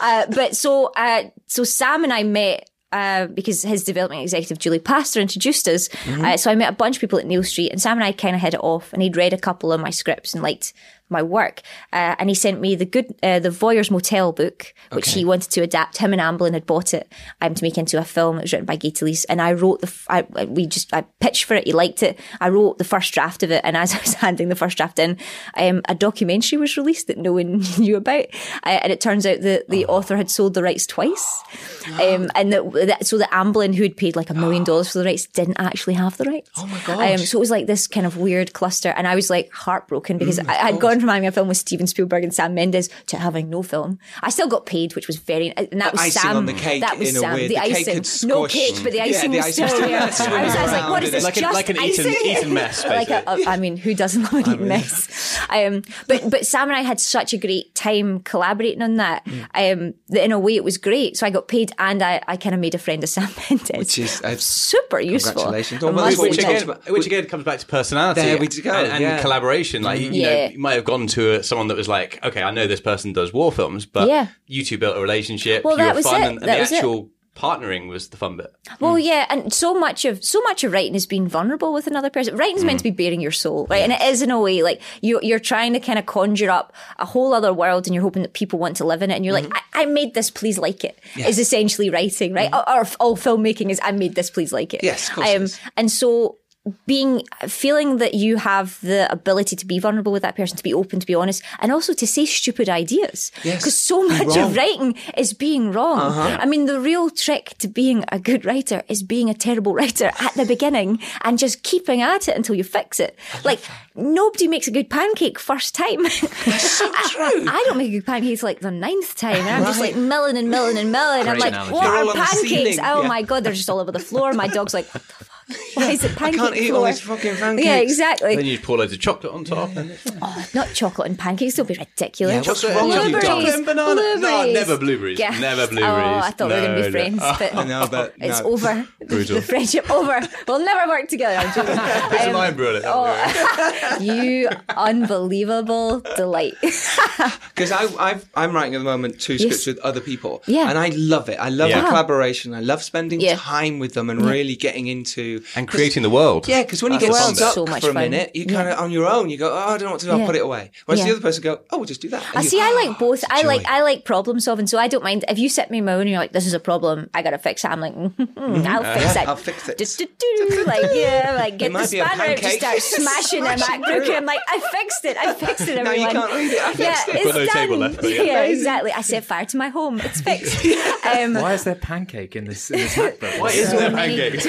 uh, 0.00 0.26
but 0.32 0.54
so, 0.54 0.92
uh, 0.96 1.24
so 1.46 1.64
Sam 1.64 2.04
and 2.04 2.12
I 2.12 2.22
met. 2.22 2.70
Uh, 2.90 3.26
because 3.26 3.60
his 3.62 3.84
development 3.84 4.22
executive 4.22 4.58
Julie 4.58 4.78
Pastor 4.78 5.20
introduced 5.20 5.68
us, 5.68 5.90
uh, 6.08 6.38
so 6.38 6.50
I 6.50 6.54
met 6.54 6.70
a 6.70 6.76
bunch 6.76 6.96
of 6.96 7.00
people 7.02 7.18
at 7.18 7.26
Neal 7.26 7.42
Street, 7.42 7.70
and 7.70 7.82
Sam 7.82 7.98
and 7.98 8.04
I 8.04 8.12
kind 8.12 8.34
of 8.34 8.40
hit 8.40 8.54
it 8.54 8.60
off. 8.62 8.94
And 8.94 9.02
he'd 9.02 9.14
read 9.14 9.34
a 9.34 9.38
couple 9.38 9.72
of 9.72 9.80
my 9.80 9.90
scripts 9.90 10.32
and 10.32 10.42
liked 10.42 10.72
my 11.10 11.22
work, 11.22 11.60
uh, 11.92 12.14
and 12.18 12.28
he 12.28 12.34
sent 12.34 12.60
me 12.60 12.74
the 12.74 12.84
good, 12.84 13.14
uh, 13.22 13.38
the 13.38 13.50
Voyeurs 13.50 13.90
Motel 13.90 14.32
book, 14.32 14.72
which 14.92 15.10
he 15.12 15.24
wanted 15.24 15.50
to 15.52 15.60
adapt. 15.62 15.98
Him 15.98 16.12
and 16.12 16.20
Amblin 16.20 16.52
had 16.52 16.66
bought 16.66 16.94
it 16.94 17.10
um, 17.40 17.54
to 17.54 17.62
make 17.64 17.78
into 17.78 17.98
a 17.98 18.04
film. 18.04 18.38
It 18.38 18.42
was 18.42 18.52
written 18.52 18.66
by 18.66 18.76
Gay 18.76 18.90
Talese, 18.90 19.24
and 19.28 19.40
I 19.40 19.52
wrote 19.52 19.80
the. 19.80 19.86
f- 19.86 20.06
I, 20.08 20.44
we 20.44 20.66
just 20.66 20.92
I 20.94 21.02
pitched 21.20 21.44
for 21.44 21.54
it. 21.54 21.66
He 21.66 21.72
liked 21.72 22.02
it. 22.02 22.18
I 22.40 22.48
wrote 22.48 22.78
the 22.78 22.84
first 22.84 23.12
draft 23.12 23.42
of 23.42 23.50
it, 23.50 23.60
and 23.64 23.76
as 23.76 23.94
I 23.96 23.98
was 24.00 24.14
handing 24.14 24.48
the 24.48 24.56
first 24.56 24.76
draft 24.76 24.98
in, 24.98 25.16
um, 25.56 25.82
a 25.88 25.94
documentary 25.94 26.58
was 26.58 26.76
released 26.76 27.06
that 27.08 27.18
no 27.18 27.32
one 27.32 27.62
knew 27.78 27.96
about, 27.96 28.26
uh, 28.64 28.68
and 28.82 28.92
it 28.92 29.00
turns 29.00 29.26
out 29.26 29.40
that 29.42 29.68
the 29.68 29.86
author 29.86 30.16
had 30.16 30.30
sold 30.30 30.54
the 30.54 30.62
rights 30.62 30.86
twice, 30.86 31.42
um, 32.00 32.30
and 32.34 32.52
that, 32.52 32.70
that 32.86 33.06
so 33.06 33.18
that 33.18 33.30
Amblin, 33.30 33.74
who 33.74 33.82
had 33.82 33.96
paid 33.96 34.16
like 34.16 34.30
a 34.30 34.34
million 34.34 34.64
dollars 34.68 34.92
for 34.92 34.98
the 34.98 35.04
rights, 35.04 35.26
didn't 35.26 35.58
actually 35.58 35.94
have 35.94 36.16
the 36.16 36.24
rights. 36.24 36.50
Oh 36.56 36.66
my 36.66 36.80
gosh. 36.86 37.12
Um, 37.12 37.18
so 37.18 37.38
it 37.38 37.40
was 37.40 37.50
like 37.50 37.66
this 37.66 37.86
kind 37.86 38.06
of 38.06 38.16
weird 38.16 38.52
cluster, 38.52 38.90
and 38.90 39.06
I 39.06 39.14
was 39.14 39.30
like 39.30 39.50
heartbroken 39.52 40.16
because 40.18 40.38
Mm, 40.38 40.48
I 40.48 40.54
had 40.54 40.78
gone 40.80 40.97
from 41.00 41.08
having 41.08 41.26
a 41.26 41.32
film 41.32 41.48
with 41.48 41.56
Steven 41.56 41.86
Spielberg 41.86 42.24
and 42.24 42.34
Sam 42.34 42.54
Mendes 42.54 42.88
to 43.06 43.16
having 43.16 43.48
no 43.50 43.62
film. 43.62 43.98
I 44.22 44.30
still 44.30 44.48
got 44.48 44.66
paid, 44.66 44.94
which 44.94 45.06
was 45.06 45.16
very, 45.16 45.56
and 45.56 45.80
that 45.80 45.92
was 45.92 46.12
Sam. 46.12 46.46
the 46.46 46.52
cake 46.52 46.80
that 46.82 46.98
was 46.98 47.10
a 47.16 47.20
Sam. 47.20 47.36
the 47.36 47.48
the 47.48 47.54
cake 47.54 47.76
icing, 47.88 47.94
had 47.94 48.08
no 48.28 48.46
cake, 48.46 48.74
but 48.82 48.92
the 48.92 48.98
Yeah, 48.98 49.04
icing 49.04 49.30
the 49.30 49.36
was 49.38 49.46
icing 49.46 49.68
still 49.68 49.80
there. 49.80 50.00
I 50.02 50.06
was, 50.06 50.20
I 50.56 50.62
was 50.62 50.72
like, 50.72 50.90
what 50.90 51.02
is 51.04 51.10
this? 51.10 51.24
Like, 51.24 51.36
a, 51.36 51.40
just 51.40 51.54
like 51.54 51.68
an 51.68 51.76
eaten, 51.80 52.06
icing? 52.06 52.30
eaten 52.30 52.54
mess, 52.54 52.84
like 52.86 53.08
basically. 53.08 53.44
a, 53.44 53.48
I 53.48 53.56
mean, 53.56 53.76
who 53.76 53.94
doesn't 53.94 54.22
love 54.24 54.34
an 54.34 54.54
eaten 54.54 54.68
mess? 54.68 55.38
Um, 55.50 55.82
but 56.06 56.30
but 56.30 56.46
Sam 56.46 56.68
and 56.68 56.76
I 56.76 56.82
had 56.82 57.00
such 57.00 57.32
a 57.32 57.38
great 57.38 57.74
time 57.74 58.20
collaborating 58.20 58.82
on 58.82 58.94
that. 58.96 59.26
Um, 59.54 59.94
that 60.08 60.24
in 60.24 60.32
a 60.32 60.38
way 60.38 60.56
it 60.56 60.64
was 60.64 60.76
great. 60.78 61.16
So 61.16 61.26
I 61.26 61.30
got 61.30 61.48
paid, 61.48 61.72
and 61.78 62.02
I, 62.02 62.20
I 62.26 62.36
kind 62.36 62.54
of 62.54 62.60
made 62.60 62.74
a 62.74 62.78
friend 62.78 63.02
of 63.02 63.08
Sam 63.08 63.28
Mendes, 63.50 63.70
Which 63.78 63.98
is 63.98 64.22
uh, 64.22 64.36
super 64.36 65.00
useful. 65.00 65.32
Congratulations. 65.42 65.82
Well, 65.82 65.92
must 65.92 66.04
that's 66.06 66.18
what 66.18 66.30
which 66.30 66.38
we 66.38 66.44
admit. 66.44 66.66
talked 66.66 66.80
again, 66.82 66.92
which 66.94 67.06
again 67.06 67.26
comes 67.26 67.44
back 67.44 67.58
to 67.60 67.66
personality 67.66 68.20
There 68.22 68.38
we 68.38 68.48
go, 68.48 68.72
and, 68.72 68.92
and 68.92 69.00
yeah. 69.02 69.20
collaboration. 69.20 69.82
Like 69.82 70.00
you 70.00 70.10
Yeah. 70.10 70.46
know, 70.46 70.52
you 70.52 70.58
might 70.58 70.74
have 70.74 70.84
gone 70.88 71.06
to 71.08 71.34
a, 71.34 71.42
someone 71.42 71.68
that 71.68 71.76
was 71.76 71.88
like, 71.88 72.18
okay, 72.24 72.42
I 72.42 72.50
know 72.50 72.66
this 72.66 72.80
person 72.80 73.12
does 73.12 73.32
war 73.32 73.52
films, 73.52 73.84
but 73.84 74.08
Yeah. 74.08 74.28
you 74.46 74.64
two 74.64 74.78
built 74.78 74.96
a 74.96 75.00
relationship. 75.00 75.62
Well, 75.62 75.78
you 75.78 75.84
that 75.84 75.94
were 75.94 75.98
was 75.98 76.06
fun, 76.06 76.22
it. 76.22 76.26
and, 76.26 76.38
and 76.38 76.48
That 76.48 76.54
the 76.54 76.60
was 76.60 76.72
it. 76.72 76.76
actual 76.76 77.10
partnering 77.36 77.88
was 77.88 78.08
the 78.08 78.16
fun 78.16 78.36
bit. 78.36 78.52
Well, 78.80 78.94
hmm. 78.94 79.00
yeah, 79.00 79.26
and 79.30 79.52
so 79.52 79.72
much 79.74 80.04
of 80.04 80.24
so 80.24 80.40
much 80.42 80.64
of 80.64 80.72
writing 80.72 80.94
is 80.94 81.06
being 81.06 81.28
vulnerable 81.28 81.72
with 81.72 81.86
another 81.86 82.10
person. 82.10 82.36
Writing's 82.36 82.64
meant 82.64 82.80
hmm. 82.80 82.88
to 82.88 82.90
be 82.92 83.02
bearing 83.02 83.20
your 83.20 83.30
soul, 83.30 83.66
right? 83.70 83.82
And 83.82 83.92
it 83.92 84.02
is 84.02 84.22
in 84.22 84.30
a 84.30 84.40
way 84.40 84.62
like 84.62 84.80
you 85.02 85.20
you're 85.22 85.38
trying 85.38 85.72
to 85.74 85.80
kind 85.80 85.98
of 85.98 86.06
conjure 86.06 86.50
up 86.50 86.72
a 86.98 87.04
whole 87.04 87.32
other 87.34 87.52
world, 87.52 87.86
and 87.86 87.94
you're 87.94 88.02
hoping 88.02 88.22
that 88.22 88.32
people 88.32 88.58
want 88.58 88.76
to 88.78 88.84
live 88.84 89.02
in 89.02 89.10
it. 89.10 89.16
And 89.16 89.24
you're 89.24 89.34
like, 89.34 89.46
hmm. 89.46 89.52
I, 89.74 89.82
I 89.82 89.86
made 89.86 90.14
this, 90.14 90.30
please 90.30 90.58
like 90.58 90.82
it. 90.84 90.98
Is 91.16 91.38
essentially 91.38 91.90
writing, 91.90 92.32
right? 92.32 92.52
Or, 92.52 92.68
or 92.68 92.86
all 92.98 93.16
filmmaking 93.16 93.70
is, 93.70 93.80
I 93.84 93.92
made 93.92 94.14
this, 94.14 94.30
please 94.30 94.52
like 94.52 94.74
it. 94.74 94.82
Yes, 94.82 95.08
of 95.08 95.14
course 95.14 95.28
Um, 95.28 95.70
and 95.76 95.90
so 95.90 96.38
being 96.86 97.22
feeling 97.46 97.98
that 97.98 98.14
you 98.14 98.36
have 98.36 98.78
the 98.80 99.10
ability 99.10 99.56
to 99.56 99.66
be 99.66 99.78
vulnerable 99.78 100.12
with 100.12 100.22
that 100.22 100.36
person, 100.36 100.56
to 100.56 100.62
be 100.62 100.74
open, 100.74 101.00
to 101.00 101.06
be 101.06 101.14
honest, 101.14 101.42
and 101.60 101.72
also 101.72 101.92
to 101.94 102.06
say 102.06 102.26
stupid 102.26 102.68
ideas. 102.68 103.30
Yes. 103.44 103.58
Because 103.62 103.78
so 103.78 104.06
much. 104.06 104.28
Uh-huh. 104.28 104.46
of 104.46 104.56
writing 104.56 104.96
is 105.16 105.32
being 105.32 105.72
wrong. 105.72 105.98
I 106.00 106.44
mean, 106.46 106.66
the 106.66 106.80
real 106.80 107.08
trick 107.10 107.54
to 107.58 107.68
being 107.68 108.04
a 108.10 108.18
good 108.18 108.44
writer 108.44 108.82
is 108.88 109.02
being 109.02 109.30
a 109.30 109.34
terrible 109.34 109.74
writer 109.74 110.10
at 110.20 110.34
the 110.34 110.44
beginning 110.44 110.98
and 111.22 111.38
just 111.38 111.62
keeping 111.62 112.02
at 112.02 112.28
it 112.28 112.36
until 112.36 112.54
you 112.54 112.64
fix 112.64 113.00
it. 113.00 113.18
Like 113.44 113.60
nobody 113.94 114.48
makes 114.48 114.68
a 114.68 114.70
good 114.70 114.90
pancake 114.90 115.38
first 115.38 115.74
time. 115.74 116.02
That's 116.02 116.70
so 116.70 116.90
true. 117.08 117.44
I, 117.48 117.62
don't 117.66 117.78
make 117.78 117.88
a 117.88 117.92
good 117.98 118.06
pancake 118.06 118.42
like 118.42 118.60
the 118.60 118.70
ninth 118.70 119.14
time, 119.16 119.36
and 119.36 119.48
I'm 119.48 119.64
just 119.64 119.80
like 119.80 119.96
milling 119.96 120.36
and 120.36 120.50
milling 120.50 120.76
and 120.78 120.92
milling. 120.92 121.22
I'm 121.28 121.38
Great 121.38 121.40
like, 121.40 121.52
analogy. 121.52 121.72
what 121.72 121.84
You're 121.84 122.08
are 122.08 122.26
pancakes? 122.26 122.78
Oh 122.82 123.02
Yeah. 123.02 123.08
my 123.08 123.22
god, 123.22 123.44
they're 123.44 123.52
just 123.52 123.70
all 123.70 123.78
over 123.80 123.92
the 123.92 123.98
floor. 123.98 124.32
My 124.32 124.48
dog's 124.48 124.74
like, 124.74 124.86
what 124.92 125.02
the 125.18 125.24
fuck? 125.48 125.76
Why 125.76 125.90
is 125.92 126.04
it 126.04 126.16
pancake 126.16 126.40
can't 126.40 126.56
eat 126.56 126.70
all 126.70 126.84
these 126.84 127.00
fucking 127.00 127.36
pancakes. 127.36 127.66
Yeah, 127.66 127.76
exactly. 127.78 128.36
Then 128.36 128.44
you 128.46 128.58
pour 128.58 128.78
loads 128.78 128.92
of 128.92 129.00
chocolate 129.00 129.32
on 129.32 129.44
top. 129.44 129.74
And 129.76 129.98
Oh, 130.22 130.46
not 130.54 130.68
chocolate 130.74 131.08
and 131.08 131.18
pancakes. 131.18 131.54
Don't 131.54 131.66
be 131.68 131.74
ridiculous. 131.74 132.34
Yeah, 132.46 132.50
what's 132.50 132.64
wrong 132.64 132.88
with 132.88 132.96
you, 132.96 133.02
Blueberries. 133.02 133.24
Chocolate 133.26 133.54
and 133.54 133.66
banana? 133.66 134.16
No, 134.20 134.52
never 134.52 134.76
blueberries. 134.78 135.18
Yes. 135.18 135.40
Never 135.40 135.66
blueberries. 135.66 135.94
Oh. 135.94 136.18
I 136.18 136.30
thought 136.30 136.48
we 136.48 136.54
were 136.54 136.60
going 136.60 136.76
to 136.78 136.84
be 136.84 136.90
friends, 136.90 137.16
no. 137.20 137.36
but 137.38 137.54
I 137.54 137.64
know, 137.64 137.88
but 137.90 138.14
it's 138.18 138.40
no. 138.40 138.46
over. 138.52 138.86
Brutal. 139.06 139.36
The 139.36 139.42
friendship 139.42 139.90
over. 139.90 140.20
We'll 140.46 140.64
never 140.64 140.88
work 140.90 141.08
together. 141.08 141.36
I'm 141.36 141.54
joking. 141.54 141.74
It's 141.78 142.24
a 142.24 142.28
Um, 142.28 142.34
lime 142.34 142.56
brew 142.56 142.76
on 142.76 142.82
oh, 142.84 143.96
you 144.00 144.48
unbelievable 144.68 146.00
delight. 146.16 146.54
Because 146.60 147.72
I've, 147.72 148.28
I'm 148.34 148.52
writing 148.54 148.74
at 148.74 148.78
the 148.78 148.84
moment 148.84 149.20
two 149.20 149.38
scripts 149.38 149.66
with 149.66 149.78
other 149.80 150.00
people. 150.00 150.42
Yeah. 150.46 150.68
And 150.68 150.78
I 150.78 150.90
love 150.94 151.28
it. 151.28 151.38
I 151.38 151.48
love 151.48 151.70
Yeah. 151.70 151.80
the 151.82 151.88
collaboration. 151.88 152.54
I 152.54 152.60
love 152.60 152.82
spending 152.82 153.20
Yeah. 153.20 153.36
time 153.36 153.78
with 153.78 153.94
them 153.94 154.10
and 154.10 154.22
really 154.24 154.56
getting 154.56 154.86
into. 154.86 155.37
And 155.56 155.66
creating 155.68 156.02
the 156.02 156.10
world. 156.10 156.46
Yeah, 156.48 156.62
because 156.62 156.82
when 156.82 156.92
you 156.92 156.98
That's 156.98 157.16
get 157.18 157.36
stuck. 157.36 157.54
So 157.54 157.64
much 157.66 157.82
for 157.82 157.90
a 157.90 157.92
fun. 157.94 158.10
minute, 158.10 158.30
you 158.34 158.46
kind 158.46 158.68
of 158.68 158.78
on 158.78 158.90
your 158.90 159.06
own. 159.06 159.30
You 159.30 159.36
go, 159.38 159.52
oh, 159.52 159.56
I 159.56 159.78
don't 159.78 159.86
know 159.86 159.90
what 159.92 160.00
to 160.00 160.06
do. 160.06 160.12
I'll 160.12 160.18
Yeah. 160.20 160.26
put 160.26 160.36
it 160.36 160.42
away. 160.42 160.70
Whereas 160.86 161.04
the 161.04 161.10
other 161.12 161.20
person 161.20 161.42
go, 161.42 161.60
oh, 161.70 161.78
we'll 161.78 161.86
just 161.86 162.00
do 162.00 162.08
that. 162.10 162.22
And 162.30 162.38
I 162.38 162.42
you- 162.42 162.48
see. 162.48 162.60
I 162.60 162.72
like 162.72 162.98
both. 162.98 163.24
I 163.30 163.42
like 163.42 163.64
I 163.66 163.82
like 163.82 164.04
problem 164.04 164.40
solving. 164.40 164.66
So 164.66 164.78
I 164.78 164.88
don't 164.88 165.02
mind 165.04 165.24
if 165.28 165.38
you 165.38 165.48
sit 165.48 165.70
me 165.70 165.78
in 165.78 165.84
my 165.84 165.94
own 165.94 166.02
and 166.02 166.10
you're 166.10 166.18
like, 166.18 166.32
"This 166.32 166.46
is 166.46 166.54
a 166.54 166.60
problem. 166.60 167.08
I 167.14 167.22
gotta 167.22 167.38
fix 167.38 167.64
it." 167.64 167.68
I'm 167.70 167.80
like, 167.80 167.94
mm 167.94 168.66
"I'll 168.66 168.82
fix 168.98 169.16
it. 169.16 169.28
I'll 169.28 169.36
fix 169.36 169.68
it. 169.68 169.78
Do-do-do. 169.78 170.64
Like 170.66 170.86
yeah, 170.94 171.34
like 171.38 171.56
get 171.58 171.68
the 171.68 171.78
might 171.78 171.90
be 171.90 172.00
a 172.00 172.04
spanner 172.04 172.24
out, 172.32 172.36
just 172.38 172.58
start 172.58 172.78
smashing 172.82 173.44
a 173.46 173.58
Smashing 173.58 173.82
MacBook, 173.82 174.06
and 174.06 174.12
I'm 174.16 174.26
like, 174.26 174.40
"I 174.48 174.60
fixed 174.72 175.04
it. 175.04 175.16
I 175.16 175.32
fixed 175.34 175.68
it." 175.68 175.76
Now 175.82 175.90
Everyone. 175.90 176.00
you 176.14 176.20
can't 176.20 176.32
read 176.32 176.52
it. 176.52 176.60
I 176.62 176.70
Yeah, 176.72 176.94
fixed 176.94 177.08
it. 177.08 177.36
it's 177.36 177.54
done. 177.54 177.78
left, 177.78 178.04
yeah, 178.04 178.22
yeah. 178.22 178.42
exactly. 178.42 178.92
I 178.92 179.00
set 179.02 179.24
fire 179.24 179.44
to 179.46 179.56
my 179.56 179.68
home. 179.68 180.00
It's 180.00 180.20
fixed. 180.20 180.64
Um, 181.08 181.34
Why 181.34 181.54
is 181.54 181.64
there 181.64 181.74
pancake 181.74 182.36
in 182.36 182.44
this, 182.44 182.70
in 182.70 182.78
this 182.80 182.94
MacBook? 182.96 183.40
Why 183.40 183.48
isn't 183.50 183.76
there 183.78 183.90
many- 183.90 184.16
pancakes? 184.18 184.46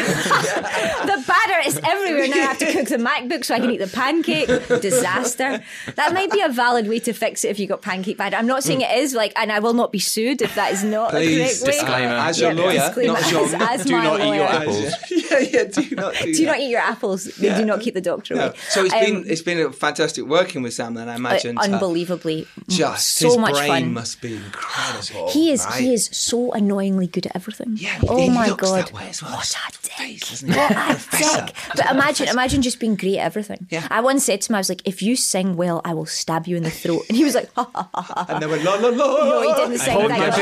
The 1.06 1.24
batter 1.28 1.68
is 1.68 1.80
everywhere 1.84 2.28
now. 2.28 2.36
I 2.36 2.40
have 2.40 2.58
to 2.60 2.72
cook 2.72 2.88
the 2.88 2.98
MacBook 2.98 3.46
so 3.46 3.56
I 3.56 3.60
can 3.60 3.72
eat 3.72 3.78
the 3.78 3.88
pancake. 3.88 4.48
Disaster. 4.82 5.64
That 5.96 6.14
might 6.14 6.32
be 6.32 6.42
a 6.42 6.50
valid 6.50 6.88
way 6.88 7.00
to 7.00 7.14
fix 7.14 7.44
it 7.44 7.50
if 7.50 7.60
you 7.60 7.68
got 7.68 7.82
pancake 7.82 8.18
batter. 8.18 8.36
I'm 8.38 8.48
not 8.48 8.64
saying 8.64 8.82
it 8.82 8.92
is 8.98 9.14
like, 9.14 9.34
and 9.36 9.52
I 9.52 9.60
will 9.60 9.74
not 9.74 9.92
be 9.92 10.00
sued 10.00 10.42
if 10.42 10.56
that 10.56 10.74
is 10.74 10.84
not 10.84 11.12
Please, 11.12 11.36
a 11.36 11.38
correct 11.38 11.62
way. 11.64 11.72
disclaimer. 11.72 12.16
Uh, 12.16 12.26
as 12.30 12.40
your 12.40 12.52
Yeah, 12.52 12.62
lawyer, 12.64 12.74
disclaimer. 12.74 13.14
not 13.14 13.24
John. 13.24 13.44
As, 13.62 13.80
as 13.82 13.86
Do 13.86 13.94
my 13.94 14.04
not 14.04 14.20
eat 14.20 14.24
your 14.24 14.36
lawyer. 14.36 14.44
apples. 14.44 14.94
yeah, 15.12 15.40
yeah. 15.40 15.64
Do 15.66 15.96
not 15.96 16.14
do, 16.16 16.34
Do 16.34 16.46
that. 16.46 16.52
not 16.52 16.60
eat 16.60 16.70
your 16.70 16.82
apples. 16.82 17.24
They 17.26 17.56
do 17.56 17.66
not 17.66 17.82
keep 17.82 17.94
the 17.94 18.02
doctor 18.02 18.36
No. 18.36 18.48
away. 18.48 18.56
So 18.70 18.86
it's 18.86 18.94
Um, 18.94 19.00
been 19.02 19.24
it's 19.28 19.42
been 19.42 19.72
fantastic 19.74 20.26
working 20.26 20.62
with 20.62 20.74
Sam. 20.74 20.94
Then 20.94 21.10
I 21.10 21.14
uh, 21.14 21.18
imagine 21.18 21.56
to- 21.56 21.62
unbelievably 21.62 22.48
Just 22.68 23.16
so 23.16 23.28
his 23.30 23.38
much 23.38 23.54
brain 23.54 23.68
fun. 23.86 23.94
must 23.94 24.22
be 24.22 24.36
incredible. 24.36 25.30
He 25.30 25.52
is 25.52 25.66
right? 25.66 25.82
he 25.82 25.94
is 25.94 26.10
so 26.12 26.52
annoyingly 26.54 27.08
good 27.08 27.26
at 27.26 27.36
everything. 27.36 27.78
Yeah, 27.78 28.00
oh 28.08 28.18
he 28.18 28.30
my 28.30 28.48
looks 28.48 28.64
god. 28.64 28.88
that 28.88 28.94
way 28.94 29.10
as 29.10 29.22
well. 29.22 29.32
What 29.34 29.56
a 29.68 29.72
day. 29.88 30.18
face, 30.18 30.44
isn't 30.70 30.78
he? 30.78 30.86
What 30.90 30.92
a 30.96 31.00
Professor. 31.00 31.46
dick. 31.46 31.56
But 31.76 31.92
imagine, 31.92 32.28
imagine 32.30 32.62
just 32.62 32.80
being 32.80 32.96
great 32.96 33.18
at 33.18 33.26
everything. 33.26 33.68
Yeah. 33.70 33.88
I 33.90 34.02
once 34.02 34.24
said 34.26 34.42
to 34.42 34.52
him, 34.52 34.56
I 34.56 34.60
was 34.60 34.70
like, 34.70 34.82
if 34.86 35.02
you 35.02 35.16
sing 35.16 35.56
well, 35.56 35.82
I 35.86 35.94
will 35.94 36.06
stab 36.06 36.48
you 36.48 36.56
in 36.58 36.64
the 36.64 36.70
throat. 36.70 37.04
And 37.10 37.18
he 37.18 37.24
was 37.24 37.36
like, 37.36 37.50
ha 37.56 37.70
ha 37.74 37.90
ha 37.94 38.02
ha. 38.02 38.26
And 38.30 38.42
they 38.42 38.48
went 38.48 38.64
la 38.64 38.76
la 38.76 38.90
la. 38.90 39.06
No, 39.30 39.42
he 39.42 39.54
didn't 39.62 39.80
sing 39.80 39.94
hold 39.94 40.12
that. 40.12 40.20
my 40.20 40.36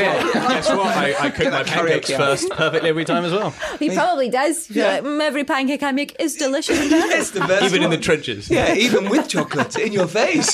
Guess 0.54 0.68
what? 0.70 0.86
I, 0.96 1.14
I 1.26 1.30
cook 1.30 1.50
my 1.52 1.62
pancakes 1.62 2.10
first 2.10 2.50
perfectly 2.50 2.88
every 2.90 3.04
time 3.04 3.24
as 3.24 3.32
well. 3.32 3.50
He 3.78 3.90
probably 3.90 4.28
does. 4.28 4.70
Yeah. 4.70 4.94
like, 4.94 5.04
"Mm, 5.04 5.20
every 5.22 5.44
pancake 5.44 5.82
I 5.82 5.92
make 5.92 6.14
is 6.20 6.36
delicious. 6.36 6.78
and 6.78 6.90
It's 6.92 7.30
the 7.30 7.40
best 7.40 7.64
Even 7.64 7.82
in 7.82 7.90
the 7.90 7.98
trenches. 7.98 8.50
Yeah, 8.50 8.74
even 8.74 9.08
with 9.08 9.28
chocolate 9.28 9.76
in 9.78 9.92
your 9.92 10.06
face. 10.06 10.52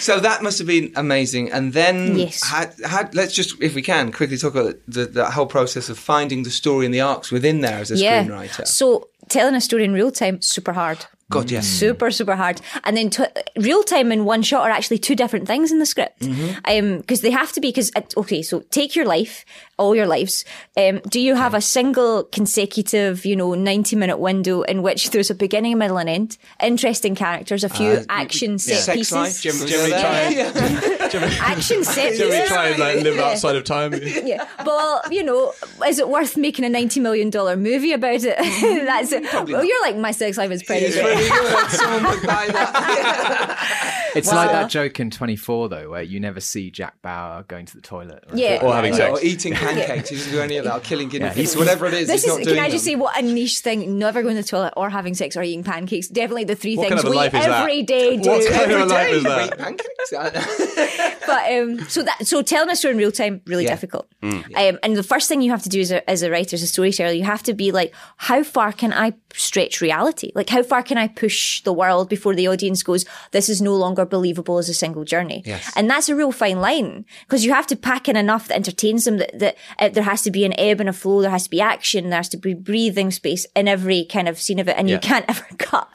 so 0.00 0.20
that 0.20 0.40
must 0.42 0.58
have 0.58 0.66
been 0.66 0.92
amazing. 0.96 1.50
And 1.52 1.72
then, 1.72 2.16
Yes. 2.18 2.42
had, 2.44 2.74
had, 2.84 3.14
let's 3.14 3.32
just, 3.34 3.60
if 3.62 3.74
we 3.74 3.82
can, 3.82 4.12
quickly 4.12 4.36
talk 4.36 4.54
about 4.54 4.74
the, 4.86 5.06
the 5.06 5.24
whole 5.30 5.46
process 5.46 5.88
of 5.88 5.98
finding 5.98 6.42
the 6.42 6.50
story 6.50 6.84
and 6.84 6.94
the 6.94 7.00
arcs 7.00 7.30
within 7.30 7.45
there 7.52 7.78
as 7.78 7.90
a 7.90 7.96
yeah. 7.96 8.24
screenwriter. 8.24 8.66
So 8.66 9.08
telling 9.28 9.54
a 9.54 9.60
story 9.60 9.84
in 9.84 9.92
real 9.92 10.10
time, 10.10 10.40
super 10.40 10.72
hard. 10.72 11.06
God, 11.28 11.50
yes. 11.50 11.66
Mm. 11.66 11.78
Super, 11.78 12.10
super 12.12 12.36
hard. 12.36 12.60
And 12.84 12.96
then 12.96 13.10
tw- 13.10 13.36
real 13.56 13.82
time 13.82 14.12
and 14.12 14.24
one 14.24 14.42
shot 14.42 14.62
are 14.62 14.70
actually 14.70 14.98
two 14.98 15.16
different 15.16 15.48
things 15.48 15.72
in 15.72 15.80
the 15.80 15.86
script. 15.86 16.20
Mm-hmm. 16.20 16.58
Um, 16.64 16.98
because 17.00 17.20
they 17.20 17.32
have 17.32 17.50
to 17.52 17.60
be, 17.60 17.68
because, 17.68 17.90
uh, 17.96 18.02
okay, 18.16 18.42
so 18.42 18.60
take 18.70 18.94
your 18.94 19.06
life, 19.06 19.44
all 19.78 19.94
your 19.94 20.06
lives. 20.06 20.44
Um, 20.76 21.00
do 21.08 21.20
you 21.20 21.34
have 21.34 21.52
a 21.54 21.60
single 21.60 22.24
consecutive, 22.24 23.26
you 23.26 23.36
know, 23.36 23.54
90 23.54 23.96
minute 23.96 24.18
window 24.18 24.62
in 24.62 24.82
which 24.82 25.10
there's 25.12 25.30
a 25.30 25.34
beginning, 25.34 25.74
a 25.74 25.76
middle, 25.76 25.98
and 25.98 26.08
end? 26.08 26.38
Interesting 26.62 27.14
characters, 27.14 27.62
a 27.64 27.68
few 27.68 27.90
Uh, 27.92 28.04
action 28.08 28.58
set 28.58 28.78
Sex 28.78 28.96
pieces. 28.96 29.12
life. 29.12 29.42
Jim- 29.42 29.60
Was 29.60 29.70
Jimmy 29.70 29.90
there 29.90 30.00
Try. 30.00 30.28
Yeah. 30.30 31.36
Action 31.40 31.84
set 31.84 32.16
Do 32.16 32.24
we 32.24 32.30
pieces. 32.32 32.48
try 32.48 32.68
and 32.68 32.78
like 32.78 33.00
live 33.02 33.18
outside 33.18 33.56
of 33.56 33.64
time? 33.64 33.92
Yeah, 34.26 34.48
well, 34.64 35.02
you 35.10 35.22
know, 35.22 35.52
is 35.86 35.98
it 35.98 36.08
worth 36.08 36.36
making 36.36 36.64
a 36.64 36.68
ninety 36.68 36.98
million 37.00 37.30
dollar 37.30 37.56
movie 37.56 37.92
about 37.92 38.24
it? 38.24 38.36
That's 38.86 39.12
it. 39.12 39.22
Well, 39.32 39.64
you're 39.64 39.82
like 39.82 39.96
my 39.96 40.10
sex 40.10 40.36
life 40.38 40.50
is 40.50 40.62
pretty 40.62 40.86
It's 40.86 40.96
great. 40.96 41.16
really 41.16 41.28
good. 41.28 41.70
Someone 41.70 42.04
would 42.12 42.26
buy 42.26 42.46
that. 42.48 44.12
It's 44.16 44.28
Well- 44.28 44.36
like 44.36 44.50
that 44.52 44.70
joke 44.70 44.98
in 45.00 45.10
24, 45.10 45.68
though, 45.68 45.90
where 45.90 46.02
you 46.02 46.18
never 46.20 46.40
see 46.40 46.70
Jack 46.70 47.00
Bauer 47.02 47.44
going 47.46 47.66
to 47.66 47.74
the 47.76 47.82
toilet. 47.82 48.24
or- 48.30 48.36
Yeah, 48.36 48.60
Or 48.62 48.72
having 48.74 48.94
sex. 48.94 49.18
Or 49.20 49.24
eating 49.24 49.52
pancakes. 49.74 50.08
He 50.10 50.16
doesn't 50.16 50.32
do 50.32 50.40
any 50.40 50.56
of 50.56 50.64
that. 50.64 50.76
Or 50.76 50.80
killing 50.80 51.08
guinea 51.08 51.26
Yeah, 51.26 51.34
pigs. 51.34 51.56
Whatever 51.56 51.86
it 51.86 51.94
is, 51.94 52.06
This 52.08 52.24
he's 52.24 52.32
is. 52.32 52.38
not 52.46 52.46
Can 52.54 52.58
I 52.64 52.70
just 52.70 52.84
them. 52.84 52.92
say 52.92 52.96
what 52.96 53.18
a 53.18 53.22
niche 53.22 53.58
thing? 53.60 53.98
Never 53.98 54.22
going 54.22 54.36
to 54.36 54.42
the 54.42 54.48
toilet 54.48 54.72
or 54.76 54.90
having 54.90 55.14
sex 55.14 55.36
or 55.36 55.42
eating 55.42 55.64
pancakes. 55.64 56.08
Definitely 56.08 56.44
the 56.44 56.54
three 56.56 56.76
What 56.76 56.88
things 56.88 57.02
kind 57.02 57.06
of 57.06 57.10
we 57.10 57.16
life 57.16 57.34
is 57.34 57.44
that? 57.44 57.60
every 57.60 57.82
day 57.82 58.16
do. 58.16 58.30
What 58.30 58.50
kind 58.52 58.70
of 58.72 58.80
a 58.80 58.84
life 58.86 59.06
day 59.08 59.12
is 59.16 59.22
that? 59.24 59.58
pancakes. 59.58 59.86
but 61.26 61.52
um, 61.52 61.80
so 61.88 62.02
that 62.02 62.26
so 62.26 62.42
telling 62.42 62.70
a 62.70 62.76
story 62.76 62.92
in 62.92 62.98
real 62.98 63.12
time 63.12 63.40
really 63.46 63.64
Yeah. 63.64 63.70
difficult. 63.70 64.08
Um, 64.22 64.78
and 64.82 64.96
the 64.96 65.02
first 65.02 65.28
thing 65.28 65.40
you 65.42 65.50
have 65.50 65.62
to 65.62 65.68
do 65.68 65.80
as 65.80 65.90
a, 65.92 66.08
as 66.10 66.22
a 66.22 66.30
writer, 66.30 66.54
as 66.54 66.62
a 66.62 66.66
storyteller, 66.66 67.12
you 67.12 67.24
have 67.24 67.42
to 67.44 67.54
be 67.54 67.70
like, 67.72 67.94
how 68.16 68.42
far 68.42 68.72
can 68.72 68.92
I 68.92 69.12
stretch 69.34 69.80
reality? 69.80 70.32
Like, 70.34 70.48
how 70.50 70.62
far 70.62 70.82
can 70.82 70.98
I 70.98 71.08
push 71.08 71.60
the 71.62 71.72
world 71.72 72.08
before 72.08 72.34
the 72.34 72.48
audience 72.48 72.82
goes, 72.82 73.04
this 73.32 73.48
is 73.48 73.60
no 73.62 73.74
longer 73.74 74.04
believable 74.04 74.58
as 74.58 74.68
a 74.68 74.74
single 74.74 75.04
journey? 75.04 75.42
Yes. 75.46 75.72
And 75.76 75.88
that's 75.90 76.08
a 76.08 76.16
real 76.16 76.32
fine 76.32 76.60
line 76.60 77.04
because 77.26 77.44
you 77.44 77.52
have 77.52 77.66
to 77.68 77.76
pack 77.76 78.08
in 78.08 78.16
enough 78.16 78.48
that 78.48 78.54
entertains 78.56 79.04
them. 79.04 79.18
That, 79.18 79.38
that 79.38 79.56
uh, 79.78 79.88
there 79.90 80.02
has 80.04 80.22
to 80.22 80.30
be 80.30 80.44
an 80.44 80.58
ebb 80.58 80.80
and 80.80 80.88
a 80.88 80.92
flow. 80.92 81.22
There 81.22 81.30
has 81.30 81.44
to 81.44 81.50
be 81.50 81.60
action. 81.60 82.10
There 82.10 82.18
has 82.18 82.28
to 82.30 82.36
be 82.36 82.54
breathing 82.54 83.10
space 83.10 83.46
in 83.54 83.68
every 83.68 84.04
kind 84.06 84.28
of 84.28 84.40
scene 84.40 84.58
of 84.58 84.68
it, 84.68 84.76
and 84.76 84.88
you 84.90 84.98
can't 84.98 85.24
ever 85.28 85.46
cut. 85.58 85.88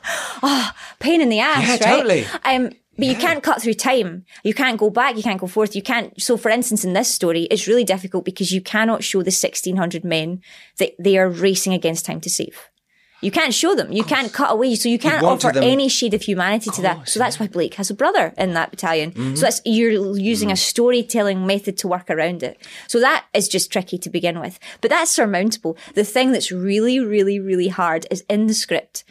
Oh, 0.44 0.72
pain 1.00 1.22
in 1.22 1.30
the 1.30 1.40
ass, 1.40 1.64
Yeah, 1.64 1.72
right? 1.72 1.98
totally. 1.98 2.26
Um, 2.46 2.72
but 2.98 3.08
you 3.08 3.16
can't 3.16 3.42
cut 3.42 3.62
through 3.62 3.76
time. 3.76 4.26
You 4.44 4.54
can't 4.54 4.78
go 4.78 4.90
back. 4.90 5.16
You 5.16 5.24
can't 5.24 5.40
go 5.40 5.48
forth. 5.48 5.76
You 5.76 5.82
can't. 5.82 6.20
So, 6.22 6.38
for 6.38 6.50
instance, 6.50 6.84
in 6.84 6.94
this 6.94 7.14
story, 7.14 7.44
it's 7.44 7.68
really 7.68 7.84
difficult 7.84 8.26
because 8.26 8.52
you 8.52 8.62
cannot 8.62 9.04
show 9.04 9.20
the 9.20 9.32
1600 9.32 10.04
men 10.04 10.42
that 10.78 10.94
they 11.00 11.18
are 11.18 11.30
racing 11.30 11.74
against 11.74 12.06
time 12.06 12.22
to 12.22 12.30
save. 12.30 12.70
You 13.22 13.30
can't 13.30 13.54
show 13.54 13.76
them. 13.76 13.92
You 13.92 14.04
can't 14.04 14.34
cut 14.34 14.52
away. 14.52 14.76
So 14.76 14.90
you 14.90 14.98
can't 14.98 15.24
offer 15.24 15.52
them- 15.52 15.64
any 15.64 15.88
shade 15.88 16.14
of 16.14 16.24
humanity 16.24 16.72
to 16.72 16.82
that. 16.82 17.08
So 17.08 17.20
that's 17.20 17.40
why 17.40 17.48
Blake 17.48 17.76
has 17.76 17.90
a 17.92 17.94
brother 17.94 18.34
in 18.38 18.54
that 18.56 18.72
battalion. 18.72 19.12
Mm-hmm. 19.12 19.36
So 19.36 19.42
that's, 19.42 19.62
you're 19.64 20.18
using 20.18 20.52
a 20.52 20.56
storytelling 20.56 21.46
method 21.46 21.78
to 21.78 21.88
work 21.88 22.10
around 22.10 22.42
it. 22.42 22.58
So 22.88 23.00
that 23.00 23.26
is 23.34 23.48
just 23.48 23.72
tricky 23.72 24.00
to 24.00 24.10
begin 24.10 24.40
with. 24.40 24.60
But 24.82 24.90
that's 24.90 25.12
surmountable. 25.12 25.78
The 25.94 26.04
thing 26.04 26.32
that's 26.32 26.52
really, 26.52 27.00
really, 27.00 27.40
really 27.40 27.68
hard 27.68 28.08
is 28.10 28.24
in 28.28 28.48
the 28.48 28.56
script. 28.56 29.04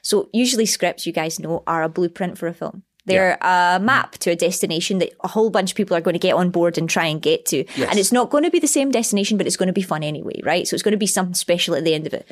So 0.00 0.30
usually 0.32 0.64
scripts, 0.64 1.06
you 1.06 1.12
guys 1.12 1.38
know, 1.38 1.62
are 1.66 1.82
a 1.82 1.88
blueprint 1.90 2.38
for 2.38 2.46
a 2.46 2.54
film. 2.54 2.84
They're 3.08 3.38
a 3.40 3.80
map 3.80 4.12
to 4.18 4.30
a 4.30 4.36
destination 4.36 4.98
that 4.98 5.12
a 5.24 5.28
whole 5.28 5.50
bunch 5.50 5.72
of 5.72 5.76
people 5.76 5.96
are 5.96 6.00
going 6.00 6.14
to 6.14 6.18
get 6.18 6.34
on 6.34 6.50
board 6.50 6.78
and 6.78 6.88
try 6.88 7.06
and 7.06 7.20
get 7.20 7.46
to. 7.46 7.64
And 7.76 7.98
it's 7.98 8.12
not 8.12 8.30
going 8.30 8.44
to 8.44 8.50
be 8.50 8.60
the 8.60 8.66
same 8.66 8.90
destination, 8.90 9.38
but 9.38 9.46
it's 9.46 9.56
going 9.56 9.66
to 9.66 9.72
be 9.72 9.82
fun 9.82 10.02
anyway, 10.02 10.40
right? 10.44 10.68
So 10.68 10.74
it's 10.74 10.82
going 10.82 10.92
to 10.92 10.98
be 10.98 11.06
something 11.06 11.34
special 11.34 11.74
at 11.74 11.84
the 11.84 11.94
end 11.94 12.06
of 12.06 12.14
it. 12.14 12.30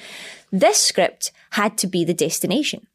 This 0.52 0.80
script 0.80 1.32
had 1.50 1.76
to 1.78 1.86
be 1.86 2.04
the 2.04 2.14
destination. 2.14 2.86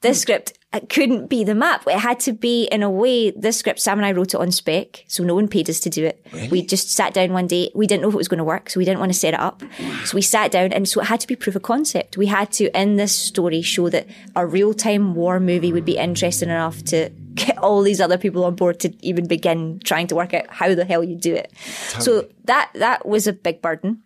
This 0.00 0.18
hmm. 0.18 0.22
script 0.22 0.52
it 0.76 0.90
couldn't 0.90 1.28
be 1.28 1.42
the 1.42 1.54
map. 1.54 1.84
It 1.86 1.98
had 1.98 2.20
to 2.20 2.32
be 2.32 2.64
in 2.64 2.82
a 2.82 2.90
way. 2.90 3.30
This 3.30 3.56
script, 3.56 3.80
Sam 3.80 3.98
and 3.98 4.06
I 4.06 4.12
wrote 4.12 4.34
it 4.34 4.40
on 4.40 4.50
spec, 4.50 5.04
so 5.06 5.24
no 5.24 5.34
one 5.34 5.48
paid 5.48 5.70
us 5.70 5.80
to 5.80 5.90
do 5.90 6.04
it. 6.04 6.24
We 6.50 6.62
just 6.62 6.90
sat 6.90 7.14
down 7.14 7.32
one 7.32 7.46
day. 7.46 7.70
We 7.74 7.86
didn't 7.86 8.02
know 8.02 8.08
if 8.08 8.14
it 8.14 8.18
was 8.18 8.28
going 8.28 8.38
to 8.38 8.44
work, 8.44 8.68
so 8.68 8.78
we 8.78 8.84
didn't 8.84 9.00
want 9.00 9.12
to 9.12 9.18
set 9.18 9.34
it 9.34 9.40
up. 9.40 9.62
So 10.04 10.14
we 10.14 10.22
sat 10.22 10.50
down, 10.50 10.72
and 10.72 10.88
so 10.88 11.00
it 11.00 11.06
had 11.06 11.20
to 11.20 11.26
be 11.26 11.36
proof 11.36 11.56
of 11.56 11.62
concept. 11.62 12.16
We 12.16 12.26
had 12.26 12.52
to, 12.52 12.78
in 12.78 12.96
this 12.96 13.14
story, 13.14 13.62
show 13.62 13.88
that 13.88 14.06
a 14.34 14.46
real 14.46 14.74
time 14.74 15.14
war 15.14 15.40
movie 15.40 15.72
would 15.72 15.84
be 15.84 15.96
interesting 15.96 16.50
enough 16.50 16.82
to 16.84 17.10
get 17.34 17.56
all 17.58 17.82
these 17.82 18.00
other 18.00 18.18
people 18.18 18.44
on 18.44 18.54
board 18.54 18.80
to 18.80 18.94
even 19.06 19.26
begin 19.26 19.80
trying 19.84 20.06
to 20.08 20.14
work 20.14 20.34
out 20.34 20.46
how 20.48 20.74
the 20.74 20.84
hell 20.84 21.04
you 21.04 21.16
do 21.16 21.34
it. 21.34 21.52
So 22.00 22.28
that 22.44 22.70
that 22.74 23.06
was 23.06 23.26
a 23.26 23.32
big 23.32 23.62
burden. 23.62 24.02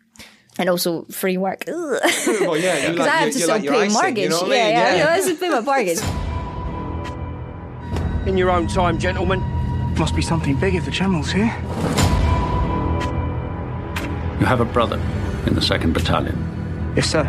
And 0.59 0.69
also 0.69 1.03
free 1.05 1.39
work. 1.39 1.65
Ugh. 1.69 1.75
Well, 1.75 2.01
oh, 2.51 2.55
yeah, 2.55 2.91
Because 2.91 2.99
like, 2.99 3.09
I 3.09 3.17
have 3.17 3.33
to 3.33 3.39
still 3.39 3.49
like 3.49 3.63
pay 3.63 3.69
icing, 3.69 3.93
mortgage. 3.93 4.19
You 4.25 4.29
know 4.31 4.43
what 4.43 4.53
I 4.53 4.57
yeah, 4.57 4.65
mean? 4.65 4.75
yeah, 4.75 4.95
yeah, 4.97 5.17
this 5.17 5.27
is 5.27 5.39
pay 5.39 5.49
my 5.49 5.61
mortgage. 5.61 6.01
In 8.29 8.37
your 8.37 8.51
own 8.51 8.67
time, 8.67 8.99
gentlemen. 8.99 9.41
Must 9.99 10.15
be 10.15 10.23
something 10.23 10.59
big 10.59 10.75
if 10.75 10.85
the 10.85 10.91
channel's 10.91 11.31
here. 11.31 11.55
You 14.41 14.47
have 14.47 14.61
a 14.61 14.65
brother 14.65 14.97
in 15.47 15.55
the 15.55 15.61
2nd 15.61 15.93
Battalion. 15.93 16.93
Yes, 16.97 17.11
sir. 17.11 17.25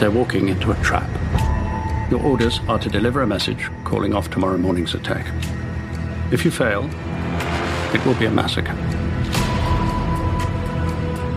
They're 0.00 0.10
walking 0.10 0.48
into 0.48 0.70
a 0.70 0.74
trap. 0.76 1.08
Your 2.10 2.22
orders 2.22 2.60
are 2.68 2.78
to 2.78 2.88
deliver 2.88 3.22
a 3.22 3.26
message 3.26 3.68
calling 3.84 4.14
off 4.14 4.30
tomorrow 4.30 4.56
morning's 4.56 4.94
attack. 4.94 5.26
If 6.32 6.44
you 6.44 6.50
fail, 6.50 6.88
it 7.94 8.04
will 8.06 8.14
be 8.14 8.26
a 8.26 8.30
massacre. 8.30 8.74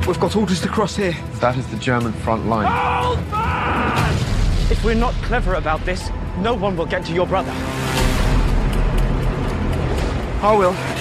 We've 0.08 0.20
got 0.20 0.36
orders 0.36 0.62
to 0.62 0.68
cross 0.68 0.96
here. 0.96 1.16
That 1.40 1.58
is 1.58 1.68
the 1.68 1.78
German 1.78 2.14
front 2.14 2.48
line. 2.48 2.68
If 4.72 4.84
we're 4.84 4.96
not 4.96 5.14
clever 5.24 5.56
about 5.56 5.84
this, 5.86 6.10
no 6.40 6.54
one 6.54 6.76
will 6.76 6.86
get 6.86 7.06
to 7.06 7.14
your 7.14 7.28
brother. 7.28 7.52
I 10.42 10.56
will. 10.58 10.99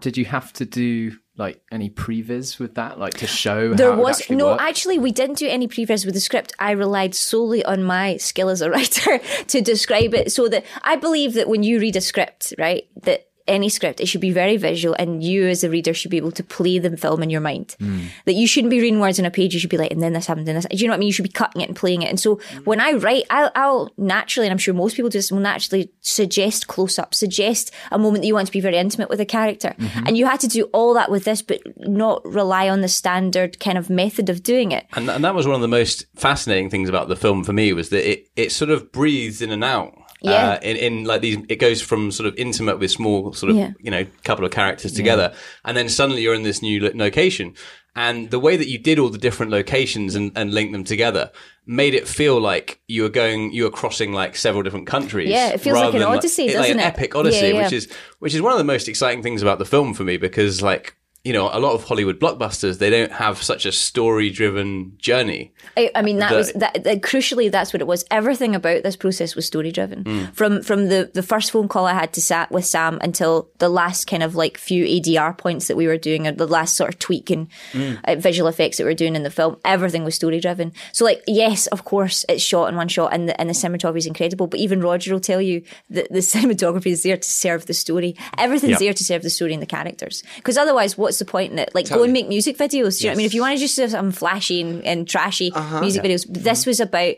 Did 0.00 0.16
you 0.16 0.24
have 0.26 0.52
to 0.54 0.64
do 0.64 1.16
like 1.36 1.62
any 1.72 1.88
previs 1.88 2.58
with 2.58 2.74
that, 2.74 2.98
like 2.98 3.14
to 3.14 3.26
show 3.26 3.72
There 3.72 3.88
how 3.88 3.94
it 3.94 3.96
would 3.96 4.02
was 4.04 4.20
actually 4.20 4.36
no, 4.36 4.58
actually, 4.58 4.98
we 4.98 5.10
didn't 5.10 5.38
do 5.38 5.48
any 5.48 5.66
previs 5.66 6.04
with 6.04 6.14
the 6.14 6.20
script. 6.20 6.52
I 6.58 6.72
relied 6.72 7.14
solely 7.14 7.64
on 7.64 7.82
my 7.82 8.18
skill 8.18 8.50
as 8.50 8.60
a 8.60 8.70
writer 8.74 9.18
to 9.48 9.60
describe 9.60 10.14
it. 10.14 10.32
So 10.32 10.48
that 10.48 10.64
I 10.82 10.96
believe 10.96 11.34
that 11.34 11.48
when 11.48 11.62
you 11.62 11.80
read 11.80 11.96
a 11.96 12.00
script, 12.00 12.52
right, 12.58 12.84
that 13.02 13.29
any 13.50 13.68
script, 13.68 14.00
it 14.00 14.06
should 14.06 14.20
be 14.20 14.30
very 14.30 14.56
visual, 14.56 14.96
and 14.98 15.22
you 15.22 15.46
as 15.46 15.64
a 15.64 15.70
reader 15.70 15.92
should 15.92 16.10
be 16.10 16.16
able 16.16 16.32
to 16.32 16.42
play 16.42 16.78
the 16.78 16.96
film 16.96 17.22
in 17.22 17.30
your 17.30 17.40
mind. 17.40 17.76
Hmm. 17.78 18.06
That 18.24 18.34
you 18.34 18.46
shouldn't 18.46 18.70
be 18.70 18.80
reading 18.80 19.00
words 19.00 19.18
on 19.18 19.26
a 19.26 19.30
page. 19.30 19.52
You 19.54 19.60
should 19.60 19.70
be 19.70 19.76
like, 19.76 19.90
and 19.90 20.02
then 20.02 20.12
this 20.12 20.26
happened, 20.26 20.48
and 20.48 20.56
this. 20.56 20.66
Do 20.66 20.76
you 20.76 20.86
know 20.86 20.92
what 20.92 20.96
I 20.96 21.00
mean? 21.00 21.08
You 21.08 21.12
should 21.12 21.24
be 21.24 21.28
cutting 21.28 21.62
it 21.62 21.68
and 21.68 21.76
playing 21.76 22.02
it. 22.02 22.08
And 22.08 22.18
so 22.18 22.36
hmm. 22.36 22.58
when 22.64 22.80
I 22.80 22.92
write, 22.92 23.24
I'll, 23.30 23.50
I'll 23.54 23.90
naturally, 23.96 24.46
and 24.46 24.52
I'm 24.52 24.58
sure 24.58 24.74
most 24.74 24.96
people 24.96 25.10
do 25.10 25.18
this, 25.18 25.30
will 25.30 25.40
naturally 25.40 25.92
suggest 26.00 26.68
close 26.68 26.98
up, 26.98 27.14
suggest 27.14 27.72
a 27.90 27.98
moment 27.98 28.22
that 28.22 28.26
you 28.26 28.34
want 28.34 28.46
to 28.46 28.52
be 28.52 28.60
very 28.60 28.76
intimate 28.76 29.10
with 29.10 29.20
a 29.20 29.26
character, 29.26 29.74
mm-hmm. 29.78 30.06
and 30.06 30.16
you 30.16 30.26
had 30.26 30.40
to 30.40 30.48
do 30.48 30.64
all 30.72 30.94
that 30.94 31.10
with 31.10 31.24
this, 31.24 31.42
but 31.42 31.60
not 31.76 32.24
rely 32.24 32.68
on 32.68 32.80
the 32.80 32.88
standard 32.88 33.58
kind 33.60 33.76
of 33.76 33.90
method 33.90 34.30
of 34.30 34.42
doing 34.42 34.72
it. 34.72 34.86
And, 34.92 35.10
and 35.10 35.24
that 35.24 35.34
was 35.34 35.46
one 35.46 35.56
of 35.56 35.60
the 35.60 35.68
most 35.68 36.06
fascinating 36.16 36.70
things 36.70 36.88
about 36.88 37.08
the 37.08 37.16
film 37.16 37.44
for 37.44 37.52
me 37.52 37.72
was 37.72 37.90
that 37.90 38.08
it, 38.08 38.28
it 38.36 38.52
sort 38.52 38.70
of 38.70 38.92
breathes 38.92 39.42
in 39.42 39.50
and 39.50 39.64
out. 39.64 39.94
Yeah. 40.22 40.50
Uh, 40.52 40.58
in, 40.62 40.76
in 40.76 41.04
like 41.04 41.20
these, 41.22 41.38
it 41.48 41.56
goes 41.56 41.80
from 41.80 42.10
sort 42.10 42.26
of 42.26 42.34
intimate 42.36 42.78
with 42.78 42.90
small 42.90 43.32
sort 43.32 43.50
of, 43.50 43.56
Yeah. 43.56 43.72
you 43.80 43.90
know, 43.90 44.06
couple 44.24 44.44
of 44.44 44.50
characters 44.50 44.92
together. 44.92 45.32
And 45.64 45.76
then 45.76 45.88
suddenly 45.88 46.22
you're 46.22 46.34
in 46.34 46.42
this 46.42 46.60
new 46.62 46.90
location. 46.94 47.54
And 47.96 48.30
the 48.30 48.38
way 48.38 48.56
that 48.56 48.68
you 48.68 48.78
did 48.78 48.98
all 48.98 49.08
the 49.08 49.18
different 49.18 49.50
locations 49.50 50.14
and, 50.14 50.30
and 50.36 50.54
linked 50.54 50.72
them 50.72 50.84
together 50.84 51.32
made 51.66 51.94
it 51.94 52.06
feel 52.06 52.40
like 52.40 52.80
you 52.86 53.02
were 53.02 53.08
going, 53.08 53.52
you 53.52 53.64
were 53.64 53.70
crossing 53.70 54.12
like 54.12 54.36
several 54.36 54.62
different 54.62 54.86
countries. 54.86 55.28
Yeah, 55.28 55.48
it 55.48 55.60
feels 55.60 55.78
like 55.78 55.94
an 55.94 56.02
odyssey, 56.02 56.46
like, 56.46 56.52
doesn't 56.54 56.72
an 56.72 56.78
it? 56.80 56.84
epic 56.84 57.16
odyssey, 57.16 57.48
Yeah, 57.48 57.52
yeah. 57.54 57.62
which 57.64 57.72
is, 57.72 57.88
which 58.20 58.34
is 58.34 58.42
one 58.42 58.52
of 58.52 58.58
the 58.58 58.64
most 58.64 58.88
exciting 58.88 59.22
things 59.22 59.42
about 59.42 59.58
the 59.58 59.64
film 59.64 59.94
for 59.94 60.04
me 60.04 60.18
because 60.18 60.62
like, 60.62 60.96
you 61.22 61.34
know, 61.34 61.50
a 61.52 61.60
lot 61.60 61.74
of 61.74 61.84
Hollywood 61.84 62.18
blockbusters, 62.18 62.78
they 62.78 62.88
don't 62.88 63.12
have 63.12 63.42
such 63.42 63.66
a 63.66 63.72
story 63.72 64.30
driven 64.30 64.94
journey. 64.96 65.52
I, 65.76 65.90
I 65.94 66.00
mean, 66.00 66.18
that 66.18 66.30
The- 66.30 66.36
was 66.36 66.52
that, 66.54 66.82
that. 66.84 67.02
Crucially, 67.02 67.50
that's 67.50 67.72
what 67.74 67.82
it 67.82 67.86
was. 67.86 68.04
Everything 68.10 68.54
about 68.54 68.82
this 68.84 68.96
process 68.96 69.36
was 69.36 69.44
story 69.44 69.70
driven. 69.70 70.04
Mm. 70.04 70.34
From 70.34 70.62
from 70.62 70.88
the 70.88 71.10
the 71.12 71.22
first 71.22 71.50
phone 71.50 71.68
call 71.68 71.84
I 71.86 71.92
had 71.92 72.14
to 72.14 72.22
sat 72.22 72.50
with 72.50 72.64
Sam 72.64 72.98
until 73.02 73.50
the 73.58 73.68
last 73.68 74.06
kind 74.06 74.22
of 74.22 74.34
like 74.34 74.56
few 74.56 74.84
ADR 74.86 75.36
points 75.36 75.68
that 75.68 75.76
we 75.76 75.86
were 75.86 75.98
doing, 75.98 76.26
or 76.26 76.32
the 76.32 76.46
last 76.46 76.74
sort 76.74 76.88
of 76.94 76.98
tweaking 76.98 77.50
Mm. 77.72 77.98
uh, 78.04 78.14
visual 78.16 78.48
effects 78.48 78.78
that 78.78 78.84
we 78.84 78.90
were 78.90 78.94
doing 78.94 79.14
in 79.14 79.22
the 79.22 79.30
film. 79.30 79.56
Everything 79.64 80.04
was 80.04 80.14
story 80.14 80.40
driven. 80.40 80.72
So, 80.92 81.04
like, 81.04 81.22
yes, 81.26 81.66
of 81.68 81.84
course, 81.84 82.24
it's 82.28 82.42
shot 82.42 82.68
in 82.70 82.76
one 82.76 82.88
shot, 82.88 83.12
and 83.12 83.28
the 83.28 83.38
and 83.38 83.50
the 83.50 83.54
cinematography 83.54 83.98
is 83.98 84.06
incredible. 84.06 84.46
But 84.46 84.60
even 84.60 84.80
Roger 84.80 85.12
will 85.12 85.20
tell 85.20 85.42
you 85.42 85.62
that 85.90 86.10
the 86.10 86.20
cinematography 86.34 86.86
is 86.92 87.02
there 87.02 87.18
to 87.18 87.28
serve 87.30 87.66
the 87.66 87.74
story. 87.74 88.16
Everything's 88.38 88.80
Yeah. 88.80 88.86
there 88.88 88.94
to 88.94 89.04
serve 89.04 89.22
the 89.22 89.30
story 89.30 89.52
and 89.52 89.60
the 89.62 89.66
characters. 89.66 90.22
Because 90.36 90.56
otherwise, 90.56 90.96
what's 91.10 91.18
the 91.18 91.24
point 91.24 91.50
in 91.50 91.58
it? 91.58 91.74
Like, 91.74 91.88
go 91.88 92.04
and 92.04 92.12
make 92.12 92.28
music 92.28 92.56
videos. 92.56 93.00
Do 93.00 93.04
you 93.04 93.10
know 93.10 93.10
what 93.10 93.14
I 93.14 93.16
mean? 93.16 93.26
If 93.26 93.34
you 93.34 93.40
want 93.40 93.56
to 93.56 93.60
just 93.60 93.76
have 93.78 93.90
some 93.90 94.12
flashy 94.12 94.60
and, 94.60 94.84
and 94.84 95.08
trashy 95.08 95.50
uh-huh. 95.52 95.80
music 95.80 96.04
videos, 96.04 96.24
but 96.24 96.44
this 96.44 96.60
uh-huh. 96.60 96.70
was 96.70 96.80
about 96.80 97.14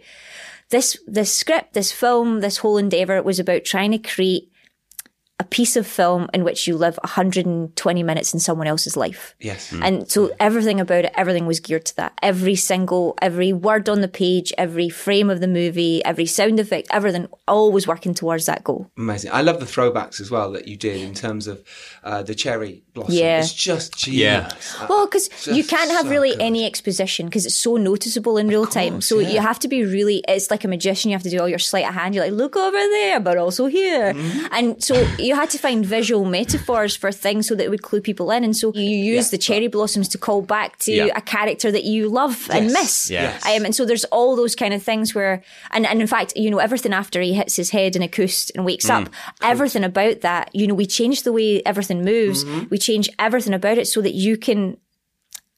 this 0.70 0.98
this 1.06 1.34
script, 1.34 1.74
this 1.74 1.92
film, 1.92 2.40
this 2.40 2.56
whole 2.56 2.78
endeavor 2.78 3.22
was 3.22 3.38
about 3.38 3.64
trying 3.64 3.90
to 3.90 3.98
create 3.98 4.48
a 5.42 5.44
piece 5.44 5.74
of 5.74 5.86
film 5.88 6.28
in 6.32 6.44
which 6.44 6.68
you 6.68 6.76
live 6.76 6.96
120 7.02 8.02
minutes 8.04 8.32
in 8.32 8.38
someone 8.38 8.68
else's 8.68 8.96
life. 8.96 9.34
Yes. 9.40 9.72
Mm. 9.72 9.84
And 9.84 10.10
so 10.10 10.28
mm. 10.28 10.36
everything 10.38 10.80
about 10.80 11.04
it, 11.04 11.12
everything 11.16 11.46
was 11.46 11.58
geared 11.58 11.84
to 11.86 11.96
that. 11.96 12.12
Every 12.22 12.54
single, 12.54 13.18
every 13.20 13.52
word 13.52 13.88
on 13.88 14.02
the 14.02 14.08
page, 14.08 14.52
every 14.56 14.88
frame 14.88 15.30
of 15.30 15.40
the 15.40 15.48
movie, 15.48 16.04
every 16.04 16.26
sound 16.26 16.60
effect, 16.60 16.86
everything, 16.92 17.26
all 17.48 17.72
was 17.72 17.88
working 17.88 18.14
towards 18.14 18.46
that 18.46 18.62
goal. 18.62 18.88
Amazing. 18.96 19.32
I 19.32 19.40
love 19.40 19.58
the 19.58 19.66
throwbacks 19.66 20.20
as 20.20 20.30
well 20.30 20.52
that 20.52 20.68
you 20.68 20.76
did 20.76 21.00
in 21.00 21.12
terms 21.12 21.48
of 21.48 21.64
uh, 22.04 22.22
the 22.22 22.36
cherry 22.36 22.84
blossom. 22.94 23.14
Yeah. 23.14 23.40
It's 23.40 23.52
just 23.52 23.96
genius. 23.96 24.20
Yeah. 24.78 24.86
Well, 24.88 25.06
because 25.06 25.46
you 25.46 25.64
can't 25.64 25.90
have 25.90 26.04
so 26.06 26.10
really 26.10 26.30
good. 26.32 26.42
any 26.42 26.66
exposition 26.66 27.26
because 27.26 27.46
it's 27.46 27.54
so 27.54 27.76
noticeable 27.76 28.36
in 28.36 28.48
real 28.48 28.66
time. 28.66 29.00
So 29.00 29.18
you 29.18 29.40
have 29.40 29.58
to 29.60 29.68
be 29.68 29.84
really, 29.84 30.22
it's 30.28 30.50
like 30.50 30.64
a 30.64 30.68
magician. 30.68 31.10
You 31.10 31.14
have 31.16 31.22
to 31.22 31.30
do 31.30 31.38
all 31.40 31.48
your 31.48 31.58
sleight 31.58 31.86
of 31.88 31.94
hand. 31.94 32.14
You're 32.14 32.24
like, 32.24 32.34
look 32.34 32.56
over 32.56 32.76
there, 32.76 33.20
but 33.20 33.38
also 33.38 33.66
here. 33.66 34.12
Mm-hmm. 34.12 34.46
And 34.52 34.82
so 34.84 34.94
you 35.18 35.34
had 35.34 35.50
to 35.50 35.58
find 35.58 35.84
visual 35.86 36.24
metaphors 36.24 36.94
for 36.96 37.10
things 37.12 37.46
so 37.48 37.54
that 37.54 37.64
it 37.64 37.70
would 37.70 37.82
clue 37.82 38.00
people 38.00 38.30
in. 38.30 38.44
And 38.44 38.56
so 38.56 38.72
you 38.74 38.82
use 39.14 39.30
the 39.30 39.38
cherry 39.38 39.68
blossoms 39.68 40.08
to 40.08 40.18
call 40.18 40.42
back 40.42 40.78
to 40.80 40.92
Yeah. 40.92 41.06
a 41.16 41.20
character 41.20 41.70
that 41.72 41.84
you 41.84 42.08
love 42.08 42.48
and 42.52 42.66
miss. 42.72 43.10
Yes. 43.10 43.44
Um, 43.46 43.64
and 43.64 43.74
so 43.74 43.84
there's 43.84 44.04
all 44.06 44.36
those 44.36 44.54
kind 44.54 44.74
of 44.74 44.82
things 44.82 45.14
where, 45.14 45.42
and, 45.70 45.86
and 45.86 46.00
in 46.00 46.06
fact, 46.06 46.34
you 46.36 46.50
know, 46.50 46.58
everything 46.58 46.92
after 46.92 47.20
he 47.20 47.32
hits 47.34 47.56
his 47.56 47.70
head 47.70 47.96
in 47.96 48.02
a 48.02 48.08
coast 48.08 48.52
and 48.54 48.64
wakes 48.64 48.86
Mm. 48.86 49.06
up, 49.06 49.12
everything 49.42 49.84
about 49.84 50.20
that, 50.22 50.50
you 50.54 50.66
know, 50.66 50.74
we 50.74 50.86
change 50.86 51.22
the 51.22 51.32
way 51.32 51.62
everything 51.64 52.04
moves. 52.04 52.44
Mm-hmm. 52.44 52.66
We 52.70 52.78
change 52.82 53.08
everything 53.18 53.54
about 53.54 53.78
it 53.78 53.86
so 53.86 54.00
that 54.02 54.14
you 54.14 54.36
can, 54.36 54.76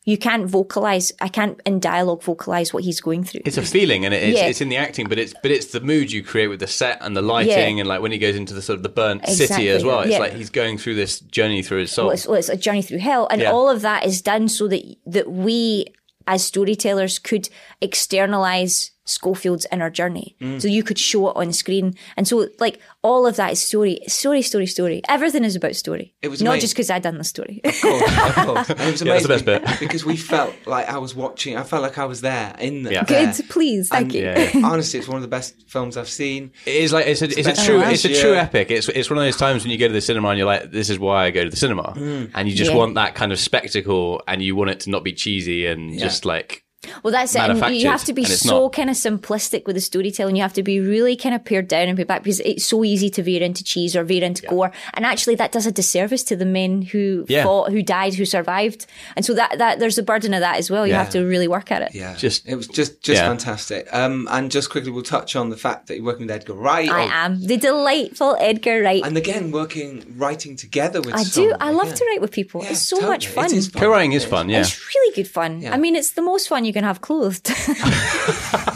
you 0.05 0.19
can't 0.19 0.47
vocalize, 0.47 1.13
I 1.21 1.29
can't 1.29 1.59
in 1.65 1.81
dialogue 1.81 2.23
vocalize 2.23 2.75
what 2.75 2.85
he's 2.85 3.01
going 3.01 3.25
through. 3.25 3.41
It's 3.47 3.57
a 3.57 3.63
feeling, 3.63 4.05
and 4.05 4.13
it's, 4.13 4.39
Yeah. 4.39 4.47
it's 4.47 4.61
in 4.61 4.69
the 4.69 4.77
acting, 4.77 5.09
but 5.09 5.19
it's 5.19 5.33
but 5.43 5.51
it's 5.51 5.67
the 5.73 5.81
mood 5.81 6.13
you 6.13 6.23
create 6.23 6.49
with 6.49 6.61
the 6.61 6.67
set 6.67 6.99
and 7.01 7.17
the 7.17 7.23
lighting, 7.23 7.77
Yeah. 7.79 7.81
and 7.83 7.89
like 7.89 8.03
when 8.03 8.13
he 8.13 8.19
goes 8.19 8.37
into 8.37 8.53
the 8.53 8.61
sort 8.63 8.77
of 8.77 8.83
the 8.83 8.91
burnt 8.91 9.27
city 9.27 9.71
as 9.71 9.83
well. 9.83 10.01
It's 10.01 10.13
yeah. 10.13 10.19
like 10.19 10.35
he's 10.35 10.51
going 10.51 10.77
through 10.79 10.97
this 10.97 11.21
journey 11.21 11.63
through 11.63 11.81
his 11.81 11.91
soul. 11.93 12.07
well, 12.07 12.15
it's, 12.15 12.27
well, 12.27 12.37
it's 12.37 12.51
a 12.51 12.57
journey 12.57 12.83
through 12.83 12.99
hell, 12.99 13.27
and 13.31 13.43
all 13.43 13.69
of 13.71 13.81
that 13.81 14.05
is 14.05 14.21
done 14.21 14.49
so 14.49 14.69
that 14.69 14.83
that 15.07 15.31
we, 15.31 15.87
as 16.27 16.45
storytellers, 16.45 17.19
could 17.19 17.49
externalize 17.81 18.91
Schofield's 19.07 19.67
inner 19.71 19.91
journey. 19.91 20.37
Mm. 20.41 20.61
So 20.61 20.69
you 20.69 20.83
could 20.83 20.99
show 20.99 21.29
it 21.31 21.37
on 21.37 21.53
screen, 21.53 21.95
and 22.17 22.27
so 22.27 22.49
like 22.59 22.81
all 23.03 23.27
of 23.27 23.37
that 23.37 23.53
is 23.53 23.63
story, 23.63 24.01
story, 24.07 24.41
story, 24.43 24.67
story. 24.67 25.03
Everything 25.09 25.45
is 25.45 25.57
about 25.57 25.75
story. 25.77 26.15
It 26.23 26.29
was 26.29 26.41
not 26.43 26.53
amazing. 26.53 26.61
just 26.63 26.75
because 26.75 26.91
I'd 26.91 27.03
done 27.03 27.19
the 27.19 27.25
story. 27.25 27.61
Of 27.65 27.81
course, 27.81 28.03
of 28.03 28.35
course. 28.47 28.71
And 28.71 28.81
it 28.81 28.93
was 28.93 29.03
Yeah, 29.03 29.15
that's 29.15 29.25
amazing 29.25 29.29
the 29.29 29.29
best 29.29 29.45
bit. 29.45 29.81
because 29.81 30.05
we 30.05 30.17
felt 30.17 30.55
like 30.67 30.89
I 30.89 30.99
was 30.99 31.15
watching. 31.15 31.57
I 31.57 31.63
felt 31.65 31.83
like 31.83 31.99
I 31.99 32.07
was 32.07 32.23
there 32.23 32.55
in 32.59 32.83
the 32.83 32.93
Yeah. 32.93 33.05
Good, 33.05 33.35
please, 33.51 33.89
thank 33.89 34.05
And 34.07 34.15
you. 34.15 34.23
Yeah. 34.23 34.51
honestly, 34.67 34.99
it's 34.99 35.09
one 35.09 35.17
of 35.17 35.23
the 35.23 35.29
best 35.29 35.69
films 35.69 35.97
I've 35.97 36.09
seen. 36.09 36.53
It 36.65 36.77
is 36.77 36.93
like 36.93 37.07
it's 37.07 37.21
a, 37.23 37.27
it's 37.27 37.47
a 37.61 37.65
true 37.67 37.83
it's 37.83 38.05
a 38.05 38.15
true 38.21 38.35
epic. 38.35 38.71
It's 38.71 38.89
it's 38.89 39.11
one 39.11 39.19
of 39.19 39.25
those 39.25 39.37
times 39.37 39.65
when 39.65 39.71
you 39.73 39.79
go 39.79 39.87
to 39.87 39.93
the 39.93 40.01
cinema 40.01 40.29
and 40.29 40.39
you're 40.39 40.47
like, 40.47 40.71
this 40.71 40.89
is 40.91 40.99
why 40.99 41.25
I 41.27 41.31
go 41.31 41.45
to 41.45 41.51
the 41.51 41.57
cinema, 41.57 41.93
Mm. 41.95 42.31
and 42.35 42.49
you 42.49 42.55
just 42.55 42.71
Yeah. 42.71 42.77
want 42.79 42.95
that 42.95 43.15
kind 43.15 43.33
of 43.33 43.39
spectacle, 43.39 44.23
and 44.27 44.41
you 44.43 44.57
want 44.57 44.71
it 44.71 44.81
to 44.81 44.91
not 44.91 45.05
be 45.05 45.13
cheesy 45.13 45.67
and 45.67 45.99
just 45.99 46.25
like 46.25 46.64
Well, 47.03 47.13
that's 47.13 47.35
it. 47.35 47.41
And 47.41 47.75
you 47.77 47.89
have 47.89 48.05
to 48.05 48.13
be 48.13 48.25
so 48.25 48.63
not. 48.65 48.73
kind 48.73 48.91
of 48.91 48.97
simplistic 48.97 49.67
with 49.67 49.77
the 49.77 49.81
storytelling. 49.81 50.37
You 50.37 50.43
have 50.43 50.53
to 50.55 50.63
be 50.63 50.81
really 50.81 51.17
kind 51.17 51.35
of 51.35 51.45
pared 51.45 51.69
down 51.69 51.89
and 51.89 51.97
pared 51.97 52.09
back 52.09 52.23
because 52.23 52.41
it's 52.41 52.65
so 52.65 52.85
easy 52.85 53.11
to 53.11 53.23
veer 53.23 53.43
into 53.43 53.63
cheese 53.65 53.95
or 53.97 54.05
veer 54.05 54.23
into 54.25 54.47
gore. 54.47 54.73
And 54.95 55.05
actually, 55.05 55.35
that 55.37 55.53
does 55.53 55.67
a 55.67 55.73
disservice 55.73 56.23
to 56.25 56.37
the 56.37 56.45
men 56.47 56.83
who 56.83 57.25
Yeah. 57.29 57.45
fought, 57.45 57.71
who 57.73 57.83
died, 57.83 58.15
who 58.15 58.25
survived. 58.25 58.87
And 59.17 59.25
so 59.25 59.35
that, 59.35 59.59
that 59.59 59.79
there's 59.79 59.99
a 59.99 60.03
burden 60.03 60.35
of 60.35 60.41
that 60.41 60.57
as 60.57 60.71
well. 60.71 60.87
You 60.87 60.93
Yeah. 60.93 61.03
have 61.05 61.11
to 61.11 61.21
really 61.25 61.49
work 61.49 61.71
at 61.71 61.83
it. 61.83 61.95
Yeah, 61.95 62.15
Just- 62.17 62.47
it 62.49 62.57
was 62.57 62.67
just 62.69 63.01
just 63.03 63.21
yeah. 63.21 63.29
fantastic. 63.29 63.89
Um, 63.93 64.29
and 64.31 64.51
just 64.51 64.71
quickly, 64.71 64.91
we'll 64.91 65.03
touch 65.03 65.37
on 65.37 65.51
the 65.51 65.57
fact 65.57 65.87
that 65.89 65.97
you're 65.97 66.05
working 66.05 66.27
with 66.27 66.31
Edgar 66.31 66.55
Wright. 66.55 66.89
I 66.91 67.05
Oh, 67.05 67.09
am 67.11 67.41
the 67.47 67.57
delightful 67.57 68.37
Edgar 68.41 68.83
Wright. 68.83 69.03
And 69.05 69.17
again, 69.17 69.51
working, 69.51 70.15
writing 70.17 70.57
together 70.57 71.01
with. 71.01 71.15
I 71.15 71.25
do. 71.25 71.55
I 71.61 71.71
love 71.71 71.89
yeah. 71.89 71.95
to 71.95 72.05
write 72.11 72.21
with 72.21 72.31
people. 72.33 72.63
Yeah, 72.63 72.71
it's 72.71 72.83
so 72.83 72.97
totally. 72.97 73.13
much 73.13 73.29
fun. 73.29 73.45
Fun. 73.51 73.81
co-writing 73.81 74.13
is 74.13 74.25
fun. 74.25 74.49
Yeah, 74.49 74.61
It's 74.61 74.79
really 74.95 75.15
good 75.15 75.29
fun. 75.29 75.61
Yeah. 75.61 75.75
I 75.75 75.77
mean, 75.77 75.97
it's 75.97 76.13
the 76.13 76.23
most 76.23 76.49
fun 76.49 76.65
you 76.65 76.73
can 76.75 76.85
have 76.85 77.01
clothed. 77.01 77.51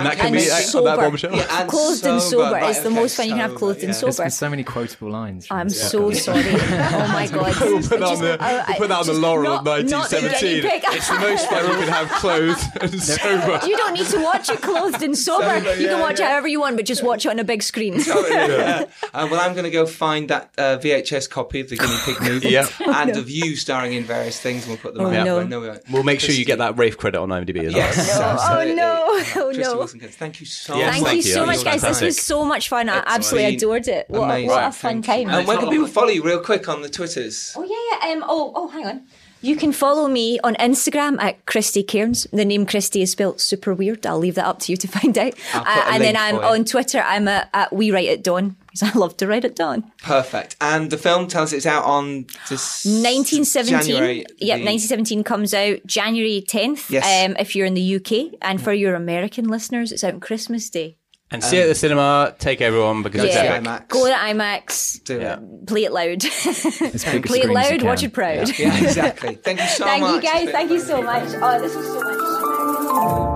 and 0.00 0.06
that 0.06 0.16
can 0.16 0.26
and 0.26 0.34
be 0.34 0.40
sober. 0.40 0.84
that 0.88 0.96
bombshell. 0.96 1.34
Yeah, 1.34 1.60
and 1.60 1.68
clothed 1.70 2.04
and 2.06 2.20
sober 2.22 2.52
Right, 2.52 2.70
is 2.70 2.80
the 2.82 2.88
okay, 2.88 2.94
most 2.96 3.16
fun 3.16 3.26
you 3.26 3.32
can 3.32 3.40
have 3.40 3.50
sober, 3.50 3.58
clothed 3.58 3.78
and 3.84 3.94
yeah. 3.94 4.00
There's 4.00 4.16
sober. 4.16 4.24
been 4.26 4.30
so 4.30 4.50
many 4.50 4.64
quotable 4.64 5.10
lines. 5.10 5.46
I'm 5.50 5.68
this 5.68 5.90
so 5.90 6.10
sorry. 6.12 6.42
Oh 6.50 7.08
my 7.12 7.26
god. 7.30 7.54
We'll 7.60 7.82
put 7.82 8.00
that 8.00 8.02
on 8.02 8.20
the, 8.20 8.36
I- 8.40 8.64
we'll 8.68 8.76
put 8.78 8.88
that 8.88 9.00
on 9.00 9.06
the 9.06 9.12
laurel 9.14 9.44
not- 9.44 9.58
of 9.80 9.90
not 9.90 10.10
the 10.10 10.16
guinea 10.20 10.62
1917. 10.62 10.96
It's 10.96 11.08
the 11.08 11.18
most 11.18 11.48
fun 11.48 11.64
you 11.64 11.72
can 11.84 11.88
have 11.88 12.08
clothed 12.10 12.64
and 12.80 13.02
sober. 13.02 13.60
You 13.66 13.76
don't 13.76 13.94
need 13.94 14.06
to 14.06 14.20
watch 14.22 14.48
it 14.50 14.60
clothed 14.60 15.02
and 15.02 15.16
sober. 15.26 15.58
you 15.76 15.88
can 15.88 16.00
watch 16.00 16.20
it 16.20 16.26
however 16.26 16.48
you 16.48 16.60
want, 16.60 16.76
but 16.76 16.84
just 16.86 17.02
watch 17.02 17.26
it 17.26 17.28
on 17.30 17.38
a 17.38 17.44
big 17.44 17.62
screen. 17.62 17.94
yeah. 17.94 18.84
Uh, 19.12 19.28
well, 19.30 19.40
I'm 19.40 19.52
going 19.52 19.64
to 19.64 19.70
go 19.70 19.86
find 19.86 20.28
that 20.30 20.50
uh, 20.58 20.78
VHS 20.78 21.28
copy 21.30 21.60
of 21.60 21.68
the 21.68 21.76
Guinea 21.76 21.96
Pig 22.04 22.20
movie 22.22 22.48
Yeah. 22.50 22.66
and 22.86 23.16
of 23.16 23.28
you 23.30 23.56
starring 23.56 23.92
in 23.94 24.04
various 24.04 24.40
things. 24.40 24.66
We'll 24.66 24.76
put 24.76 24.94
them 24.94 25.06
Oh, 25.06 25.12
out. 25.12 25.24
no. 25.24 25.38
I 25.40 25.44
we 25.44 25.56
won't. 25.68 25.82
We'll 25.90 26.02
make 26.04 26.20
sure 26.20 26.34
you 26.34 26.44
get 26.44 26.58
that 26.58 26.78
Rafe 26.78 26.96
credit 26.96 27.18
on 27.20 27.28
IMDb 27.30 27.64
as 27.64 27.74
well. 27.74 27.82
Yes. 27.82 28.18
No. 28.18 28.36
Oh, 28.40 28.74
no. 28.74 29.04
Oh, 29.42 29.52
Krysty 29.54 29.89
no. 29.94 29.98
Wilson-Cairns, 29.98 30.16
Thank 30.16 30.40
you 30.40 30.46
so 30.46 30.76
Yes, 30.76 30.86
much. 30.86 30.92
Thank, 30.94 31.06
thank 31.06 31.24
you 31.24 31.28
you. 31.28 31.34
so 31.34 31.46
much, 31.46 31.54
was 31.56 31.64
guys. 31.64 31.82
This 31.82 32.00
was 32.00 32.20
so 32.20 32.44
much 32.44 32.68
fun. 32.68 32.88
I 32.88 32.98
It's 32.98 33.06
absolutely 33.08 33.50
been 33.50 33.56
adored 33.56 33.88
it. 33.88 34.06
What, 34.08 34.30
a- 34.30 34.46
what 34.46 34.64
a 34.64 34.72
fun 34.72 34.96
you. 34.98 35.02
time. 35.02 35.28
And 35.30 35.46
where 35.46 35.58
can 35.58 35.68
people 35.68 35.86
follow 35.86 36.08
you 36.08 36.22
real 36.22 36.40
quick 36.40 36.68
on 36.68 36.82
the 36.82 36.88
Twitters? 36.88 37.54
Oh 37.56 37.62
yeah, 37.64 38.08
yeah. 38.08 38.14
Um, 38.16 38.24
oh, 38.26 38.52
oh, 38.54 38.68
hang 38.68 38.86
on. 38.86 39.02
You 39.42 39.56
can 39.56 39.72
follow 39.72 40.06
me 40.06 40.38
on 40.44 40.54
Instagram 40.56 41.18
at 41.18 41.46
Krysty 41.46 41.86
Cairns. 41.86 42.26
The 42.30 42.44
name 42.44 42.66
Krysty 42.66 43.00
is 43.02 43.12
spelled 43.12 43.40
super 43.40 43.72
weird. 43.72 44.04
I'll 44.04 44.18
leave 44.18 44.34
that 44.34 44.44
up 44.44 44.58
to 44.60 44.72
you 44.72 44.76
to 44.76 44.86
find 44.98 45.16
out. 45.16 45.32
Uh, 45.54 45.84
and 45.88 46.02
then 46.04 46.14
I'm 46.16 46.36
on 46.36 46.66
Twitter. 46.66 47.00
I'm 47.00 47.26
at, 47.26 47.48
at 47.54 47.72
We 47.72 47.90
Write 47.90 48.10
at 48.10 48.22
Dawn 48.22 48.56
because 48.72 48.94
I 48.94 48.98
love 48.98 49.16
to 49.18 49.26
write 49.26 49.44
at 49.44 49.56
dawn. 49.56 49.90
Perfect. 50.02 50.56
And 50.60 50.90
the 50.90 50.98
film 50.98 51.26
tells 51.26 51.52
it's 51.52 51.66
out 51.66 51.84
on 51.84 52.26
this 52.48 52.84
1917. 52.84 53.80
January. 53.86 54.18
Yep, 54.38 54.58
the- 54.58 54.64
1917 54.64 55.24
comes 55.24 55.52
out 55.54 55.78
January 55.86 56.44
10th. 56.46 56.90
Yes. 56.90 57.04
Um, 57.28 57.36
if 57.38 57.54
you're 57.56 57.66
in 57.66 57.74
the 57.74 57.96
UK, 57.96 58.36
and 58.42 58.62
for 58.62 58.72
your 58.72 58.94
American 58.94 59.46
listeners, 59.48 59.92
it's 59.92 60.04
out 60.04 60.14
on 60.14 60.20
Christmas 60.20 60.70
Day. 60.70 60.96
And 61.32 61.44
see 61.44 61.58
it 61.58 61.62
at 61.62 61.66
the 61.68 61.74
cinema. 61.76 62.34
Take 62.40 62.60
everyone 62.60 63.04
because 63.04 63.20
Go 63.20 63.26
it's 63.28 63.36
to 63.36 63.44
Yeah. 63.44 63.60
IMAX. 63.60 63.88
Go 63.88 64.04
to 64.06 64.12
IMAX. 64.12 65.04
Do 65.04 65.20
Yeah. 65.20 65.34
it. 65.34 65.66
Play 65.68 65.84
it 65.84 65.92
loud. 65.92 66.24
As 66.46 67.04
big 67.04 67.24
a 67.24 67.28
Play 67.28 67.38
it 67.38 67.42
screen 67.44 67.56
as 67.56 67.70
you 67.70 67.76
loud. 67.78 67.82
Watch 67.82 68.02
it 68.02 68.12
proud. 68.12 68.58
Yeah, 68.58 68.82
exactly. 68.82 69.36
Thank 69.36 69.60
you 69.60 69.66
so 69.68 69.84
Thank 69.84 70.02
much. 70.06 70.24
Thank 70.24 70.40
you 70.40 70.46
guys. 70.46 70.52
Thank 70.52 70.70
you 70.72 70.80
so 70.80 71.02
much. 71.02 71.28
Oh, 71.40 71.60
this 71.60 71.76
was 71.76 71.86
so 71.86 72.00
much. 72.02 73.29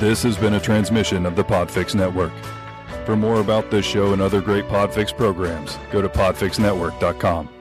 This 0.00 0.22
has 0.22 0.38
been 0.38 0.54
a 0.54 0.60
transmission 0.60 1.26
of 1.26 1.36
the 1.36 1.44
Podfix 1.44 1.94
Network. 1.94 2.32
For 3.04 3.16
more 3.16 3.40
about 3.40 3.70
this 3.70 3.84
show 3.84 4.14
and 4.14 4.22
other 4.22 4.40
great 4.40 4.64
Podfix 4.64 5.14
programs, 5.14 5.78
go 5.92 6.00
to 6.00 6.08
podfixnetwork.com. 6.08 7.59